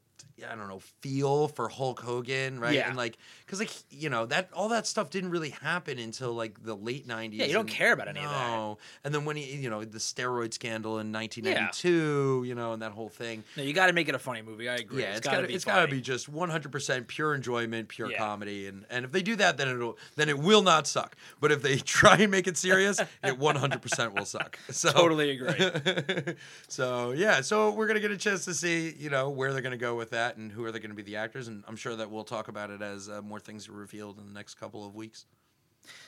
I 0.48 0.54
don't 0.54 0.68
know, 0.68 0.78
feel 1.00 1.48
for 1.48 1.68
Hulk 1.68 1.98
Hogan, 1.98 2.60
right? 2.60 2.74
Yeah. 2.74 2.86
And 2.86 2.96
like, 2.96 3.18
cause 3.49 3.59
like 3.59 3.70
you 3.90 4.09
know 4.11 4.26
that 4.26 4.49
all 4.53 4.68
that 4.68 4.86
stuff 4.86 5.11
didn't 5.11 5.30
really 5.30 5.51
happen 5.51 5.99
until 5.99 6.32
like 6.32 6.62
the 6.62 6.74
late 6.76 7.09
'90s. 7.09 7.30
Yeah, 7.32 7.46
you 7.46 7.53
don't 7.55 7.62
and- 7.62 7.70
care 7.70 7.92
about 7.92 8.09
any 8.09 8.20
of 8.20 8.30
that. 8.30 8.51
no. 8.51 8.78
And 9.05 9.14
then 9.14 9.24
when 9.24 9.36
he, 9.36 9.57
you 9.57 9.70
know, 9.70 9.84
the 9.84 9.99
steroid 9.99 10.53
scandal 10.55 10.99
in 10.99 11.11
1992, 11.12 12.44
you 12.46 12.55
know, 12.55 12.72
and 12.72 12.82
that 12.82 12.92
whole 12.92 13.09
thing. 13.09 13.44
no, 13.57 13.62
you 13.62 13.72
got 13.72 13.86
to 13.88 13.92
make 13.92 14.09
it 14.09 14.14
a 14.14 14.18
funny 14.18 14.42
movie. 14.42 14.68
I 14.68 14.76
agree. 14.76 15.03
Yeah, 15.03 15.09
it's 15.11 15.18
it's 15.18 15.26
got 15.26 15.30
to 15.32 15.36
gotta, 15.38 15.49
be. 15.49 15.55
it's 15.55 15.64
gotta 15.64 15.88
be 15.88 16.01
just 16.01 16.32
100% 16.32 17.07
pure 17.09 17.34
enjoyment, 17.34 17.88
pure 17.88 18.11
Yeah. 18.11 18.18
comedy, 18.18 18.66
and 18.66 18.84
and 18.90 19.05
if 19.05 19.12
they 19.12 19.22
do 19.22 19.36
that, 19.36 19.57
then 19.57 19.68
it'll 19.68 19.99
then 20.16 20.28
it 20.28 20.38
will 20.38 20.62
not 20.62 20.86
suck. 20.86 21.16
But 21.40 21.53
if 21.53 21.62
they 21.62 21.76
try 21.99 22.16
and 22.16 22.30
make 22.30 22.46
it 22.46 22.57
serious, 22.57 23.01
it 23.01 23.38
100% 23.38 24.14
will 24.14 24.24
suck. 24.24 24.59
So 24.70 24.92
Totally 24.92 25.30
agree. 25.30 26.34
so 26.68 27.12
yeah, 27.12 27.40
so 27.40 27.70
we're 27.72 27.86
gonna 27.86 28.01
get 28.01 28.11
a 28.11 28.16
chance 28.16 28.44
to 28.44 28.55
see, 28.55 28.94
you 28.99 29.11
know, 29.11 29.30
where 29.30 29.53
they're 29.53 29.62
gonna 29.62 29.76
go 29.76 29.96
with 29.96 30.11
that 30.11 30.36
and 30.36 30.53
who 30.53 30.64
are 30.64 30.72
they 30.72 30.78
gonna 30.78 30.94
be 30.94 31.03
the 31.03 31.16
actors, 31.16 31.49
and 31.49 31.64
I'm 31.66 31.76
sure 31.76 31.96
that 31.96 32.11
we'll 32.11 32.24
talk 32.24 32.49
about 32.49 32.70
it 32.70 32.82
as 32.82 33.09
uh, 33.09 33.22
more 33.22 33.38
things 33.39 33.68
are 33.68 33.72
revealed 33.72 34.18
in 34.18 34.26
the 34.26 34.32
next 34.32 34.55
couple 34.55 34.86
of 34.86 34.95
weeks. 34.95 35.26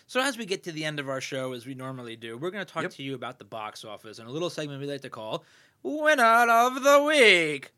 So 0.07 0.21
as 0.21 0.37
we 0.37 0.45
get 0.47 0.65
to 0.65 0.73
the 0.73 0.85
end 0.85 0.99
of 1.01 1.09
our 1.09 1.21
show, 1.21 1.53
as 1.53 1.65
we 1.67 1.75
normally 1.75 2.17
do, 2.17 2.37
we're 2.37 2.51
going 2.51 2.65
to 2.65 2.71
talk 2.71 2.83
Yep. 2.83 2.93
to 2.93 3.03
you 3.03 3.15
about 3.15 3.39
the 3.39 3.45
box 3.45 3.85
office 3.85 4.19
and 4.19 4.29
a 4.29 4.31
little 4.31 4.51
segment 4.51 4.81
we 4.81 4.87
like 4.87 5.01
to 5.03 5.11
call 5.11 5.45
"Winner 5.83 6.47
of 6.51 6.83
the 6.83 7.03
Week." 7.05 7.73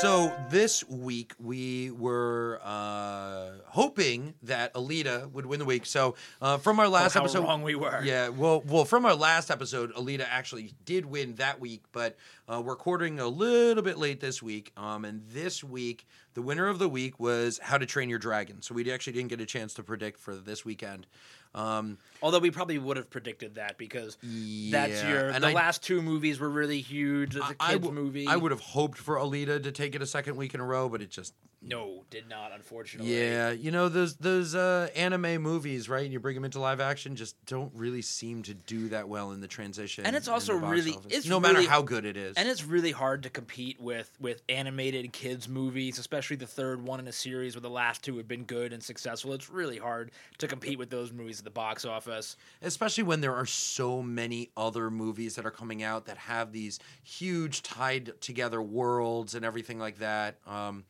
So 0.00 0.32
this 0.48 0.84
week 0.88 1.32
we 1.40 1.90
were 1.90 2.60
uh, 2.62 3.48
hoping 3.66 4.34
that 4.44 4.72
Alita 4.74 5.28
would 5.32 5.44
win 5.44 5.58
the 5.58 5.64
week. 5.64 5.86
So 5.86 6.14
uh, 6.40 6.58
from 6.58 6.78
our 6.78 6.88
last 6.88 7.14
how 7.14 7.20
episode, 7.20 7.42
wrong 7.42 7.62
we 7.62 7.74
were. 7.74 8.00
Yeah, 8.04 8.28
well, 8.28 8.62
well, 8.64 8.84
from 8.84 9.04
our 9.04 9.16
last 9.16 9.50
episode, 9.50 9.92
Alita 9.94 10.24
actually 10.30 10.72
did 10.84 11.04
win 11.04 11.34
that 11.36 11.58
week, 11.58 11.82
but 11.90 12.16
uh, 12.50 12.60
we're 12.62 12.72
recording 12.72 13.20
a 13.20 13.26
little 13.28 13.82
bit 13.82 13.98
late 13.98 14.20
this 14.20 14.42
week. 14.42 14.72
Um, 14.76 15.04
and 15.04 15.22
this 15.28 15.62
week, 15.62 16.06
the 16.34 16.40
winner 16.42 16.68
of 16.68 16.78
the 16.78 16.88
week 16.88 17.20
was 17.20 17.58
How 17.62 17.76
to 17.76 17.84
Train 17.84 18.08
Your 18.08 18.18
Dragon. 18.18 18.62
So 18.62 18.74
we 18.74 18.90
actually 18.90 19.12
didn't 19.14 19.28
get 19.28 19.40
a 19.40 19.46
chance 19.46 19.74
to 19.74 19.82
predict 19.82 20.18
for 20.18 20.34
this 20.34 20.64
weekend. 20.64 21.06
Um, 21.54 21.98
Although 22.22 22.38
we 22.38 22.50
probably 22.50 22.78
would 22.78 22.96
have 22.96 23.10
predicted 23.10 23.56
that 23.56 23.76
because 23.78 24.16
that's 24.22 25.02
your 25.02 25.32
the 25.32 25.46
I- 25.48 25.52
last 25.52 25.82
two 25.82 26.00
movies 26.02 26.38
were 26.40 26.48
really 26.48 26.80
huge. 26.80 27.36
It's 27.36 27.44
a 27.44 27.54
I 27.60 27.72
kids 27.72 27.84
w- 27.84 27.92
movie. 27.92 28.26
I 28.26 28.36
would 28.36 28.50
have 28.50 28.60
hoped 28.60 28.98
for 28.98 29.16
Alita 29.16 29.62
to 29.62 29.72
take 29.72 29.94
it 29.94 30.02
a 30.02 30.06
second 30.06 30.36
week 30.36 30.54
in 30.54 30.60
a 30.60 30.64
row, 30.64 30.88
but 30.88 31.02
it 31.02 31.10
just 31.10 31.34
no, 31.68 32.04
did 32.10 32.28
not 32.28 32.52
unfortunately. 32.52 33.14
Yeah, 33.18 33.50
you 33.50 33.70
know 33.70 33.88
those 33.88 34.16
those 34.16 34.54
uh, 34.54 34.88
anime 34.96 35.42
movies, 35.42 35.88
right? 35.88 36.04
And 36.04 36.12
you 36.12 36.20
bring 36.20 36.34
them 36.34 36.44
into 36.44 36.60
live 36.60 36.80
action, 36.80 37.16
just 37.16 37.36
don't 37.46 37.72
really 37.74 38.02
seem 38.02 38.42
to 38.44 38.54
do 38.54 38.88
that 38.88 39.08
well 39.08 39.32
in 39.32 39.40
the 39.40 39.48
transition. 39.48 40.06
And 40.06 40.16
it's 40.16 40.28
also 40.28 40.54
really- 40.54 40.92
office. 40.92 41.12
it's 41.12 41.26
no 41.26 41.40
matter 41.40 41.62
how 41.62 41.82
good 41.82 42.04
it 42.04 42.16
is. 42.16 42.36
And 42.36 42.48
it's 42.48 42.64
really 42.64 42.92
hard 42.92 43.22
to 43.24 43.30
compete 43.30 43.80
with 43.80 44.10
with 44.20 44.42
animated 44.48 45.12
kids 45.12 45.48
movies, 45.48 45.98
especially 45.98 46.36
the 46.36 46.46
third 46.46 46.82
one 46.82 47.00
in 47.00 47.08
a 47.08 47.12
series 47.12 47.54
where 47.54 47.62
the 47.62 47.70
last 47.70 48.02
two 48.02 48.16
have 48.16 48.28
been 48.28 48.44
good 48.44 48.72
and 48.72 48.82
successful. 48.82 49.32
It's 49.32 49.50
really 49.50 49.78
hard 49.78 50.10
to 50.38 50.48
compete 50.48 50.78
with 50.78 50.90
those 50.90 51.12
movies 51.12 51.38
at 51.38 51.44
the 51.44 51.50
box 51.50 51.84
office. 51.84 52.36
especially 52.62 53.04
when 53.04 53.20
there 53.20 53.34
are 53.34 53.46
so 53.46 54.02
many 54.02 54.50
other 54.56 54.90
movies 54.90 55.34
that 55.36 55.46
are 55.46 55.50
coming 55.50 55.82
out 55.82 56.06
that 56.06 56.16
have 56.18 56.52
these 56.52 56.78
huge 57.02 57.62
tied 57.62 58.12
together 58.20 58.60
worlds 58.62 59.34
and 59.34 59.44
everything 59.44 59.78
like 59.78 59.98
that. 59.98 60.36
Um, 60.46 60.84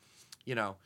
you 0.48 0.54
know, 0.54 0.76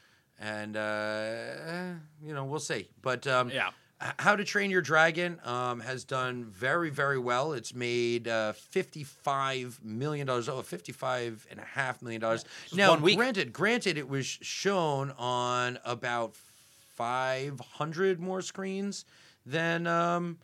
and 0.40 0.76
uh, 0.76 1.94
you 2.20 2.34
know 2.34 2.44
we'll 2.44 2.60
see. 2.60 2.88
But 3.00 3.26
um, 3.26 3.50
Yeah. 3.50 3.70
How 4.18 4.34
to 4.34 4.42
Train 4.42 4.72
Your 4.72 4.82
Dragon 4.82 5.38
um, 5.44 5.78
has 5.78 6.02
done 6.02 6.46
very, 6.46 6.90
very 6.90 7.20
well. 7.20 7.52
It's 7.52 7.72
made 7.72 8.26
uh, 8.26 8.52
$55 8.74 9.84
million. 9.84 10.28
Oh, 10.28 10.40
$55.5 10.40 12.02
million. 12.02 12.20
Now, 12.74 12.90
one 12.90 13.02
week. 13.02 13.16
granted, 13.16 13.52
granted, 13.52 13.96
it 13.96 14.08
was 14.08 14.26
shown 14.26 15.12
on 15.18 15.78
about 15.84 16.34
500 16.34 18.18
more 18.18 18.42
screens 18.42 19.04
than 19.46 19.86
um, 19.86 20.38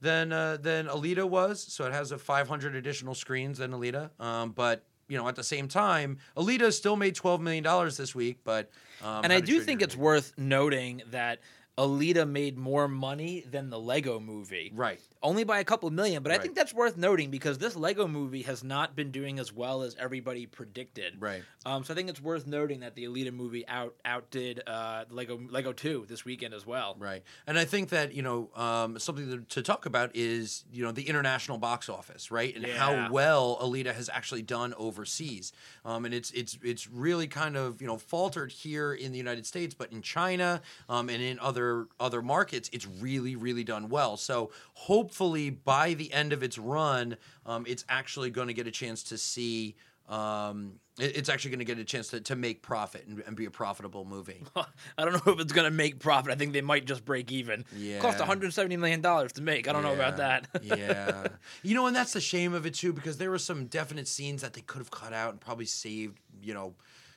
than 0.00 0.32
uh, 0.32 0.56
than 0.60 0.86
Alita 0.88 1.28
was. 1.28 1.62
So 1.62 1.84
it 1.84 1.92
has 1.92 2.10
a 2.10 2.18
500 2.18 2.74
additional 2.74 3.14
screens 3.14 3.58
than 3.58 3.70
Alita. 3.70 4.10
Um, 4.20 4.50
but 4.50 4.82
you 5.08 5.16
know, 5.16 5.28
at 5.28 5.36
the 5.36 5.44
same 5.44 5.68
time, 5.68 6.18
Alita 6.36 6.72
still 6.72 6.96
made 6.96 7.14
12 7.14 7.40
million 7.40 7.62
dollars 7.64 7.96
this 7.96 8.14
week. 8.14 8.38
But 8.44 8.70
um, 9.02 9.24
and 9.24 9.32
I 9.32 9.40
do 9.40 9.60
think 9.60 9.82
it's 9.82 9.96
worth 9.96 10.32
noting 10.36 11.02
that 11.10 11.40
Alita 11.78 12.28
made 12.28 12.56
more 12.56 12.88
money 12.88 13.44
than 13.50 13.70
the 13.70 13.78
Lego 13.78 14.18
movie. 14.18 14.72
right. 14.74 15.00
Only 15.26 15.42
by 15.42 15.58
a 15.58 15.64
couple 15.64 15.90
million, 15.90 16.22
but 16.22 16.30
I 16.30 16.38
think 16.38 16.54
that's 16.54 16.72
worth 16.72 16.96
noting 16.96 17.32
because 17.32 17.58
this 17.58 17.74
Lego 17.74 18.06
movie 18.06 18.42
has 18.42 18.62
not 18.62 18.94
been 18.94 19.10
doing 19.10 19.40
as 19.40 19.52
well 19.52 19.82
as 19.82 19.96
everybody 19.98 20.46
predicted. 20.46 21.14
Right. 21.18 21.42
Um, 21.64 21.82
so 21.82 21.92
I 21.94 21.96
think 21.96 22.08
it's 22.08 22.22
worth 22.22 22.46
noting 22.46 22.78
that 22.80 22.94
the 22.94 23.06
Alita 23.06 23.32
movie 23.32 23.66
out 23.66 23.96
outdid 24.04 24.62
uh, 24.68 25.04
Lego 25.10 25.36
Lego 25.50 25.72
Two 25.72 26.06
this 26.08 26.24
weekend 26.24 26.54
as 26.54 26.64
well. 26.64 26.94
Right, 26.96 27.24
and 27.48 27.58
I 27.58 27.64
think 27.64 27.88
that 27.88 28.14
you 28.14 28.22
know 28.22 28.50
um, 28.54 29.00
something 29.00 29.28
to, 29.28 29.38
to 29.56 29.62
talk 29.62 29.84
about 29.84 30.12
is 30.14 30.64
you 30.72 30.84
know 30.84 30.92
the 30.92 31.08
international 31.08 31.58
box 31.58 31.88
office, 31.88 32.30
right, 32.30 32.54
and 32.54 32.64
Yeah. 32.64 32.76
how 32.76 33.10
well 33.10 33.58
Alita 33.60 33.92
has 33.92 34.08
actually 34.08 34.42
done 34.42 34.74
overseas. 34.78 35.52
Um, 35.84 36.04
and 36.04 36.14
it's 36.14 36.30
it's 36.30 36.56
it's 36.62 36.88
really 36.88 37.26
kind 37.26 37.56
of 37.56 37.80
you 37.80 37.88
know 37.88 37.98
faltered 37.98 38.52
here 38.52 38.94
in 38.94 39.10
the 39.10 39.18
United 39.18 39.44
States, 39.44 39.74
but 39.74 39.90
in 39.90 40.02
China 40.02 40.62
um, 40.88 41.08
and 41.10 41.20
in 41.20 41.40
other 41.40 41.88
other 41.98 42.22
markets, 42.22 42.70
it's 42.72 42.86
really 42.86 43.34
really 43.34 43.64
done 43.64 43.88
well. 43.88 44.16
So 44.16 44.52
hopefully 44.74 45.15
by 45.50 45.94
the 45.94 46.12
end 46.12 46.32
of 46.32 46.42
its 46.42 46.58
run, 46.58 47.16
um, 47.46 47.64
it's 47.66 47.84
actually 47.88 48.30
going 48.30 48.48
to 48.48 48.54
get 48.54 48.66
a 48.66 48.70
chance 48.70 49.02
to 49.04 49.18
see. 49.18 49.74
Um, 50.08 50.78
it- 51.00 51.16
it's 51.16 51.28
actually 51.28 51.50
going 51.50 51.58
to 51.58 51.64
get 51.64 51.78
a 51.78 51.84
chance 51.84 52.08
to, 52.08 52.20
to 52.20 52.36
make 52.36 52.62
profit 52.62 53.04
and, 53.08 53.20
and 53.26 53.34
be 53.36 53.44
a 53.46 53.50
profitable 53.50 54.04
movie. 54.04 54.42
I 54.56 55.04
don't 55.04 55.12
know 55.26 55.32
if 55.32 55.40
it's 55.40 55.52
gonna 55.52 55.70
make 55.70 55.98
profit. 55.98 56.30
I 56.30 56.36
think 56.36 56.52
they 56.52 56.60
might 56.60 56.84
just 56.86 57.04
break 57.04 57.32
even. 57.32 57.64
Yeah. 57.76 57.98
Cost 57.98 58.18
170 58.20 58.76
million 58.76 59.00
dollars 59.00 59.32
to 59.32 59.42
make. 59.42 59.66
I 59.68 59.72
don't 59.72 59.82
know 59.82 59.92
about 59.94 60.18
that. 60.18 60.46
yeah. 60.62 61.26
You 61.64 61.74
know, 61.74 61.86
and 61.88 61.96
that's 61.96 62.12
the 62.12 62.20
shame 62.20 62.54
of 62.54 62.66
it 62.66 62.74
too, 62.74 62.92
because 62.92 63.18
there 63.18 63.30
were 63.30 63.38
some 63.38 63.66
definite 63.66 64.06
scenes 64.06 64.42
that 64.42 64.52
they 64.52 64.60
could 64.60 64.78
have 64.78 64.90
cut 64.92 65.12
out 65.12 65.32
and 65.32 65.40
probably 65.40 65.66
saved, 65.66 66.18
you 66.40 66.54
know, 66.54 66.74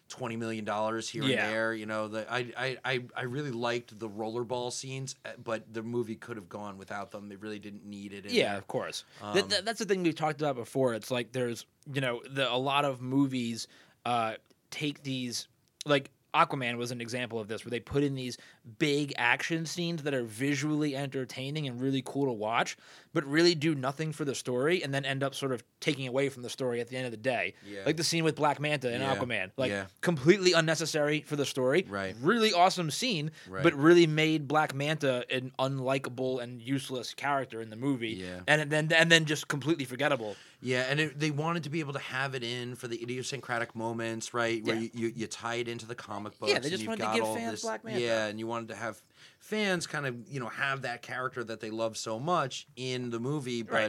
twenty 0.09 0.35
million 0.35 0.65
dollars 0.65 1.07
here 1.07 1.23
Yeah. 1.23 1.45
and 1.45 1.53
there. 1.53 1.73
You 1.73 1.85
know, 1.85 2.07
the 2.09 2.31
I, 2.31 2.77
I 2.83 3.03
I 3.15 3.21
really 3.23 3.51
liked 3.51 3.97
the 3.97 4.09
rollerball 4.09 4.73
scenes, 4.73 5.15
uh, 5.25 5.29
but 5.43 5.71
the 5.73 5.81
movie 5.83 6.15
could 6.15 6.35
have 6.35 6.49
gone 6.49 6.77
without 6.77 7.11
them. 7.11 7.29
They 7.29 7.35
really 7.37 7.59
didn't 7.59 7.85
need 7.85 8.11
it. 8.13 8.25
Yeah, 8.29 8.49
there. 8.49 8.57
of 8.57 8.67
course. 8.67 9.05
Th- 9.33 9.43
Um, 9.45 9.49
th- 9.49 9.63
that's 9.63 9.79
the 9.79 9.85
thing 9.85 10.03
we've 10.03 10.15
talked 10.15 10.41
about 10.41 10.55
before. 10.55 10.93
It's 10.95 11.09
like 11.11 11.31
there's, 11.31 11.65
you 11.93 12.01
know, 12.01 12.21
the, 12.29 12.51
a 12.51 12.57
lot 12.57 12.83
of 12.85 13.01
movies 13.01 13.67
uh, 14.05 14.33
take 14.71 15.03
these, 15.03 15.47
like 15.85 16.09
Aquaman 16.33 16.77
was 16.77 16.91
an 16.91 17.01
example 17.01 17.39
of 17.39 17.47
this, 17.47 17.63
where 17.65 17.71
they 17.71 17.79
put 17.79 18.03
in 18.03 18.13
these 18.15 18.37
big 18.77 19.13
action 19.17 19.65
scenes 19.65 20.03
that 20.03 20.13
are 20.13 20.23
visually 20.23 20.95
entertaining 20.95 21.67
and 21.67 21.81
really 21.81 22.03
cool 22.05 22.25
to 22.25 22.31
watch, 22.31 22.77
but 23.13 23.25
really 23.25 23.55
do 23.55 23.73
nothing 23.73 24.11
for 24.11 24.23
the 24.25 24.35
story, 24.35 24.83
and 24.83 24.93
then 24.93 25.03
end 25.05 25.23
up 25.23 25.33
sort 25.33 25.51
of 25.51 25.63
taking 25.79 26.07
away 26.07 26.29
from 26.29 26.43
the 26.43 26.49
story 26.49 26.79
at 26.81 26.87
the 26.89 26.95
end 26.97 27.05
of 27.05 27.11
the 27.11 27.17
day. 27.17 27.55
Yeah. 27.67 27.79
Like 27.85 27.97
the 27.97 28.03
scene 28.03 28.23
with 28.23 28.35
Black 28.35 28.59
Manta 28.59 28.89
and 28.93 29.01
Yeah. 29.01 29.15
Aquaman, 29.15 29.51
like 29.57 29.71
Yeah. 29.71 29.85
completely 30.01 30.53
unnecessary 30.53 31.21
for 31.21 31.35
the 31.35 31.45
story. 31.45 31.85
Right. 31.89 32.15
Really 32.21 32.53
awesome 32.53 32.91
scene, 32.91 33.31
Right. 33.47 33.63
but 33.63 33.73
really 33.73 34.05
made 34.05 34.47
Black 34.47 34.75
Manta 34.75 35.25
an 35.33 35.51
unlikable 35.57 36.41
and 36.41 36.61
useless 36.61 37.13
character 37.13 37.61
in 37.61 37.69
the 37.69 37.75
movie. 37.75 38.09
Yeah. 38.09 38.41
And 38.47 38.69
then 38.69 38.91
and 38.93 39.11
then 39.11 39.25
just 39.25 39.47
completely 39.47 39.85
forgettable. 39.85 40.35
Yeah, 40.61 40.81
and 40.89 40.99
it, 40.99 41.17
they 41.17 41.31
wanted 41.31 41.63
to 41.63 41.69
be 41.69 41.79
able 41.79 41.93
to 41.93 41.99
have 41.99 42.35
it 42.35 42.43
in 42.43 42.75
for 42.75 42.89
the 42.89 43.01
idiosyncratic 43.01 43.75
moments, 43.77 44.33
right? 44.33 44.61
Where 44.63 44.75
Yeah. 44.75 44.81
you, 44.81 44.89
you, 44.93 45.13
you 45.15 45.27
tie 45.27 45.55
it 45.55 45.69
into 45.69 45.85
the 45.85 45.95
comic 45.95 46.37
books. 46.37 46.51
Yeah, 46.51 46.59
they 46.59 46.67
and 46.67 46.77
just 46.77 46.85
wanted 46.87 47.05
to 47.05 47.13
give 47.15 47.23
fans 47.33 47.51
this, 47.51 47.61
Black 47.61 47.85
Manta. 47.85 48.01
Yeah, 48.01 48.25
and 48.27 48.37
you 48.37 48.45
wanted 48.59 48.73
to 48.73 48.75
have 48.79 49.01
fans 49.39 49.87
kind 49.87 50.05
of 50.05 50.15
you 50.29 50.39
know 50.39 50.49
have 50.49 50.81
that 50.83 51.01
character 51.01 51.43
that 51.43 51.59
they 51.61 51.69
love 51.69 51.97
so 51.97 52.19
much 52.19 52.67
in 52.75 53.09
the 53.09 53.19
movie, 53.19 53.61
but 53.63 53.73
Right. 53.73 53.85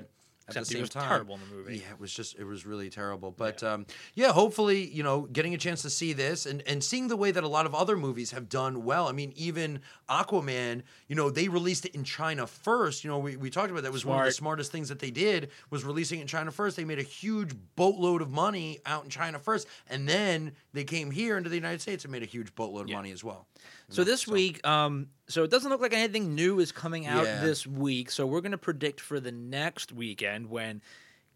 at 0.48 0.56
Except 0.56 0.66
the 0.66 0.70
he 0.70 0.74
same 0.76 0.80
was 0.82 0.90
time. 0.90 1.08
terrible 1.08 1.34
in 1.36 1.40
the 1.42 1.54
movie. 1.54 1.76
Yeah, 1.78 1.90
it 1.92 2.00
was 2.00 2.12
just 2.12 2.36
it 2.38 2.44
was 2.44 2.66
really 2.66 2.90
terrible. 2.90 3.30
But 3.30 3.62
um, 3.62 3.86
yeah, 4.14 4.32
hopefully 4.32 4.84
you 4.84 5.02
know 5.04 5.22
getting 5.32 5.54
a 5.54 5.58
chance 5.58 5.82
to 5.82 5.90
see 5.90 6.12
this 6.12 6.44
and 6.46 6.62
and 6.66 6.82
seeing 6.82 7.06
the 7.08 7.16
way 7.16 7.30
that 7.30 7.44
a 7.44 7.48
lot 7.48 7.66
of 7.66 7.74
other 7.74 7.96
movies 7.96 8.30
have 8.32 8.48
done 8.48 8.84
well. 8.84 9.06
I 9.08 9.12
mean, 9.12 9.32
even 9.36 9.80
Aquaman, 10.08 10.82
you 11.06 11.14
know, 11.14 11.30
they 11.30 11.46
released 11.48 11.84
it 11.86 11.94
in 11.94 12.02
China 12.02 12.46
first. 12.48 13.04
You 13.04 13.10
know, 13.10 13.18
we, 13.20 13.36
we 13.36 13.48
talked 13.50 13.70
about 13.70 13.84
that 13.84 13.92
was 13.92 14.04
one 14.04 14.18
of 14.18 14.24
the 14.24 14.32
smartest 14.32 14.72
things 14.72 14.88
that 14.88 14.98
they 14.98 15.10
did 15.12 15.50
was 15.70 15.84
releasing 15.84 16.18
it 16.18 16.22
in 16.22 16.28
China 16.28 16.50
first. 16.50 16.76
They 16.76 16.84
made 16.84 16.98
a 16.98 17.02
huge 17.04 17.52
boatload 17.76 18.20
of 18.20 18.30
money 18.32 18.80
out 18.86 19.04
in 19.04 19.10
China 19.10 19.38
first, 19.38 19.68
and 19.88 20.08
then 20.08 20.52
they 20.72 20.82
came 20.84 21.10
here 21.12 21.36
into 21.38 21.48
the 21.48 21.56
United 21.56 21.80
States 21.80 22.04
and 22.04 22.10
made 22.10 22.22
a 22.24 22.26
huge 22.26 22.54
boatload 22.56 22.84
of 22.84 22.88
Yeah. 22.90 22.96
money 22.96 23.12
as 23.12 23.22
well. 23.22 23.46
So 23.90 24.04
this 24.04 24.26
week, 24.26 24.64
um, 24.66 25.08
so 25.28 25.42
it 25.42 25.50
doesn't 25.50 25.68
look 25.70 25.80
like 25.80 25.92
anything 25.92 26.34
new 26.34 26.60
is 26.60 26.72
coming 26.72 27.06
out 27.06 27.24
Yeah. 27.24 27.40
this 27.42 27.66
week. 27.66 28.10
So 28.10 28.26
we're 28.26 28.40
going 28.40 28.52
to 28.52 28.58
predict 28.58 29.00
for 29.00 29.20
the 29.20 29.32
next 29.32 29.92
weekend 29.92 30.48
when 30.48 30.80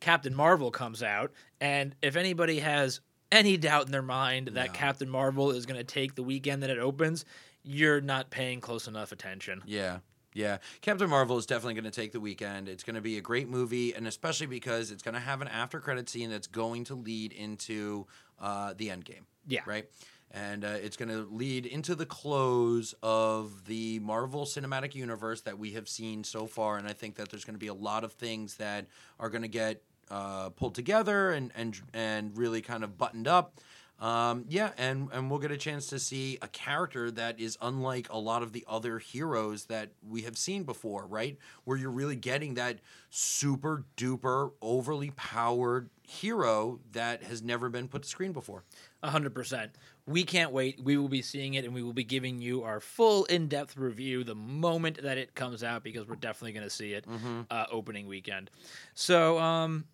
Captain 0.01 0.35
Marvel 0.35 0.71
comes 0.71 1.03
out, 1.03 1.33
and 1.61 1.95
if 2.03 2.17
anybody 2.17 2.61
has 2.61 3.01
any 3.33 3.57
doubt 3.57 3.87
in 3.87 3.93
their 3.93 4.03
mind 4.03 4.49
that 4.49 4.69
No. 4.69 4.73
Captain 4.73 5.09
Marvel 5.09 5.51
is 5.51 5.67
going 5.67 5.79
to 5.79 5.85
take 5.85 6.15
the 6.15 6.23
weekend 6.23 6.63
that 6.63 6.71
it 6.71 6.79
opens, 6.79 7.25
you're 7.63 8.01
not 8.01 8.31
paying 8.31 8.61
close 8.61 8.87
enough 8.87 9.11
attention. 9.13 9.63
Yeah. 9.67 9.99
Yeah. 10.35 10.59
Captain 10.83 11.09
Marvel 11.09 11.39
is 11.39 11.47
definitely 11.47 11.75
going 11.75 11.85
to 11.85 11.91
take 11.91 12.13
the 12.13 12.21
weekend. 12.21 12.69
It's 12.69 12.83
going 12.85 12.97
to 12.97 13.01
be 13.01 13.19
a 13.19 13.21
great 13.21 13.49
movie, 13.49 13.95
and 13.95 14.07
especially 14.07 14.47
because 14.47 14.91
it's 14.91 15.03
going 15.03 15.15
to 15.15 15.21
have 15.21 15.41
an 15.41 15.49
after 15.49 15.81
credit 15.81 16.09
scene 16.09 16.29
that's 16.31 16.49
going 16.49 16.85
to 16.85 16.95
lead 16.95 17.33
into 17.33 18.07
uh, 18.41 18.75
the 18.77 18.91
end 18.91 19.05
game. 19.05 19.27
Yeah. 19.47 19.61
Right? 19.67 19.89
And 20.35 20.65
uh, 20.65 20.79
it's 20.83 20.97
going 20.97 21.11
to 21.11 21.29
lead 21.31 21.65
into 21.65 21.95
the 21.95 22.07
close 22.07 22.93
of 23.05 23.67
the 23.67 24.01
Marvel 24.01 24.45
Cinematic 24.45 24.97
Universe 24.97 25.43
that 25.43 25.59
we 25.59 25.71
have 25.73 25.89
seen 25.89 26.25
so 26.25 26.47
far. 26.47 26.77
And 26.77 26.89
I 26.89 26.93
think 26.93 27.15
that 27.17 27.31
there's 27.31 27.45
going 27.45 27.55
to 27.55 27.61
be 27.61 27.69
a 27.69 27.75
lot 27.75 28.03
of 28.03 28.13
things 28.13 28.57
that 28.57 28.87
are 29.21 29.31
going 29.31 29.43
to 29.43 29.49
get 29.49 29.81
uh, 30.11 30.51
pulled 30.51 30.75
together 30.75 31.31
and, 31.31 31.53
and, 31.55 31.81
and 31.93 32.37
really 32.37 32.61
kind 32.61 32.83
of 32.83 32.99
buttoned 32.99 33.29
up. 33.29 33.61
Um, 34.01 34.45
yeah, 34.49 34.73
and 34.77 35.09
and 35.13 35.31
we'll 35.31 35.39
get 35.39 35.53
a 35.53 35.57
chance 35.57 35.87
to 35.87 36.01
see 36.01 36.37
a 36.43 36.49
character 36.49 37.13
that 37.13 37.39
is 37.39 37.57
unlike 37.63 38.09
a 38.11 38.19
lot 38.19 38.43
of 38.43 38.53
the 38.53 38.65
other 38.69 38.99
heroes 38.99 39.67
that 39.67 39.91
we 40.07 40.23
have 40.23 40.37
seen 40.37 40.65
before, 40.65 41.07
right? 41.07 41.39
Where 41.63 41.79
you're 41.79 41.91
really 41.91 42.17
getting 42.17 42.55
that 42.55 42.81
super 43.09 43.85
duper 43.97 44.51
overly 44.61 45.13
powered 45.13 45.91
hero 46.03 46.81
that 46.93 47.23
has 47.23 47.41
never 47.41 47.69
been 47.71 47.87
put 47.87 48.03
to 48.03 48.09
screen 48.09 48.33
before. 48.33 48.65
A 49.03 49.11
hundred 49.11 49.33
percent. 49.33 49.71
We 50.07 50.25
can't 50.25 50.51
wait. 50.51 50.81
We 50.83 50.99
will 50.99 51.09
be 51.09 51.23
seeing 51.23 51.55
it, 51.55 51.65
and 51.65 51.73
we 51.73 51.83
will 51.83 51.95
be 51.95 52.05
giving 52.05 52.43
you 52.43 52.65
our 52.65 52.81
full 52.81 53.25
in-depth 53.27 53.77
review 53.77 54.23
the 54.23 54.35
moment 54.35 55.01
that 55.03 55.17
it 55.17 55.35
comes 55.35 55.63
out, 55.63 55.83
because 55.83 56.07
we're 56.07 56.17
definitely 56.17 56.53
going 56.53 56.67
to 56.67 56.75
see 56.75 56.93
it 56.93 57.07
uh, 57.51 57.67
opening 57.71 58.07
weekend. 58.07 58.51
So, 58.93 59.39
um, 59.39 59.85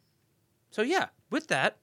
so 0.70 0.82
yeah. 0.82 1.08
With 1.30 1.46
that, 1.48 1.76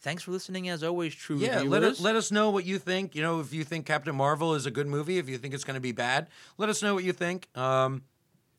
thanks 0.00 0.22
for 0.22 0.30
listening. 0.30 0.68
As 0.68 0.82
always, 0.82 1.14
true 1.14 1.36
Yeah, 1.38 1.56
reviewers. 1.56 1.70
let 1.70 1.82
us 1.84 2.00
let 2.00 2.16
us 2.16 2.30
know 2.32 2.50
what 2.50 2.64
you 2.64 2.78
think. 2.78 3.14
You 3.14 3.22
know, 3.22 3.40
if 3.40 3.52
you 3.52 3.64
think 3.64 3.86
Captain 3.86 4.14
Marvel 4.14 4.54
is 4.54 4.66
a 4.66 4.70
good 4.70 4.86
movie, 4.86 5.18
if 5.18 5.28
you 5.28 5.38
think 5.38 5.54
it's 5.54 5.64
going 5.64 5.74
to 5.74 5.80
be 5.80 5.92
bad, 5.92 6.28
let 6.58 6.68
us 6.68 6.82
know 6.82 6.94
what 6.94 7.04
you 7.04 7.12
think. 7.12 7.48
Um, 7.56 8.02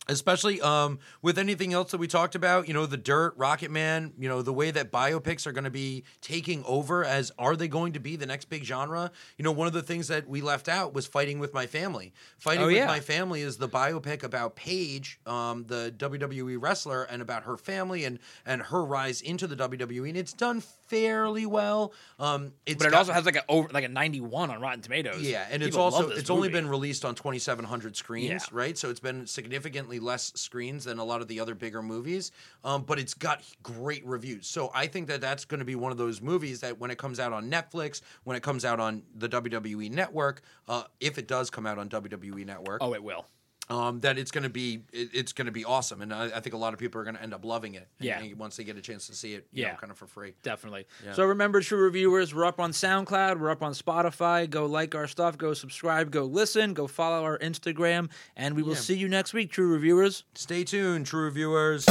especially 0.09 0.61
um, 0.61 0.99
with 1.21 1.37
anything 1.37 1.73
else 1.73 1.91
that 1.91 1.97
we 1.97 2.07
talked 2.07 2.35
about, 2.35 2.67
you 2.67 2.73
know, 2.73 2.85
the 2.85 2.97
Dirt, 2.97 3.33
Rocket 3.37 3.71
Man, 3.71 4.13
you 4.17 4.27
know, 4.29 4.41
the 4.41 4.53
way 4.53 4.71
that 4.71 4.91
biopics 4.91 5.45
are 5.47 5.51
going 5.51 5.63
to 5.63 5.69
be 5.69 6.03
taking 6.21 6.63
over 6.65 7.03
as 7.03 7.31
are 7.37 7.55
they 7.55 7.67
going 7.67 7.93
to 7.93 7.99
be 7.99 8.15
the 8.15 8.25
next 8.25 8.45
big 8.45 8.63
genre? 8.63 9.11
You 9.37 9.43
know, 9.43 9.51
one 9.51 9.67
of 9.67 9.73
the 9.73 9.81
things 9.83 10.07
that 10.07 10.27
we 10.27 10.41
left 10.41 10.67
out 10.69 10.93
was 10.93 11.05
Fighting 11.07 11.39
with 11.39 11.53
My 11.53 11.65
Family. 11.67 12.13
Fighting 12.37 12.63
Oh, 12.63 12.67
with 12.67 12.75
yeah. 12.75 12.87
My 12.87 12.99
Family 12.99 13.41
is 13.41 13.57
the 13.57 13.69
biopic 13.69 14.23
about 14.23 14.55
Paige, 14.55 15.19
um, 15.25 15.65
the 15.67 15.93
WWE 15.97 16.57
wrestler, 16.59 17.03
and 17.03 17.21
about 17.21 17.43
her 17.43 17.57
family 17.57 18.05
and 18.05 18.19
and 18.45 18.61
her 18.63 18.83
rise 18.83 19.21
into 19.21 19.47
the 19.47 19.55
WWE, 19.55 20.07
and 20.09 20.17
it's 20.17 20.33
done 20.33 20.61
fairly 20.87 21.45
well. 21.45 21.93
Um, 22.19 22.53
it's 22.65 22.77
but 22.77 22.87
it 22.87 22.91
got- 22.91 22.97
also 22.99 23.13
has 23.13 23.25
like 23.25 23.35
a 23.35 23.43
over 23.49 23.67
like 23.73 23.83
a 23.83 23.87
ninety-one 23.89 24.49
on 24.51 24.61
Rotten 24.61 24.81
Tomatoes. 24.81 25.21
yeah, 25.21 25.45
and 25.51 25.61
it's 25.61 25.75
People 25.75 25.85
love 25.91 25.93
also 26.05 26.09
it's 26.15 26.29
only 26.29 26.49
been 26.49 26.67
released 26.67 27.03
on 27.05 27.15
2,700 27.15 27.95
screens, 27.95 28.29
Yeah. 28.29 28.37
right? 28.51 28.77
So 28.77 28.89
it's 28.89 28.99
been 28.99 29.27
significantly 29.27 29.96
less 29.99 30.31
screens 30.35 30.85
than 30.85 30.99
a 30.99 31.03
lot 31.03 31.21
of 31.21 31.27
the 31.27 31.39
other 31.39 31.55
bigger 31.55 31.81
movies, 31.81 32.31
um, 32.63 32.83
but 32.83 32.99
it's 32.99 33.13
got 33.13 33.43
great 33.63 34.05
reviews. 34.05 34.47
So 34.47 34.71
I 34.73 34.87
think 34.87 35.07
that 35.07 35.21
that's 35.21 35.45
going 35.45 35.59
to 35.59 35.65
be 35.65 35.75
one 35.75 35.91
of 35.91 35.97
those 35.97 36.21
movies 36.21 36.59
that 36.61 36.79
when 36.79 36.91
it 36.91 36.97
comes 36.97 37.19
out 37.19 37.33
on 37.33 37.49
Netflix, 37.49 38.01
when 38.23 38.35
it 38.35 38.43
comes 38.43 38.65
out 38.65 38.79
on 38.79 39.03
the 39.15 39.29
WWE 39.29 39.91
Network, 39.91 40.41
uh, 40.67 40.83
if 40.99 41.17
it 41.17 41.27
does 41.27 41.49
come 41.49 41.65
out 41.65 41.77
on 41.77 41.89
WWE 41.89 42.45
Network, 42.45 42.79
Oh, 42.81 42.93
it 42.93 43.03
will. 43.03 43.25
Um, 43.69 43.99
that 44.01 44.17
it's 44.17 44.31
going 44.31 44.43
to 44.43 44.49
be 44.49 44.81
it, 44.93 45.09
it's 45.13 45.33
going 45.33 45.45
to 45.47 45.51
be 45.51 45.65
awesome, 45.65 46.01
and 46.01 46.13
I, 46.13 46.25
I 46.35 46.39
think 46.39 46.53
a 46.53 46.57
lot 46.57 46.73
of 46.73 46.79
people 46.79 47.01
are 47.01 47.03
going 47.03 47.15
to 47.17 47.21
end 47.21 47.33
up 47.33 47.43
loving 47.43 47.75
it. 47.75 47.87
and- 47.99 48.07
Yeah. 48.07 48.19
and 48.21 48.37
once 48.39 48.55
they 48.57 48.63
get 48.63 48.77
a 48.77 48.81
chance 48.81 49.07
to 49.07 49.15
see 49.15 49.33
it, 49.33 49.45
you 49.51 49.63
Yeah. 49.63 49.71
know, 49.71 49.77
kind 49.77 49.91
of 49.91 49.97
for 49.97 50.07
free. 50.07 50.33
Definitely. 50.43 50.87
Yeah. 51.03 51.13
So 51.13 51.25
remember, 51.25 51.61
true 51.61 51.79
reviewers, 51.81 52.33
we're 52.33 52.45
up 52.45 52.59
on 52.59 52.71
SoundCloud, 52.71 53.39
we're 53.39 53.49
up 53.49 53.63
on 53.63 53.73
Spotify. 53.73 54.49
Go 54.49 54.65
like 54.65 54.95
our 54.95 55.07
stuff, 55.07 55.37
go 55.37 55.53
subscribe, 55.53 56.11
go 56.11 56.23
listen, 56.25 56.73
go 56.73 56.87
follow 56.87 57.23
our 57.23 57.37
Instagram, 57.39 58.09
and 58.35 58.55
we 58.55 58.63
will 58.63 58.73
Yeah. 58.73 58.79
see 58.79 58.95
you 58.97 59.09
next 59.09 59.33
week, 59.33 59.51
true 59.51 59.67
reviewers. 59.71 60.23
Stay 60.35 60.63
tuned, 60.63 61.05
true 61.07 61.23
reviewers. 61.23 61.85